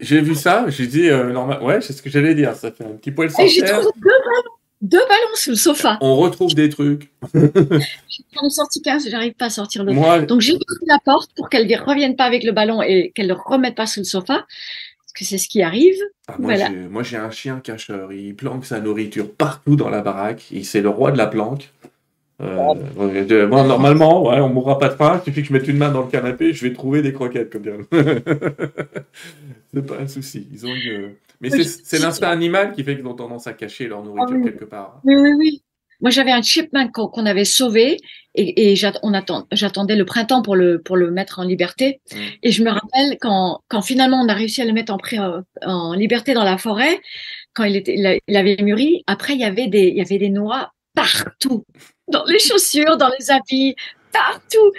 j'ai- 0.00 0.20
vu 0.20 0.34
ça. 0.34 0.66
J'ai 0.68 0.86
dit, 0.86 1.08
euh, 1.08 1.32
normal... 1.32 1.62
ouais, 1.62 1.80
c'est 1.80 1.92
ce 1.92 2.02
que 2.02 2.10
j'allais 2.10 2.34
dire. 2.34 2.54
Ça 2.54 2.70
fait 2.70 2.84
un 2.84 2.88
petit 2.96 3.10
poil 3.10 3.28
Et 3.38 3.48
J'ai 3.48 3.62
trouvé 3.62 3.82
deux 3.84 4.10
ballons, 4.10 4.50
deux 4.82 4.98
ballons 4.98 5.34
sous 5.34 5.50
le 5.50 5.56
sofa. 5.56 5.98
On 6.00 6.16
retrouve 6.16 6.54
des 6.54 6.68
trucs. 6.68 7.10
J'en 7.34 8.46
ai 8.46 8.50
sorti 8.50 8.82
15, 8.82 9.08
j'arrive 9.08 9.34
pas 9.34 9.46
à 9.46 9.50
sortir 9.50 9.84
le 9.84 9.92
Moi, 9.92 10.20
Donc 10.20 10.40
j'ai 10.40 10.52
ouvert 10.52 10.64
la 10.86 10.98
porte 11.04 11.30
pour 11.36 11.48
qu'elle 11.48 11.66
ne 11.66 11.76
revienne 11.78 12.16
pas 12.16 12.24
avec 12.24 12.44
le 12.44 12.52
ballon 12.52 12.82
et 12.82 13.12
qu'elle 13.14 13.28
ne 13.28 13.34
le 13.34 13.40
remette 13.44 13.74
pas 13.74 13.86
sous 13.86 14.00
le 14.00 14.04
sofa. 14.04 14.44
Parce 14.44 15.12
que 15.14 15.24
c'est 15.24 15.38
ce 15.38 15.48
qui 15.48 15.62
arrive. 15.62 15.96
Ah, 16.28 16.34
moi, 16.38 16.54
Voilà. 16.54 16.68
j'ai- 16.68 16.88
moi, 16.88 17.02
j'ai 17.02 17.16
un 17.16 17.30
chien 17.30 17.60
cacheur. 17.60 18.12
Il 18.12 18.34
planque 18.34 18.66
sa 18.66 18.80
nourriture 18.80 19.32
partout 19.32 19.76
dans 19.76 19.88
la 19.88 20.02
baraque. 20.02 20.44
Il 20.50 20.66
c'est 20.66 20.82
le 20.82 20.90
roi 20.90 21.10
de 21.12 21.16
la 21.18 21.26
planque. 21.26 21.70
Euh, 22.42 23.46
bon, 23.46 23.64
normalement, 23.64 24.26
ouais, 24.26 24.40
on 24.40 24.50
mourra 24.50 24.78
pas 24.78 24.88
de 24.88 24.94
faim. 24.94 25.20
Il 25.22 25.24
suffit 25.24 25.42
que 25.42 25.48
je 25.48 25.52
mette 25.52 25.68
une 25.68 25.78
main 25.78 25.90
dans 25.90 26.02
le 26.02 26.10
canapé, 26.10 26.52
je 26.52 26.66
vais 26.66 26.72
trouver 26.72 27.02
des 27.02 27.12
croquettes, 27.12 27.50
comme 27.50 27.62
dire. 27.62 27.78
c'est 29.74 29.86
pas 29.86 29.98
un 30.00 30.08
souci. 30.08 30.46
Ils 30.52 30.66
ont 30.66 30.74
une... 30.74 31.14
Mais 31.40 31.50
c'est 31.50 31.98
l'instinct 31.98 32.30
animal 32.30 32.72
qui 32.72 32.82
fait 32.82 32.96
qu'ils 32.96 33.06
ont 33.06 33.14
tendance 33.14 33.46
à 33.46 33.52
cacher 33.52 33.88
leur 33.88 34.02
nourriture 34.02 34.36
Ah 34.36 34.38
oui. 34.38 34.44
quelque 34.44 34.64
part. 34.64 35.00
Oui, 35.04 35.14
oui, 35.16 35.30
oui. 35.36 35.62
Moi, 36.00 36.10
j'avais 36.10 36.32
un 36.32 36.42
chipmunk 36.42 36.92
qu'on 36.92 37.26
avait 37.26 37.44
sauvé 37.44 37.98
et, 38.34 38.72
et 38.72 38.76
j'attendais 38.76 39.96
le 39.96 40.04
printemps 40.04 40.42
pour 40.42 40.56
le, 40.56 40.80
pour 40.80 40.96
le 40.96 41.10
mettre 41.10 41.38
en 41.38 41.42
liberté. 41.44 42.00
Mm. 42.12 42.18
Et 42.42 42.50
je 42.50 42.62
me 42.62 42.70
rappelle 42.70 43.16
quand, 43.20 43.60
quand 43.68 43.80
finalement 43.80 44.20
on 44.20 44.28
a 44.28 44.34
réussi 44.34 44.60
à 44.60 44.66
le 44.66 44.72
mettre 44.72 44.92
en, 44.92 44.98
euh, 45.14 45.40
en 45.62 45.94
liberté 45.94 46.34
dans 46.34 46.44
la 46.44 46.58
forêt, 46.58 47.00
quand 47.54 47.64
il, 47.64 47.76
était, 47.76 48.20
il 48.26 48.36
avait 48.36 48.56
mûri, 48.62 49.02
après 49.06 49.32
il 49.32 49.40
y 49.40 49.44
avait 49.44 49.68
des, 49.68 49.88
il 49.88 49.96
y 49.96 50.02
avait 50.02 50.18
des 50.18 50.28
noix 50.28 50.72
partout, 50.94 51.64
dans 52.08 52.24
les 52.24 52.38
chaussures, 52.38 52.96
dans 52.96 53.10
les 53.18 53.30
habits, 53.30 53.74
partout. 54.12 54.72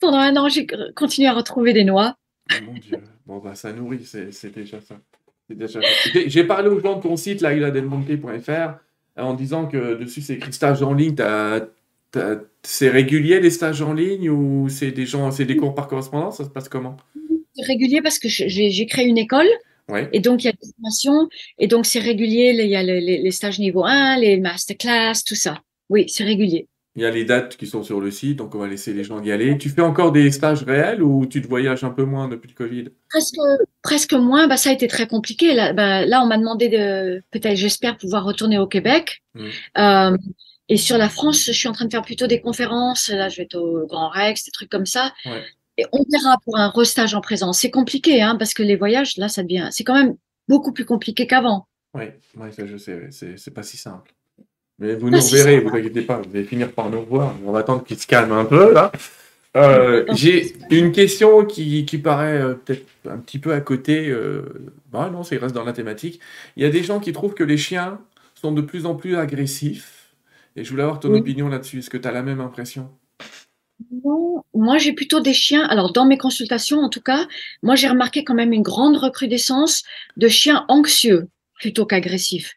Pendant 0.00 0.18
un 0.18 0.36
an, 0.36 0.48
j'ai 0.48 0.66
continué 0.96 1.28
à 1.28 1.32
retrouver 1.32 1.72
des 1.72 1.84
noix. 1.84 2.16
Oh 2.50 2.54
mon 2.66 2.72
Dieu. 2.74 2.98
Bon, 3.26 3.38
bah, 3.38 3.54
ça 3.54 3.72
nourrit, 3.72 4.04
c'est 4.04 4.32
c'est 4.32 4.52
déjà 4.54 4.80
ça. 4.80 4.96
Déjà. 5.48 5.80
J'ai- 6.26 6.44
parlé 6.44 6.68
aux 6.68 6.80
gens 6.80 6.96
de 6.96 7.02
ton 7.02 7.16
site, 7.16 7.40
lailadelmonte.fr, 7.42 8.78
en 9.16 9.34
disant 9.34 9.66
que 9.66 9.94
dessus, 9.94 10.22
c'est 10.22 10.34
écrit 10.34 10.52
stage 10.52 10.82
en 10.82 10.94
ligne. 10.94 11.14
T'as- 11.14 11.66
t'as- 12.10 12.40
C'est 12.64 12.88
régulier 12.88 13.40
les 13.40 13.50
stages 13.50 13.82
en 13.82 13.92
ligne 13.92 14.30
ou 14.30 14.68
c'est 14.68 14.92
des 14.92 15.04
gens, 15.04 15.30
c'est 15.32 15.44
des 15.44 15.56
cours 15.56 15.74
par 15.74 15.88
correspondance? 15.88 16.36
Ça 16.38 16.44
se 16.44 16.48
passe 16.48 16.68
comment? 16.68 16.96
C'est 17.54 17.66
régulier 17.66 18.00
parce 18.02 18.18
que 18.18 18.28
j'ai 18.28 18.86
créé 18.86 19.06
une 19.06 19.18
école 19.18 19.48
Ouais. 19.88 20.08
Et 20.12 20.20
donc, 20.20 20.44
il 20.44 20.46
y 20.46 20.48
a 20.48 20.52
des 20.52 20.68
formations, 20.76 21.28
et 21.58 21.66
donc 21.66 21.86
c'est 21.86 21.98
régulier, 21.98 22.54
il 22.56 22.66
y 22.68 22.76
a 22.76 22.82
les- 22.84 23.00
les 23.18 23.30
stages 23.32 23.58
niveau 23.58 23.84
1, 23.84 24.16
les 24.16 24.38
masterclass, 24.38 25.24
tout 25.26 25.34
ça. 25.34 25.60
Oui, 25.90 26.04
c'est 26.08 26.22
régulier. 26.24 26.68
Il 26.94 27.02
y 27.02 27.06
a 27.06 27.10
les 27.10 27.24
dates 27.24 27.56
qui 27.56 27.66
sont 27.66 27.82
sur 27.82 28.00
le 28.00 28.10
site, 28.10 28.36
donc 28.36 28.54
on 28.54 28.58
va 28.58 28.68
laisser 28.68 28.92
les 28.92 29.02
gens 29.02 29.22
y 29.22 29.32
aller. 29.32 29.56
Tu 29.56 29.70
fais 29.70 29.80
encore 29.80 30.12
des 30.12 30.30
stages 30.30 30.62
réels 30.62 31.02
ou 31.02 31.24
tu 31.24 31.40
te 31.40 31.48
voyages 31.48 31.84
un 31.84 31.90
peu 31.90 32.04
moins 32.04 32.28
depuis 32.28 32.48
le 32.48 32.54
Covid? 32.54 32.90
Presque, 33.08 33.38
presque 33.80 34.12
moins, 34.12 34.46
bah, 34.46 34.58
ça 34.58 34.68
a 34.68 34.72
été 34.74 34.88
très 34.88 35.06
compliqué. 35.06 35.54
Là, 35.54 35.72
bah, 35.72 36.04
là 36.04 36.22
on 36.22 36.26
m'a 36.26 36.36
demandé 36.36 36.68
de, 36.68 37.22
peut-être, 37.30 37.56
j'espère 37.56 37.96
pouvoir 37.96 38.24
retourner 38.24 38.58
au 38.58 38.66
Québec. 38.66 39.22
Mm. 39.34 39.48
Euh, 39.78 40.16
et 40.68 40.76
sur 40.76 40.98
la 40.98 41.08
France, 41.08 41.44
je 41.46 41.52
suis 41.52 41.68
en 41.68 41.72
train 41.72 41.86
de 41.86 41.90
faire 41.90 42.02
plutôt 42.02 42.26
des 42.26 42.40
conférences. 42.40 43.08
Là, 43.08 43.30
je 43.30 43.38
vais 43.38 43.44
être 43.44 43.56
au 43.56 43.86
Grand 43.86 44.10
Rex, 44.10 44.44
des 44.44 44.50
trucs 44.50 44.70
comme 44.70 44.86
ça. 44.86 45.12
Ouais. 45.24 45.42
Et 45.78 45.86
on 45.92 46.04
verra 46.10 46.36
pour 46.44 46.58
un 46.58 46.68
restage 46.68 47.14
en 47.14 47.22
présence. 47.22 47.60
C'est 47.60 47.70
compliqué, 47.70 48.20
hein, 48.20 48.36
parce 48.36 48.52
que 48.52 48.62
les 48.62 48.76
voyages, 48.76 49.16
là, 49.16 49.28
ça 49.28 49.42
devient, 49.42 49.68
c'est 49.70 49.84
quand 49.84 49.94
même 49.94 50.14
beaucoup 50.48 50.72
plus 50.72 50.84
compliqué 50.84 51.26
qu'avant. 51.26 51.66
Oui, 51.94 52.04
ouais, 52.36 52.50
je 52.58 52.76
sais, 52.76 53.08
c'est 53.10 53.54
pas 53.54 53.62
si 53.62 53.76
simple. 53.76 54.12
Mais 54.82 54.96
vous 54.96 55.10
nous 55.10 55.20
reverrez, 55.20 55.58
simple. 55.58 55.70
vous 55.70 55.76
inquiétez 55.76 56.02
pas, 56.02 56.16
vous 56.18 56.34
allez 56.34 56.44
finir 56.44 56.72
par 56.72 56.90
nous 56.90 57.00
revoir. 57.00 57.36
On 57.46 57.52
va 57.52 57.60
attendre 57.60 57.84
qu'il 57.84 57.96
se 57.98 58.06
calme 58.06 58.32
un 58.32 58.44
peu 58.44 58.72
là. 58.72 58.90
Euh, 59.56 60.04
J'ai 60.14 60.54
une 60.70 60.90
question 60.90 61.44
qui, 61.44 61.84
qui 61.84 61.98
paraît 61.98 62.40
euh, 62.40 62.54
peut-être 62.54 62.86
un 63.08 63.18
petit 63.18 63.38
peu 63.38 63.52
à 63.52 63.60
côté. 63.60 64.08
Euh... 64.08 64.42
Bah 64.90 65.08
non, 65.12 65.22
ça 65.22 65.36
reste 65.38 65.54
dans 65.54 65.62
la 65.62 65.72
thématique. 65.72 66.18
Il 66.56 66.64
y 66.64 66.66
a 66.66 66.70
des 66.70 66.82
gens 66.82 66.98
qui 66.98 67.12
trouvent 67.12 67.34
que 67.34 67.44
les 67.44 67.58
chiens 67.58 68.00
sont 68.34 68.50
de 68.50 68.60
plus 68.60 68.84
en 68.86 68.94
plus 68.96 69.16
agressifs. 69.16 70.08
Et 70.56 70.64
je 70.64 70.70
voulais 70.70 70.82
avoir 70.82 70.98
ton 70.98 71.10
Oui. 71.12 71.20
opinion 71.20 71.48
là-dessus. 71.48 71.78
Est-ce 71.78 71.90
que 71.90 71.96
tu 71.96 72.08
as 72.08 72.12
la 72.12 72.22
même 72.22 72.40
impression? 72.40 72.90
Non, 74.04 74.42
moi 74.52 74.78
j'ai 74.78 74.94
plutôt 74.94 75.20
des 75.20 75.32
chiens. 75.34 75.64
Alors 75.64 75.92
dans 75.92 76.06
mes 76.06 76.18
consultations, 76.18 76.80
en 76.80 76.88
tout 76.88 77.00
cas, 77.00 77.26
moi 77.62 77.76
j'ai 77.76 77.88
remarqué 77.88 78.24
quand 78.24 78.34
même 78.34 78.52
une 78.52 78.62
grande 78.62 78.96
recrudescence 78.96 79.84
de 80.16 80.28
chiens 80.28 80.64
anxieux 80.68 81.28
plutôt 81.54 81.86
qu'agressifs. 81.86 82.54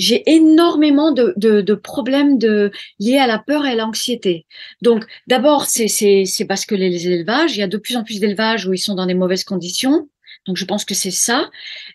J'ai 0.00 0.22
énormément 0.30 1.12
de, 1.12 1.34
de, 1.36 1.60
de 1.60 1.74
problèmes 1.74 2.38
de, 2.38 2.72
liés 2.98 3.18
à 3.18 3.26
la 3.26 3.38
peur 3.38 3.66
et 3.66 3.72
à 3.72 3.74
l'anxiété. 3.74 4.46
Donc 4.82 5.04
d'abord, 5.26 5.66
c'est 5.66 5.88
c'est 5.88 6.24
c'est 6.24 6.46
parce 6.46 6.64
que 6.64 6.74
les, 6.74 6.88
les 6.88 7.06
élevages, 7.08 7.56
il 7.56 7.60
y 7.60 7.62
a 7.62 7.68
de 7.68 7.76
plus 7.76 7.96
en 7.96 8.04
plus 8.04 8.18
d'élevages 8.18 8.66
où 8.66 8.72
ils 8.72 8.78
sont 8.78 8.94
dans 8.94 9.06
des 9.06 9.14
mauvaises 9.14 9.44
conditions. 9.44 10.08
Donc 10.46 10.56
je 10.56 10.64
pense 10.64 10.84
que 10.84 10.94
c'est 10.94 11.10
ça. 11.10 11.50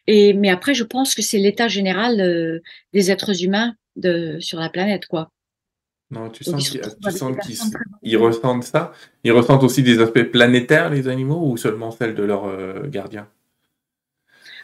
Et 0.08 0.34
mais 0.34 0.50
après, 0.50 0.74
je 0.76 0.84
pense 0.84 1.16
que 1.16 1.22
c'est 1.22 1.40
l'état 1.40 1.68
général 1.68 2.22
euh, 2.22 2.60
des 2.94 3.10
êtres 3.10 3.44
humains 3.44 3.76
de 3.96 4.38
sur 4.40 4.60
la 4.60 4.70
planète, 4.70 5.08
quoi. 5.08 5.32
Non, 6.12 6.30
tu 6.30 6.44
sens 6.44 6.70
qu'ils 6.70 6.82
ressentent 7.04 8.64
ça 8.64 8.94
Ils 9.24 9.32
ressentent 9.32 9.64
aussi 9.64 9.82
des 9.82 10.00
aspects 10.00 10.24
planétaires, 10.24 10.92
les 10.92 11.08
animaux, 11.08 11.42
ou 11.50 11.58
seulement 11.58 11.90
celles 11.90 12.14
de 12.14 12.24
leurs 12.24 12.46
euh, 12.46 12.88
gardiens? 12.88 13.28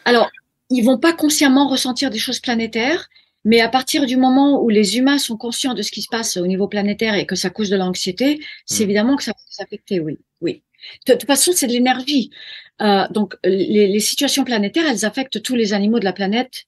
Alors, 0.05 0.29
ils 0.69 0.83
vont 0.83 0.99
pas 0.99 1.13
consciemment 1.13 1.67
ressentir 1.67 2.09
des 2.11 2.19
choses 2.19 2.39
planétaires, 2.39 3.09
mais 3.43 3.61
à 3.61 3.69
partir 3.69 4.05
du 4.05 4.17
moment 4.17 4.61
où 4.61 4.69
les 4.69 4.97
humains 4.97 5.17
sont 5.17 5.37
conscients 5.37 5.73
de 5.73 5.81
ce 5.81 5.91
qui 5.91 6.01
se 6.01 6.09
passe 6.09 6.37
au 6.37 6.47
niveau 6.47 6.67
planétaire 6.67 7.15
et 7.15 7.25
que 7.25 7.35
ça 7.35 7.49
cause 7.49 7.69
de 7.69 7.75
l'anxiété, 7.75 8.39
c'est 8.65 8.83
hmm. 8.83 8.85
évidemment 8.85 9.15
que 9.15 9.23
ça 9.23 9.33
peut 9.33 9.39
s'affecter, 9.49 9.99
oui. 9.99 10.19
oui. 10.41 10.63
De, 11.07 11.13
toute 11.13 11.25
façon, 11.25 11.51
c'est 11.53 11.67
de 11.67 11.73
l'énergie. 11.73 12.31
Euh, 12.81 13.07
donc, 13.09 13.35
les, 13.43 13.87
les, 13.87 13.99
situations 13.99 14.43
planétaires, 14.43 14.85
elles 14.87 15.05
affectent 15.05 15.41
tous 15.41 15.55
les 15.55 15.73
animaux 15.73 15.99
de 15.99 16.05
la 16.05 16.13
planète 16.13 16.65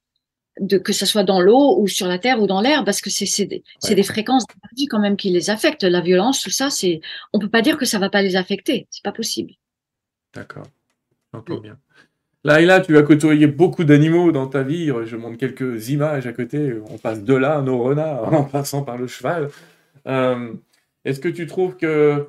de 0.60 0.78
que 0.78 0.94
ce 0.94 1.06
soit 1.06 1.24
dans 1.24 1.42
l'eau 1.42 1.80
ou 1.80 1.88
sur 1.88 2.08
la 2.08 2.20
terre 2.20 2.42
ou 2.42 2.48
dans 2.48 2.62
l'air, 2.62 2.86
parce 2.86 3.02
que 3.02 3.10
c'est 3.10 3.46
des, 3.46 3.64
des 3.90 4.04
fréquences 4.04 4.46
d'énergie 4.48 4.88
quand 4.88 5.00
même 5.00 5.18
qui 5.18 5.32
les 5.32 5.50
affectent. 5.50 5.84
La 5.84 6.02
violence, 6.02 6.42
tout 6.42 6.52
ça, 6.52 6.70
c'est 6.70 7.02
on 7.34 7.40
peut 7.40 7.50
pas 7.50 7.62
dire 7.62 7.78
que 7.78 7.86
ça 7.86 8.00
va 8.00 8.10
pas 8.10 8.22
les 8.22 8.36
affecter. 8.36 8.88
C'est 8.92 9.04
pas 9.04 9.12
possible. 9.12 9.54
D'accord, 10.34 10.68
j'entends 11.34 11.58
bien. 11.58 11.78
Là 12.46 12.60
et 12.60 12.66
là, 12.66 12.82
tu 12.82 12.98
as 12.98 13.04
côtoyé 13.04 13.48
beaucoup 13.48 13.86
d'animaux 13.86 14.32
dans 14.34 14.48
ta 14.48 14.64
vie. 14.64 14.92
Je 15.06 15.16
montre 15.16 15.38
quelques 15.38 15.90
images 15.90 16.28
à 16.28 16.34
côté. 16.34 16.74
On 16.90 16.98
passe 16.98 17.24
de 17.24 17.34
là, 17.34 17.62
nos 17.62 17.82
renards, 17.82 18.34
en 18.34 18.44
passant 18.44 18.84
par 18.84 18.98
le 18.98 19.08
cheval. 19.08 19.50
Euh, 20.08 20.54
est-ce 21.06 21.22
que 21.22 21.30
tu 21.30 21.48
trouves 21.48 21.78
que 21.78 22.28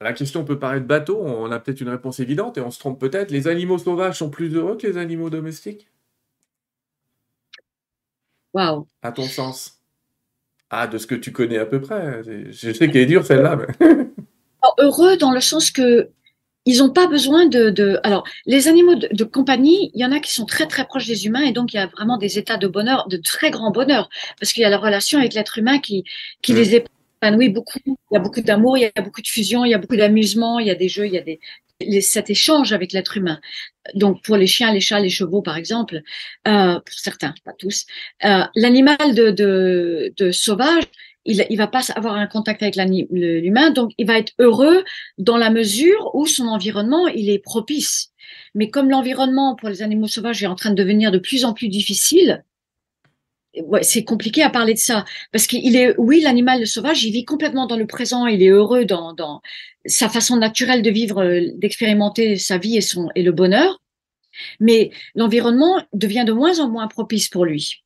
la 0.00 0.12
question 0.12 0.44
peut 0.44 0.58
paraître 0.58 0.86
bateau? 0.86 1.18
On 1.22 1.50
a 1.50 1.58
peut-être 1.58 1.80
une 1.80 1.88
réponse 1.88 2.20
évidente 2.20 2.58
et 2.58 2.60
on 2.60 2.70
se 2.70 2.78
trompe 2.78 3.00
peut-être. 3.00 3.30
Les 3.30 3.48
animaux 3.48 3.78
sauvages 3.78 4.18
sont 4.18 4.28
plus 4.28 4.54
heureux 4.54 4.76
que 4.76 4.86
les 4.86 4.98
animaux 4.98 5.30
domestiques? 5.30 5.88
Waouh. 8.52 8.86
À 9.02 9.12
ton 9.12 9.24
sens? 9.24 9.80
Ah, 10.68 10.86
de 10.86 10.98
ce 10.98 11.06
que 11.06 11.14
tu 11.14 11.32
connais 11.32 11.58
à 11.58 11.66
peu 11.66 11.80
près. 11.80 12.22
Je 12.50 12.72
sais 12.72 12.90
qu'elle 12.90 13.02
est 13.02 13.06
dure 13.06 13.24
celle-là. 13.24 13.58
Heureux 14.78 15.16
dans 15.16 15.32
le 15.32 15.40
sens 15.40 15.70
que 15.70 16.10
ils 16.66 16.78
n'ont 16.78 16.90
pas 16.90 17.06
besoin 17.06 17.46
de, 17.46 18.00
Alors, 18.02 18.24
les 18.46 18.68
animaux 18.68 18.94
de, 18.94 19.24
compagnie, 19.24 19.90
il 19.94 20.00
y 20.00 20.04
en 20.04 20.12
a 20.12 20.20
qui 20.20 20.32
sont 20.32 20.46
très 20.46 20.66
très 20.66 20.86
proches 20.86 21.06
des 21.06 21.26
humains 21.26 21.42
et 21.42 21.52
donc 21.52 21.72
il 21.72 21.76
y 21.76 21.80
a 21.80 21.86
vraiment 21.86 22.16
des 22.16 22.38
états 22.38 22.56
de 22.56 22.66
bonheur, 22.66 23.06
de 23.08 23.16
très 23.16 23.50
grand 23.50 23.70
bonheur, 23.70 24.08
parce 24.40 24.52
qu'il 24.52 24.62
y 24.62 24.66
a 24.66 24.70
la 24.70 24.78
relation 24.78 25.18
avec 25.18 25.34
l'être 25.34 25.58
humain 25.58 25.78
qui, 25.78 26.04
qui 26.42 26.52
mm. 26.52 26.56
les 26.56 26.74
épanouit 26.76 27.50
beaucoup. 27.50 27.80
Il 27.86 28.14
y 28.14 28.16
a 28.16 28.20
beaucoup 28.20 28.40
d'amour, 28.40 28.78
il 28.78 28.82
y 28.82 28.90
a 28.94 29.02
beaucoup 29.02 29.20
de 29.20 29.26
fusion, 29.26 29.64
il 29.64 29.70
y 29.70 29.74
a 29.74 29.78
beaucoup 29.78 29.96
d'amusement, 29.96 30.58
il 30.58 30.66
y 30.66 30.70
a 30.70 30.74
des 30.74 30.88
jeux, 30.88 31.06
il 31.06 31.12
y 31.12 31.18
a 31.18 31.22
des, 31.22 31.38
cet 32.00 32.30
échange 32.30 32.72
avec 32.72 32.92
l'être 32.92 33.16
humain. 33.16 33.40
Donc 33.94 34.22
pour 34.22 34.36
les 34.36 34.46
chiens, 34.46 34.72
les 34.72 34.80
chats, 34.80 35.00
les 35.00 35.10
chevaux 35.10 35.42
par 35.42 35.56
exemple, 35.56 36.00
euh, 36.48 36.80
pour 36.80 36.94
certains, 36.94 37.34
pas 37.44 37.52
tous, 37.58 37.86
euh, 38.24 38.44
l'animal 38.54 39.14
de, 39.14 39.30
de, 39.30 40.12
de, 40.16 40.30
sauvage, 40.30 40.84
il, 41.24 41.46
il 41.50 41.56
va 41.56 41.66
pas 41.66 41.82
avoir 41.94 42.14
un 42.16 42.26
contact 42.26 42.62
avec 42.62 42.76
l'humain, 42.76 43.70
donc 43.70 43.92
il 43.98 44.06
va 44.06 44.18
être 44.18 44.32
heureux 44.38 44.84
dans 45.18 45.36
la 45.36 45.50
mesure 45.50 46.10
où 46.14 46.26
son 46.26 46.46
environnement 46.46 47.06
il 47.08 47.30
est 47.30 47.38
propice. 47.38 48.10
Mais 48.54 48.70
comme 48.70 48.90
l'environnement 48.90 49.56
pour 49.56 49.68
les 49.68 49.82
animaux 49.82 50.06
sauvages 50.06 50.42
est 50.42 50.46
en 50.46 50.54
train 50.54 50.70
de 50.70 50.76
devenir 50.76 51.10
de 51.10 51.18
plus 51.18 51.44
en 51.44 51.52
plus 51.52 51.68
difficile, 51.68 52.44
ouais, 53.62 53.82
c'est 53.82 54.04
compliqué 54.04 54.42
à 54.42 54.50
parler 54.50 54.74
de 54.74 54.78
ça 54.78 55.04
parce 55.32 55.46
qu'il 55.46 55.76
est, 55.76 55.94
oui, 55.98 56.20
l'animal 56.20 56.66
sauvage, 56.66 57.04
il 57.04 57.12
vit 57.12 57.24
complètement 57.24 57.66
dans 57.66 57.76
le 57.76 57.86
présent, 57.86 58.26
il 58.26 58.42
est 58.42 58.48
heureux 58.48 58.84
dans, 58.84 59.12
dans 59.12 59.42
sa 59.86 60.08
façon 60.08 60.36
naturelle 60.36 60.82
de 60.82 60.90
vivre, 60.90 61.22
euh, 61.22 61.40
d'expérimenter 61.56 62.36
sa 62.36 62.58
vie 62.58 62.76
et 62.76 62.80
son 62.80 63.08
et 63.14 63.22
le 63.22 63.32
bonheur, 63.32 63.80
mais 64.60 64.90
l'environnement 65.14 65.82
devient 65.92 66.24
de 66.26 66.32
moins 66.32 66.58
en 66.60 66.68
moins 66.68 66.88
propice 66.88 67.28
pour 67.28 67.44
lui. 67.44 67.84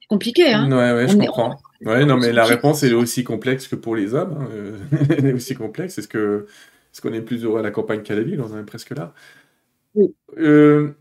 C'est 0.00 0.08
compliqué, 0.08 0.52
hein 0.52 0.70
Ouais, 0.70 0.92
ouais, 0.92 1.08
je 1.08 1.16
comprends. 1.16 1.56
Ouais, 1.84 2.04
non, 2.06 2.16
mais 2.16 2.32
la 2.32 2.44
réponse 2.44 2.82
elle 2.82 2.92
est 2.92 2.94
aussi 2.94 3.22
complexe 3.24 3.68
que 3.68 3.76
pour 3.76 3.96
les 3.96 4.14
hommes. 4.14 4.36
Hein. 4.40 4.48
Euh, 4.52 4.78
elle 5.10 5.26
est 5.26 5.32
aussi 5.32 5.54
complexe. 5.54 5.98
Est-ce 5.98 6.08
que 6.08 6.46
est-ce 6.92 7.02
qu'on 7.02 7.12
est 7.12 7.22
plus 7.22 7.44
heureux 7.44 7.58
à 7.58 7.62
la 7.62 7.70
campagne 7.70 8.02
qu'à 8.02 8.14
la 8.14 8.22
ville? 8.22 8.40
On 8.40 8.52
en 8.52 8.58
est 8.58 8.64
presque 8.64 8.90
là. 8.90 9.14
Oui. 9.94 10.14
Euh, 10.38 10.92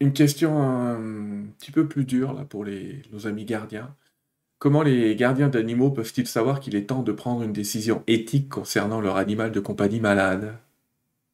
une 0.00 0.12
question 0.12 0.62
un 0.62 1.44
petit 1.58 1.72
peu 1.72 1.88
plus 1.88 2.04
dure 2.04 2.32
là, 2.34 2.44
pour 2.44 2.64
les, 2.64 3.02
nos 3.12 3.26
amis 3.26 3.44
gardiens. 3.44 3.96
Comment 4.58 4.82
les 4.82 5.16
gardiens 5.16 5.48
d'animaux 5.48 5.90
peuvent-ils 5.90 6.28
savoir 6.28 6.60
qu'il 6.60 6.76
est 6.76 6.86
temps 6.86 7.02
de 7.02 7.12
prendre 7.12 7.42
une 7.42 7.52
décision 7.52 8.04
éthique 8.06 8.48
concernant 8.50 9.00
leur 9.00 9.16
animal 9.16 9.52
de 9.52 9.60
compagnie 9.60 10.00
malade? 10.00 10.58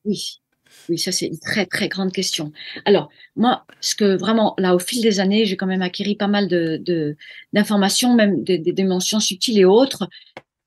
Oui, 0.05 0.41
oui, 0.89 0.99
ça 0.99 1.13
c'est 1.13 1.27
une 1.27 1.39
très 1.39 1.67
très 1.67 1.89
grande 1.89 2.13
question. 2.13 2.53
Alors 2.85 3.11
moi, 3.35 3.67
ce 3.81 3.95
que 3.95 4.17
vraiment 4.17 4.55
là 4.59 4.75
au 4.75 4.79
fil 4.79 5.03
des 5.03 5.21
années, 5.21 5.45
j'ai 5.45 5.57
quand 5.57 5.67
même 5.67 5.83
acquis 5.83 6.15
pas 6.17 6.29
mal 6.29 6.49
de 6.49 7.17
d'informations, 7.53 8.15
même 8.15 8.43
des, 8.45 8.59
des, 8.59 8.73
dimensions 8.73 9.21
subtiles 9.21 9.59
et 9.59 9.65
autres. 9.65 10.09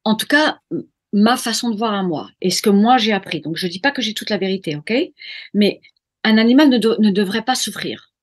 En 0.03 0.15
tout 0.15 0.27
cas, 0.27 0.59
ma 1.13 1.37
façon 1.37 1.69
de 1.69 1.77
voir 1.77 1.93
à 1.93 2.03
moi 2.03 2.29
et 2.41 2.49
ce 2.49 2.61
que 2.61 2.69
moi 2.69 2.97
j'ai 2.97 3.13
appris. 3.13 3.41
Donc 3.41 3.57
je 3.57 3.67
dis 3.67 3.79
pas 3.79 3.91
que 3.91 4.01
j'ai 4.01 4.13
toute 4.13 4.29
la 4.29 4.37
vérité, 4.37 4.75
ok? 4.75 4.93
Mais 5.53 5.81
un 6.23 6.37
animal 6.37 6.69
ne, 6.69 6.77
ne 6.77 7.11
devrait 7.11 7.43
pas 7.43 7.55
souffrir. 7.55 8.13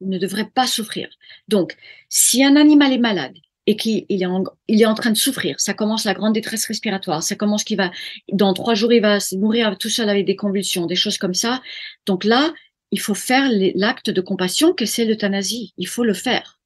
Ne 0.00 0.18
devrait 0.18 0.48
pas 0.48 0.66
souffrir. 0.66 1.08
Donc, 1.48 1.76
si 2.08 2.42
un 2.42 2.56
animal 2.56 2.92
est 2.92 2.98
malade 2.98 3.36
et 3.66 3.76
qu'il 3.76 4.04
est, 4.08 4.26
en, 4.26 4.44
il 4.68 4.80
est 4.82 4.86
en 4.86 4.94
train 4.94 5.10
de 5.10 5.16
souffrir, 5.16 5.60
ça 5.60 5.74
commence 5.74 6.04
la 6.04 6.14
grande 6.14 6.32
détresse 6.34 6.66
respiratoire, 6.66 7.22
ça 7.22 7.36
commence 7.36 7.62
qu'il 7.62 7.76
va, 7.76 7.90
dans 8.32 8.54
trois 8.54 8.74
jours, 8.74 8.92
il 8.92 9.02
va 9.02 9.18
mourir 9.36 9.76
tout 9.78 9.90
seul 9.90 10.08
avec 10.08 10.26
des 10.26 10.36
convulsions, 10.36 10.86
des 10.86 10.96
choses 10.96 11.18
comme 11.18 11.34
ça. 11.34 11.60
Donc 12.06 12.24
là, 12.24 12.52
il 12.90 13.00
faut 13.00 13.14
faire 13.14 13.48
l'acte 13.74 14.10
de 14.10 14.20
compassion 14.20 14.72
que 14.72 14.84
c'est 14.84 15.04
l'euthanasie. 15.04 15.72
Il 15.76 15.86
faut 15.86 16.04
le 16.04 16.14
faire. 16.14 16.58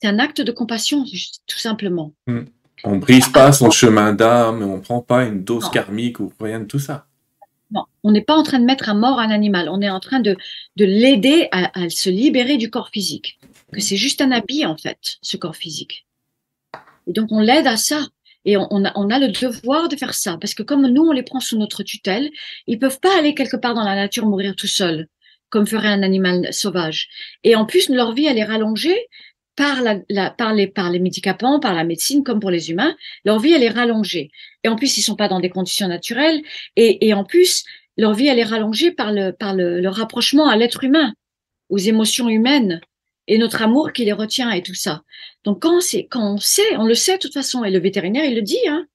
C'est 0.00 0.08
un 0.08 0.18
acte 0.18 0.40
de 0.40 0.50
compassion, 0.50 1.04
tout 1.46 1.58
simplement. 1.58 2.12
On 2.26 2.32
hmm. 2.32 2.46
On 2.84 2.96
brise 2.96 3.28
pas 3.28 3.52
son 3.52 3.70
chemin 3.70 4.12
d'âme, 4.12 4.62
on 4.62 4.80
prend 4.80 5.00
pas 5.00 5.24
une 5.24 5.44
dose 5.44 5.70
karmique 5.70 6.18
ou 6.18 6.32
rien 6.40 6.60
de 6.60 6.64
tout 6.64 6.80
ça. 6.80 7.06
Non, 7.70 7.84
on 8.02 8.10
n'est 8.10 8.22
pas 8.22 8.34
en 8.34 8.42
train 8.42 8.58
de 8.58 8.64
mettre 8.64 8.88
à 8.88 8.94
mort 8.94 9.20
un 9.20 9.30
animal, 9.30 9.68
on 9.70 9.80
est 9.80 9.88
en 9.88 10.00
train 10.00 10.20
de, 10.20 10.36
de 10.76 10.84
l'aider 10.84 11.48
à, 11.52 11.70
se 11.88 12.10
libérer 12.10 12.56
du 12.56 12.70
corps 12.70 12.88
physique. 12.88 13.38
Que 13.72 13.80
c'est 13.80 13.96
juste 13.96 14.20
un 14.20 14.30
habit, 14.30 14.66
en 14.66 14.76
fait, 14.76 15.16
ce 15.22 15.36
corps 15.36 15.56
physique. 15.56 16.06
Et 17.06 17.12
donc, 17.12 17.32
on 17.32 17.40
l'aide 17.40 17.66
à 17.66 17.76
ça. 17.76 18.06
Et 18.44 18.56
on, 18.56 18.84
a, 18.84 18.92
on, 18.96 19.08
a, 19.10 19.18
le 19.20 19.28
devoir 19.28 19.88
de 19.88 19.96
faire 19.96 20.14
ça. 20.14 20.36
Parce 20.40 20.54
que 20.54 20.62
comme 20.62 20.86
nous, 20.88 21.02
on 21.02 21.12
les 21.12 21.22
prend 21.22 21.40
sous 21.40 21.56
notre 21.56 21.82
tutelle, 21.82 22.30
ils 22.66 22.78
peuvent 22.78 23.00
pas 23.00 23.16
aller 23.16 23.34
quelque 23.34 23.56
part 23.56 23.74
dans 23.74 23.84
la 23.84 23.94
nature 23.94 24.26
mourir 24.26 24.56
tout 24.56 24.66
seuls, 24.66 25.06
comme 25.48 25.66
ferait 25.66 25.88
un 25.88 26.02
animal 26.02 26.52
sauvage. 26.52 27.08
Et 27.44 27.54
en 27.54 27.66
plus, 27.66 27.88
leur 27.88 28.12
vie, 28.12 28.26
elle 28.26 28.38
est 28.38 28.44
rallongée 28.44 28.98
par, 29.54 29.80
la, 29.82 30.30
par, 30.30 30.54
les, 30.54 30.66
par 30.66 30.90
les 30.90 30.98
médicaments, 30.98 31.60
par 31.60 31.74
la 31.74 31.84
médecine, 31.84 32.24
comme 32.24 32.40
pour 32.40 32.50
les 32.50 32.70
humains, 32.70 32.96
leur 33.24 33.38
vie, 33.38 33.52
elle 33.52 33.62
est 33.62 33.68
rallongée. 33.68 34.30
Et 34.64 34.68
en 34.68 34.76
plus, 34.76 34.98
ils 34.98 35.02
sont 35.02 35.16
pas 35.16 35.28
dans 35.28 35.40
des 35.40 35.50
conditions 35.50 35.88
naturelles. 35.88 36.42
Et, 36.76 37.06
et 37.06 37.14
en 37.14 37.24
plus, 37.24 37.64
leur 37.96 38.14
vie, 38.14 38.26
elle 38.26 38.38
est 38.38 38.44
rallongée 38.44 38.90
par 38.90 39.12
le, 39.12 39.30
par 39.30 39.54
le, 39.54 39.80
le 39.80 39.88
rapprochement 39.88 40.48
à 40.48 40.56
l'être 40.56 40.82
humain, 40.84 41.14
aux 41.68 41.78
émotions 41.78 42.28
humaines 42.28 42.80
et 43.32 43.38
notre 43.38 43.62
amour 43.62 43.92
qui 43.92 44.04
les 44.04 44.12
retient 44.12 44.50
et 44.50 44.62
tout 44.62 44.74
ça. 44.74 45.04
Donc, 45.44 45.62
quand, 45.62 45.80
c'est, 45.80 46.04
quand 46.04 46.34
on 46.34 46.36
sait, 46.36 46.76
on 46.76 46.84
le 46.84 46.94
sait 46.94 47.14
de 47.14 47.18
toute 47.18 47.32
façon, 47.32 47.64
et 47.64 47.70
le 47.70 47.78
vétérinaire, 47.78 48.26
il 48.26 48.34
le 48.34 48.42
dit, 48.42 48.58
hein, 48.68 48.86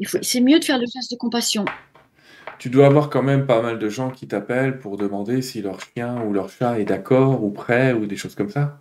il 0.00 0.08
faut, 0.08 0.18
c'est 0.22 0.40
mieux 0.40 0.58
de 0.58 0.64
faire 0.64 0.78
le 0.78 0.86
geste 0.92 1.12
de 1.12 1.16
compassion. 1.16 1.64
Tu 2.58 2.68
dois 2.68 2.86
avoir 2.86 3.10
quand 3.10 3.22
même 3.22 3.46
pas 3.46 3.62
mal 3.62 3.78
de 3.78 3.88
gens 3.88 4.10
qui 4.10 4.26
t'appellent 4.26 4.80
pour 4.80 4.96
demander 4.96 5.40
si 5.40 5.62
leur 5.62 5.78
chien 5.80 6.20
ou 6.24 6.32
leur 6.32 6.50
chat 6.50 6.80
est 6.80 6.84
d'accord 6.84 7.44
ou 7.44 7.50
prêt 7.50 7.92
ou 7.92 8.06
des 8.06 8.16
choses 8.16 8.34
comme 8.34 8.50
ça 8.50 8.80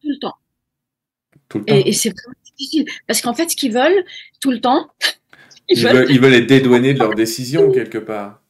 tout 0.00 0.08
le 0.08 0.18
temps. 0.18 0.34
Et, 1.66 1.92
c'est 1.92 2.10
vraiment 2.10 2.38
difficile. 2.44 2.84
Parce 3.08 3.20
qu'en 3.20 3.34
fait, 3.34 3.50
ce 3.50 3.56
qu'ils 3.56 3.72
veulent, 3.72 4.04
tout 4.40 4.52
le 4.52 4.60
temps, 4.60 4.88
ils, 5.68 5.82
veulent... 5.82 6.34
être 6.34 6.46
dédouanés 6.46 6.94
de 6.94 6.98
leur 7.00 7.14
décision 7.14 7.72
quelque 7.72 7.98
part. 7.98 8.42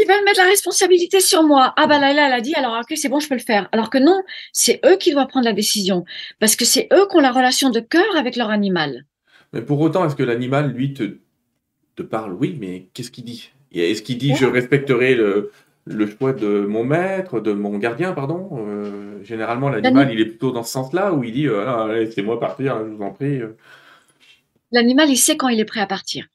Ils 0.00 0.08
veulent 0.08 0.24
mettre 0.24 0.40
la 0.40 0.48
responsabilité 0.48 1.20
sur 1.20 1.42
moi. 1.42 1.74
Ah 1.76 1.86
bah 1.86 1.98
là, 1.98 2.14
là, 2.14 2.28
elle 2.28 2.32
a 2.32 2.40
dit, 2.40 2.54
alors 2.54 2.78
ok, 2.80 2.96
c'est 2.96 3.10
bon, 3.10 3.20
je 3.20 3.28
peux 3.28 3.34
le 3.34 3.40
faire. 3.40 3.68
Alors 3.72 3.90
que 3.90 3.98
non, 3.98 4.22
c'est 4.52 4.80
eux 4.86 4.96
qui 4.96 5.12
doivent 5.12 5.26
prendre 5.26 5.44
la 5.44 5.52
décision. 5.52 6.04
Parce 6.38 6.56
que 6.56 6.64
c'est 6.64 6.88
eux 6.92 7.06
qui 7.10 7.16
ont 7.16 7.20
la 7.20 7.32
relation 7.32 7.68
de 7.68 7.80
cœur 7.80 8.16
avec 8.16 8.36
leur 8.36 8.48
animal. 8.48 9.04
Mais 9.52 9.60
pour 9.60 9.78
autant, 9.80 10.06
est-ce 10.06 10.16
que 10.16 10.22
l'animal, 10.22 10.72
lui, 10.72 10.94
te, 10.94 11.18
te 11.96 12.02
parle? 12.02 12.32
Oui, 12.32 12.56
mais 12.58 12.88
qu'est-ce 12.94 13.10
qu'il 13.10 13.24
dit? 13.24 13.50
Est-ce 13.72 14.02
qu'il 14.02 14.16
dit, 14.16 14.34
je 14.34 14.46
respecterai 14.46 15.14
le, 15.14 15.52
le 15.84 16.06
choix 16.06 16.32
de 16.32 16.64
mon 16.66 16.84
maître, 16.84 17.40
de 17.40 17.52
mon 17.52 17.76
gardien, 17.76 18.12
pardon? 18.12 18.48
Euh, 18.52 19.22
généralement, 19.22 19.68
l'animal, 19.68 20.10
il 20.12 20.20
est 20.20 20.26
plutôt 20.26 20.50
dans 20.50 20.62
ce 20.62 20.72
sens-là, 20.72 21.12
où 21.12 21.24
il 21.24 21.32
dit 21.32 21.46
euh, 21.46 21.66
ah, 21.66 21.88
laissez-moi 21.92 22.40
partir, 22.40 22.76
hein, 22.76 22.86
je 22.88 22.96
vous 22.96 23.02
en 23.02 23.10
prie. 23.10 23.40
L'animal, 24.72 25.10
il 25.10 25.16
sait 25.16 25.36
quand 25.36 25.48
il 25.48 25.60
est 25.60 25.64
prêt 25.66 25.80
à 25.80 25.86
partir. 25.86 26.26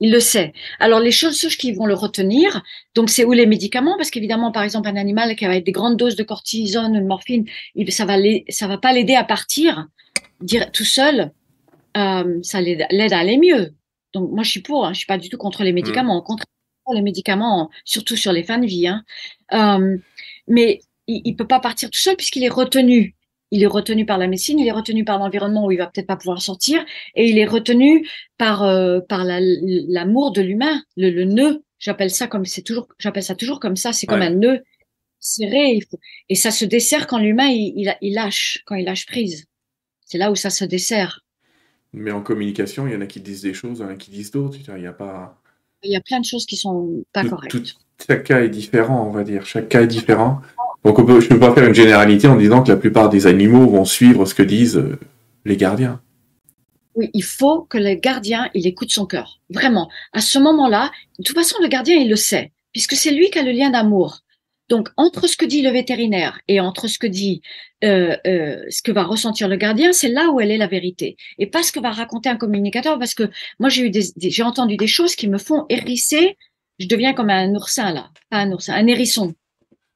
Il 0.00 0.12
le 0.12 0.20
sait. 0.20 0.52
Alors, 0.78 1.00
les 1.00 1.10
choses 1.10 1.38
qui 1.56 1.72
vont 1.72 1.86
le 1.86 1.94
retenir, 1.94 2.62
donc 2.94 3.10
c'est 3.10 3.24
où 3.24 3.32
les 3.32 3.46
médicaments, 3.46 3.96
parce 3.96 4.10
qu'évidemment, 4.10 4.52
par 4.52 4.62
exemple, 4.62 4.88
un 4.88 4.96
animal 4.96 5.34
qui 5.34 5.44
a 5.44 5.60
des 5.60 5.72
grandes 5.72 5.96
doses 5.96 6.14
de 6.14 6.22
cortisone, 6.22 6.92
de 6.92 7.00
morphine, 7.00 7.46
ça 7.88 8.04
va 8.04 8.14
ça 8.48 8.68
va 8.68 8.78
pas 8.78 8.92
l'aider 8.92 9.14
à 9.14 9.24
partir 9.24 9.88
dire, 10.40 10.70
tout 10.70 10.84
seul. 10.84 11.32
ça 11.94 12.60
l'aide 12.60 13.12
à 13.12 13.18
aller 13.18 13.38
mieux. 13.38 13.74
Donc, 14.14 14.30
moi, 14.30 14.42
je 14.44 14.50
suis 14.50 14.62
pour. 14.62 14.86
Hein, 14.86 14.92
je 14.92 14.98
suis 14.98 15.06
pas 15.06 15.18
du 15.18 15.28
tout 15.28 15.38
contre 15.38 15.64
les 15.64 15.72
mmh. 15.72 15.74
médicaments. 15.74 16.16
Au 16.16 16.22
contraire, 16.22 16.46
les 16.94 17.02
médicaments, 17.02 17.70
surtout 17.84 18.16
sur 18.16 18.32
les 18.32 18.42
fins 18.42 18.58
de 18.58 18.66
vie. 18.66 18.86
Hein. 18.86 19.04
Euh, 19.52 19.96
mais 20.46 20.80
il 21.06 21.32
ne 21.32 21.36
peut 21.36 21.46
pas 21.46 21.60
partir 21.60 21.90
tout 21.90 21.98
seul 21.98 22.16
puisqu'il 22.16 22.44
est 22.44 22.48
retenu. 22.48 23.14
Il 23.50 23.62
est 23.62 23.66
retenu 23.66 24.04
par 24.06 24.18
la 24.18 24.26
médecine, 24.26 24.58
il 24.58 24.66
est 24.66 24.72
retenu 24.72 25.04
par 25.04 25.18
l'environnement 25.18 25.66
où 25.66 25.70
il 25.70 25.78
va 25.78 25.86
peut-être 25.86 26.06
pas 26.06 26.16
pouvoir 26.16 26.42
sortir, 26.42 26.84
et 27.14 27.28
il 27.28 27.38
est 27.38 27.46
retenu 27.46 28.06
par 28.36 28.62
euh, 28.62 29.00
par 29.00 29.24
l'amour 29.24 30.32
de 30.32 30.42
l'humain, 30.42 30.82
le, 30.96 31.10
le, 31.10 31.24
nœud. 31.24 31.62
J'appelle 31.78 32.10
ça 32.10 32.26
comme 32.26 32.44
c'est 32.44 32.62
toujours, 32.62 32.88
j'appelle 32.98 33.22
ça 33.22 33.34
toujours 33.34 33.60
comme 33.60 33.76
ça. 33.76 33.92
C'est 33.92 34.06
comme 34.06 34.22
un 34.22 34.30
nœud 34.30 34.62
serré. 35.20 35.72
Il 35.74 35.84
faut, 35.84 35.98
et 36.28 36.34
ça 36.34 36.50
se 36.50 36.64
dessert 36.64 37.06
quand 37.06 37.18
l'humain 37.18 37.48
il, 37.48 37.72
il, 37.76 37.96
il, 38.00 38.14
lâche, 38.14 38.62
quand 38.66 38.74
il 38.74 38.84
lâche 38.84 39.06
prise. 39.06 39.46
C'est 40.04 40.18
là 40.18 40.30
où 40.30 40.36
ça 40.36 40.50
se 40.50 40.64
dessert. 40.64 41.20
Mais 41.92 42.10
en 42.10 42.22
communication, 42.22 42.86
il 42.86 42.92
y 42.92 42.96
en 42.96 43.00
a 43.00 43.06
qui 43.06 43.20
disent 43.20 43.42
des 43.42 43.54
choses, 43.54 43.78
il 43.78 43.82
y 43.82 43.84
en 43.84 43.90
a 43.90 43.96
qui 43.96 44.10
disent 44.10 44.30
d'autres. 44.30 44.58
Il 44.76 44.82
y 44.82 44.86
a 44.86 44.92
pas. 44.92 45.40
Il 45.82 45.92
y 45.92 45.96
a 45.96 46.00
plein 46.00 46.20
de 46.20 46.24
choses 46.24 46.44
qui 46.44 46.56
sont 46.56 47.04
pas 47.12 47.24
correctes. 47.24 47.76
chaque 48.04 48.24
cas 48.24 48.40
est 48.40 48.48
différent, 48.48 49.06
on 49.06 49.10
va 49.10 49.22
dire. 49.22 49.46
Chaque 49.46 49.68
cas 49.68 49.82
est 49.82 49.86
différent. 49.86 50.40
Donc 50.84 50.98
je 50.98 51.14
ne 51.14 51.28
peux 51.28 51.38
pas 51.38 51.54
faire 51.54 51.66
une 51.66 51.74
généralité 51.74 52.28
en 52.28 52.36
disant 52.36 52.62
que 52.62 52.70
la 52.70 52.76
plupart 52.76 53.08
des 53.08 53.26
animaux 53.26 53.68
vont 53.68 53.84
suivre 53.84 54.24
ce 54.24 54.34
que 54.34 54.42
disent 54.42 54.76
euh, 54.76 54.98
les 55.44 55.56
gardiens. 55.56 56.00
Oui, 56.94 57.10
il 57.14 57.22
faut 57.22 57.62
que 57.62 57.78
le 57.78 57.94
gardien, 57.94 58.50
il 58.54 58.66
écoute 58.66 58.90
son 58.90 59.06
cœur. 59.06 59.40
Vraiment. 59.50 59.88
À 60.12 60.20
ce 60.20 60.38
moment-là, 60.38 60.90
de 61.18 61.24
toute 61.24 61.36
façon, 61.36 61.56
le 61.62 61.68
gardien, 61.68 61.96
il 61.96 62.08
le 62.08 62.16
sait, 62.16 62.52
puisque 62.72 62.94
c'est 62.94 63.12
lui 63.12 63.30
qui 63.30 63.38
a 63.38 63.42
le 63.42 63.52
lien 63.52 63.70
d'amour. 63.70 64.22
Donc, 64.68 64.88
entre 64.96 65.28
ce 65.28 65.36
que 65.36 65.46
dit 65.46 65.62
le 65.62 65.70
vétérinaire 65.70 66.40
et 66.48 66.60
entre 66.60 66.88
ce 66.88 66.98
que 66.98 67.06
dit, 67.06 67.40
euh, 67.84 68.16
euh, 68.26 68.62
ce 68.68 68.82
que 68.82 68.92
va 68.92 69.04
ressentir 69.04 69.48
le 69.48 69.56
gardien, 69.56 69.92
c'est 69.92 70.08
là 70.08 70.30
où 70.30 70.40
elle 70.40 70.50
est 70.50 70.58
la 70.58 70.66
vérité. 70.66 71.16
Et 71.38 71.46
pas 71.46 71.62
ce 71.62 71.72
que 71.72 71.80
va 71.80 71.90
raconter 71.90 72.28
un 72.28 72.36
communicateur, 72.36 72.98
parce 72.98 73.14
que 73.14 73.30
moi, 73.58 73.68
j'ai 73.68 73.82
eu 73.86 73.90
des, 73.90 74.02
j'ai 74.20 74.42
entendu 74.42 74.76
des 74.76 74.86
choses 74.86 75.14
qui 75.14 75.28
me 75.28 75.38
font 75.38 75.64
hérisser. 75.68 76.36
Je 76.78 76.86
deviens 76.86 77.14
comme 77.14 77.30
un 77.30 77.54
oursin, 77.54 77.92
là. 77.92 78.10
Pas 78.30 78.38
un 78.38 78.52
oursin, 78.52 78.74
un 78.74 78.86
hérisson. 78.86 79.34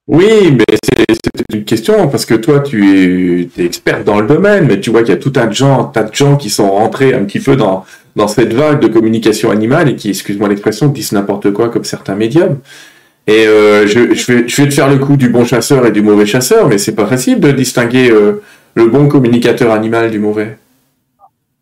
Oui, 0.09 0.51
mais 0.51 0.65
c'est 0.85 1.55
une 1.55 1.65
question 1.65 2.09
parce 2.09 2.27
que 2.27 2.35
toi, 2.35 2.61
tu 2.61 3.49
es, 3.57 3.65
expert 3.65 4.05
dans 4.05 4.21
le 4.21 4.27
domaine, 4.27 4.67
mais 4.67 4.81
tu 4.81 4.91
vois 4.91 5.03
qu'il 5.03 5.15
y 5.15 5.17
a 5.17 5.21
tout 5.21 5.33
un 5.37 5.51
gens, 5.51 5.85
tas 5.85 6.03
de 6.03 6.15
gens 6.15 6.37
qui 6.37 6.51
sont 6.51 6.71
rentrés 6.71 7.15
un 7.15 7.25
petit 7.25 7.39
peu 7.39 7.57
dans, 7.57 7.85
cette 8.27 8.53
vague 8.53 8.81
de 8.81 8.89
communication 8.89 9.51
animale 9.51 9.91
et 9.91 9.97
qui, 9.97 10.11
excuse-moi 10.11 10.49
l'expression, 10.49 10.89
disent 10.89 11.13
n'importe 11.13 11.53
quoi 11.53 11.69
comme 11.69 11.85
certains 11.85 12.17
médiums. 12.17 12.59
Et 13.29 13.47
euh, 13.47 13.87
je, 13.87 14.13
je, 14.15 14.33
vais, 14.33 14.49
je 14.49 14.63
vais 14.63 14.69
te 14.69 14.75
faire 14.75 14.89
le 14.89 14.99
coup 14.99 15.17
du 15.17 15.29
bon 15.29 15.45
chasseur 15.45 15.87
et 15.87 15.93
du 15.93 16.03
mauvais 16.03 16.27
chasseur, 16.27 16.67
mais 16.67 16.79
c'est 16.79 16.97
pas 16.97 17.07
facile 17.07 17.39
de 17.39 17.53
distinguer 17.53 18.11
euh, 18.11 18.43
le 18.75 18.89
bon 18.89 19.07
communicateur 19.07 19.71
animal 19.71 20.11
du 20.11 20.19
mauvais. 20.19 20.59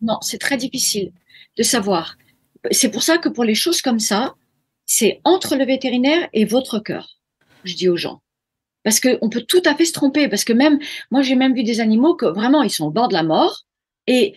Non, 0.01 0.17
c'est 0.21 0.39
très 0.39 0.57
difficile 0.57 1.11
de 1.57 1.63
savoir. 1.63 2.17
C'est 2.71 2.89
pour 2.89 3.03
ça 3.03 3.19
que 3.19 3.29
pour 3.29 3.43
les 3.43 3.55
choses 3.55 3.83
comme 3.83 3.99
ça, 3.99 4.33
c'est 4.87 5.19
entre 5.23 5.55
le 5.55 5.65
vétérinaire 5.65 6.27
et 6.33 6.45
votre 6.45 6.79
cœur, 6.79 7.19
je 7.63 7.75
dis 7.75 7.87
aux 7.87 7.97
gens. 7.97 8.19
Parce 8.83 8.99
qu'on 8.99 9.29
peut 9.29 9.41
tout 9.41 9.61
à 9.65 9.75
fait 9.75 9.85
se 9.85 9.93
tromper. 9.93 10.27
Parce 10.27 10.43
que 10.43 10.53
même, 10.53 10.79
moi, 11.11 11.21
j'ai 11.21 11.35
même 11.35 11.53
vu 11.53 11.63
des 11.63 11.79
animaux 11.79 12.15
que 12.15 12.25
vraiment, 12.25 12.63
ils 12.63 12.69
sont 12.69 12.85
au 12.85 12.91
bord 12.91 13.07
de 13.07 13.13
la 13.13 13.23
mort. 13.23 13.65
Et 14.07 14.33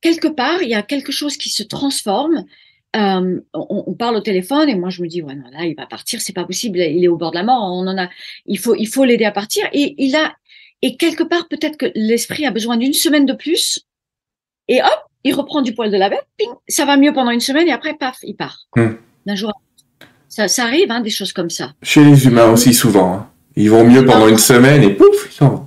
quelque 0.00 0.28
part, 0.28 0.62
il 0.62 0.68
y 0.68 0.74
a 0.74 0.82
quelque 0.82 1.12
chose 1.12 1.36
qui 1.36 1.50
se 1.50 1.62
transforme. 1.62 2.44
Euh, 2.96 3.40
on, 3.54 3.84
on, 3.86 3.94
parle 3.94 4.16
au 4.16 4.20
téléphone 4.20 4.68
et 4.68 4.74
moi 4.74 4.90
je 4.90 5.00
me 5.00 5.06
dis 5.06 5.22
ouais 5.22 5.36
non 5.36 5.48
là 5.52 5.64
il 5.64 5.76
va 5.76 5.86
partir 5.86 6.20
c'est 6.20 6.32
pas 6.32 6.42
possible 6.42 6.80
il 6.80 7.04
est 7.04 7.06
au 7.06 7.16
bord 7.16 7.30
de 7.30 7.36
la 7.36 7.44
mort 7.44 7.62
on 7.62 7.86
en 7.86 7.96
a 7.96 8.08
il 8.46 8.58
faut 8.58 8.74
il 8.74 8.88
faut 8.88 9.04
l'aider 9.04 9.24
à 9.24 9.30
partir 9.30 9.64
et 9.72 9.94
il 9.96 10.16
a 10.16 10.34
et 10.82 10.96
quelque 10.96 11.22
part 11.22 11.46
peut-être 11.46 11.76
que 11.76 11.86
l'esprit 11.94 12.46
a 12.46 12.50
besoin 12.50 12.76
d'une 12.76 12.92
semaine 12.92 13.26
de 13.26 13.32
plus 13.32 13.86
et 14.66 14.82
hop 14.82 15.04
il 15.22 15.34
reprend 15.34 15.62
du 15.62 15.72
poil 15.72 15.92
de 15.92 15.96
la 15.96 16.10
bête 16.10 16.26
ping, 16.36 16.48
ça 16.66 16.84
va 16.84 16.96
mieux 16.96 17.12
pendant 17.12 17.30
une 17.30 17.38
semaine 17.38 17.68
et 17.68 17.72
après 17.72 17.94
paf 17.94 18.18
il 18.24 18.34
part 18.34 18.66
hmm. 18.74 18.94
d'un 19.24 19.36
jour 19.36 19.52
ça, 20.26 20.48
ça 20.48 20.64
arrive 20.64 20.90
hein, 20.90 21.00
des 21.00 21.10
choses 21.10 21.32
comme 21.32 21.48
ça 21.48 21.74
chez 21.84 22.02
les 22.02 22.26
humains 22.26 22.50
aussi 22.50 22.74
souvent 22.74 23.14
hein. 23.14 23.29
Ils 23.60 23.70
vont 23.70 23.84
mieux 23.84 24.04
pendant 24.04 24.26
une 24.26 24.38
semaine 24.38 24.82
et 24.82 24.94
pouf, 24.94 25.26
ils 25.26 25.34
s'en 25.34 25.48
vont. 25.50 25.66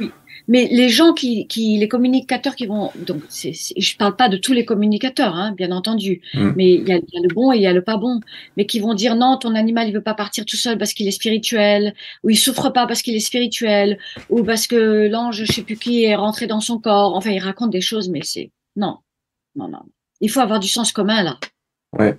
Oui. 0.00 0.10
Mais 0.48 0.68
les 0.70 0.88
gens 0.88 1.12
qui, 1.12 1.46
qui 1.46 1.76
les 1.76 1.86
communicateurs 1.86 2.56
qui 2.56 2.64
vont, 2.66 2.90
donc 3.06 3.22
c'est, 3.28 3.52
je 3.52 3.96
parle 3.98 4.16
pas 4.16 4.30
de 4.30 4.38
tous 4.38 4.54
les 4.54 4.64
communicateurs, 4.64 5.34
hein, 5.34 5.52
bien 5.52 5.70
entendu, 5.70 6.22
mm. 6.32 6.52
mais 6.56 6.74
il 6.74 6.88
y, 6.88 6.92
a, 6.92 6.96
y, 6.96 6.98
a, 6.98 7.20
le 7.22 7.34
bon 7.34 7.52
et 7.52 7.56
il 7.56 7.62
y 7.62 7.66
a 7.66 7.74
le 7.74 7.82
pas 7.82 7.98
bon, 7.98 8.20
mais 8.56 8.64
qui 8.64 8.80
vont 8.80 8.94
dire 8.94 9.16
non, 9.16 9.36
ton 9.36 9.54
animal 9.54 9.86
il 9.86 9.92
veut 9.92 10.00
pas 10.00 10.14
partir 10.14 10.46
tout 10.46 10.56
seul 10.56 10.78
parce 10.78 10.94
qu'il 10.94 11.06
est 11.06 11.12
spirituel, 11.12 11.94
ou 12.24 12.30
il 12.30 12.36
souffre 12.36 12.70
pas 12.70 12.86
parce 12.86 13.02
qu'il 13.02 13.14
est 13.14 13.20
spirituel, 13.20 13.98
ou 14.30 14.42
parce 14.42 14.66
que 14.66 15.08
l'ange, 15.08 15.44
je 15.44 15.52
sais 15.52 15.62
plus 15.62 15.76
qui, 15.76 16.04
est 16.04 16.16
rentré 16.16 16.46
dans 16.46 16.60
son 16.60 16.78
corps. 16.78 17.14
Enfin, 17.14 17.30
ils 17.32 17.38
racontent 17.38 17.70
des 17.70 17.82
choses, 17.82 18.08
mais 18.08 18.20
c'est 18.22 18.50
non, 18.76 18.96
non, 19.56 19.68
non. 19.68 19.82
Il 20.22 20.30
faut 20.30 20.40
avoir 20.40 20.60
du 20.60 20.68
sens 20.68 20.90
commun 20.90 21.22
là. 21.22 21.38
Ouais. 21.98 22.16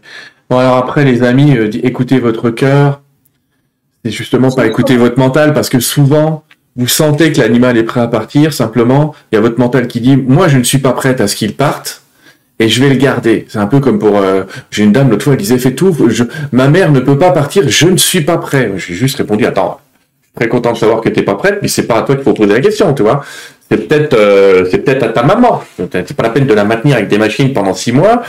Bon 0.49 0.57
alors 0.59 0.77
après 0.77 1.03
les 1.03 1.23
amis, 1.23 1.57
euh, 1.57 1.69
écoutez 1.83 2.19
votre 2.19 2.51
cœur, 2.51 3.01
c'est 4.07 4.15
justement 4.15 4.51
pas 4.51 4.65
écouter 4.65 4.95
votre 4.95 5.19
mental 5.19 5.53
parce 5.53 5.69
que 5.69 5.81
souvent, 5.81 6.43
vous 6.77 6.87
sentez 6.87 7.33
que 7.33 7.41
l'animal 7.41 7.77
est 7.77 7.83
prêt 7.83 7.99
à 7.99 8.07
partir, 8.07 8.53
simplement, 8.53 9.13
il 9.31 9.35
y 9.35 9.37
a 9.37 9.41
votre 9.41 9.59
mental 9.59 9.87
qui 9.87 9.99
dit, 9.99 10.15
moi, 10.15 10.47
je 10.47 10.57
ne 10.57 10.63
suis 10.63 10.77
pas 10.77 10.93
prête 10.93 11.19
à 11.19 11.27
ce 11.27 11.35
qu'il 11.35 11.55
parte, 11.55 12.03
et 12.59 12.69
je 12.69 12.81
vais 12.81 12.89
le 12.89 12.95
garder. 12.95 13.45
C'est 13.49 13.59
un 13.59 13.67
peu 13.67 13.79
comme 13.79 13.99
pour, 13.99 14.17
euh, 14.17 14.43
j'ai 14.71 14.83
une 14.83 14.93
dame 14.93 15.09
l'autre 15.09 15.23
fois, 15.23 15.33
elle 15.33 15.39
disait, 15.39 15.57
fais 15.57 15.73
tout, 15.73 15.95
je, 16.07 16.23
ma 16.51 16.69
mère 16.69 16.91
ne 16.91 16.99
peut 16.99 17.17
pas 17.17 17.31
partir, 17.31 17.67
je 17.67 17.87
ne 17.87 17.97
suis 17.97 18.21
pas 18.21 18.37
prêt. 18.37 18.71
J'ai 18.77 18.93
juste 18.93 19.17
répondu, 19.17 19.45
attends, 19.45 19.79
très 20.35 20.47
content 20.47 20.71
de 20.71 20.77
savoir 20.77 21.01
que 21.01 21.09
t'es 21.09 21.23
pas 21.23 21.35
prête, 21.35 21.59
mais 21.61 21.67
c'est 21.67 21.87
pas 21.87 21.97
à 21.97 22.01
toi 22.03 22.15
qu'il 22.15 22.23
faut 22.23 22.33
poser 22.33 22.53
la 22.53 22.61
question, 22.61 22.93
tu 22.93 23.03
vois. 23.03 23.25
C'est 23.69 23.87
peut-être, 23.87 24.13
euh, 24.13 24.65
c'est 24.71 24.77
peut-être 24.77 25.03
à 25.03 25.09
ta 25.09 25.23
maman. 25.23 25.61
C'est 25.77 26.13
pas 26.13 26.23
la 26.23 26.29
peine 26.29 26.47
de 26.47 26.53
la 26.53 26.63
maintenir 26.63 26.95
avec 26.95 27.09
des 27.09 27.17
machines 27.17 27.51
pendant 27.51 27.73
six 27.73 27.91
mois. 27.91 28.23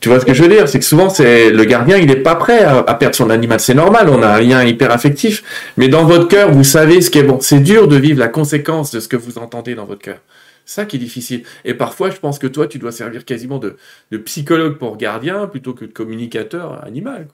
Tu 0.00 0.08
vois 0.08 0.20
ce 0.20 0.24
que 0.24 0.32
je 0.32 0.42
veux 0.42 0.48
dire? 0.48 0.68
C'est 0.68 0.78
que 0.78 0.84
souvent, 0.84 1.10
c'est 1.10 1.50
le 1.50 1.64
gardien, 1.64 1.96
il 1.96 2.06
n'est 2.06 2.16
pas 2.16 2.36
prêt 2.36 2.62
à, 2.62 2.94
perdre 2.94 3.16
son 3.16 3.30
animal. 3.30 3.58
C'est 3.58 3.74
normal, 3.74 4.08
on 4.08 4.22
a 4.22 4.28
un 4.28 4.40
lien 4.40 4.64
hyper 4.64 4.92
affectif. 4.92 5.42
Mais 5.76 5.88
dans 5.88 6.04
votre 6.04 6.28
cœur, 6.28 6.52
vous 6.52 6.64
savez 6.64 7.00
ce 7.00 7.10
qui 7.10 7.18
est 7.18 7.24
bon. 7.24 7.40
C'est 7.40 7.60
dur 7.60 7.88
de 7.88 7.96
vivre 7.96 8.20
la 8.20 8.28
conséquence 8.28 8.92
de 8.92 9.00
ce 9.00 9.08
que 9.08 9.16
vous 9.16 9.38
entendez 9.38 9.74
dans 9.74 9.86
votre 9.86 10.02
cœur. 10.02 10.20
Ça 10.64 10.84
qui 10.84 10.96
est 10.96 11.00
difficile. 11.00 11.42
Et 11.64 11.74
parfois, 11.74 12.10
je 12.10 12.18
pense 12.18 12.38
que 12.38 12.46
toi, 12.46 12.68
tu 12.68 12.78
dois 12.78 12.92
servir 12.92 13.24
quasiment 13.24 13.58
de, 13.58 13.76
psychologue 14.24 14.78
pour 14.78 14.96
gardien 14.96 15.46
plutôt 15.46 15.74
que 15.74 15.84
de 15.84 15.92
communicateur 15.92 16.84
animal. 16.84 17.26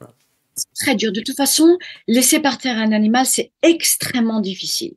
C'est 0.54 0.84
très 0.84 0.94
dur. 0.94 1.12
De 1.12 1.20
toute 1.20 1.36
façon, 1.36 1.76
laisser 2.06 2.38
partir 2.38 2.78
un 2.78 2.92
animal, 2.92 3.26
c'est 3.26 3.50
extrêmement 3.62 4.40
difficile. 4.40 4.94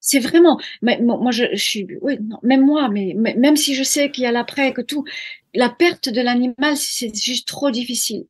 C'est 0.00 0.18
vraiment, 0.18 0.58
moi 0.82 1.30
je, 1.30 1.44
je 1.52 1.62
suis, 1.62 1.86
oui, 2.00 2.16
non, 2.22 2.38
même 2.42 2.64
moi, 2.64 2.88
mais, 2.88 3.14
même 3.14 3.56
si 3.56 3.74
je 3.74 3.82
sais 3.82 4.10
qu'il 4.10 4.24
y 4.24 4.26
a 4.26 4.32
l'après, 4.32 4.72
que 4.72 4.80
tout, 4.80 5.04
la 5.54 5.68
perte 5.68 6.08
de 6.08 6.20
l'animal, 6.20 6.76
c'est 6.76 7.14
juste 7.14 7.46
trop 7.46 7.70
difficile. 7.70 8.26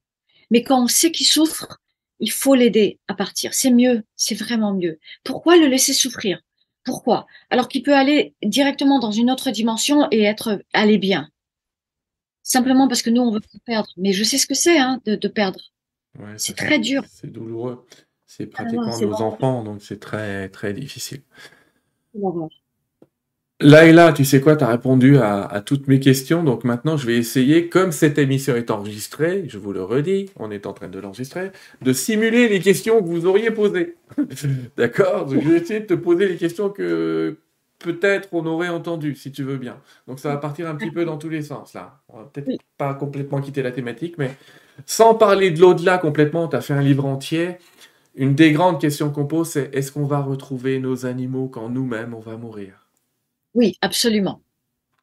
Mais 0.51 0.65
quand 0.65 0.83
on 0.83 0.89
sait 0.89 1.13
qu'il 1.13 1.27
souffre, 1.27 1.81
il 2.19 2.31
faut 2.31 2.55
l'aider 2.55 2.99
à 3.09 3.15
partir. 3.15 3.55
C'est 3.55 3.71
mieux, 3.71 4.03
c'est 4.17 4.35
vraiment 4.35 4.75
mieux. 4.75 4.99
Pourquoi 5.25 5.57
le 5.57 5.67
laisser 5.67 5.93
souffrir? 5.93 6.41
Pourquoi? 6.85 7.27
Alors 7.51 7.69
qu'il 7.69 7.83
peut 7.83 7.95
aller 7.95 8.35
directement 8.43 8.99
dans 8.99 9.13
une 9.13 9.31
autre 9.31 9.51
dimension 9.51 10.09
et 10.11 10.23
être 10.23 10.61
aller 10.73 10.99
bien. 10.99 11.29
Simplement 12.43 12.89
parce 12.89 13.03
que 13.03 13.11
nous 13.11 13.23
on 13.23 13.31
veut 13.31 13.41
pas 13.41 13.59
perdre. 13.65 13.91
Mais 13.97 14.13
je 14.13 14.25
sais 14.25 14.39
ce 14.39 14.47
que 14.47 14.55
c'est 14.55 14.79
hein, 14.79 15.01
de, 15.05 15.15
de, 15.15 15.29
perdre. 15.29 15.61
Ouais, 16.19 16.35
c'est 16.37 16.57
très 16.57 16.79
dur. 16.79 17.05
C'est 17.09 17.31
douloureux. 17.31 17.87
C'est 18.27 18.49
ah 18.55 18.63
pratiquement 18.63 18.99
nos 18.99 19.23
enfants, 19.23 19.63
donc 19.63 19.83
c'est 19.83 20.01
très 20.01 20.49
très 20.49 20.73
difficile. 20.73 21.23
Laïla, 23.63 24.15
tu 24.15 24.25
sais 24.25 24.41
quoi, 24.41 24.57
tu 24.57 24.65
as 24.65 24.69
répondu 24.69 25.19
à, 25.19 25.63
toutes 25.65 25.87
mes 25.87 26.01
questions, 26.01 26.43
donc 26.43 26.65
maintenant 26.65 26.97
je 26.97 27.07
vais 27.07 27.17
essayer, 27.19 27.69
comme 27.69 27.93
cette 27.93 28.17
émission 28.17 28.57
est 28.57 28.71
enregistrée, 28.71 29.45
je 29.49 29.59
vous 29.59 29.75
le 29.75 29.83
redis, 29.83 30.31
on 30.37 30.51
est 30.51 30.65
en 30.65 30.73
train 30.73 30.89
de 30.89 30.99
l'enregistrer, 30.99 31.51
de 31.83 31.93
simuler 31.93 32.49
les 32.49 32.61
questions 32.61 33.03
que 33.03 33.09
vous 33.09 33.27
auriez 33.27 33.51
posées. 33.51 33.97
D'accord? 34.79 35.29
Je 35.29 35.37
vais 35.37 35.59
essayer 35.59 35.81
de 35.81 35.87
te 35.87 35.95
poser 35.95 36.27
les 36.27 36.37
questions 36.37 36.71
que 36.71 37.37
peut-être 37.81 38.31
on 38.33 38.47
aurait 38.47 38.71
entendues, 38.71 39.15
si 39.15 39.31
tu 39.31 39.43
veux 39.43 39.59
bien. 39.59 39.77
Donc 40.09 40.21
ça 40.21 40.31
va 40.31 40.39
partir 40.39 40.67
un 40.67 40.75
petit 40.75 40.91
peu 40.91 41.05
dans 41.05 41.19
tous 41.19 41.29
les 41.29 41.43
sens, 41.43 41.75
là. 41.75 42.01
On 42.09 42.17
va 42.17 42.25
peut-être 42.33 42.63
pas 42.79 42.95
complètement 42.95 43.43
quitter 43.43 43.63
la 43.63 43.73
thématique, 43.73 44.17
mais 44.17 44.31
sans 44.87 45.15
parler 45.15 45.51
de 45.51 45.61
l'au-delà 45.61 45.99
complètement, 45.99 46.49
tu 46.49 46.57
as 46.57 46.63
fait 46.63 46.73
un 46.73 46.81
livre 46.81 47.05
entier. 47.05 47.57
Une 48.15 48.35
des 48.35 48.53
grandes 48.53 48.81
questions 48.81 49.11
qu'on 49.11 49.27
pose, 49.27 49.51
c'est 49.51 49.75
est-ce 49.75 49.93
qu'on 49.93 50.05
va 50.05 50.21
retrouver 50.21 50.79
nos 50.79 51.07
animaux 51.07 51.49
quand 51.49 51.69
nous-mêmes 51.69 52.15
on 52.15 52.21
va 52.21 52.37
mourir? 52.37 52.87
Oui, 53.55 53.77
absolument. 53.81 54.41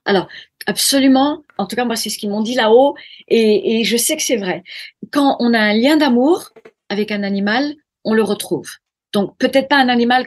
Alors, 0.05 0.27
absolument, 0.67 1.43
en 1.57 1.65
tout 1.65 1.75
cas, 1.75 1.85
moi, 1.85 1.95
c'est 1.95 2.09
ce 2.09 2.17
qu'ils 2.17 2.29
m'ont 2.29 2.41
dit 2.41 2.55
là-haut, 2.55 2.95
et, 3.27 3.83
je 3.83 3.97
sais 3.97 4.15
que 4.15 4.23
c'est 4.23 4.37
vrai. 4.37 4.63
Quand 5.11 5.35
on 5.39 5.53
a 5.53 5.59
un 5.59 5.73
lien 5.73 5.97
d'amour 5.97 6.49
avec 6.89 7.11
un 7.11 7.23
animal, 7.23 7.73
on 8.03 8.13
le 8.13 8.23
retrouve. 8.23 8.69
Donc, 9.13 9.37
peut-être 9.37 9.67
pas 9.67 9.77
un 9.77 9.89
animal 9.89 10.25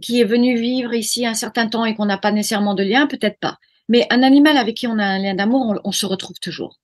qui 0.00 0.20
est 0.20 0.24
venu 0.24 0.58
vivre 0.58 0.94
ici 0.94 1.26
un 1.26 1.34
certain 1.34 1.68
temps 1.68 1.84
et 1.84 1.94
qu'on 1.94 2.06
n'a 2.06 2.18
pas 2.18 2.32
nécessairement 2.32 2.74
de 2.74 2.82
lien, 2.82 3.06
peut-être 3.06 3.38
pas. 3.38 3.58
Mais 3.88 4.06
un 4.10 4.22
animal 4.22 4.56
avec 4.56 4.76
qui 4.76 4.86
on 4.86 4.98
a 4.98 5.04
un 5.04 5.18
lien 5.18 5.34
d'amour, 5.34 5.80
on 5.84 5.92
se 5.92 6.06
retrouve 6.06 6.38
toujours 6.40 6.78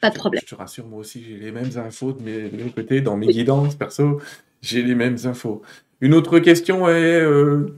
pas 0.00 0.10
de 0.10 0.16
problème. 0.16 0.42
Je 0.44 0.54
te 0.54 0.58
rassure, 0.58 0.86
moi 0.86 1.00
aussi, 1.00 1.22
j'ai 1.24 1.36
les 1.36 1.52
mêmes 1.52 1.70
infos 1.76 2.12
de 2.12 2.22
mes, 2.22 2.48
de 2.48 2.68
côtés, 2.70 3.00
dans 3.00 3.16
mes 3.16 3.28
guidances 3.28 3.74
perso, 3.74 4.20
j'ai 4.62 4.82
les 4.82 4.94
mêmes 4.94 5.18
infos. 5.24 5.62
Une 6.00 6.14
autre 6.14 6.38
question 6.38 6.88
est, 6.88 7.20
euh, 7.20 7.76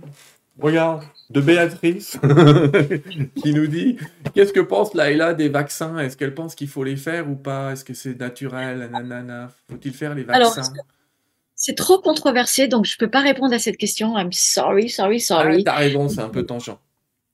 regarde, 0.58 1.04
de 1.30 1.40
Béatrice, 1.40 2.18
qui 3.42 3.52
nous 3.52 3.66
dit 3.66 3.98
Qu'est-ce 4.34 4.52
que 4.52 4.60
pense 4.60 4.94
Laila 4.94 5.34
des 5.34 5.48
vaccins? 5.48 5.98
Est-ce 5.98 6.16
qu'elle 6.16 6.34
pense 6.34 6.54
qu'il 6.54 6.68
faut 6.68 6.84
les 6.84 6.96
faire 6.96 7.28
ou 7.28 7.34
pas? 7.34 7.72
Est-ce 7.72 7.84
que 7.84 7.94
c'est 7.94 8.18
naturel? 8.18 8.90
Faut-il 9.68 9.92
faire 9.92 10.14
les 10.14 10.22
vaccins? 10.22 10.72
c'est 11.58 11.74
trop 11.74 11.98
controversé, 11.98 12.68
donc 12.68 12.84
je 12.84 12.94
ne 12.94 12.98
peux 12.98 13.10
pas 13.10 13.22
répondre 13.22 13.54
à 13.54 13.58
cette 13.58 13.78
question. 13.78 14.16
I'm 14.18 14.30
sorry, 14.30 14.90
sorry, 14.90 15.20
sorry. 15.20 15.56
Ah, 15.60 15.72
T'as 15.72 15.76
raison, 15.76 16.08
c'est 16.08 16.20
un 16.20 16.28
peu 16.28 16.44
tangent. 16.44 16.78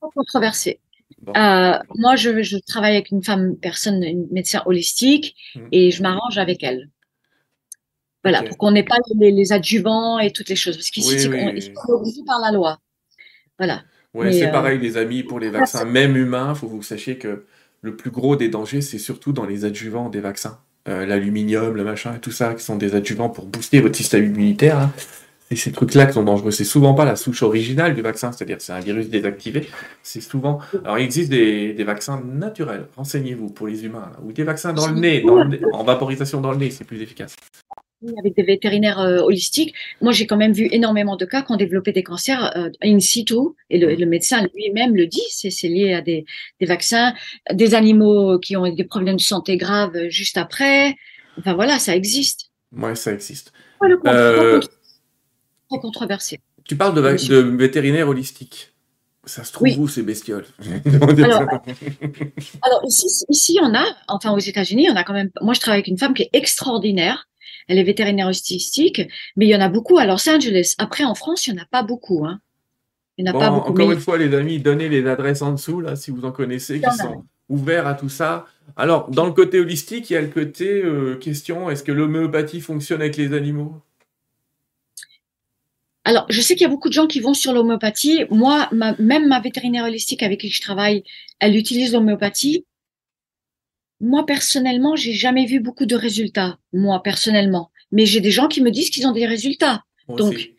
controversé. 0.00 0.78
Euh, 1.36 1.78
moi, 1.96 2.16
je, 2.16 2.42
je, 2.42 2.56
travaille 2.58 2.94
avec 2.94 3.10
une 3.10 3.22
femme, 3.22 3.56
personne, 3.56 4.02
une 4.02 4.26
médecin 4.30 4.62
holistique, 4.66 5.36
hmm. 5.54 5.66
et 5.72 5.90
je 5.90 6.02
m'arrange 6.02 6.38
avec 6.38 6.62
elle. 6.62 6.88
Voilà, 8.24 8.42
pour 8.42 8.56
qu'on 8.56 8.70
n'ait 8.70 8.84
pas 8.84 8.96
les, 9.18 9.52
adjuvants 9.52 10.18
et 10.20 10.30
toutes 10.30 10.48
les 10.48 10.56
choses, 10.56 10.76
parce 10.76 10.90
qu'ici, 10.90 11.18
c'est 11.18 11.26
obligé 11.28 12.22
par 12.24 12.38
la 12.40 12.52
loi. 12.52 12.78
Voilà. 13.58 13.82
Ouais, 14.14 14.32
c'est 14.32 14.48
euh, 14.48 14.52
pareil, 14.52 14.78
les 14.78 14.96
amis, 14.96 15.22
pour 15.22 15.40
les 15.40 15.50
vaccins, 15.50 15.84
même 15.84 16.16
humains, 16.16 16.52
il 16.54 16.58
faut 16.58 16.66
que 16.66 16.72
vous 16.72 16.82
sachiez 16.82 17.18
que 17.18 17.44
le 17.80 17.96
plus 17.96 18.10
gros 18.10 18.36
des 18.36 18.48
dangers, 18.48 18.80
c'est 18.80 18.98
surtout 18.98 19.32
dans 19.32 19.44
les 19.44 19.64
adjuvants 19.64 20.08
des 20.08 20.20
vaccins. 20.20 20.58
Euh, 20.88 21.06
l'aluminium, 21.06 21.74
le 21.74 21.84
machin, 21.84 22.14
et 22.14 22.18
tout 22.18 22.32
ça, 22.32 22.54
qui 22.54 22.64
sont 22.64 22.76
des 22.76 22.94
adjuvants 22.94 23.28
pour 23.28 23.46
booster 23.46 23.80
votre 23.80 23.96
système 23.96 24.24
immunitaire. 24.24 24.78
Hein. 24.78 24.92
Et 25.52 25.56
ces 25.56 25.70
trucs-là 25.70 26.06
qui 26.06 26.14
sont 26.14 26.22
dangereux, 26.22 26.50
c'est 26.50 26.64
souvent 26.64 26.94
pas 26.94 27.04
la 27.04 27.14
souche 27.14 27.42
originale 27.42 27.94
du 27.94 28.00
vaccin, 28.00 28.32
c'est-à-dire 28.32 28.56
c'est 28.60 28.72
un 28.72 28.80
virus 28.80 29.10
désactivé. 29.10 29.68
C'est 30.02 30.22
souvent. 30.22 30.60
Alors 30.82 30.98
il 30.98 31.04
existe 31.04 31.28
des, 31.28 31.84
vaccins 31.84 32.22
naturels. 32.24 32.86
Renseignez-vous 32.96 33.50
pour 33.50 33.66
les 33.66 33.84
humains, 33.84 34.12
ou 34.24 34.32
des 34.32 34.44
vaccins 34.44 34.72
dans 34.72 34.86
le 34.86 34.98
nez, 34.98 35.22
en 35.74 35.84
vaporisation 35.84 36.40
dans 36.40 36.52
le 36.52 36.56
nez, 36.56 36.70
c'est 36.70 36.84
plus 36.84 37.02
efficace. 37.02 37.36
Avec 38.18 38.34
des 38.34 38.44
vétérinaires 38.44 38.98
euh, 38.98 39.18
holistiques, 39.18 39.74
moi 40.00 40.10
j'ai 40.12 40.26
quand 40.26 40.38
même 40.38 40.54
vu 40.54 40.68
énormément 40.72 41.16
de 41.16 41.26
cas 41.26 41.42
qui 41.42 41.52
ont 41.52 41.56
développé 41.56 41.92
des 41.92 42.02
cancers 42.02 42.56
euh, 42.56 42.70
in 42.82 42.98
situ, 42.98 43.34
et 43.68 43.78
le, 43.78 44.06
médecin 44.06 44.46
lui-même 44.54 44.96
le 44.96 45.06
dit, 45.06 45.20
c'est 45.28 45.68
lié 45.68 45.92
à 45.92 46.00
des, 46.00 46.24
vaccins, 46.62 47.12
des 47.52 47.74
animaux 47.74 48.38
qui 48.38 48.56
ont 48.56 48.72
des 48.72 48.84
problèmes 48.84 49.16
de 49.16 49.20
santé 49.20 49.58
graves 49.58 50.08
juste 50.08 50.38
après. 50.38 50.96
Enfin 51.38 51.52
voilà, 51.52 51.78
ça 51.78 51.94
existe. 51.94 52.50
Ouais, 52.74 52.94
ça 52.94 53.12
existe 53.12 53.52
controversé. 55.78 56.40
Tu 56.64 56.76
parles 56.76 56.94
de, 56.94 57.00
de 57.00 57.56
vétérinaire 57.56 58.08
holistique. 58.08 58.72
Ça 59.24 59.44
se 59.44 59.52
trouve 59.52 59.78
où 59.78 59.86
ces 59.86 60.02
bestioles? 60.02 60.46
Alors, 62.62 62.82
ici, 62.84 63.06
ici, 63.28 63.58
on 63.62 63.72
a, 63.72 63.84
enfin 64.08 64.32
aux 64.32 64.38
États-Unis, 64.38 64.88
on 64.90 64.96
a 64.96 65.04
quand 65.04 65.12
même. 65.12 65.30
Moi, 65.40 65.54
je 65.54 65.60
travaille 65.60 65.78
avec 65.78 65.86
une 65.86 65.98
femme 65.98 66.12
qui 66.12 66.22
est 66.22 66.30
extraordinaire. 66.32 67.28
Elle 67.68 67.78
est 67.78 67.84
vétérinaire 67.84 68.26
holistique, 68.26 69.02
mais 69.36 69.46
il 69.46 69.48
y 69.48 69.54
en 69.54 69.60
a 69.60 69.68
beaucoup 69.68 69.96
à 69.98 70.06
Los 70.06 70.28
Angeles. 70.28 70.74
Après, 70.78 71.04
en 71.04 71.14
France, 71.14 71.46
il 71.46 71.54
n'y 71.54 71.60
en 71.60 71.62
a 71.62 71.66
pas 71.66 71.84
beaucoup. 71.84 72.26
Hein. 72.26 72.40
Il 73.16 73.24
n'y 73.24 73.30
en 73.30 73.36
a 73.36 73.38
pas 73.38 73.50
beaucoup. 73.50 73.70
Encore 73.70 73.92
une 73.92 74.00
fois, 74.00 74.18
les 74.18 74.34
amis, 74.34 74.58
donnez 74.58 74.88
les 74.88 75.06
adresses 75.06 75.42
en 75.42 75.52
dessous, 75.52 75.80
là, 75.80 75.94
si 75.94 76.10
vous 76.10 76.24
en 76.24 76.32
connaissez, 76.32 76.80
qui 76.80 76.96
sont 76.96 77.24
ouverts 77.48 77.86
à 77.86 77.94
tout 77.94 78.08
ça. 78.08 78.46
Alors, 78.76 79.08
dans 79.10 79.26
le 79.26 79.32
côté 79.32 79.60
holistique, 79.60 80.10
il 80.10 80.14
y 80.14 80.16
a 80.16 80.20
le 80.20 80.28
côté 80.28 80.82
euh, 80.82 81.16
question 81.16 81.70
est-ce 81.70 81.84
que 81.84 81.92
l'homéopathie 81.92 82.60
fonctionne 82.60 83.00
avec 83.00 83.16
les 83.16 83.34
animaux? 83.34 83.80
Alors, 86.04 86.26
je 86.28 86.40
sais 86.40 86.54
qu'il 86.54 86.62
y 86.62 86.66
a 86.66 86.68
beaucoup 86.68 86.88
de 86.88 86.94
gens 86.94 87.06
qui 87.06 87.20
vont 87.20 87.34
sur 87.34 87.52
l'homéopathie. 87.52 88.24
Moi, 88.30 88.68
même 88.72 89.28
ma 89.28 89.40
vétérinaire 89.40 89.84
holistique 89.84 90.22
avec 90.22 90.40
qui 90.40 90.50
je 90.50 90.60
travaille, 90.60 91.04
elle 91.38 91.56
utilise 91.56 91.92
l'homéopathie. 91.92 92.66
Moi, 94.00 94.26
personnellement, 94.26 94.96
j'ai 94.96 95.12
jamais 95.12 95.46
vu 95.46 95.60
beaucoup 95.60 95.86
de 95.86 95.94
résultats. 95.94 96.58
Moi, 96.72 97.00
personnellement. 97.04 97.70
Mais 97.92 98.04
j'ai 98.04 98.20
des 98.20 98.32
gens 98.32 98.48
qui 98.48 98.60
me 98.60 98.70
disent 98.70 98.90
qu'ils 98.90 99.06
ont 99.06 99.12
des 99.12 99.26
résultats. 99.26 99.84
Donc, 100.08 100.52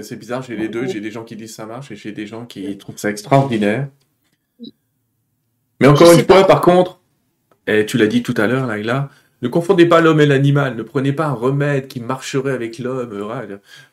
c'est 0.00 0.16
bizarre, 0.16 0.42
j'ai 0.42 0.56
les 0.56 0.68
deux. 0.68 0.86
J'ai 0.86 1.00
des 1.00 1.10
gens 1.10 1.24
qui 1.24 1.34
disent 1.34 1.54
ça 1.54 1.66
marche 1.66 1.90
et 1.90 1.96
j'ai 1.96 2.12
des 2.12 2.26
gens 2.26 2.46
qui 2.46 2.78
trouvent 2.78 2.98
ça 2.98 3.10
extraordinaire. 3.10 3.88
Mais 5.80 5.88
encore 5.88 6.12
une 6.12 6.24
fois, 6.24 6.46
par 6.46 6.60
contre, 6.60 7.00
et 7.66 7.84
tu 7.84 7.98
l'as 7.98 8.06
dit 8.06 8.22
tout 8.22 8.34
à 8.36 8.46
l'heure, 8.46 8.66
Laila, 8.66 9.10
ne 9.42 9.48
confondez 9.48 9.86
pas 9.86 10.00
l'homme 10.00 10.20
et 10.20 10.26
l'animal. 10.26 10.76
Ne 10.76 10.82
prenez 10.82 11.12
pas 11.12 11.26
un 11.26 11.32
remède 11.32 11.88
qui 11.88 12.00
marcherait 12.00 12.52
avec 12.52 12.78
l'homme. 12.78 13.28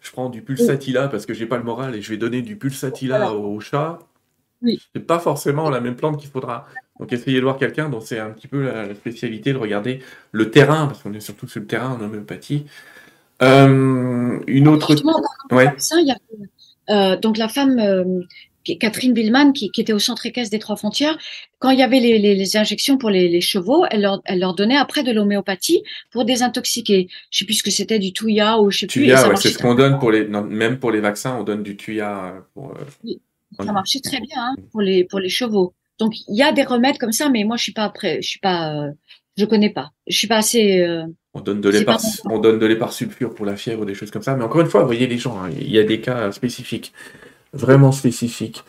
Je 0.02 0.12
prends 0.12 0.30
du 0.30 0.42
pulsatilla 0.42 1.08
parce 1.08 1.26
que 1.26 1.34
j'ai 1.34 1.46
pas 1.46 1.58
le 1.58 1.64
moral 1.64 1.96
et 1.96 2.02
je 2.02 2.10
vais 2.10 2.18
donner 2.18 2.42
du 2.42 2.56
pulsatilla 2.56 3.34
au 3.34 3.60
chat. 3.60 4.00
Oui. 4.62 4.82
C'est 4.94 5.06
pas 5.06 5.20
forcément 5.20 5.70
la 5.70 5.82
même 5.82 5.96
plante 5.96 6.20
qu'il 6.20 6.30
faudra. 6.30 6.66
Donc 7.00 7.12
essayez 7.12 7.38
de 7.38 7.44
voir 7.44 7.58
quelqu'un 7.58 7.90
dont 7.90 8.00
c'est 8.00 8.20
un 8.20 8.30
petit 8.32 8.48
peu 8.48 8.64
la, 8.64 8.96
spécialité 8.96 9.54
de 9.54 9.58
regarder 9.58 10.00
le 10.32 10.50
terrain, 10.50 10.88
parce 10.88 11.04
qu'on 11.04 11.14
est 11.14 11.20
surtout 11.20 11.48
sur 11.48 11.60
le 11.60 11.68
terrain 11.68 11.90
en 11.90 12.02
homéopathie. 12.02 12.66
Euh, 13.42 14.40
une 14.48 14.68
autre. 14.68 14.96
Ouais. 15.52 15.68
Euh, 16.90 17.18
donc 17.18 17.38
la 17.38 17.48
femme 17.48 17.80
euh, 17.80 18.22
Catherine 18.80 19.14
Billman, 19.14 19.52
qui, 19.54 19.72
était 19.78 19.94
au 19.94 20.00
centre 20.00 20.26
équestre 20.26 20.52
des 20.52 20.60
Trois 20.60 20.76
Frontières, 20.76 21.18
quand 21.60 21.70
il 21.70 21.80
y 21.80 21.84
avait 21.84 22.00
les, 22.00 22.58
injections 22.58 22.98
pour 22.98 23.10
les, 23.10 23.42
chevaux, 23.42 23.86
elle 23.90 24.02
leur, 24.02 24.56
donnait 24.56 24.78
après 24.78 25.04
de 25.04 25.12
l'homéopathie 25.12 25.84
pour 26.12 26.26
désintoxiquer. 26.26 27.08
Je 27.32 27.40
sais 27.40 27.46
plus 27.46 27.56
ce 27.56 27.64
que 27.64 27.72
c'était 27.72 28.00
du 28.00 28.14
Tuya 28.14 28.60
ou 28.60 28.72
je 28.72 28.80
sais 28.80 28.88
plus. 28.88 29.12
C'est 29.36 29.50
ce 29.50 29.58
qu'on 29.58 29.76
donne 29.76 30.00
pour 30.00 30.12
les, 30.12 30.26
même 30.26 30.80
pour 30.80 30.92
les 30.92 31.00
vaccins, 31.00 31.38
on 31.40 31.44
donne 31.44 31.64
du 31.64 31.78
Tuya. 31.78 32.44
Pour, 32.54 32.72
euh, 32.72 33.14
ça 33.64 33.72
marchait 33.72 34.00
très 34.00 34.20
bien 34.20 34.38
hein, 34.38 34.56
pour 34.72 34.82
les 34.82 35.04
pour 35.06 35.20
les 35.20 35.30
chevaux. 35.30 35.74
Donc 36.00 36.14
il 36.28 36.36
y 36.36 36.44
a 36.44 36.52
des 36.52 36.64
remèdes 36.64 36.98
comme 36.98 37.12
ça, 37.12 37.30
mais 37.30 37.44
moi 37.44 37.58
je 37.58 37.64
suis 37.64 37.74
pas 37.74 37.90
prêt, 37.90 38.22
je 38.22 38.28
suis 38.28 38.40
pas, 38.40 38.74
euh, 38.74 38.92
je 39.38 39.46
connais 39.46 39.70
pas, 39.70 39.92
je 40.08 40.18
suis 40.18 40.28
pas 40.28 40.38
assez. 40.38 40.82
Euh, 40.82 41.04
on 41.34 41.42
donne 41.42 41.62
de 41.62 41.70
l'épar, 41.70 42.00
on 42.26 42.40
donne 42.40 42.60
de 42.60 43.26
pour 43.28 43.46
la 43.46 43.56
fièvre 43.56 43.82
ou 43.82 43.86
des 43.86 43.94
choses 43.94 44.12
comme 44.12 44.22
ça. 44.22 44.36
Mais 44.36 44.44
encore 44.44 44.62
une 44.62 44.68
fois, 44.68 44.82
vous 44.82 44.88
voyez 44.88 45.08
les 45.08 45.18
gens, 45.18 45.38
hein, 45.38 45.50
il 45.58 45.70
y 45.70 45.80
a 45.80 45.84
des 45.84 46.02
cas 46.02 46.32
spécifiques 46.32 46.94
vraiment 47.56 47.92
spécifique. 47.92 48.64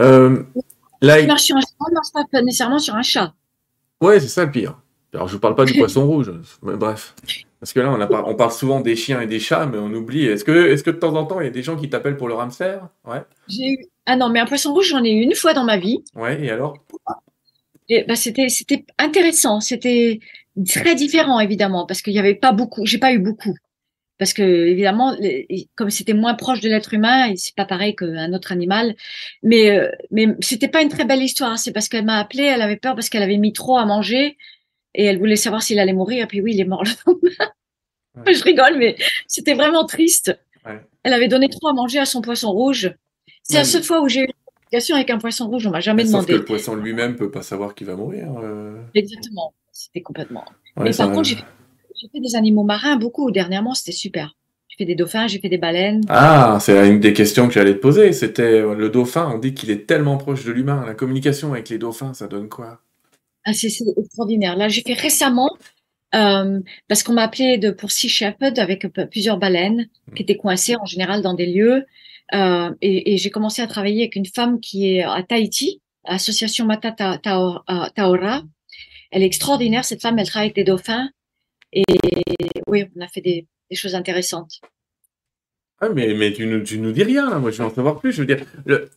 Euh, 0.00 0.42
là, 1.00 1.20
il 1.20 1.26
marche 1.26 1.42
sur 1.42 1.56
un 1.56 1.60
chat, 1.60 2.24
pas 2.30 2.42
nécessairement 2.42 2.78
sur 2.78 2.94
un 2.94 3.02
chat. 3.02 3.34
Ouais, 4.00 4.20
c'est 4.20 4.28
ça 4.28 4.44
le 4.44 4.50
pire. 4.50 4.78
Alors, 5.14 5.28
je 5.28 5.34
ne 5.34 5.40
parle 5.40 5.54
pas 5.54 5.64
du 5.64 5.74
poisson 5.74 6.06
rouge, 6.06 6.32
mais 6.62 6.76
bref. 6.76 7.14
Parce 7.60 7.72
que 7.72 7.80
là, 7.80 7.92
on, 7.92 8.00
a 8.00 8.10
on, 8.10 8.34
parle 8.34 8.50
souvent 8.50 8.80
des 8.80 8.96
chiens 8.96 9.20
et 9.20 9.26
des 9.26 9.38
chats, 9.38 9.66
mais 9.66 9.78
on 9.78 9.92
oublie. 9.92 10.26
Est-ce 10.26 10.44
que, 10.44 10.72
est 10.72 10.82
que 10.82 10.90
de 10.90 10.96
temps 10.96 11.14
en 11.14 11.24
temps, 11.24 11.40
il 11.40 11.44
y 11.44 11.48
a 11.48 11.50
des 11.50 11.62
gens 11.62 11.76
qui 11.76 11.88
t'appellent 11.88 12.16
pour 12.16 12.28
le 12.28 12.34
hamster 12.34 12.88
Ouais. 13.06 13.22
J'ai 13.46 13.68
eu... 13.68 13.86
Ah 14.06 14.16
non, 14.16 14.30
mais 14.30 14.40
un 14.40 14.46
poisson 14.46 14.72
rouge, 14.72 14.88
j'en 14.88 15.04
ai 15.04 15.12
eu 15.12 15.22
une 15.22 15.34
fois 15.34 15.54
dans 15.54 15.62
ma 15.62 15.76
vie. 15.76 16.02
Ouais, 16.16 16.44
et 16.44 16.50
alors? 16.50 16.76
Et, 17.88 18.02
bah, 18.02 18.16
c'était, 18.16 18.48
c'était 18.48 18.84
intéressant. 18.98 19.60
C'était 19.60 20.18
très 20.66 20.96
différent, 20.96 21.38
évidemment, 21.38 21.86
parce 21.86 22.02
qu'il 22.02 22.14
n'y 22.14 22.18
avait 22.18 22.34
pas 22.34 22.50
beaucoup. 22.50 22.84
J'ai 22.84 22.98
pas 22.98 23.12
eu 23.12 23.20
beaucoup 23.20 23.54
parce 24.22 24.34
que 24.34 24.44
évidemment, 24.44 25.16
comme 25.74 25.90
c'était 25.90 26.12
moins 26.12 26.34
proche 26.34 26.60
de 26.60 26.68
l'être 26.68 26.94
humain, 26.94 27.34
c'est 27.34 27.56
pas 27.56 27.64
pareil 27.64 27.96
qu'un 27.96 28.32
autre 28.32 28.52
animal. 28.52 28.94
Mais 29.42 29.76
euh, 29.76 29.90
mais 30.12 30.28
c'était 30.38 30.68
pas 30.68 30.80
une 30.80 30.90
très 30.90 31.04
belle 31.04 31.24
histoire. 31.24 31.58
C'est 31.58 31.72
parce 31.72 31.88
qu'elle 31.88 32.04
m'a 32.04 32.20
appelé, 32.20 32.44
elle 32.44 32.62
avait 32.62 32.76
peur 32.76 32.94
parce 32.94 33.08
qu'elle 33.08 33.24
avait 33.24 33.36
mis 33.36 33.52
trop 33.52 33.78
à 33.78 33.84
manger 33.84 34.36
et 34.94 35.06
elle 35.06 35.18
voulait 35.18 35.34
savoir 35.34 35.60
s'il 35.60 35.80
allait 35.80 35.92
mourir. 35.92 36.22
Et 36.22 36.26
puis 36.28 36.40
oui, 36.40 36.52
il 36.54 36.60
est 36.60 36.64
mort 36.64 36.84
le 36.84 36.90
lendemain. 37.04 38.32
Je 38.32 38.44
rigole, 38.44 38.78
mais 38.78 38.94
c'était 39.26 39.54
vraiment 39.54 39.86
triste. 39.86 40.38
Elle 41.02 41.12
avait 41.12 41.26
donné 41.26 41.48
trop 41.48 41.66
à 41.66 41.72
manger 41.72 41.98
à 41.98 42.04
son 42.04 42.22
poisson 42.22 42.52
rouge. 42.52 42.94
C'est 43.42 43.56
la 43.56 43.64
seule 43.64 43.82
fois 43.82 44.02
où 44.02 44.08
j'ai 44.08 44.20
eu 44.20 44.28
une 44.72 44.94
avec 44.94 45.10
un 45.10 45.18
poisson 45.18 45.48
rouge. 45.48 45.66
On 45.66 45.70
m'a 45.70 45.80
jamais 45.80 46.04
demandé. 46.04 46.26
Parce 46.26 46.36
que 46.36 46.42
le 46.42 46.44
poisson 46.44 46.76
lui-même 46.76 47.16
peut 47.16 47.32
pas 47.32 47.42
savoir 47.42 47.74
qu'il 47.74 47.88
va 47.88 47.96
mourir. 47.96 48.32
Euh. 48.40 48.80
Exactement. 48.94 49.52
C'était 49.72 50.02
complètement. 50.02 50.44
mais 50.76 50.92
par 50.92 51.10
contre, 51.10 51.28
j'ai 51.28 51.38
j'ai 52.02 52.08
fait 52.08 52.20
des 52.20 52.34
animaux 52.34 52.64
marins 52.64 52.96
beaucoup 52.96 53.30
dernièrement, 53.30 53.74
c'était 53.74 53.92
super. 53.92 54.34
J'ai 54.68 54.76
fait 54.76 54.84
des 54.84 54.96
dauphins, 54.96 55.28
j'ai 55.28 55.38
fait 55.38 55.48
des 55.48 55.58
baleines. 55.58 56.00
Ah, 56.08 56.58
c'est 56.60 56.88
une 56.88 56.98
des 56.98 57.12
questions 57.12 57.46
que 57.46 57.54
j'allais 57.54 57.74
te 57.74 57.78
poser. 57.78 58.12
C'était 58.12 58.42
euh, 58.42 58.74
le 58.74 58.88
dauphin. 58.88 59.30
On 59.32 59.38
dit 59.38 59.54
qu'il 59.54 59.70
est 59.70 59.86
tellement 59.86 60.16
proche 60.16 60.44
de 60.44 60.50
l'humain. 60.50 60.82
La 60.84 60.94
communication 60.94 61.52
avec 61.52 61.68
les 61.68 61.78
dauphins, 61.78 62.12
ça 62.14 62.26
donne 62.26 62.48
quoi? 62.48 62.80
Ah, 63.44 63.52
c'est 63.52 63.68
extraordinaire. 63.96 64.56
Là, 64.56 64.68
j'ai 64.68 64.82
fait 64.82 64.94
récemment 64.94 65.56
euh, 66.14 66.58
parce 66.88 67.02
qu'on 67.04 67.12
m'a 67.12 67.22
appelé 67.22 67.58
de, 67.58 67.70
pour 67.70 67.92
Sea 67.92 68.08
Shepherd 68.08 68.58
avec 68.58 68.86
plusieurs 69.10 69.38
baleines 69.38 69.88
qui 70.16 70.22
étaient 70.22 70.36
coincées 70.36 70.74
en 70.76 70.86
général 70.86 71.22
dans 71.22 71.34
des 71.34 71.46
lieux. 71.46 71.84
Euh, 72.34 72.70
et, 72.80 73.16
j'ai 73.18 73.30
commencé 73.30 73.62
à 73.62 73.66
travailler 73.66 74.02
avec 74.02 74.16
une 74.16 74.26
femme 74.26 74.58
qui 74.58 74.96
est 74.96 75.02
à 75.02 75.22
Tahiti, 75.22 75.80
Association 76.04 76.64
Mata 76.64 76.90
Taora. 76.92 78.42
Elle 79.10 79.22
est 79.22 79.26
extraordinaire, 79.26 79.84
cette 79.84 80.00
femme, 80.00 80.18
elle 80.18 80.26
travaille 80.26 80.46
avec 80.46 80.56
des 80.56 80.64
dauphins. 80.64 81.10
Et 81.72 81.84
oui, 82.66 82.84
on 82.96 83.00
a 83.00 83.08
fait 83.08 83.20
des, 83.20 83.46
choses 83.72 83.94
intéressantes. 83.94 84.60
Ah, 85.80 85.88
mais, 85.88 86.14
mais 86.14 86.32
tu, 86.32 86.46
nous, 86.46 86.62
tu 86.62 86.78
nous 86.78 86.92
dis 86.92 87.02
rien, 87.02 87.30
là. 87.30 87.38
Moi, 87.38 87.50
je 87.50 87.58
veux 87.58 87.64
en 87.64 87.74
savoir 87.74 87.98
plus. 87.98 88.12
Je 88.12 88.20
veux 88.22 88.26
dire, 88.26 88.44
le... 88.66 88.90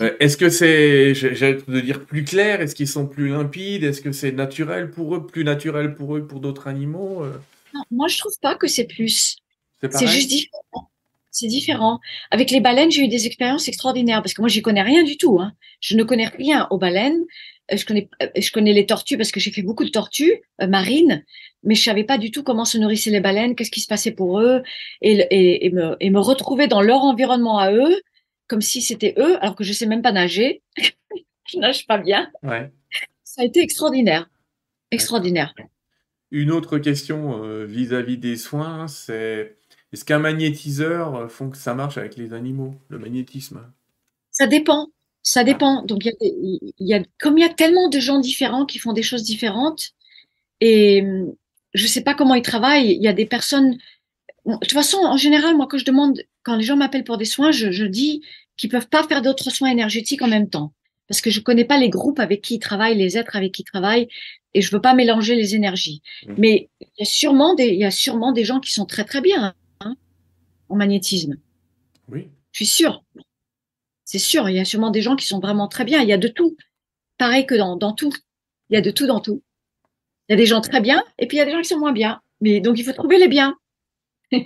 Euh, 0.00 0.16
est-ce 0.18 0.36
que 0.36 0.48
c'est, 0.48 1.14
j'allais 1.14 1.58
te 1.58 1.70
dire 1.80 2.04
plus 2.04 2.24
clair 2.24 2.60
Est-ce 2.60 2.74
qu'ils 2.74 2.88
sont 2.88 3.06
plus 3.06 3.28
limpides 3.28 3.84
Est-ce 3.84 4.00
que 4.00 4.10
c'est 4.10 4.32
naturel 4.32 4.90
pour 4.90 5.14
eux, 5.14 5.24
plus 5.24 5.44
naturel 5.44 5.94
pour 5.94 6.16
eux 6.16 6.20
que 6.20 6.26
pour 6.26 6.40
d'autres 6.40 6.66
animaux 6.66 7.22
euh? 7.22 7.38
non, 7.72 7.82
Moi, 7.92 8.08
je 8.08 8.18
trouve 8.18 8.36
pas 8.42 8.56
que 8.56 8.66
c'est 8.66 8.86
plus. 8.86 9.36
C'est 9.80 10.08
juste 10.08 10.28
différent. 10.28 10.90
C'est 11.34 11.48
différent. 11.48 11.98
Avec 12.30 12.52
les 12.52 12.60
baleines, 12.60 12.92
j'ai 12.92 13.02
eu 13.02 13.08
des 13.08 13.26
expériences 13.26 13.66
extraordinaires 13.66 14.22
parce 14.22 14.34
que 14.34 14.40
moi, 14.40 14.48
j'y 14.48 14.62
connais 14.62 14.82
rien 14.82 15.02
du 15.02 15.16
tout. 15.16 15.40
Hein. 15.40 15.52
Je 15.80 15.96
ne 15.96 16.04
connais 16.04 16.28
rien 16.28 16.68
aux 16.70 16.78
baleines. 16.78 17.24
Euh, 17.72 17.76
je 17.76 17.84
connais, 17.84 18.08
je 18.36 18.52
connais 18.52 18.72
les 18.72 18.86
tortues 18.86 19.16
parce 19.16 19.32
que 19.32 19.40
j'ai 19.40 19.50
fait 19.50 19.62
beaucoup 19.62 19.84
de 19.84 19.90
tortues 19.90 20.42
marines, 20.60 21.24
mais 21.64 21.74
je 21.74 21.82
savais 21.82 22.04
pas 22.04 22.18
du 22.18 22.30
tout 22.30 22.44
comment 22.44 22.64
se 22.64 22.78
nourrissaient 22.78 23.10
les 23.10 23.20
baleines, 23.20 23.56
qu'est-ce 23.56 23.72
qui 23.72 23.80
se 23.80 23.88
passait 23.88 24.12
pour 24.12 24.38
eux, 24.38 24.62
et, 25.02 25.66
et, 25.66 25.70
me, 25.70 25.96
et 25.98 26.10
me 26.10 26.20
retrouver 26.20 26.68
dans 26.68 26.82
leur 26.82 27.02
environnement 27.02 27.58
à 27.58 27.72
eux, 27.72 28.00
comme 28.46 28.60
si 28.60 28.80
c'était 28.80 29.14
eux, 29.18 29.36
alors 29.42 29.56
que 29.56 29.64
je 29.64 29.72
sais 29.72 29.86
même 29.86 30.02
pas 30.02 30.12
nager. 30.12 30.62
je 31.48 31.58
nage 31.58 31.86
pas 31.88 31.98
bien. 31.98 32.30
Ouais. 32.44 32.70
Ça 33.24 33.42
a 33.42 33.44
été 33.44 33.60
extraordinaire. 33.60 34.30
Extraordinaire. 34.92 35.52
Une 36.30 36.50
autre 36.50 36.78
question 36.78 37.42
euh, 37.42 37.64
vis-à-vis 37.64 38.18
des 38.18 38.36
soins, 38.36 38.86
c'est 38.86 39.56
est-ce 39.94 40.04
qu'un 40.04 40.18
magnétiseur 40.18 41.14
euh, 41.14 41.28
font 41.28 41.50
que 41.50 41.56
ça 41.56 41.72
marche 41.72 41.98
avec 41.98 42.16
les 42.16 42.32
animaux, 42.32 42.74
le 42.88 42.98
magnétisme? 42.98 43.60
Ça 44.32 44.48
dépend. 44.48 44.88
Ça 45.22 45.44
dépend. 45.44 45.82
Donc, 45.84 46.04
il 46.04 46.12
y, 46.80 46.92
a, 46.92 46.98
y 46.98 47.00
a, 47.00 47.02
comme 47.20 47.38
il 47.38 47.42
y 47.42 47.44
a 47.44 47.48
tellement 47.48 47.88
de 47.88 48.00
gens 48.00 48.18
différents 48.18 48.66
qui 48.66 48.78
font 48.80 48.92
des 48.92 49.04
choses 49.04 49.22
différentes, 49.22 49.92
et 50.60 51.02
hum, 51.02 51.34
je 51.74 51.86
sais 51.86 52.02
pas 52.02 52.14
comment 52.14 52.34
ils 52.34 52.42
travaillent. 52.42 52.90
Il 52.92 53.02
y 53.02 53.08
a 53.08 53.12
des 53.12 53.24
personnes. 53.24 53.78
De 54.46 54.56
toute 54.56 54.72
façon, 54.72 54.98
en 54.98 55.16
général, 55.16 55.56
moi, 55.56 55.68
quand 55.70 55.78
je 55.78 55.84
demande, 55.84 56.20
quand 56.42 56.56
les 56.56 56.64
gens 56.64 56.76
m'appellent 56.76 57.04
pour 57.04 57.16
des 57.16 57.24
soins, 57.24 57.52
je, 57.52 57.70
je 57.70 57.84
dis 57.84 58.20
qu'ils 58.56 58.70
peuvent 58.70 58.88
pas 58.88 59.04
faire 59.04 59.22
d'autres 59.22 59.50
soins 59.50 59.70
énergétiques 59.70 60.22
en 60.22 60.28
même 60.28 60.50
temps, 60.50 60.72
parce 61.06 61.20
que 61.20 61.30
je 61.30 61.38
connais 61.38 61.64
pas 61.64 61.78
les 61.78 61.88
groupes 61.88 62.18
avec 62.18 62.42
qui 62.42 62.56
ils 62.56 62.58
travaillent, 62.58 62.96
les 62.96 63.16
êtres 63.16 63.36
avec 63.36 63.52
qui 63.52 63.62
ils 63.62 63.64
travaillent, 63.64 64.08
et 64.54 64.60
je 64.60 64.72
veux 64.72 64.80
pas 64.80 64.94
mélanger 64.94 65.36
les 65.36 65.54
énergies. 65.54 66.02
Mm. 66.26 66.34
Mais 66.36 66.68
il 66.80 66.88
y 66.98 67.02
a 67.02 67.06
sûrement 67.06 67.54
des, 67.54 67.68
il 67.68 67.78
y 67.78 67.84
a 67.84 67.92
sûrement 67.92 68.32
des 68.32 68.44
gens 68.44 68.58
qui 68.58 68.72
sont 68.72 68.86
très 68.86 69.04
très 69.04 69.20
bien 69.20 69.54
en 70.68 70.76
magnétisme. 70.76 71.36
Oui. 72.08 72.28
Je 72.52 72.58
suis 72.58 72.66
sûre. 72.66 73.04
C'est 74.04 74.18
sûr, 74.18 74.48
il 74.48 74.56
y 74.56 74.60
a 74.60 74.64
sûrement 74.64 74.90
des 74.90 75.02
gens 75.02 75.16
qui 75.16 75.26
sont 75.26 75.40
vraiment 75.40 75.68
très 75.68 75.84
bien. 75.84 76.00
Il 76.02 76.08
y 76.08 76.12
a 76.12 76.18
de 76.18 76.28
tout. 76.28 76.56
Pareil 77.18 77.46
que 77.46 77.54
dans, 77.54 77.76
dans 77.76 77.92
tout. 77.92 78.12
Il 78.70 78.74
y 78.74 78.76
a 78.76 78.80
de 78.82 78.90
tout 78.90 79.06
dans 79.06 79.20
tout. 79.20 79.42
Il 80.28 80.32
y 80.32 80.34
a 80.34 80.36
des 80.36 80.46
gens 80.46 80.60
très 80.60 80.80
bien 80.80 81.02
et 81.18 81.26
puis 81.26 81.36
il 81.36 81.40
y 81.40 81.42
a 81.42 81.46
des 81.46 81.52
gens 81.52 81.60
qui 81.62 81.68
sont 81.68 81.78
moins 81.78 81.92
bien. 81.92 82.20
Mais 82.40 82.60
donc 82.60 82.78
il 82.78 82.84
faut 82.84 82.92
trouver 82.92 83.18
les 83.18 83.28
biens. 83.28 83.56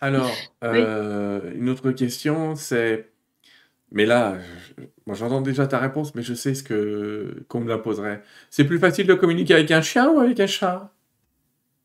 Alors, 0.00 0.30
euh, 0.64 1.52
une 1.54 1.68
autre 1.68 1.90
question, 1.92 2.54
c'est... 2.54 3.10
Mais 3.92 4.04
là, 4.04 4.38
je- 4.78 4.84
moi 5.06 5.14
j'entends 5.14 5.40
déjà 5.40 5.66
ta 5.66 5.78
réponse, 5.78 6.14
mais 6.14 6.22
je 6.22 6.34
sais 6.34 6.54
ce 6.54 6.62
que 6.64 7.44
qu'on 7.48 7.60
me 7.60 7.68
la 7.68 7.78
poserait. 7.78 8.22
C'est 8.50 8.64
plus 8.64 8.78
facile 8.80 9.06
de 9.06 9.14
communiquer 9.14 9.54
avec 9.54 9.70
un 9.70 9.80
chien 9.80 10.10
ou 10.10 10.18
avec 10.18 10.40
un 10.40 10.46
chat? 10.48 10.92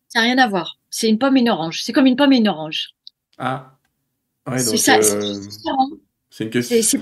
Ça 0.10 0.20
n'a 0.20 0.26
rien 0.26 0.38
à 0.40 0.48
voir. 0.48 0.80
C'est 0.90 1.08
une 1.10 1.20
pomme 1.20 1.38
et 1.38 1.42
une 1.42 1.50
orange. 1.50 1.84
C'est 1.84 1.94
comme 1.94 2.08
une 2.08 2.16
pomme 2.16 2.34
et 2.34 2.38
une 2.38 2.48
orange. 2.50 2.90
Ah, 3.44 3.76
ouais, 4.48 4.60
c'est 4.60 4.78
ça. 4.78 5.02
c'est 5.02 5.16
euh, 5.16 5.34
c'est 6.30 6.44
une 6.44 6.50
question. 6.52 7.02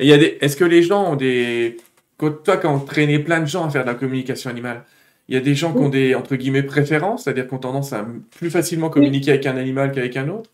A 0.00 0.18
des... 0.18 0.38
Est-ce 0.40 0.56
que 0.56 0.64
les 0.64 0.82
gens 0.82 1.12
ont 1.12 1.16
des... 1.16 1.76
Quand, 2.16 2.42
toi, 2.42 2.56
quand 2.56 2.74
on 2.74 2.80
traînait 2.80 3.20
plein 3.20 3.40
de 3.40 3.46
gens 3.46 3.64
à 3.64 3.70
faire 3.70 3.82
de 3.82 3.86
la 3.86 3.94
communication 3.94 4.50
animale, 4.50 4.84
il 5.28 5.34
y 5.34 5.38
a 5.38 5.40
des 5.40 5.54
gens 5.54 5.72
qui 5.72 5.78
ont 5.78 5.88
des, 5.88 6.16
entre 6.16 6.34
guillemets, 6.34 6.64
préférences, 6.64 7.22
c'est-à-dire 7.24 7.46
qui 7.46 7.54
ont 7.54 7.58
tendance 7.58 7.92
à 7.92 8.04
plus 8.32 8.50
facilement 8.50 8.90
communiquer 8.90 9.30
avec 9.30 9.46
un 9.46 9.56
animal 9.56 9.92
qu'avec 9.92 10.16
un 10.16 10.28
autre? 10.28 10.50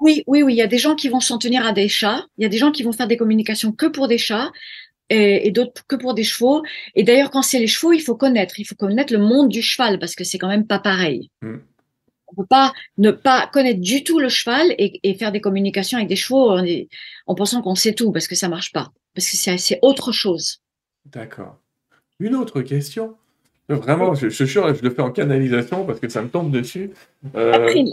Oui, 0.00 0.24
oui, 0.26 0.42
oui. 0.42 0.54
Il 0.54 0.56
y 0.56 0.62
a 0.62 0.66
des 0.66 0.78
gens 0.78 0.96
qui 0.96 1.08
vont 1.08 1.20
s'en 1.20 1.38
tenir 1.38 1.64
à 1.64 1.72
des 1.72 1.86
chats. 1.86 2.26
Il 2.36 2.42
y 2.42 2.44
a 2.44 2.48
des 2.48 2.58
gens 2.58 2.72
qui 2.72 2.82
vont 2.82 2.92
faire 2.92 3.06
des 3.06 3.16
communications 3.16 3.70
que 3.70 3.86
pour 3.86 4.08
des 4.08 4.18
chats 4.18 4.50
et, 5.08 5.46
et 5.46 5.52
d'autres 5.52 5.86
que 5.86 5.94
pour 5.94 6.14
des 6.14 6.24
chevaux. 6.24 6.64
Et 6.96 7.04
d'ailleurs, 7.04 7.30
quand 7.30 7.42
c'est 7.42 7.60
les 7.60 7.68
chevaux, 7.68 7.92
il 7.92 8.00
faut 8.00 8.16
connaître. 8.16 8.58
Il 8.58 8.64
faut 8.64 8.74
connaître 8.74 9.12
le 9.12 9.20
monde 9.20 9.48
du 9.48 9.62
cheval 9.62 10.00
parce 10.00 10.16
que 10.16 10.24
c'est 10.24 10.38
quand 10.38 10.48
même 10.48 10.66
pas 10.66 10.80
pareil. 10.80 11.30
Hmm. 11.42 11.58
Peut 12.38 12.46
pas 12.48 12.72
ne 12.98 13.10
pas 13.10 13.48
connaître 13.52 13.80
du 13.80 14.04
tout 14.04 14.20
le 14.20 14.28
cheval 14.28 14.72
et, 14.78 15.00
et 15.02 15.14
faire 15.14 15.32
des 15.32 15.40
communications 15.40 15.98
avec 15.98 16.08
des 16.08 16.14
chevaux 16.14 16.52
en, 16.52 16.64
en 17.26 17.34
pensant 17.34 17.62
qu'on 17.62 17.74
sait 17.74 17.94
tout 17.94 18.12
parce 18.12 18.28
que 18.28 18.36
ça 18.36 18.48
marche 18.48 18.72
pas. 18.72 18.92
Parce 19.14 19.28
que 19.28 19.36
c'est 19.58 19.78
autre 19.82 20.12
chose. 20.12 20.62
D'accord. 21.06 21.58
Une 22.20 22.36
autre 22.36 22.62
question. 22.62 23.16
Vraiment, 23.68 24.14
je, 24.14 24.28
suis 24.28 24.48
sûr, 24.48 24.72
je 24.74 24.82
le 24.82 24.90
fais 24.90 25.02
en 25.02 25.10
canalisation 25.10 25.84
parce 25.84 26.00
que 26.00 26.08
ça 26.08 26.22
me 26.22 26.28
tombe 26.28 26.50
dessus. 26.50 26.90
Euh, 27.34 27.84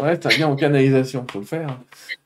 ouais, 0.00 0.18
ça 0.22 0.28
vient 0.30 0.48
en 0.48 0.56
canalisation, 0.56 1.26
faut 1.30 1.40
le 1.40 1.44
faire. 1.44 1.78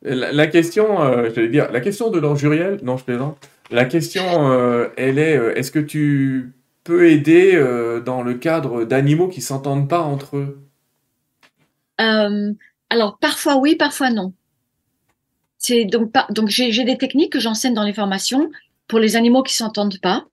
La, 0.02 0.30
la 0.30 0.46
question, 0.46 1.02
euh, 1.02 1.30
j'allais 1.34 1.48
dire, 1.48 1.72
la 1.72 1.80
question 1.80 2.10
de 2.10 2.20
l'Anjuriel, 2.20 2.78
non, 2.84 2.96
je 2.96 3.04
plaisante. 3.04 3.38
La 3.70 3.86
question, 3.86 4.52
euh, 4.52 4.88
elle 4.96 5.18
est, 5.18 5.36
euh, 5.36 5.54
est-ce 5.56 5.72
que 5.72 5.80
tu 5.80 6.52
peux 6.84 7.10
aider 7.10 7.58
dans 8.04 8.22
le 8.22 8.34
cadre 8.34 8.84
d'animaux 8.84 9.28
qui 9.28 9.40
s'entendent 9.40 9.88
pas 9.88 10.00
entre 10.00 10.36
eux? 10.36 10.58
Euh, 12.00 12.52
alors 12.90 13.18
parfois 13.18 13.56
oui, 13.56 13.76
parfois 13.76 14.10
non. 14.10 14.32
C'est 15.58 15.84
donc 15.84 16.12
pas 16.12 16.26
donc 16.30 16.48
j'ai 16.48 16.84
des 16.84 16.98
techniques 16.98 17.32
que 17.32 17.40
j'enseigne 17.40 17.74
dans 17.74 17.84
les 17.84 17.94
formations 17.94 18.50
pour 18.88 18.98
les 18.98 19.16
animaux 19.16 19.42
qui 19.42 19.54
s'entendent 19.54 20.00
pas. 20.00 20.26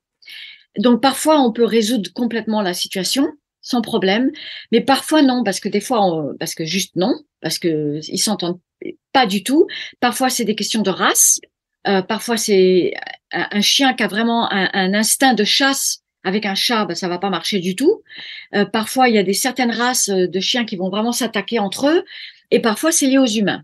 Donc 0.77 1.01
parfois 1.01 1.39
on 1.39 1.51
peut 1.51 1.65
résoudre 1.65 2.11
complètement 2.13 2.61
la 2.61 2.73
situation 2.73 3.31
sans 3.61 3.81
problème, 3.81 4.31
mais 4.71 4.81
parfois 4.81 5.21
non 5.21 5.43
parce 5.43 5.59
que 5.59 5.69
des 5.69 5.81
fois 5.81 6.33
parce 6.39 6.55
que 6.55 6.65
juste 6.65 6.95
non 6.95 7.15
parce 7.41 7.59
que 7.59 7.99
ils 8.07 8.17
s'entendent 8.17 8.59
pas 9.11 9.25
du 9.25 9.43
tout. 9.43 9.67
Parfois 9.99 10.29
c'est 10.29 10.45
des 10.45 10.55
questions 10.55 10.81
de 10.81 10.89
race. 10.89 11.39
Euh, 11.87 12.01
parfois 12.01 12.37
c'est 12.37 12.93
un, 13.31 13.61
chien 13.61 13.93
qui 13.93 14.03
a 14.03 14.07
vraiment 14.07 14.51
un 14.51 14.93
instinct 14.93 15.33
de 15.33 15.43
chasse 15.43 16.01
avec 16.23 16.45
un 16.45 16.55
chat, 16.55 16.85
ben, 16.85 16.95
ça 16.95 17.07
va 17.07 17.17
pas 17.17 17.29
marcher 17.29 17.59
du 17.59 17.75
tout. 17.75 18.01
Euh, 18.55 18.65
parfois 18.65 19.09
il 19.09 19.15
y 19.15 19.17
a 19.17 19.23
des 19.23 19.33
certaines 19.33 19.71
races 19.71 20.09
euh, 20.09 20.27
de 20.27 20.39
chiens 20.39 20.65
qui 20.65 20.75
vont 20.75 20.89
vraiment 20.89 21.11
s'attaquer 21.11 21.59
entre 21.59 21.87
eux, 21.87 22.03
et 22.51 22.59
parfois 22.61 22.91
c'est 22.91 23.07
lié 23.07 23.17
aux 23.17 23.25
humains. 23.25 23.63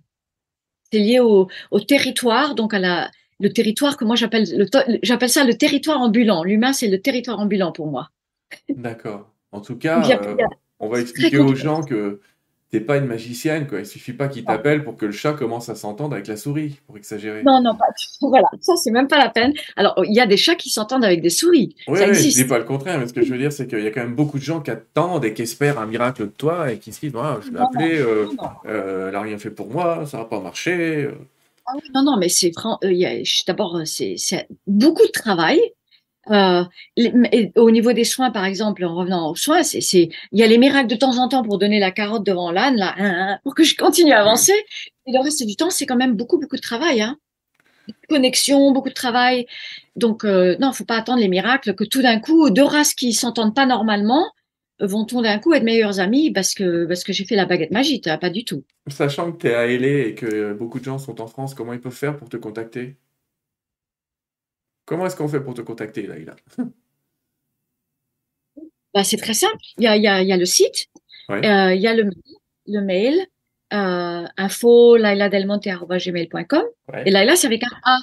C'est 0.91 0.99
lié 0.99 1.19
au, 1.19 1.49
au 1.71 1.79
territoire, 1.79 2.55
donc 2.55 2.73
à 2.73 2.79
la 2.79 3.11
le 3.41 3.51
territoire 3.51 3.97
que 3.97 4.05
moi 4.05 4.15
j'appelle 4.15 4.45
le 4.55 4.65
j'appelle 5.03 5.29
ça 5.29 5.43
le 5.43 5.55
territoire 5.55 6.01
ambulant. 6.01 6.43
L'humain 6.43 6.73
c'est 6.73 6.87
le 6.87 7.01
territoire 7.01 7.39
ambulant 7.39 7.71
pour 7.71 7.87
moi. 7.87 8.09
D'accord. 8.69 9.31
En 9.51 9.61
tout 9.61 9.77
cas, 9.77 10.01
euh, 10.09 10.35
on 10.79 10.89
va 10.89 10.99
expliquer 10.99 11.37
aux 11.37 11.55
gens 11.55 11.81
que 11.83 12.19
t'es 12.71 12.79
pas 12.81 12.97
une 12.97 13.05
magicienne, 13.05 13.67
quoi. 13.67 13.79
Il 13.79 13.85
suffit 13.85 14.11
pas 14.13 14.27
qu'ils 14.27 14.43
Non. 14.43 14.47
t'appellent 14.47 14.83
pour 14.83 14.97
que 14.97 15.05
le 15.05 15.11
chat 15.11 15.33
commence 15.33 15.69
à 15.69 15.75
s'entendre 15.75 16.13
avec 16.13 16.27
la 16.27 16.35
souris, 16.35 16.79
pour 16.87 16.97
exagérer. 16.97 17.43
Non 17.43 17.61
non 17.61 17.75
pas 17.75 17.85
voilà 18.21 18.47
ça 18.59 18.75
c'est 18.75 18.91
même 18.91 19.07
pas 19.07 19.17
la 19.17 19.29
peine. 19.29 19.53
Alors 19.77 19.93
il 20.05 20.13
y 20.13 20.19
a 20.19 20.25
des 20.27 20.37
chats 20.37 20.55
qui 20.55 20.69
s'entendent 20.69 21.05
avec 21.05 21.21
des 21.21 21.29
souris, 21.29 21.75
Oui, 21.87 21.99
ça 21.99 22.05
oui, 22.07 22.13
je 22.15 22.19
dis 22.21 22.27
existe. 22.27 22.49
pas 22.49 22.57
le 22.57 22.65
contraire, 22.65 22.99
mais 22.99 23.07
ce 23.07 23.13
que 23.13 23.23
je 23.23 23.31
veux 23.31 23.37
dire, 23.37 23.51
c'est 23.51 23.67
qu'il 23.67 23.79
y 23.83 23.87
a 23.87 23.91
quand 23.91 24.01
même 24.01 24.15
beaucoup 24.15 24.37
de 24.39 24.43
gens 24.43 24.59
qui 24.61 24.71
attendent 24.71 25.23
et 25.25 25.33
qui 25.33 25.43
espèrent 25.43 25.79
un 25.79 25.85
miracle 25.85 26.23
de 26.23 26.31
toi 26.31 26.71
et 26.71 26.79
qui 26.79 26.91
se 26.91 26.99
disent, 27.01 27.13
Ah, 27.17 27.39
je 27.41 27.51
l'ai 27.51 27.59
Non, 27.59 27.65
appelé, 27.67 27.97
euh, 27.99 28.25
Non, 28.25 28.33
non. 28.43 28.49
euh, 28.67 29.09
elle 29.09 29.15
a 29.15 29.21
rien 29.21 29.37
fait 29.37 29.51
pour 29.51 29.69
moi, 29.69 30.05
ça 30.05 30.17
va 30.17 30.25
pas 30.25 30.39
marcher. 30.39 31.05
euh. 31.05 31.11
Ah 31.67 31.71
oui, 31.75 31.89
non, 31.95 32.03
non, 32.03 32.17
mais 32.17 32.29
c'est 32.29 32.51
fran- 32.51 32.77
euh, 32.83 32.91
il 32.91 32.99
y 32.99 33.05
a- 33.05 33.23
je- 33.23 33.43
d'abord, 33.47 33.79
c'est 33.85 34.15
beaucoup 34.67 35.05
de 35.05 35.11
travail. 35.11 35.59
Euh, 36.31 36.63
les- 36.97 37.51
au 37.55 37.69
niveau 37.71 37.93
des 37.93 38.03
soins, 38.03 38.31
par 38.31 38.45
exemple, 38.45 38.83
en 38.83 38.95
revenant 38.95 39.29
aux 39.29 39.35
soins, 39.35 39.63
c'est, 39.63 39.79
il 39.81 40.39
y 40.39 40.43
a 40.43 40.47
les 40.47 40.57
miracles 40.57 40.87
de 40.89 40.95
temps 40.95 41.17
en 41.17 41.27
temps 41.27 41.43
pour 41.43 41.57
donner 41.59 41.79
la 41.79 41.91
carotte 41.91 42.25
devant 42.25 42.51
l'âne, 42.51 42.75
là, 42.77 42.95
hein, 42.97 43.13
hein, 43.17 43.39
pour 43.43 43.53
que 43.53 43.63
je 43.63 43.75
continue 43.75 44.11
à 44.11 44.21
avancer. 44.21 44.53
Et 45.05 45.11
le 45.11 45.21
reste 45.23 45.45
du 45.45 45.55
temps, 45.55 45.69
c'est 45.69 45.85
quand 45.85 45.95
même 45.95 46.15
beaucoup, 46.15 46.39
beaucoup 46.39 46.55
de 46.55 46.61
travail, 46.61 47.01
hein. 47.01 47.17
Connexion, 48.09 48.71
beaucoup 48.71 48.89
de 48.89 48.93
travail. 48.95 49.45
Donc, 49.95 50.23
euh, 50.25 50.55
non, 50.59 50.71
faut 50.73 50.85
pas 50.85 50.97
attendre 50.97 51.19
les 51.19 51.27
miracles 51.27 51.75
que 51.75 51.83
tout 51.83 52.01
d'un 52.01 52.19
coup, 52.19 52.49
deux 52.49 52.63
races 52.63 52.93
qui 52.95 53.13
s'entendent 53.13 53.55
pas 53.55 53.65
normalement 53.65 54.25
euh, 54.81 54.87
vont 54.87 55.05
tout 55.05 55.21
d'un 55.21 55.37
coup 55.39 55.53
être 55.53 55.63
meilleurs 55.63 55.99
amis 55.99 56.31
parce 56.31 56.53
que, 56.53 56.85
parce 56.85 57.03
que 57.03 57.13
j'ai 57.13 57.25
fait 57.25 57.35
la 57.35 57.45
baguette 57.45 57.71
magique, 57.71 58.09
pas 58.19 58.29
du 58.29 58.43
tout. 58.43 58.63
Sachant 58.87 59.31
que 59.31 59.37
tu 59.41 59.47
es 59.47 59.53
à 59.55 59.67
LA 59.67 60.07
et 60.07 60.15
que 60.15 60.53
beaucoup 60.53 60.79
de 60.79 60.83
gens 60.85 60.97
sont 60.97 61.21
en 61.21 61.27
France, 61.27 61.53
comment 61.53 61.73
ils 61.73 61.81
peuvent 61.81 61.93
faire 61.93 62.17
pour 62.17 62.29
te 62.29 62.37
contacter? 62.37 62.97
Comment 64.85 65.05
est-ce 65.07 65.15
qu'on 65.15 65.27
fait 65.27 65.41
pour 65.41 65.53
te 65.53 65.61
contacter, 65.61 66.05
Laïla? 66.07 66.35
Bah, 68.93 69.03
c'est 69.03 69.17
très 69.17 69.33
simple. 69.33 69.57
Il 69.77 69.83
y 69.83 69.87
a, 69.87 69.97
il 69.97 70.03
y 70.03 70.07
a, 70.07 70.21
il 70.21 70.27
y 70.29 70.31
a 70.31 70.37
le 70.37 70.45
site, 70.45 70.87
Ouais. 71.27 71.45
euh, 71.45 71.73
il 71.75 71.81
y 71.81 71.87
a 71.87 71.93
le, 71.93 72.09
le 72.67 72.79
mail, 72.81 73.27
euh, 73.73 74.25
info 74.37 74.95
lailadelmonte.gmail.com. 74.95 76.63
Ouais. 76.93 77.03
Et 77.05 77.11
Laila, 77.11 77.35
c'est 77.35 77.47
avec 77.47 77.63
un 77.63 77.71
A. 77.83 77.97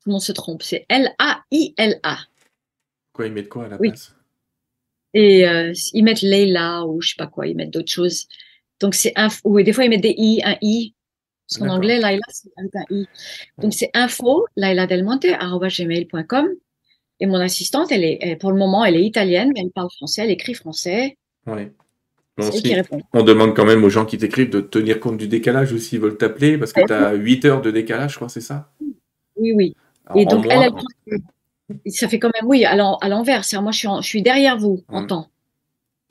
Tout 0.00 0.10
le 0.10 0.12
monde 0.12 0.20
se 0.22 0.30
trompe. 0.30 0.62
C'est 0.62 0.86
L-A-I-L-A. 0.88 2.18
Quoi, 3.12 3.26
ils 3.26 3.32
mettent 3.32 3.48
quoi 3.48 3.64
à 3.64 3.68
la 3.68 3.80
Oui. 3.80 3.88
place? 3.88 4.14
Et 5.14 5.48
euh, 5.48 5.72
ils 5.94 6.04
mettent 6.04 6.22
Leila 6.22 6.84
ou 6.86 7.00
je 7.00 7.08
sais 7.08 7.14
pas 7.18 7.26
quoi, 7.26 7.48
ils 7.48 7.56
mettent 7.56 7.72
d'autres 7.72 7.90
choses. 7.90 8.28
Donc 8.78 8.94
c'est 8.94 9.12
info, 9.16 9.40
ou 9.44 9.60
des 9.60 9.72
fois 9.72 9.86
ils 9.86 9.90
mettent 9.90 10.02
des 10.02 10.14
I, 10.16 10.40
un 10.44 10.56
I. 10.60 10.94
Parce 11.48 11.58
qu'en 11.58 11.68
anglais, 11.74 11.98
Laila, 11.98 12.20
c'est 12.28 12.50
avec 12.56 12.74
un 12.76 12.84
I. 12.90 13.06
Donc 13.58 13.72
c'est 13.72 13.90
info 13.94 14.46
lailadelmonte.gmail.com. 14.56 16.48
Et 17.20 17.26
mon 17.26 17.36
assistante, 17.40 17.90
elle 17.90 18.04
est, 18.04 18.36
pour 18.36 18.52
le 18.52 18.58
moment, 18.58 18.84
elle 18.84 18.94
est 18.96 19.02
italienne, 19.04 19.50
mais 19.54 19.60
elle 19.62 19.70
parle 19.70 19.90
français, 19.90 20.22
elle 20.24 20.30
écrit 20.30 20.54
français. 20.54 21.16
Ouais. 21.46 21.72
Bon, 22.36 22.52
si- 22.52 22.72
on 23.12 23.22
demande 23.24 23.56
quand 23.56 23.64
même 23.64 23.82
aux 23.82 23.88
gens 23.88 24.04
qui 24.06 24.16
t'écrivent 24.18 24.50
de 24.50 24.60
tenir 24.60 25.00
compte 25.00 25.16
du 25.16 25.26
décalage 25.26 25.72
ou 25.72 25.78
s'ils 25.78 25.98
veulent 25.98 26.16
t'appeler, 26.16 26.56
parce 26.56 26.72
que 26.72 26.86
tu 26.86 26.92
as 26.92 27.12
8 27.14 27.44
heures 27.44 27.60
de 27.62 27.72
décalage, 27.72 28.12
je 28.12 28.16
crois, 28.16 28.28
c'est 28.28 28.40
ça? 28.40 28.70
Oui, 29.36 29.52
oui. 29.52 29.74
Et 30.14 30.24
donc, 30.26 30.44
moins, 30.44 30.62
elle, 30.62 30.70
elle- 31.06 31.90
ça 31.92 32.08
fait 32.08 32.20
quand 32.20 32.30
même, 32.40 32.48
oui, 32.48 32.64
à 32.64 32.76
l'en- 32.76 32.96
à 32.98 33.08
l'envers. 33.08 33.42
Moi, 33.60 33.72
je 33.72 33.78
suis, 33.78 33.88
en- 33.88 34.00
je 34.00 34.06
suis 34.06 34.22
derrière 34.22 34.56
vous 34.56 34.84
en 34.88 35.00
Hum. 35.00 35.06
temps. 35.08 35.28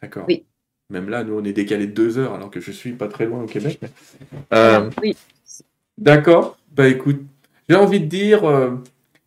D'accord. 0.02 0.26
Oui. 0.28 0.44
Même 0.90 1.10
là, 1.10 1.24
nous, 1.24 1.38
on 1.38 1.44
est 1.44 1.54
décalé 1.54 1.88
de 1.88 1.92
2 1.92 2.18
heures, 2.18 2.34
alors 2.34 2.50
que 2.50 2.62
je 2.62 2.72
suis 2.72 2.94
pas 2.94 3.08
très 3.08 3.26
loin 3.26 3.44
au 3.44 3.48
Québec. 3.48 3.80
Euh, 4.54 4.90
Oui. 5.02 5.16
D'accord. 5.98 6.58
Bah 6.72 6.88
écoute, 6.88 7.22
j'ai 7.68 7.76
envie 7.76 8.00
de 8.00 8.06
dire, 8.06 8.46
euh, 8.46 8.76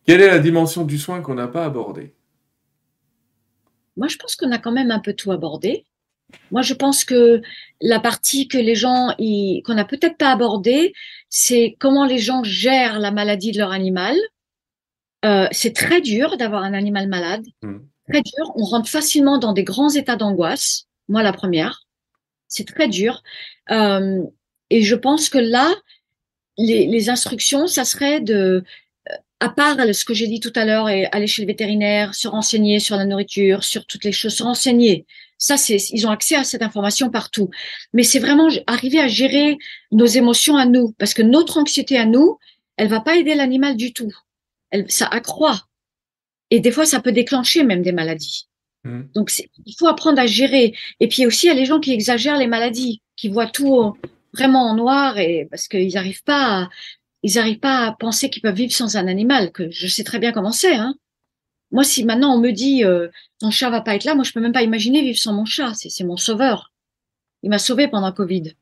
quelle 0.05 0.21
est 0.21 0.27
la 0.27 0.39
dimension 0.39 0.83
du 0.83 0.97
soin 0.97 1.21
qu'on 1.21 1.35
n'a 1.35 1.47
pas 1.47 1.65
abordée? 1.65 2.13
Moi, 3.97 4.07
je 4.07 4.17
pense 4.17 4.35
qu'on 4.35 4.51
a 4.51 4.57
quand 4.57 4.71
même 4.71 4.89
un 4.89 4.99
peu 4.99 5.13
tout 5.13 5.31
abordé. 5.31 5.85
Moi, 6.49 6.61
je 6.61 6.73
pense 6.73 7.03
que 7.03 7.41
la 7.81 7.99
partie 7.99 8.47
que 8.47 8.57
les 8.57 8.75
gens, 8.75 9.09
qu'on 9.17 9.73
n'a 9.73 9.85
peut-être 9.85 10.17
pas 10.17 10.31
abordée, 10.31 10.93
c'est 11.29 11.75
comment 11.79 12.05
les 12.05 12.19
gens 12.19 12.43
gèrent 12.43 12.99
la 12.99 13.11
maladie 13.11 13.51
de 13.51 13.57
leur 13.57 13.71
animal. 13.71 14.15
Euh, 15.25 15.47
c'est 15.51 15.75
très 15.75 16.01
dur 16.01 16.37
d'avoir 16.37 16.63
un 16.63 16.73
animal 16.73 17.07
malade. 17.07 17.45
Hum. 17.63 17.85
Très 18.09 18.21
dur. 18.21 18.51
On 18.55 18.63
rentre 18.63 18.89
facilement 18.89 19.37
dans 19.37 19.53
des 19.53 19.63
grands 19.63 19.89
états 19.89 20.15
d'angoisse. 20.15 20.87
Moi, 21.11 21.23
la 21.23 21.33
première. 21.33 21.85
C'est 22.47 22.65
très 22.65 22.87
dur. 22.87 23.21
Euh, 23.69 24.23
et 24.69 24.81
je 24.81 24.95
pense 24.95 25.27
que 25.29 25.37
là, 25.37 25.69
les, 26.57 27.09
instructions, 27.09 27.67
ça 27.67 27.83
serait 27.83 28.21
de, 28.21 28.63
à 29.41 29.49
part 29.49 29.75
ce 29.93 30.05
que 30.05 30.13
j'ai 30.13 30.27
dit 30.27 30.39
tout 30.39 30.53
à 30.55 30.63
l'heure, 30.63 30.87
et 30.87 31.07
aller 31.11 31.27
chez 31.27 31.41
le 31.41 31.47
vétérinaire, 31.47 32.15
se 32.15 32.29
renseigner 32.29 32.79
sur 32.79 32.95
la 32.95 33.05
nourriture, 33.05 33.65
sur 33.65 33.85
toutes 33.85 34.05
les 34.05 34.13
choses, 34.13 34.35
se 34.35 34.43
renseigner. 34.43 35.05
Ça, 35.37 35.57
c'est, 35.57 35.77
ils 35.91 36.07
ont 36.07 36.11
accès 36.11 36.35
à 36.35 36.45
cette 36.45 36.61
information 36.61 37.09
partout. 37.09 37.49
Mais 37.93 38.03
c'est 38.03 38.19
vraiment 38.19 38.47
arriver 38.67 39.01
à 39.01 39.09
gérer 39.09 39.57
nos 39.91 40.05
émotions 40.05 40.55
à 40.55 40.65
nous, 40.65 40.93
parce 40.97 41.13
que 41.13 41.23
notre 41.23 41.57
anxiété 41.57 41.97
à 41.97 42.05
nous, 42.05 42.37
elle 42.77 42.87
va 42.87 43.01
pas 43.01 43.17
aider 43.17 43.35
l'animal 43.35 43.75
du 43.75 43.91
tout. 43.91 44.13
Ça 44.87 45.07
accroît. 45.07 45.67
Et 46.51 46.61
des 46.61 46.71
fois, 46.71 46.85
ça 46.85 47.01
peut 47.01 47.11
déclencher 47.11 47.63
même 47.63 47.81
des 47.81 47.91
maladies. 47.91 48.47
Mmh. 48.83 49.01
Donc, 49.13 49.31
il 49.65 49.75
faut 49.77 49.87
apprendre 49.87 50.19
à 50.19 50.25
gérer. 50.25 50.73
Et 50.99 51.07
puis 51.07 51.25
aussi, 51.25 51.47
il 51.47 51.49
y 51.49 51.51
a 51.51 51.55
les 51.55 51.65
gens 51.65 51.79
qui 51.79 51.91
exagèrent 51.91 52.37
les 52.37 52.47
maladies, 52.47 53.01
qui 53.15 53.29
voient 53.29 53.47
tout 53.47 53.95
vraiment 54.33 54.69
en 54.69 54.75
noir 54.75 55.17
et 55.17 55.47
parce 55.49 55.67
qu'ils 55.67 55.93
n'arrivent 55.93 56.23
pas 56.23 56.63
à, 56.63 56.69
ils 57.23 57.35
n'arrivent 57.35 57.59
pas 57.59 57.87
à 57.87 57.91
penser 57.93 58.29
qu'ils 58.29 58.41
peuvent 58.41 58.55
vivre 58.55 58.73
sans 58.73 58.95
un 58.97 59.07
animal, 59.07 59.51
que 59.51 59.69
je 59.71 59.87
sais 59.87 60.03
très 60.03 60.19
bien 60.19 60.31
comment 60.31 60.51
c'est. 60.51 60.75
Hein. 60.75 60.95
Moi, 61.71 61.83
si 61.83 62.03
maintenant 62.03 62.35
on 62.35 62.39
me 62.39 62.51
dit 62.51 62.83
euh, 62.83 63.07
ton 63.39 63.51
chat 63.51 63.69
va 63.69 63.81
pas 63.81 63.95
être 63.95 64.03
là, 64.03 64.15
moi 64.15 64.23
je 64.23 64.31
peux 64.31 64.41
même 64.41 64.51
pas 64.51 64.63
imaginer 64.63 65.01
vivre 65.01 65.17
sans 65.17 65.33
mon 65.33 65.45
chat. 65.45 65.73
C'est 65.75 66.03
mon 66.03 66.17
sauveur. 66.17 66.71
Il 67.43 67.49
m'a 67.49 67.59
sauvé 67.59 67.87
pendant 67.87 68.07
le 68.07 68.13
Covid. 68.13 68.53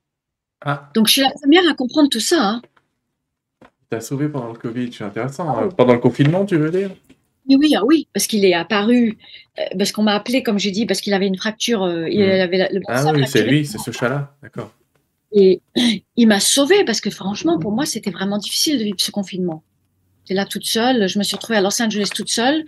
Ah. 0.61 0.89
Donc 0.93 1.07
je 1.07 1.13
suis 1.13 1.21
la 1.21 1.31
première 1.31 1.63
à 1.69 1.73
comprendre 1.73 2.09
tout 2.09 2.19
ça. 2.19 2.43
Hein. 2.43 2.61
T'as 3.89 4.01
sauvé 4.01 4.29
pendant 4.29 4.51
le 4.51 4.59
Covid, 4.59 4.91
c'est 4.93 5.03
intéressant. 5.03 5.57
Hein. 5.57 5.69
Pendant 5.69 5.93
le 5.93 5.99
confinement, 5.99 6.45
tu 6.45 6.57
veux 6.57 6.69
dire? 6.69 6.91
Oui, 7.49 7.57
oui, 7.59 7.75
ah 7.75 7.83
oui, 7.85 8.07
parce 8.13 8.27
qu'il 8.27 8.45
est 8.45 8.53
apparu, 8.53 9.17
euh, 9.59 9.63
parce 9.77 9.91
qu'on 9.91 10.03
m'a 10.03 10.13
appelé, 10.13 10.43
comme 10.43 10.59
j'ai 10.59 10.71
dit, 10.71 10.85
parce 10.85 11.01
qu'il 11.01 11.13
avait 11.13 11.27
une 11.27 11.37
fracture. 11.37 11.83
Euh, 11.83 12.07
il 12.09 12.19
hmm. 12.19 12.41
avait 12.41 12.69
le 12.71 12.81
ah 12.87 13.11
oui, 13.13 13.23
c'est 13.27 13.43
lui, 13.43 13.65
c'est 13.65 13.79
ce 13.79 13.91
chat-là, 13.91 14.35
d'accord. 14.43 14.71
Et 15.31 15.61
il 16.15 16.27
m'a 16.27 16.39
sauvée 16.39 16.83
parce 16.85 17.01
que 17.01 17.09
franchement, 17.09 17.59
pour 17.59 17.71
moi, 17.71 17.85
c'était 17.85 18.11
vraiment 18.11 18.37
difficile 18.37 18.77
de 18.77 18.83
vivre 18.83 18.99
ce 18.99 19.11
confinement. 19.11 19.63
J'étais 20.23 20.35
là 20.35 20.45
toute 20.45 20.65
seule. 20.65 21.07
Je 21.07 21.17
me 21.17 21.23
suis 21.23 21.35
retrouvée 21.35 21.57
à 21.57 21.61
Los 21.61 21.81
Angeles 21.81 22.09
toute 22.13 22.29
seule. 22.29 22.65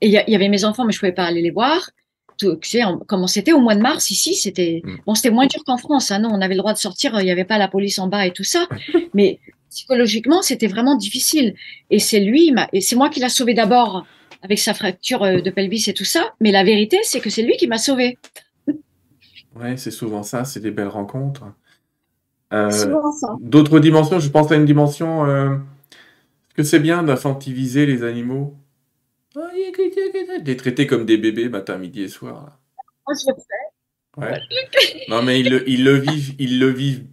Et 0.00 0.08
il 0.08 0.12
y, 0.12 0.34
avait 0.34 0.48
mes 0.48 0.64
enfants, 0.64 0.84
mais 0.84 0.92
je 0.92 0.98
pouvais 0.98 1.12
pas 1.12 1.24
aller 1.24 1.42
les 1.42 1.52
voir. 1.52 1.90
Tout, 2.38 2.56
tu 2.56 2.70
sais, 2.70 2.82
comment 3.06 3.28
c'était 3.28 3.52
au 3.52 3.60
mois 3.60 3.76
de 3.76 3.80
mars 3.80 4.10
ici, 4.10 4.34
c'était 4.34 4.80
mm. 4.82 4.96
bon, 5.06 5.14
c'était 5.14 5.30
moins 5.30 5.46
dur 5.46 5.62
qu'en 5.64 5.76
France. 5.76 6.10
Hein, 6.10 6.20
non, 6.20 6.30
on 6.32 6.40
avait 6.40 6.54
le 6.54 6.58
droit 6.58 6.72
de 6.72 6.78
sortir. 6.78 7.18
Il 7.20 7.24
n'y 7.24 7.30
avait 7.30 7.44
pas 7.44 7.58
la 7.58 7.68
police 7.68 7.98
en 7.98 8.08
bas 8.08 8.26
et 8.26 8.32
tout 8.32 8.44
ça. 8.44 8.66
mais 9.14 9.38
psychologiquement, 9.70 10.42
c'était 10.42 10.66
vraiment 10.66 10.96
difficile. 10.96 11.54
Et 11.90 11.98
c'est 11.98 12.20
lui, 12.20 12.54
et 12.72 12.80
c'est 12.80 12.96
moi 12.96 13.08
qui 13.10 13.20
l'a 13.20 13.28
sauvé 13.28 13.54
d'abord 13.54 14.04
avec 14.42 14.58
sa 14.58 14.74
fracture 14.74 15.22
euh, 15.22 15.40
de 15.40 15.50
pelvis 15.50 15.84
et 15.88 15.94
tout 15.94 16.04
ça. 16.04 16.34
Mais 16.40 16.50
la 16.50 16.64
vérité, 16.64 16.98
c'est 17.02 17.20
que 17.20 17.30
c'est 17.30 17.42
lui 17.42 17.56
qui 17.56 17.66
m'a 17.66 17.78
sauvée. 17.78 18.18
Ouais, 19.54 19.76
c'est 19.76 19.90
souvent 19.90 20.22
ça. 20.22 20.44
C'est 20.44 20.60
des 20.60 20.70
belles 20.70 20.88
rencontres. 20.88 21.44
Euh, 22.52 22.70
d'autres 23.40 23.80
dimensions, 23.80 24.18
je 24.18 24.28
pense 24.28 24.50
à 24.52 24.56
une 24.56 24.64
dimension. 24.64 25.24
Euh, 25.26 25.54
est-ce 25.54 26.54
que 26.54 26.62
c'est 26.62 26.80
bien 26.80 27.02
d'infantiliser 27.02 27.86
les 27.86 28.02
animaux 28.02 28.54
De 29.34 30.44
les 30.44 30.56
traiter 30.56 30.86
comme 30.86 31.06
des 31.06 31.16
bébés 31.16 31.48
matin, 31.48 31.78
midi 31.78 32.02
et 32.02 32.08
soir. 32.08 32.58
Moi, 33.06 33.16
je 33.18 33.30
le 33.30 33.36
fais. 33.36 34.20
Ouais. 34.20 34.38
non, 35.08 35.22
mais 35.22 35.40
ils 35.40 35.48
le, 35.48 35.68
ils 35.68 35.84
le 35.84 35.94
vivent. 35.94 36.34
Ils 36.38 36.58
le 36.58 36.68
vivent. 36.68 37.04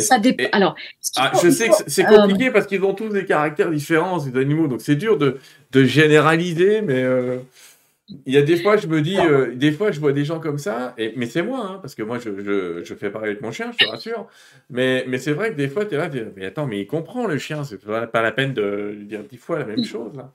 Ça 0.00 0.18
dépend. 0.18 0.44
Alors, 0.52 0.74
ah, 1.16 1.32
je 1.42 1.50
sais 1.50 1.68
que 1.68 1.74
c'est 1.86 2.06
euh, 2.06 2.22
compliqué 2.22 2.50
parce 2.50 2.66
qu'ils 2.66 2.84
ont 2.84 2.94
tous 2.94 3.08
des 3.08 3.24
caractères 3.24 3.70
différents, 3.70 4.18
ces 4.20 4.36
animaux. 4.36 4.68
Donc, 4.68 4.80
c'est 4.80 4.96
dur 4.96 5.18
de, 5.18 5.38
de 5.72 5.84
généraliser, 5.84 6.82
mais. 6.82 7.04
Il 8.24 8.32
y 8.32 8.36
a 8.36 8.42
des 8.42 8.56
fois, 8.56 8.76
je 8.76 8.86
me 8.86 9.02
dis, 9.02 9.18
euh, 9.18 9.52
des 9.54 9.72
fois, 9.72 9.90
je 9.90 9.98
vois 9.98 10.12
des 10.12 10.24
gens 10.24 10.38
comme 10.38 10.58
ça, 10.58 10.94
et, 10.96 11.12
mais 11.16 11.26
c'est 11.26 11.42
moi, 11.42 11.66
hein, 11.66 11.78
parce 11.82 11.96
que 11.96 12.04
moi, 12.04 12.20
je, 12.20 12.30
je, 12.40 12.84
je, 12.84 12.94
fais 12.94 13.10
pareil 13.10 13.30
avec 13.30 13.42
mon 13.42 13.50
chien, 13.50 13.72
je 13.72 13.84
te 13.84 13.90
rassure. 13.90 14.28
Mais, 14.70 15.04
mais 15.08 15.18
c'est 15.18 15.32
vrai 15.32 15.50
que 15.50 15.56
des 15.56 15.66
fois, 15.66 15.84
tu 15.86 15.96
es 15.96 15.98
là, 15.98 16.08
mais 16.36 16.46
attends, 16.46 16.66
mais 16.66 16.80
il 16.80 16.86
comprend 16.86 17.26
le 17.26 17.36
chien, 17.38 17.64
c'est 17.64 17.84
pas, 17.84 18.06
pas 18.06 18.22
la 18.22 18.30
peine 18.30 18.54
de 18.54 18.94
lui 18.96 19.06
dire 19.06 19.24
dix 19.24 19.38
fois 19.38 19.58
la 19.58 19.64
même 19.64 19.84
chose. 19.84 20.14
Là. 20.14 20.30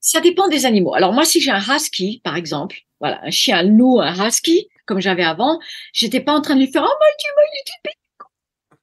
Ça 0.00 0.20
dépend 0.20 0.48
des 0.48 0.66
animaux. 0.66 0.94
Alors, 0.94 1.12
moi, 1.12 1.24
si 1.24 1.40
j'ai 1.40 1.52
un 1.52 1.60
husky, 1.60 2.20
par 2.24 2.34
exemple, 2.34 2.76
voilà, 2.98 3.20
un 3.22 3.30
chien 3.30 3.62
loup, 3.62 4.00
un 4.00 4.26
husky, 4.26 4.66
comme 4.84 5.00
j'avais 5.00 5.22
avant, 5.22 5.60
j'étais 5.92 6.20
pas 6.20 6.32
en 6.32 6.40
train 6.40 6.54
de 6.56 6.60
lui 6.60 6.72
faire, 6.72 6.82
oh, 6.84 6.92
my 7.00 7.12
tu 7.18 7.26
m'as 7.36 7.90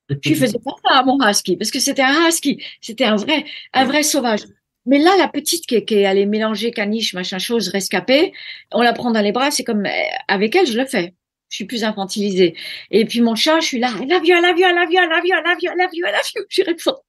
je 0.10 0.34
faisais 0.34 0.60
pas 0.60 0.72
ça 0.86 1.00
à 1.00 1.04
mon 1.04 1.18
husky 1.22 1.58
parce 1.58 1.72
que 1.72 1.80
c'était 1.80 2.02
un 2.02 2.28
husky, 2.28 2.64
c'était 2.82 3.06
un 3.06 3.16
vrai, 3.16 3.46
un 3.74 3.86
vrai 3.86 4.04
sauvage. 4.04 4.42
Mais 4.86 5.00
là, 5.00 5.16
la 5.18 5.28
petite 5.28 5.66
qui, 5.66 5.84
qui 5.84 5.96
est 5.96 6.06
allée 6.06 6.26
mélanger 6.26 6.72
caniche, 6.72 7.14
machin 7.14 7.40
chose, 7.40 7.68
rescapée, 7.68 8.32
on 8.72 8.82
la 8.82 8.94
prend 8.94 9.12
dans 9.12 9.22
les 9.22 9.34
bras, 9.34 9.52
c'est 9.52 9.66
comme 9.66 9.86
euh, 9.86 9.92
avec 10.30 10.56
elle, 10.56 10.66
je 10.66 10.78
le 10.78 10.86
fais. 10.86 11.14
Je 11.50 11.56
suis 11.56 11.66
plus 11.66 11.84
infantilisée. 11.84 12.56
Et 12.92 13.06
puis 13.06 13.22
mon 13.22 13.36
chat, 13.36 13.60
je 13.60 13.66
suis 13.66 13.80
là, 13.80 13.90
la 14.08 14.20
vieux, 14.20 14.42
la 14.42 14.54
vieux, 14.54 14.74
la 14.74 14.86
vieux, 14.86 15.08
la 15.10 15.22
vieux, 15.22 15.36
la 15.44 15.56
vieux, 15.56 15.72
la 15.78 15.88
vieux, 15.88 16.06
la 16.06 16.22
vieux. 16.22 16.46
Je 16.50 16.64
réponds. 16.64 17.02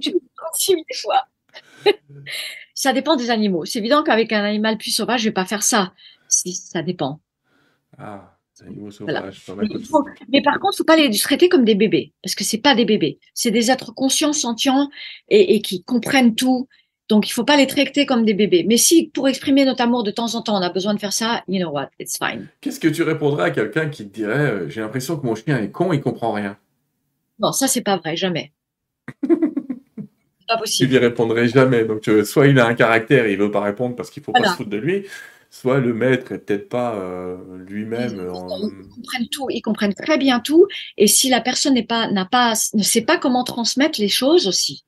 je 0.00 0.10
réponds 0.10 0.82
des 0.88 0.96
fois. 0.96 1.24
ça 2.74 2.92
dépend 2.92 3.16
des 3.16 3.30
animaux. 3.30 3.64
C'est 3.64 3.78
évident 3.78 4.02
qu'avec 4.02 4.32
un 4.32 4.44
animal 4.44 4.76
plus 4.76 4.90
sauvage, 4.90 5.20
je 5.20 5.28
vais 5.28 5.32
pas 5.32 5.44
faire 5.44 5.62
ça. 5.62 5.92
Ça 6.28 6.82
dépend. 6.82 7.20
Ah. 7.98 8.33
Animaux 8.62 8.90
sauvages, 8.92 9.42
mais, 9.56 9.66
mais, 10.28 10.42
par 10.42 10.60
contre, 10.60 10.76
faut 10.76 10.84
pas 10.84 10.96
les 10.96 11.10
traiter 11.18 11.48
comme 11.48 11.64
des 11.64 11.74
bébés, 11.74 12.12
parce 12.22 12.36
que 12.36 12.44
c'est 12.44 12.58
pas 12.58 12.76
des 12.76 12.84
bébés. 12.84 13.18
C'est 13.34 13.50
des 13.50 13.72
êtres 13.72 13.92
conscients, 13.92 14.32
sentients 14.32 14.90
et, 15.28 15.56
et 15.56 15.60
qui 15.60 15.82
comprennent 15.82 16.36
tout 16.36 16.68
donc, 17.10 17.28
il 17.28 17.32
faut 17.32 17.44
pas 17.44 17.56
les 17.56 17.66
traiter 17.66 18.06
comme 18.06 18.24
des 18.24 18.32
bébés. 18.32 18.64
Mais 18.66 18.78
si, 18.78 19.10
pour 19.12 19.28
exprimer 19.28 19.66
notre 19.66 19.82
amour 19.82 20.04
de 20.04 20.10
temps 20.10 20.34
en 20.34 20.42
temps, 20.42 20.58
on 20.58 20.62
a 20.62 20.70
besoin 20.70 20.94
de 20.94 21.00
faire 21.00 21.12
ça, 21.12 21.42
you 21.48 21.60
know 21.60 21.70
what, 21.70 21.90
it's 22.00 22.16
fine. 22.16 22.48
Qu'est-ce 22.60 22.80
que 22.80 22.88
tu 22.88 23.02
répondrais 23.02 23.44
à 23.44 23.50
quelqu'un 23.50 23.88
qui 23.88 24.08
te 24.08 24.14
dirait 24.14 24.50
euh, 24.50 24.68
J'ai 24.70 24.80
l'impression 24.80 25.18
que 25.18 25.26
mon 25.26 25.34
chien 25.34 25.58
est 25.58 25.70
con, 25.70 25.92
il 25.92 26.00
comprend 26.00 26.32
rien? 26.32 26.56
Non, 27.38 27.52
ça, 27.52 27.68
c'est 27.68 27.82
pas 27.82 27.98
vrai, 27.98 28.16
jamais. 28.16 28.52
pas 29.28 30.56
possible. 30.56 30.88
Tu 30.88 30.98
lui 30.98 30.98
répondrais 30.98 31.48
jamais. 31.48 31.84
Donc, 31.84 32.08
euh, 32.08 32.24
soit 32.24 32.46
il 32.46 32.58
a 32.58 32.66
un 32.66 32.74
caractère 32.74 33.26
et 33.26 33.32
il 33.32 33.38
veut 33.38 33.50
pas 33.50 33.60
répondre 33.60 33.96
parce 33.96 34.10
qu'il 34.10 34.22
faut 34.22 34.32
pas 34.32 34.44
se 34.44 34.56
foutre 34.56 34.70
de 34.70 34.78
lui, 34.78 35.04
soit 35.54 35.78
le 35.78 35.94
maître 35.94 36.32
est 36.32 36.38
peut-être 36.38 36.68
pas 36.68 36.96
euh, 36.96 37.36
lui-même. 37.58 38.14
Ils, 38.18 38.88
comprennent 38.88 39.28
tout, 39.30 39.46
ils 39.50 39.62
comprennent 39.62 39.94
très 39.94 40.18
bien 40.18 40.40
tout. 40.40 40.66
Et 40.96 41.06
si 41.06 41.28
la 41.28 41.40
personne 41.40 41.74
n'est 41.74 41.86
pas, 41.86 42.10
n'a 42.10 42.24
pas, 42.24 42.54
ne 42.74 42.82
sait 42.82 43.02
pas 43.02 43.18
comment 43.18 43.44
transmettre 43.44 44.00
les 44.00 44.08
choses 44.08 44.48
aussi 44.48 44.84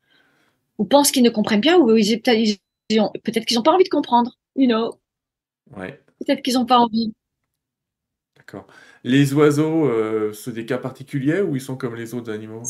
ou 0.78 0.84
pensent 0.84 1.10
qu'ils 1.10 1.22
ne 1.22 1.30
comprennent 1.30 1.60
bien, 1.60 1.78
ou 1.78 1.96
ils, 1.96 2.20
peut-être 2.20 3.46
qu'ils 3.46 3.56
n'ont 3.56 3.62
pas 3.62 3.72
envie 3.72 3.84
de 3.84 3.88
comprendre, 3.88 4.36
you 4.56 4.66
know. 4.66 4.98
Ouais. 5.76 6.02
Peut-être 6.18 6.42
qu'ils 6.42 6.54
n'ont 6.54 6.66
pas 6.66 6.78
envie. 6.78 7.12
D'accord. 8.36 8.66
Les 9.04 9.32
oiseaux, 9.34 9.86
euh, 9.86 10.32
c'est 10.32 10.52
des 10.52 10.66
cas 10.66 10.78
particuliers 10.78 11.40
ou 11.40 11.56
ils 11.56 11.62
sont 11.62 11.76
comme 11.76 11.94
les 11.94 12.14
autres 12.14 12.30
animaux? 12.30 12.62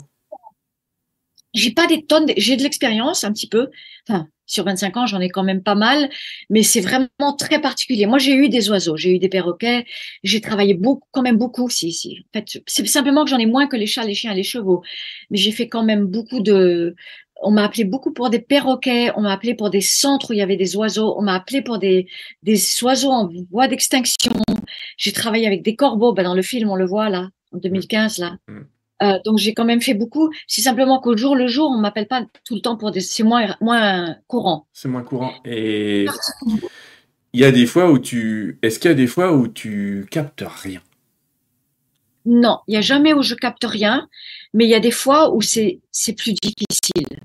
J'ai 1.56 1.70
pas 1.72 1.86
des 1.86 2.04
tonnes, 2.04 2.26
j'ai 2.36 2.56
de 2.56 2.62
l'expérience 2.62 3.24
un 3.24 3.32
petit 3.32 3.48
peu. 3.48 3.70
Enfin, 4.08 4.28
sur 4.44 4.64
25 4.64 4.96
ans, 4.96 5.06
j'en 5.06 5.20
ai 5.20 5.28
quand 5.30 5.42
même 5.42 5.62
pas 5.62 5.74
mal, 5.74 6.08
mais 6.50 6.62
c'est 6.62 6.80
vraiment 6.80 7.08
très 7.38 7.60
particulier. 7.60 8.06
Moi, 8.06 8.18
j'ai 8.18 8.34
eu 8.34 8.48
des 8.48 8.70
oiseaux, 8.70 8.96
j'ai 8.96 9.14
eu 9.14 9.18
des 9.18 9.28
perroquets, 9.28 9.86
j'ai 10.22 10.40
travaillé 10.40 10.74
beaucoup, 10.74 11.08
quand 11.12 11.22
même 11.22 11.38
beaucoup. 11.38 11.68
Si, 11.70 11.92
si. 11.92 12.24
En 12.34 12.38
fait, 12.38 12.62
c'est 12.66 12.86
simplement 12.86 13.24
que 13.24 13.30
j'en 13.30 13.38
ai 13.38 13.46
moins 13.46 13.66
que 13.66 13.76
les 13.76 13.86
chats, 13.86 14.04
les 14.04 14.14
chiens 14.14 14.34
les 14.34 14.42
chevaux, 14.42 14.82
mais 15.30 15.38
j'ai 15.38 15.50
fait 15.50 15.68
quand 15.68 15.82
même 15.82 16.06
beaucoup 16.06 16.40
de 16.40 16.94
on 17.42 17.50
m'a 17.50 17.64
appelé 17.64 17.84
beaucoup 17.84 18.12
pour 18.12 18.30
des 18.30 18.38
perroquets, 18.38 19.10
on 19.16 19.22
m'a 19.22 19.32
appelé 19.32 19.54
pour 19.54 19.70
des 19.70 19.82
centres 19.82 20.30
où 20.30 20.32
il 20.32 20.38
y 20.38 20.42
avait 20.42 20.56
des 20.56 20.76
oiseaux, 20.76 21.16
on 21.18 21.22
m'a 21.22 21.34
appelé 21.34 21.62
pour 21.62 21.78
des, 21.78 22.06
des 22.42 22.58
oiseaux 22.82 23.10
en 23.10 23.30
voie 23.50 23.68
d'extinction. 23.68 24.32
J'ai 24.96 25.12
travaillé 25.12 25.46
avec 25.46 25.62
des 25.62 25.76
corbeaux, 25.76 26.12
ben 26.14 26.22
dans 26.22 26.34
le 26.34 26.42
film 26.42 26.70
on 26.70 26.76
le 26.76 26.86
voit 26.86 27.10
là, 27.10 27.28
en 27.52 27.58
2015 27.58 28.18
là. 28.18 28.36
Euh, 29.02 29.18
donc 29.24 29.38
j'ai 29.38 29.52
quand 29.54 29.64
même 29.64 29.82
fait 29.82 29.94
beaucoup. 29.94 30.30
C'est 30.46 30.62
simplement 30.62 31.00
qu'au 31.00 31.16
jour 31.16 31.36
le 31.36 31.46
jour, 31.46 31.70
on 31.70 31.78
m'appelle 31.78 32.08
pas 32.08 32.24
tout 32.44 32.54
le 32.54 32.60
temps 32.60 32.76
pour 32.76 32.90
des. 32.90 33.00
C'est 33.00 33.22
moins 33.22 33.56
moins 33.60 34.16
courant. 34.26 34.66
C'est 34.72 34.88
moins 34.88 35.02
courant. 35.02 35.32
Et 35.44 36.06
il 37.32 37.40
y 37.40 37.44
a 37.44 37.52
des 37.52 37.66
fois 37.66 37.90
où 37.90 37.98
tu. 37.98 38.58
Est-ce 38.62 38.78
qu'il 38.78 38.90
y 38.90 38.92
a 38.92 38.96
des 38.96 39.06
fois 39.06 39.32
où 39.32 39.48
tu 39.48 40.06
captes 40.10 40.44
rien? 40.46 40.80
Non, 42.24 42.58
il 42.66 42.74
y 42.74 42.76
a 42.76 42.80
jamais 42.80 43.12
où 43.12 43.22
je 43.22 43.34
capte 43.34 43.64
rien, 43.64 44.08
mais 44.52 44.64
il 44.64 44.70
y 44.70 44.74
a 44.74 44.80
des 44.80 44.90
fois 44.90 45.34
où 45.34 45.42
c'est 45.42 45.80
c'est 45.90 46.14
plus 46.14 46.32
difficile. 46.32 47.20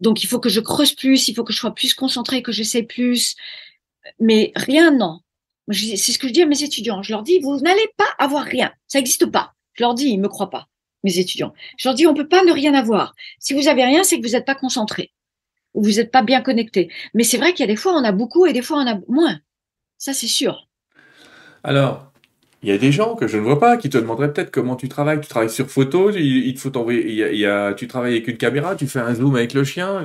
Donc, 0.00 0.24
il 0.24 0.26
faut 0.26 0.40
que 0.40 0.48
je 0.48 0.60
creuse 0.60 0.94
plus, 0.94 1.28
il 1.28 1.34
faut 1.34 1.44
que 1.44 1.52
je 1.52 1.58
sois 1.58 1.74
plus 1.74 1.94
concentrée, 1.94 2.42
que 2.42 2.52
j'essaie 2.52 2.82
plus. 2.82 3.36
Mais 4.18 4.52
rien, 4.56 4.90
non. 4.90 5.20
C'est 5.70 5.96
ce 5.96 6.18
que 6.18 6.26
je 6.26 6.32
dis 6.32 6.42
à 6.42 6.46
mes 6.46 6.62
étudiants. 6.62 7.02
Je 7.02 7.12
leur 7.12 7.22
dis, 7.22 7.38
vous 7.38 7.60
n'allez 7.60 7.88
pas 7.96 8.08
avoir 8.18 8.44
rien. 8.44 8.72
Ça 8.88 8.98
n'existe 8.98 9.26
pas. 9.26 9.54
Je 9.74 9.82
leur 9.82 9.94
dis, 9.94 10.08
ils 10.08 10.20
me 10.20 10.28
croient 10.28 10.50
pas, 10.50 10.68
mes 11.04 11.18
étudiants. 11.18 11.52
Je 11.76 11.88
leur 11.88 11.94
dis, 11.94 12.06
on 12.06 12.14
peut 12.14 12.28
pas 12.28 12.44
ne 12.44 12.52
rien 12.52 12.74
avoir. 12.74 13.14
Si 13.38 13.54
vous 13.54 13.68
avez 13.68 13.84
rien, 13.84 14.02
c'est 14.02 14.20
que 14.20 14.26
vous 14.26 14.32
n'êtes 14.32 14.46
pas 14.46 14.54
concentré 14.54 15.12
ou 15.74 15.82
vous 15.82 15.92
n'êtes 15.92 16.10
pas 16.10 16.22
bien 16.22 16.40
connecté. 16.40 16.90
Mais 17.14 17.24
c'est 17.24 17.38
vrai 17.38 17.52
qu'il 17.52 17.60
y 17.60 17.68
a 17.68 17.72
des 17.72 17.76
fois, 17.76 17.92
on 17.94 18.04
a 18.04 18.12
beaucoup 18.12 18.46
et 18.46 18.52
des 18.52 18.62
fois, 18.62 18.78
on 18.78 18.86
a 18.86 18.98
moins. 19.08 19.38
Ça, 19.98 20.12
c'est 20.12 20.26
sûr. 20.26 20.68
Alors, 21.62 22.10
il 22.62 22.68
y 22.68 22.72
a 22.72 22.78
des 22.78 22.92
gens 22.92 23.14
que 23.14 23.26
je 23.26 23.38
ne 23.38 23.42
vois 23.42 23.58
pas 23.58 23.76
qui 23.76 23.88
te 23.88 23.96
demanderaient 23.96 24.32
peut-être 24.32 24.50
comment 24.50 24.76
tu 24.76 24.88
travailles. 24.88 25.20
Tu 25.20 25.28
travailles 25.28 25.50
sur 25.50 25.70
photo, 25.70 26.10
il, 26.10 26.54
te 26.54 26.60
faut 26.60 26.70
t'envoyer. 26.70 27.32
Il, 27.32 27.38
y 27.38 27.46
a, 27.46 27.72
tu 27.72 27.88
travailles 27.88 28.12
avec 28.12 28.28
une 28.28 28.36
caméra, 28.36 28.76
tu 28.76 28.86
fais 28.86 29.00
un 29.00 29.14
zoom 29.14 29.36
avec 29.36 29.54
le 29.54 29.64
chien. 29.64 30.04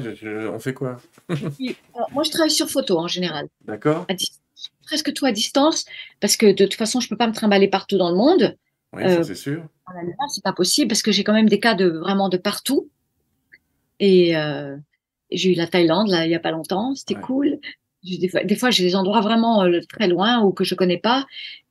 on 0.54 0.60
fait 0.60 0.74
quoi? 0.74 0.98
Moi, 1.30 2.24
je 2.24 2.32
travaille 2.32 2.52
sur 2.52 2.70
photo 2.70 2.98
en 2.98 3.08
général. 3.08 3.48
D'accord. 3.66 4.06
Presque 4.86 5.14
tout 5.14 5.26
à 5.26 5.32
distance, 5.32 5.86
parce 6.22 6.38
que 6.38 6.46
de 6.46 6.66
toute 6.66 6.76
façon, 6.76 7.00
je 7.00 7.10
peux 7.10 7.18
pas 7.18 7.28
me 7.28 7.34
trimballer 7.34 7.68
partout 7.68 7.98
dans 7.98 8.10
le 8.10 8.16
monde. 8.16 8.56
Oui, 8.96 9.04
euh, 9.04 9.24
c'est 9.24 9.36
sûr. 9.36 9.64
C'est 10.30 10.44
pas 10.44 10.54
possible 10.54 10.88
parce 10.88 11.02
que 11.02 11.12
j'ai 11.12 11.24
quand 11.24 11.34
même 11.34 11.50
des 11.50 11.60
cas 11.60 11.76
de 11.76 11.88
vraiment 11.88 12.30
de 12.30 12.38
partout. 12.38 12.90
Et, 14.00 14.36
euh, 14.36 14.76
j'ai 15.32 15.54
eu 15.54 15.56
la 15.56 15.68
Thaïlande, 15.68 16.10
là, 16.10 16.26
il 16.26 16.32
y 16.32 16.36
a 16.36 16.40
pas 16.40 16.52
longtemps. 16.52 16.96
C'était 16.96 17.16
cool. 17.16 17.60
Des 18.04 18.30
fois, 18.30 18.44
des 18.44 18.56
fois 18.56 18.70
j'ai 18.70 18.84
des 18.84 18.96
endroits 18.96 19.22
vraiment 19.22 19.64
euh, 19.64 19.80
très 19.90 20.08
loin 20.08 20.42
ou 20.42 20.52
que 20.52 20.64
je 20.64 20.76
connais 20.76 21.00
pas. 21.00 21.26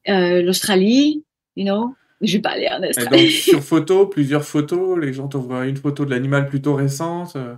Euh, 0.09 0.43
L'Australie, 0.43 1.25
you 1.57 1.65
know. 1.65 1.95
Je 2.21 2.37
vais 2.37 2.43
pas 2.43 2.51
aller 2.51 2.69
en 2.69 2.83
Australie. 2.83 3.21
Et 3.21 3.25
donc, 3.25 3.33
sur 3.33 3.63
photo, 3.63 4.07
plusieurs 4.07 4.45
photos, 4.45 4.99
les 4.99 5.13
gens 5.13 5.29
t'envoient 5.29 5.67
une 5.67 5.77
photo 5.77 6.05
de 6.05 6.11
l'animal 6.11 6.49
plutôt 6.49 6.75
récente 6.75 7.37
euh? 7.37 7.57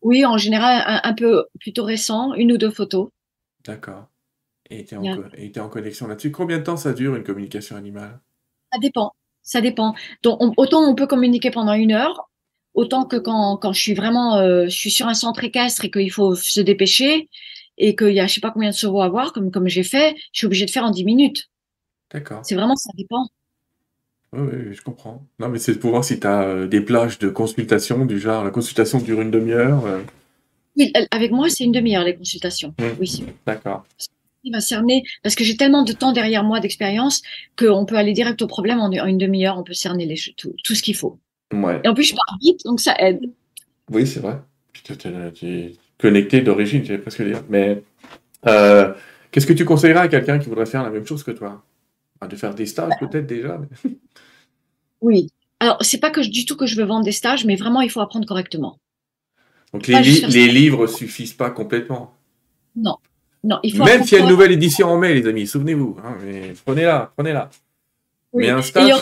Oui, 0.00 0.24
en 0.24 0.36
général, 0.36 1.00
un, 1.04 1.14
peu 1.14 1.44
plutôt 1.60 1.84
récent, 1.84 2.34
une 2.34 2.52
ou 2.52 2.58
deux 2.58 2.70
photos. 2.70 3.10
D'accord. 3.64 4.08
Et 4.68 4.84
tu 4.84 4.96
es, 4.96 5.58
en 5.60 5.68
connexion 5.68 6.08
là-dessus. 6.08 6.32
Combien 6.32 6.58
de 6.58 6.64
temps 6.64 6.76
ça 6.76 6.92
dure 6.92 7.14
une 7.14 7.22
communication 7.22 7.76
animale? 7.76 8.18
Ça 8.72 8.78
dépend. 8.78 9.12
Ça 9.42 9.60
dépend. 9.60 9.94
Donc, 10.22 10.54
autant 10.56 10.88
on 10.88 10.94
peut 10.94 11.06
communiquer 11.06 11.50
pendant 11.50 11.74
une 11.74 11.92
heure, 11.92 12.30
autant 12.74 13.04
que 13.04 13.16
quand, 13.16 13.56
quand 13.56 13.72
je 13.72 13.80
suis 13.80 13.94
vraiment 13.94 14.36
euh, 14.36 14.64
je 14.64 14.76
suis 14.76 14.90
sur 14.90 15.08
un 15.08 15.14
centre 15.14 15.42
équestre 15.44 15.84
et 15.84 15.90
qu'il 15.90 16.10
faut 16.10 16.34
se 16.34 16.60
dépêcher 16.60 17.28
et 17.78 17.96
qu'il 17.96 18.12
y 18.12 18.20
a 18.20 18.26
je 18.26 18.34
sais 18.34 18.40
pas 18.40 18.50
combien 18.50 18.70
de 18.70 18.74
chevaux 18.74 19.02
à 19.02 19.08
voir, 19.08 19.32
comme, 19.32 19.50
comme 19.50 19.68
j'ai 19.68 19.82
fait, 19.82 20.14
je 20.32 20.38
suis 20.38 20.46
obligée 20.46 20.66
de 20.66 20.70
faire 20.70 20.84
en 20.84 20.90
10 20.90 21.04
minutes. 21.04 21.50
D'accord. 22.12 22.40
C'est 22.44 22.54
vraiment, 22.54 22.76
ça 22.76 22.90
dépend. 22.96 23.26
Oui, 24.34 24.48
oui, 24.50 24.74
je 24.74 24.82
comprends. 24.82 25.26
Non, 25.38 25.48
mais 25.48 25.58
c'est 25.58 25.78
pour 25.78 25.90
voir 25.90 26.04
si 26.04 26.18
tu 26.18 26.26
as 26.26 26.42
euh, 26.42 26.66
des 26.66 26.80
plages 26.80 27.18
de 27.18 27.28
consultation, 27.28 28.06
du 28.06 28.18
genre 28.18 28.44
la 28.44 28.50
consultation 28.50 28.98
dure 28.98 29.20
une 29.20 29.30
demi-heure. 29.30 29.84
Euh. 29.84 30.00
Oui, 30.76 30.90
avec 31.10 31.32
moi, 31.32 31.50
c'est 31.50 31.64
une 31.64 31.72
demi-heure 31.72 32.04
les 32.04 32.16
consultations. 32.16 32.74
Mmh. 32.78 32.84
Oui. 32.98 33.24
D'accord. 33.46 33.84
Il 34.44 34.52
va 34.52 34.60
cerner, 34.60 35.04
parce 35.22 35.34
que 35.34 35.44
j'ai 35.44 35.56
tellement 35.56 35.84
de 35.84 35.92
temps 35.92 36.12
derrière 36.12 36.42
moi 36.42 36.58
d'expérience 36.60 37.22
qu'on 37.56 37.84
peut 37.84 37.96
aller 37.96 38.12
direct 38.12 38.42
au 38.42 38.46
problème 38.46 38.80
en, 38.80 38.90
une 38.90 39.18
demi-heure, 39.18 39.58
on 39.58 39.62
peut 39.62 39.72
cerner 39.72 40.04
les, 40.04 40.16
tout, 40.36 40.54
tout 40.64 40.74
ce 40.74 40.82
qu'il 40.82 40.96
faut. 40.96 41.18
Ouais. 41.52 41.80
Et 41.84 41.88
en 41.88 41.94
plus, 41.94 42.04
je 42.04 42.14
pars 42.14 42.38
vite, 42.40 42.60
donc 42.64 42.80
ça 42.80 42.94
aide. 42.98 43.20
Oui, 43.90 44.06
c'est 44.06 44.20
vrai. 44.20 44.40
Tu 44.72 45.46
es 45.46 45.72
connecté 45.98 46.40
d'origine, 46.40 46.84
j'allais 46.84 46.98
presque 46.98 47.22
dire. 47.22 47.42
Mais 47.48 47.82
euh, 48.46 48.92
qu'est-ce 49.30 49.46
que 49.46 49.52
tu 49.52 49.64
conseillerais 49.64 50.00
à 50.00 50.08
quelqu'un 50.08 50.38
qui 50.38 50.48
voudrait 50.48 50.66
faire 50.66 50.82
la 50.82 50.90
même 50.90 51.06
chose 51.06 51.22
que 51.22 51.30
toi? 51.30 51.62
De 52.28 52.36
faire 52.36 52.54
des 52.54 52.66
stages 52.66 52.92
peut-être 53.00 53.26
déjà 53.26 53.60
Oui. 55.00 55.28
Alors, 55.58 55.78
c'est 55.80 55.98
pas 55.98 56.10
que 56.10 56.20
du 56.20 56.44
tout 56.44 56.56
que 56.56 56.66
je 56.66 56.76
veux 56.76 56.84
vendre 56.84 57.04
des 57.04 57.12
stages, 57.12 57.44
mais 57.44 57.56
vraiment, 57.56 57.80
il 57.80 57.90
faut 57.90 58.00
apprendre 58.00 58.26
correctement. 58.26 58.78
Donc, 59.72 59.88
les, 59.88 60.00
les 60.00 60.48
livres 60.48 60.86
suffisent 60.86 61.32
pas 61.32 61.50
complètement? 61.50 62.14
Non. 62.76 62.96
Non, 63.44 63.58
il 63.62 63.76
faut 63.76 63.84
Même 63.84 64.04
s'il 64.04 64.18
y 64.18 64.20
a 64.20 64.24
une 64.24 64.30
nouvelle 64.30 64.52
édition 64.52 64.88
en 64.88 64.98
mai, 64.98 65.14
les 65.14 65.26
amis, 65.26 65.46
souvenez-vous. 65.46 65.96
Hein, 66.04 66.16
prenez-la, 66.64 67.12
prenez-la. 67.16 67.50
Mais 68.34 68.50
un 68.50 68.62
stage. 68.62 69.00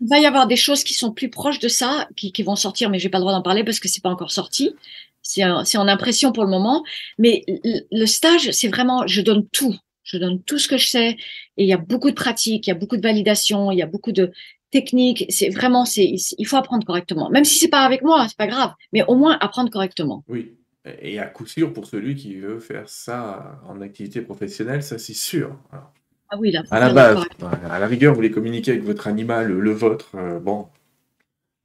Il, 0.00 0.08
va 0.08 0.20
y 0.20 0.26
avoir 0.26 0.46
des 0.46 0.56
choses 0.56 0.84
qui 0.84 0.94
sont 0.94 1.12
plus 1.12 1.28
proches 1.28 1.58
de 1.58 1.66
ça, 1.66 2.06
qui, 2.16 2.30
qui 2.30 2.44
vont 2.44 2.54
sortir, 2.54 2.88
mais 2.88 2.98
j'ai 2.98 3.08
pas 3.08 3.18
le 3.18 3.22
droit 3.22 3.32
d'en 3.32 3.42
parler 3.42 3.64
parce 3.64 3.80
que 3.80 3.88
c'est 3.88 4.02
pas 4.02 4.10
encore 4.10 4.30
sorti. 4.30 4.74
C'est 5.22 5.42
en 5.42 5.88
impression 5.88 6.32
pour 6.32 6.44
le 6.44 6.50
moment. 6.50 6.84
Mais 7.18 7.44
le 7.64 8.06
stage, 8.06 8.50
c'est 8.52 8.68
vraiment, 8.68 9.06
je 9.06 9.20
donne 9.20 9.46
tout. 9.48 9.74
Je 10.04 10.16
donne 10.16 10.40
tout 10.42 10.58
ce 10.58 10.68
que 10.68 10.78
je 10.78 10.86
sais. 10.86 11.16
Et 11.56 11.64
il 11.64 11.66
y 11.66 11.72
a 11.72 11.78
beaucoup 11.78 12.10
de 12.10 12.14
pratiques, 12.14 12.66
il 12.66 12.70
y 12.70 12.72
a 12.72 12.76
beaucoup 12.76 12.96
de 12.96 13.02
validation, 13.02 13.72
il 13.72 13.78
y 13.78 13.82
a 13.82 13.86
beaucoup 13.86 14.12
de, 14.12 14.32
technique. 14.70 15.24
C'est 15.28 15.50
vraiment, 15.50 15.84
c'est, 15.84 16.14
il 16.38 16.44
faut 16.46 16.56
apprendre 16.56 16.86
correctement. 16.86 17.30
Même 17.30 17.44
si 17.44 17.58
c'est 17.58 17.68
pas 17.68 17.82
avec 17.82 18.02
moi, 18.02 18.26
c'est 18.28 18.36
pas 18.36 18.46
grave, 18.46 18.72
mais 18.92 19.02
au 19.04 19.14
moins 19.14 19.36
apprendre 19.40 19.70
correctement. 19.70 20.24
Oui. 20.28 20.52
Et 21.00 21.18
à 21.18 21.26
coup 21.26 21.46
sûr, 21.46 21.72
pour 21.72 21.86
celui 21.86 22.14
qui 22.14 22.36
veut 22.36 22.60
faire 22.60 22.88
ça 22.88 23.60
en 23.66 23.80
activité 23.80 24.20
professionnelle, 24.20 24.82
ça 24.82 24.98
c'est 24.98 25.14
sûr. 25.14 25.56
ah 25.72 26.36
oui, 26.38 26.50
là, 26.50 26.62
à 26.70 26.80
la 26.80 26.92
base, 26.92 27.24
à 27.70 27.78
la 27.78 27.86
rigueur, 27.86 28.12
vous 28.12 28.16
voulez 28.16 28.30
communiquer 28.30 28.72
avec 28.72 28.84
votre 28.84 29.06
animal, 29.06 29.50
le 29.50 29.70
vôtre, 29.72 30.10
euh, 30.14 30.38
bon, 30.38 30.68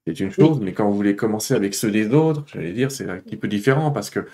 c'est 0.06 0.20
une 0.20 0.32
chose, 0.32 0.60
mais 0.62 0.74
quand 0.74 0.90
vous 0.90 0.96
voulez 0.96 1.16
commencer 1.16 1.54
avec 1.54 1.74
ceux 1.74 1.92
des 1.92 2.10
autres, 2.14 2.44
j'allais 2.54 2.74
dire, 2.74 2.92
c'est 2.92 3.10
un 3.10 3.18
petit 3.18 3.38
peu 3.38 3.48
différent 3.48 3.92
parce 3.92 4.10
que 4.10 4.28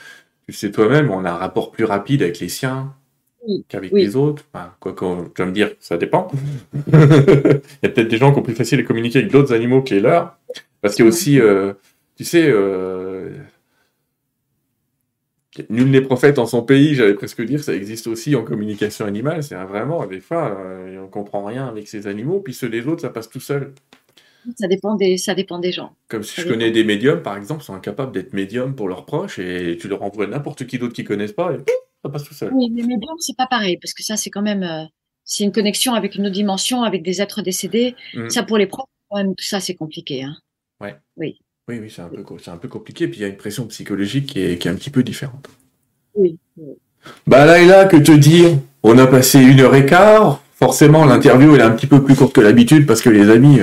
tu 0.48 0.54
sais 0.54 0.72
toi-même, 0.72 1.12
on 1.12 1.26
a 1.26 1.32
un 1.32 1.38
rapport 1.38 1.72
plus 1.72 1.86
rapide 1.86 2.24
avec 2.24 2.40
les 2.40 2.50
siens, 2.50 2.96
qu'avec 3.68 3.92
les 3.92 4.16
autres. 4.16 4.44
quoi 4.80 4.96
tu 4.96 5.42
vas 5.42 5.46
me 5.46 5.52
dire, 5.52 5.72
ça 5.80 5.98
dépend. 5.98 6.28
Il 6.88 6.94
y 6.94 7.86
a 7.86 7.90
peut-être 7.90 8.08
des 8.08 8.18
gens 8.18 8.34
qui 8.34 8.40
ont 8.40 8.44
plus 8.44 8.56
facile 8.56 8.80
à 8.80 8.84
communiquer 8.84 9.20
avec 9.20 9.32
d'autres 9.32 9.54
animaux 9.54 9.82
que 9.82 9.94
les 9.94 10.00
leurs. 10.00 10.38
Parce 10.82 10.96
qu'il 10.96 11.06
y 11.06 11.08
a 11.08 11.10
aussi, 11.10 11.40
euh, 11.40 11.74
tu 12.16 12.24
sais, 12.24 12.48
euh, 12.48 13.09
nul 15.70 15.90
n'est 15.90 16.02
prophète 16.02 16.40
en 16.40 16.46
son 16.46 16.64
pays, 16.64 16.96
j'allais 16.96 17.14
presque 17.14 17.42
dire, 17.42 17.64
ça 17.64 17.74
existe 17.74 18.08
aussi 18.08 18.36
en 18.36 18.44
communication 18.44 19.06
animale. 19.06 19.44
C'est 19.44 19.56
vraiment, 19.56 20.06
des 20.06 20.20
fois, 20.20 20.58
euh, 20.60 21.04
on 21.04 21.08
comprend 21.08 21.44
rien 21.44 21.68
avec 21.68 21.88
ces 21.88 22.08
animaux, 22.08 22.40
puis 22.40 22.54
ceux 22.54 22.70
des 22.70 22.88
autres, 22.88 23.02
ça 23.02 23.10
passe 23.10 23.30
tout 23.30 23.40
seul. 23.40 23.74
Ça 24.58 24.68
dépend 24.68 24.96
des, 24.96 25.18
ça 25.18 25.36
dépend 25.36 25.60
des 25.60 25.72
gens. 25.72 25.96
Comme 26.08 26.24
si 26.24 26.42
je 26.42 26.48
connais 26.48 26.72
des 26.72 26.84
médiums, 26.84 27.22
par 27.22 27.36
exemple, 27.36 27.64
sont 27.64 27.74
incapables 27.74 28.12
d'être 28.12 28.34
médiums 28.34 28.76
pour 28.76 28.88
leurs 28.88 29.06
proches, 29.06 29.40
et 29.40 29.78
tu 29.80 29.88
leur 29.88 30.02
envoies 30.02 30.28
n'importe 30.28 30.66
qui 30.66 30.80
d'autre 30.80 30.94
qui 30.94 31.04
connaissent 31.04 31.34
pas, 31.34 31.54
et 31.54 31.58
ça 32.04 32.10
passe 32.10 32.24
tout 32.24 32.34
seul. 32.34 32.54
Oui, 32.54 32.70
mais 32.72 32.84
médium, 32.84 33.16
c'est 33.20 33.36
pas 33.36 33.48
pareil, 33.48 33.78
parce 33.78 33.94
que 33.94 34.04
ça, 34.04 34.16
c'est 34.18 34.30
quand 34.30 34.42
même, 34.42 34.64
euh, 34.64 34.86
c'est 35.26 35.44
une 35.44 35.52
connexion 35.52 35.94
avec 35.94 36.16
une 36.16 36.26
autre 36.26 36.36
dimension, 36.36 36.84
avec 36.84 37.04
des 37.04 37.22
êtres 37.22 37.42
décédés. 37.42 37.96
Mm. 38.14 38.30
Ça, 38.30 38.44
pour 38.44 38.58
les 38.58 38.68
proches, 38.68 38.88
quand 39.10 39.18
même, 39.18 39.36
tout 39.36 39.46
ça, 39.46 39.60
c'est 39.60 39.76
compliqué. 39.76 40.24
Hein. 40.24 40.36
Ouais. 40.82 40.96
Oui. 41.18 41.40
Oui, 41.70 41.80
oui, 41.80 41.94
c'est 41.96 42.02
un, 42.02 42.08
peu, 42.08 42.26
un 42.48 42.58
peu 42.58 42.68
compliqué, 42.68 43.08
puis 43.08 43.20
il 43.20 43.22
y 43.22 43.26
a 43.26 43.28
une 43.28 43.38
pression 43.38 43.68
psychologique 43.68 44.26
qui 44.26 44.44
est, 44.44 44.58
qui 44.58 44.68
est 44.68 44.72
un 44.72 44.76
petit 44.76 44.90
peu 44.90 45.04
différente. 45.04 45.48
Oui. 46.16 46.40
Bah 47.28 47.46
là 47.46 47.60
et 47.60 47.68
là, 47.68 47.86
que 47.86 47.98
te 47.98 48.12
dire? 48.12 48.58
On 48.82 48.98
a 48.98 49.06
passé 49.06 49.40
une 49.40 49.60
heure 49.60 49.76
et 49.76 49.86
quart. 49.86 50.42
Forcément, 50.56 51.06
l'interview 51.06 51.54
elle 51.54 51.62
est 51.62 51.64
un 51.64 51.70
petit 51.70 51.86
peu 51.86 52.04
plus 52.04 52.16
courte 52.16 52.34
que 52.34 52.42
l'habitude 52.42 52.88
parce 52.88 53.04
que 53.04 53.12
les 53.12 53.30
amis, 53.30 53.60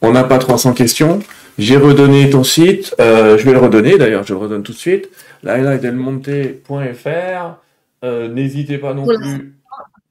on 0.00 0.12
n'a 0.12 0.24
pas 0.24 0.38
300 0.38 0.72
questions. 0.72 1.18
J'ai 1.58 1.76
redonné 1.76 2.30
ton 2.30 2.42
site. 2.42 2.94
Euh, 3.00 3.36
je 3.36 3.44
vais 3.44 3.52
le 3.52 3.58
redonner 3.58 3.98
d'ailleurs, 3.98 4.24
je 4.24 4.32
le 4.32 4.38
redonne 4.38 4.62
tout 4.62 4.72
de 4.72 4.78
suite. 4.78 5.10
lailadelmonte.fr. 5.42 7.56
Euh, 8.02 8.28
N'hésitez 8.28 8.78
pas 8.78 8.94
non 8.94 9.04
plus. 9.04 9.54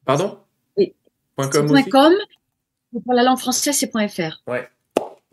Pardon? 0.06 0.38
Oui. 0.78 0.94
.com, 1.38 1.68
.com. 1.90 2.14
Pour 3.04 3.16
la 3.16 3.24
langue 3.24 3.40
française, 3.40 3.76
c'est 3.76 3.92
.fr. 3.92 4.44
Ouais. 4.46 4.70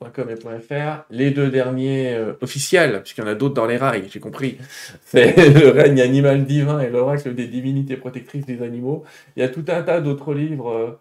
.com 0.00 0.30
et 0.30 0.36
.fr. 0.36 1.04
Les 1.10 1.30
deux 1.30 1.50
derniers 1.50 2.14
euh, 2.14 2.32
officiels, 2.40 3.00
puisqu'il 3.02 3.22
y 3.22 3.24
en 3.24 3.30
a 3.30 3.34
d'autres 3.34 3.54
dans 3.54 3.66
les 3.66 3.76
rails, 3.76 4.04
j'ai 4.08 4.20
compris. 4.20 4.58
C'est 5.04 5.36
le 5.60 5.70
règne 5.70 6.00
animal 6.00 6.44
divin 6.44 6.80
et 6.80 6.90
l'oracle 6.90 7.34
des 7.34 7.46
divinités 7.46 7.96
protectrices 7.96 8.46
des 8.46 8.62
animaux. 8.62 9.04
Il 9.36 9.40
y 9.40 9.42
a 9.42 9.48
tout 9.48 9.64
un 9.68 9.82
tas 9.82 10.00
d'autres 10.00 10.34
livres 10.34 10.70
euh, 10.70 10.98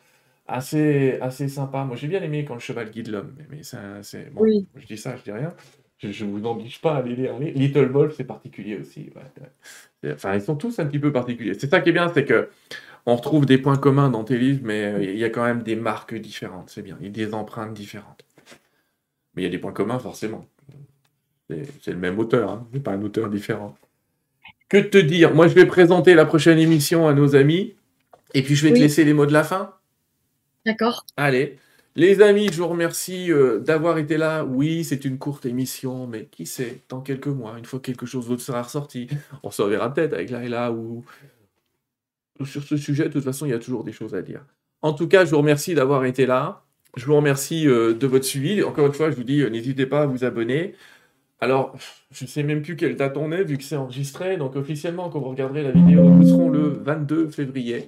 assez, 0.48 1.18
assez 1.22 1.48
sympas. 1.48 1.86
Moi, 1.86 1.96
j'ai 1.96 2.08
bien 2.08 2.22
aimé 2.22 2.46
quand 2.46 2.56
le 2.56 2.60
cheval 2.60 2.90
guide 2.90 3.10
l'homme, 3.10 3.34
mais, 3.50 3.62
c'est 4.02 4.34
bon, 4.34 4.42
oui. 4.42 4.68
je 4.76 4.88
dis 4.88 4.98
ça, 4.98 5.16
je 5.16 5.24
dis 5.24 5.32
rien. 5.32 5.54
Je 6.00 6.26
ne 6.26 6.30
vous 6.30 6.46
oblige 6.46 6.80
pas 6.80 6.94
à 6.94 6.98
aller 6.98 7.16
lire. 7.16 7.34
Little 7.40 7.88
Wolf, 7.88 8.14
c'est 8.16 8.24
particulier 8.24 8.78
aussi. 8.78 9.10
Enfin, 10.06 10.36
ils 10.36 10.42
sont 10.42 10.56
tous 10.56 10.78
un 10.78 10.86
petit 10.86 11.00
peu 11.00 11.12
particuliers. 11.12 11.56
C'est 11.58 11.70
ça 11.70 11.82
qui 11.82 11.90
est 11.90 11.94
bien, 11.94 12.12
c'est 12.14 12.24
que 12.24 12.50
on 13.08 13.16
retrouve 13.16 13.46
des 13.46 13.58
points 13.58 13.78
communs 13.78 14.10
dans 14.10 14.26
tes 14.26 14.38
livres, 14.38 14.60
mais 14.64 14.84
euh, 14.84 15.02
il 15.02 15.18
y 15.18 15.24
a 15.24 15.30
quand 15.30 15.46
même 15.46 15.64
des 15.64 15.78
marques 15.78 16.14
différentes. 16.14 16.70
C'est 16.70 16.82
bien. 16.82 16.98
Il 17.00 17.06
y 17.06 17.10
a 17.10 17.26
des 17.26 17.34
empreintes 17.34 17.74
différentes. 17.74 18.27
Mais 19.38 19.44
il 19.44 19.46
y 19.46 19.50
a 19.50 19.52
des 19.52 19.60
points 19.60 19.72
communs, 19.72 20.00
forcément. 20.00 20.48
C'est 21.48 21.92
le 21.92 21.98
même 21.98 22.18
auteur, 22.18 22.50
hein. 22.50 22.68
pas 22.84 22.94
un 22.94 23.02
auteur 23.04 23.30
différent. 23.30 23.78
Que 24.68 24.78
te 24.78 24.98
dire? 24.98 25.32
Moi, 25.36 25.48
je 25.48 25.54
vais 25.54 25.68
présenter 25.68 26.16
la 26.16 26.26
prochaine 26.26 26.58
émission 26.58 27.08
à 27.08 27.14
nos 27.14 27.36
amis. 27.36 27.76
Et 28.34 28.42
puis, 28.42 28.56
je 28.56 28.68
vais 28.68 28.74
te 28.74 28.80
laisser 28.80 29.06
les 29.06 29.14
mots 29.14 29.28
de 29.28 29.34
la 29.34 29.44
fin. 29.44 29.76
D'accord. 30.66 31.06
Allez. 31.18 31.60
Les 31.96 32.24
amis, 32.24 32.50
je 32.52 32.58
vous 32.58 32.68
remercie 32.68 33.32
euh, 33.32 33.60
d'avoir 33.60 34.00
été 34.00 34.18
là. 34.18 34.44
Oui, 34.44 34.84
c'est 34.84 35.06
une 35.06 35.20
courte 35.20 35.46
émission, 35.46 36.08
mais 36.08 36.26
qui 36.26 36.48
sait, 36.48 36.82
dans 36.90 37.02
quelques 37.02 37.28
mois, 37.28 37.60
une 37.60 37.66
fois 37.66 37.80
que 37.80 37.86
quelque 37.86 38.08
chose 38.08 38.28
d'autre 38.28 38.42
sera 38.42 38.64
ressorti, 38.64 39.08
on 39.44 39.52
se 39.52 39.62
reverra 39.62 39.94
peut-être 39.94 40.14
avec 40.14 40.32
Laila 40.32 40.72
ou 40.72 41.06
sur 42.44 42.64
ce 42.64 42.76
sujet. 42.76 43.04
De 43.04 43.14
toute 43.14 43.24
façon, 43.24 43.46
il 43.46 43.50
y 43.50 43.54
a 43.54 43.60
toujours 43.60 43.84
des 43.84 43.94
choses 43.94 44.16
à 44.16 44.24
dire. 44.24 44.44
En 44.82 44.94
tout 44.94 45.08
cas, 45.08 45.26
je 45.26 45.30
vous 45.30 45.38
remercie 45.38 45.76
d'avoir 45.76 46.06
été 46.06 46.26
là. 46.26 46.64
Je 46.98 47.06
vous 47.06 47.16
remercie 47.16 47.68
euh, 47.68 47.94
de 47.94 48.08
votre 48.08 48.26
suivi. 48.26 48.64
Encore 48.64 48.88
une 48.88 48.94
fois, 48.94 49.12
je 49.12 49.16
vous 49.16 49.24
dis, 49.24 49.42
euh, 49.42 49.50
n'hésitez 49.50 49.86
pas 49.86 50.02
à 50.02 50.06
vous 50.08 50.26
abonner. 50.26 50.74
Alors, 51.40 51.78
je 52.10 52.26
ne 52.26 52.28
sais 52.28 52.42
même 52.42 52.64
plus 52.64 52.76
quelle 52.76 52.96
date 52.96 53.18
on 53.18 53.32
est, 53.32 53.44
vu 53.44 53.60
que 53.60 53.64
c'est 53.64 53.76
enregistré. 53.76 54.36
Donc, 54.38 54.56
officiellement, 54.56 55.08
quand 55.10 55.20
vous 55.20 55.30
regarderez 55.30 55.62
la 55.62 55.70
vidéo, 55.70 56.02
nous 56.02 56.28
serons 56.28 56.50
le 56.50 56.70
22 56.70 57.30
février. 57.30 57.86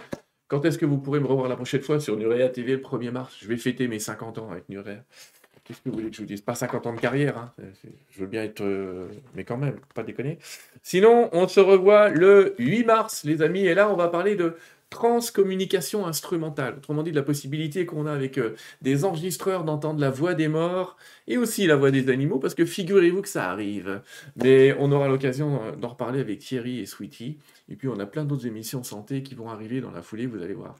Quand 0.47 0.63
est-ce 0.63 0.77
que 0.77 0.85
vous 0.85 0.99
pourrez 0.99 1.19
me 1.19 1.25
revoir 1.25 1.49
la 1.49 1.55
prochaine 1.55 1.81
fois 1.81 1.99
sur 1.99 2.17
Nurea 2.17 2.49
TV 2.49 2.73
le 2.73 2.81
1er 2.81 3.09
mars? 3.09 3.35
Je 3.41 3.47
vais 3.47 3.57
fêter 3.57 3.87
mes 3.87 3.97
50 3.97 4.37
ans 4.37 4.51
avec 4.51 4.69
Nurea. 4.69 5.03
Qu'est-ce 5.63 5.81
que 5.81 5.89
vous 5.89 5.95
voulez 5.95 6.11
que 6.11 6.15
je 6.15 6.21
vous 6.21 6.27
dise? 6.27 6.41
Pas 6.41 6.53
50 6.53 6.85
ans 6.85 6.93
de 6.93 6.99
carrière, 6.99 7.37
hein. 7.37 7.51
je 8.11 8.19
veux 8.19 8.27
bien 8.27 8.43
être... 8.43 8.61
Euh, 8.61 9.07
mais 9.35 9.43
quand 9.43 9.57
même, 9.57 9.77
pas 9.95 10.03
déconner. 10.03 10.37
Sinon, 10.83 11.29
on 11.31 11.47
se 11.47 11.59
revoit 11.59 12.09
le 12.09 12.53
8 12.59 12.83
mars, 12.85 13.23
les 13.23 13.41
amis, 13.41 13.65
et 13.65 13.73
là, 13.73 13.91
on 13.91 13.95
va 13.95 14.07
parler 14.07 14.35
de 14.35 14.55
transcommunication 14.89 16.07
instrumentale, 16.07 16.75
autrement 16.77 17.03
dit 17.03 17.11
de 17.11 17.15
la 17.15 17.23
possibilité 17.23 17.85
qu'on 17.85 18.05
a 18.05 18.11
avec 18.11 18.37
euh, 18.37 18.55
des 18.81 19.05
enregistreurs 19.05 19.63
d'entendre 19.63 19.99
la 19.99 20.09
voix 20.09 20.33
des 20.33 20.47
morts 20.47 20.97
et 21.27 21.37
aussi 21.37 21.67
la 21.67 21.75
voix 21.75 21.91
des 21.91 22.09
animaux, 22.09 22.39
parce 22.39 22.55
que 22.55 22.65
figurez-vous 22.65 23.21
que 23.21 23.29
ça 23.29 23.49
arrive. 23.51 24.01
Mais 24.35 24.75
on 24.79 24.91
aura 24.91 25.07
l'occasion 25.07 25.61
euh, 25.63 25.75
d'en 25.75 25.89
reparler 25.89 26.19
avec 26.19 26.39
Thierry 26.39 26.79
et 26.79 26.85
Sweetie, 26.85 27.37
et 27.69 27.75
puis 27.75 27.87
on 27.87 27.99
a 27.99 28.05
plein 28.05 28.25
d'autres 28.25 28.47
émissions 28.47 28.83
santé 28.83 29.21
qui 29.21 29.35
vont 29.35 29.49
arriver 29.49 29.81
dans 29.81 29.91
la 29.91 30.01
foulée, 30.01 30.25
vous 30.25 30.41
allez 30.41 30.53
voir. 30.53 30.75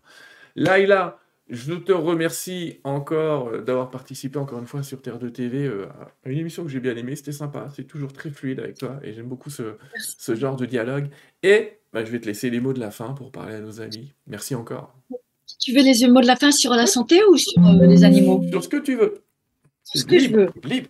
Laila, 0.56 1.20
Je 1.50 1.74
te 1.74 1.92
remercie 1.92 2.80
encore 2.84 3.48
euh, 3.48 3.62
d'avoir 3.62 3.90
participé 3.90 4.38
encore 4.38 4.60
une 4.60 4.68
fois 4.68 4.84
sur 4.84 5.02
Terre 5.02 5.18
de 5.18 5.30
TV 5.30 5.66
euh, 5.66 5.88
à 6.24 6.30
une 6.30 6.38
émission 6.38 6.64
que 6.64 6.70
j'ai 6.70 6.80
bien 6.80 6.96
aimée. 6.96 7.16
C'était 7.16 7.32
sympa. 7.32 7.68
C'est 7.76 7.86
toujours 7.86 8.14
très 8.14 8.30
fluide 8.30 8.60
avec 8.60 8.78
toi 8.78 9.00
et 9.04 9.14
j'aime 9.14 9.28
beaucoup 9.28 9.50
ce, 9.50 9.76
ce 9.98 10.36
genre 10.36 10.56
de 10.56 10.68
dialogue. 10.68 11.10
Et 11.42 11.80
bah, 11.92 12.06
je 12.06 12.12
vais 12.12 12.20
te 12.20 12.28
laisser 12.28 12.52
les 12.52 12.60
mots 12.60 12.74
de 12.74 12.80
la 12.80 12.92
fin 12.92 13.14
pour 13.14 13.32
parler 13.32 13.56
à 13.56 13.60
nos 13.62 13.82
amis. 13.82 14.14
Merci 14.28 14.54
encore. 14.54 14.94
Tu 15.60 15.74
veux 15.74 15.82
les 15.82 16.08
mots 16.08 16.22
de 16.22 16.28
la 16.28 16.36
fin 16.36 16.52
sur 16.52 16.72
la 16.74 16.86
santé 16.86 17.20
ou 17.32 17.36
sur 17.38 17.66
euh, 17.66 17.88
les 17.88 18.04
animaux? 18.04 18.44
Sur 18.52 18.64
ce 18.64 18.70
que 18.70 18.78
tu 18.78 18.96
veux. 18.96 19.24
Sur 19.84 20.02
ce 20.02 20.06
que 20.06 20.20
je 20.20 20.30
veux. 20.30 20.50
Libre. 20.64 20.90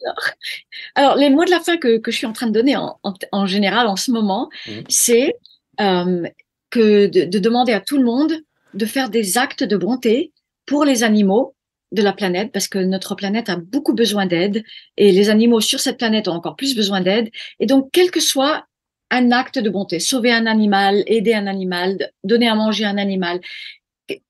Alors, 0.96 1.14
les 1.16 1.30
mots 1.30 1.44
de 1.44 1.50
la 1.50 1.60
fin 1.60 1.76
que, 1.76 1.98
que 1.98 2.10
je 2.10 2.16
suis 2.16 2.26
en 2.26 2.32
train 2.32 2.48
de 2.48 2.52
donner 2.52 2.76
en, 2.76 2.98
en, 3.04 3.14
en 3.32 3.46
général 3.46 3.86
en 3.86 3.96
ce 3.96 4.10
moment, 4.10 4.50
Mmh. 4.66 4.72
c'est 4.88 5.34
euh, 5.80 6.24
que 6.70 7.06
de, 7.06 7.24
de 7.24 7.38
demander 7.38 7.72
à 7.72 7.80
tout 7.80 7.96
le 7.98 8.04
monde 8.04 8.32
de 8.74 8.86
faire 8.86 9.10
des 9.10 9.38
actes 9.38 9.64
de 9.64 9.76
bonté 9.76 10.32
pour 10.66 10.84
les 10.84 11.02
animaux 11.02 11.54
de 11.92 12.02
la 12.02 12.12
planète, 12.12 12.50
parce 12.52 12.66
que 12.66 12.78
notre 12.78 13.14
planète 13.14 13.48
a 13.48 13.56
beaucoup 13.56 13.94
besoin 13.94 14.26
d'aide 14.26 14.64
et 14.96 15.12
les 15.12 15.30
animaux 15.30 15.60
sur 15.60 15.78
cette 15.78 15.98
planète 15.98 16.26
ont 16.26 16.32
encore 16.32 16.56
plus 16.56 16.74
besoin 16.74 17.00
d'aide. 17.00 17.30
Et 17.60 17.66
donc, 17.66 17.88
quel 17.92 18.10
que 18.10 18.20
soit 18.20 18.66
un 19.10 19.30
acte 19.30 19.58
de 19.58 19.70
bonté, 19.70 20.00
sauver 20.00 20.32
un 20.32 20.46
animal, 20.46 21.04
aider 21.06 21.34
un 21.34 21.46
animal, 21.46 22.10
donner 22.24 22.48
à 22.48 22.56
manger 22.56 22.84
un 22.84 22.98
animal, 22.98 23.40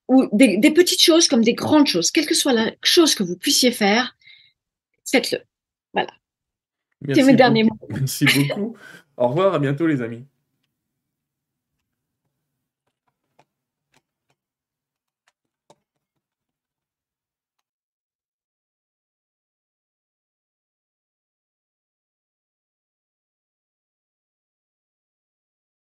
ou 0.09 0.29
des, 0.33 0.59
des 0.59 0.71
petites 0.73 1.01
choses 1.01 1.27
comme 1.27 1.43
des 1.43 1.55
grandes 1.55 1.87
choses, 1.87 2.11
quelle 2.11 2.27
que 2.27 2.35
soit 2.35 2.53
la 2.53 2.71
chose 2.83 3.15
que 3.15 3.23
vous 3.23 3.37
puissiez 3.37 3.71
faire, 3.71 4.15
faites-le. 5.11 5.39
Voilà. 5.95 6.13
C'est 7.15 7.23
mes 7.23 7.35
derniers 7.35 7.65
mots. 7.65 7.79
Merci 7.89 8.27
beaucoup. 8.27 8.77
Au 9.17 9.29
revoir, 9.29 9.55
à 9.55 9.59
bientôt 9.59 9.87
les 9.87 10.03
amis. 10.03 10.25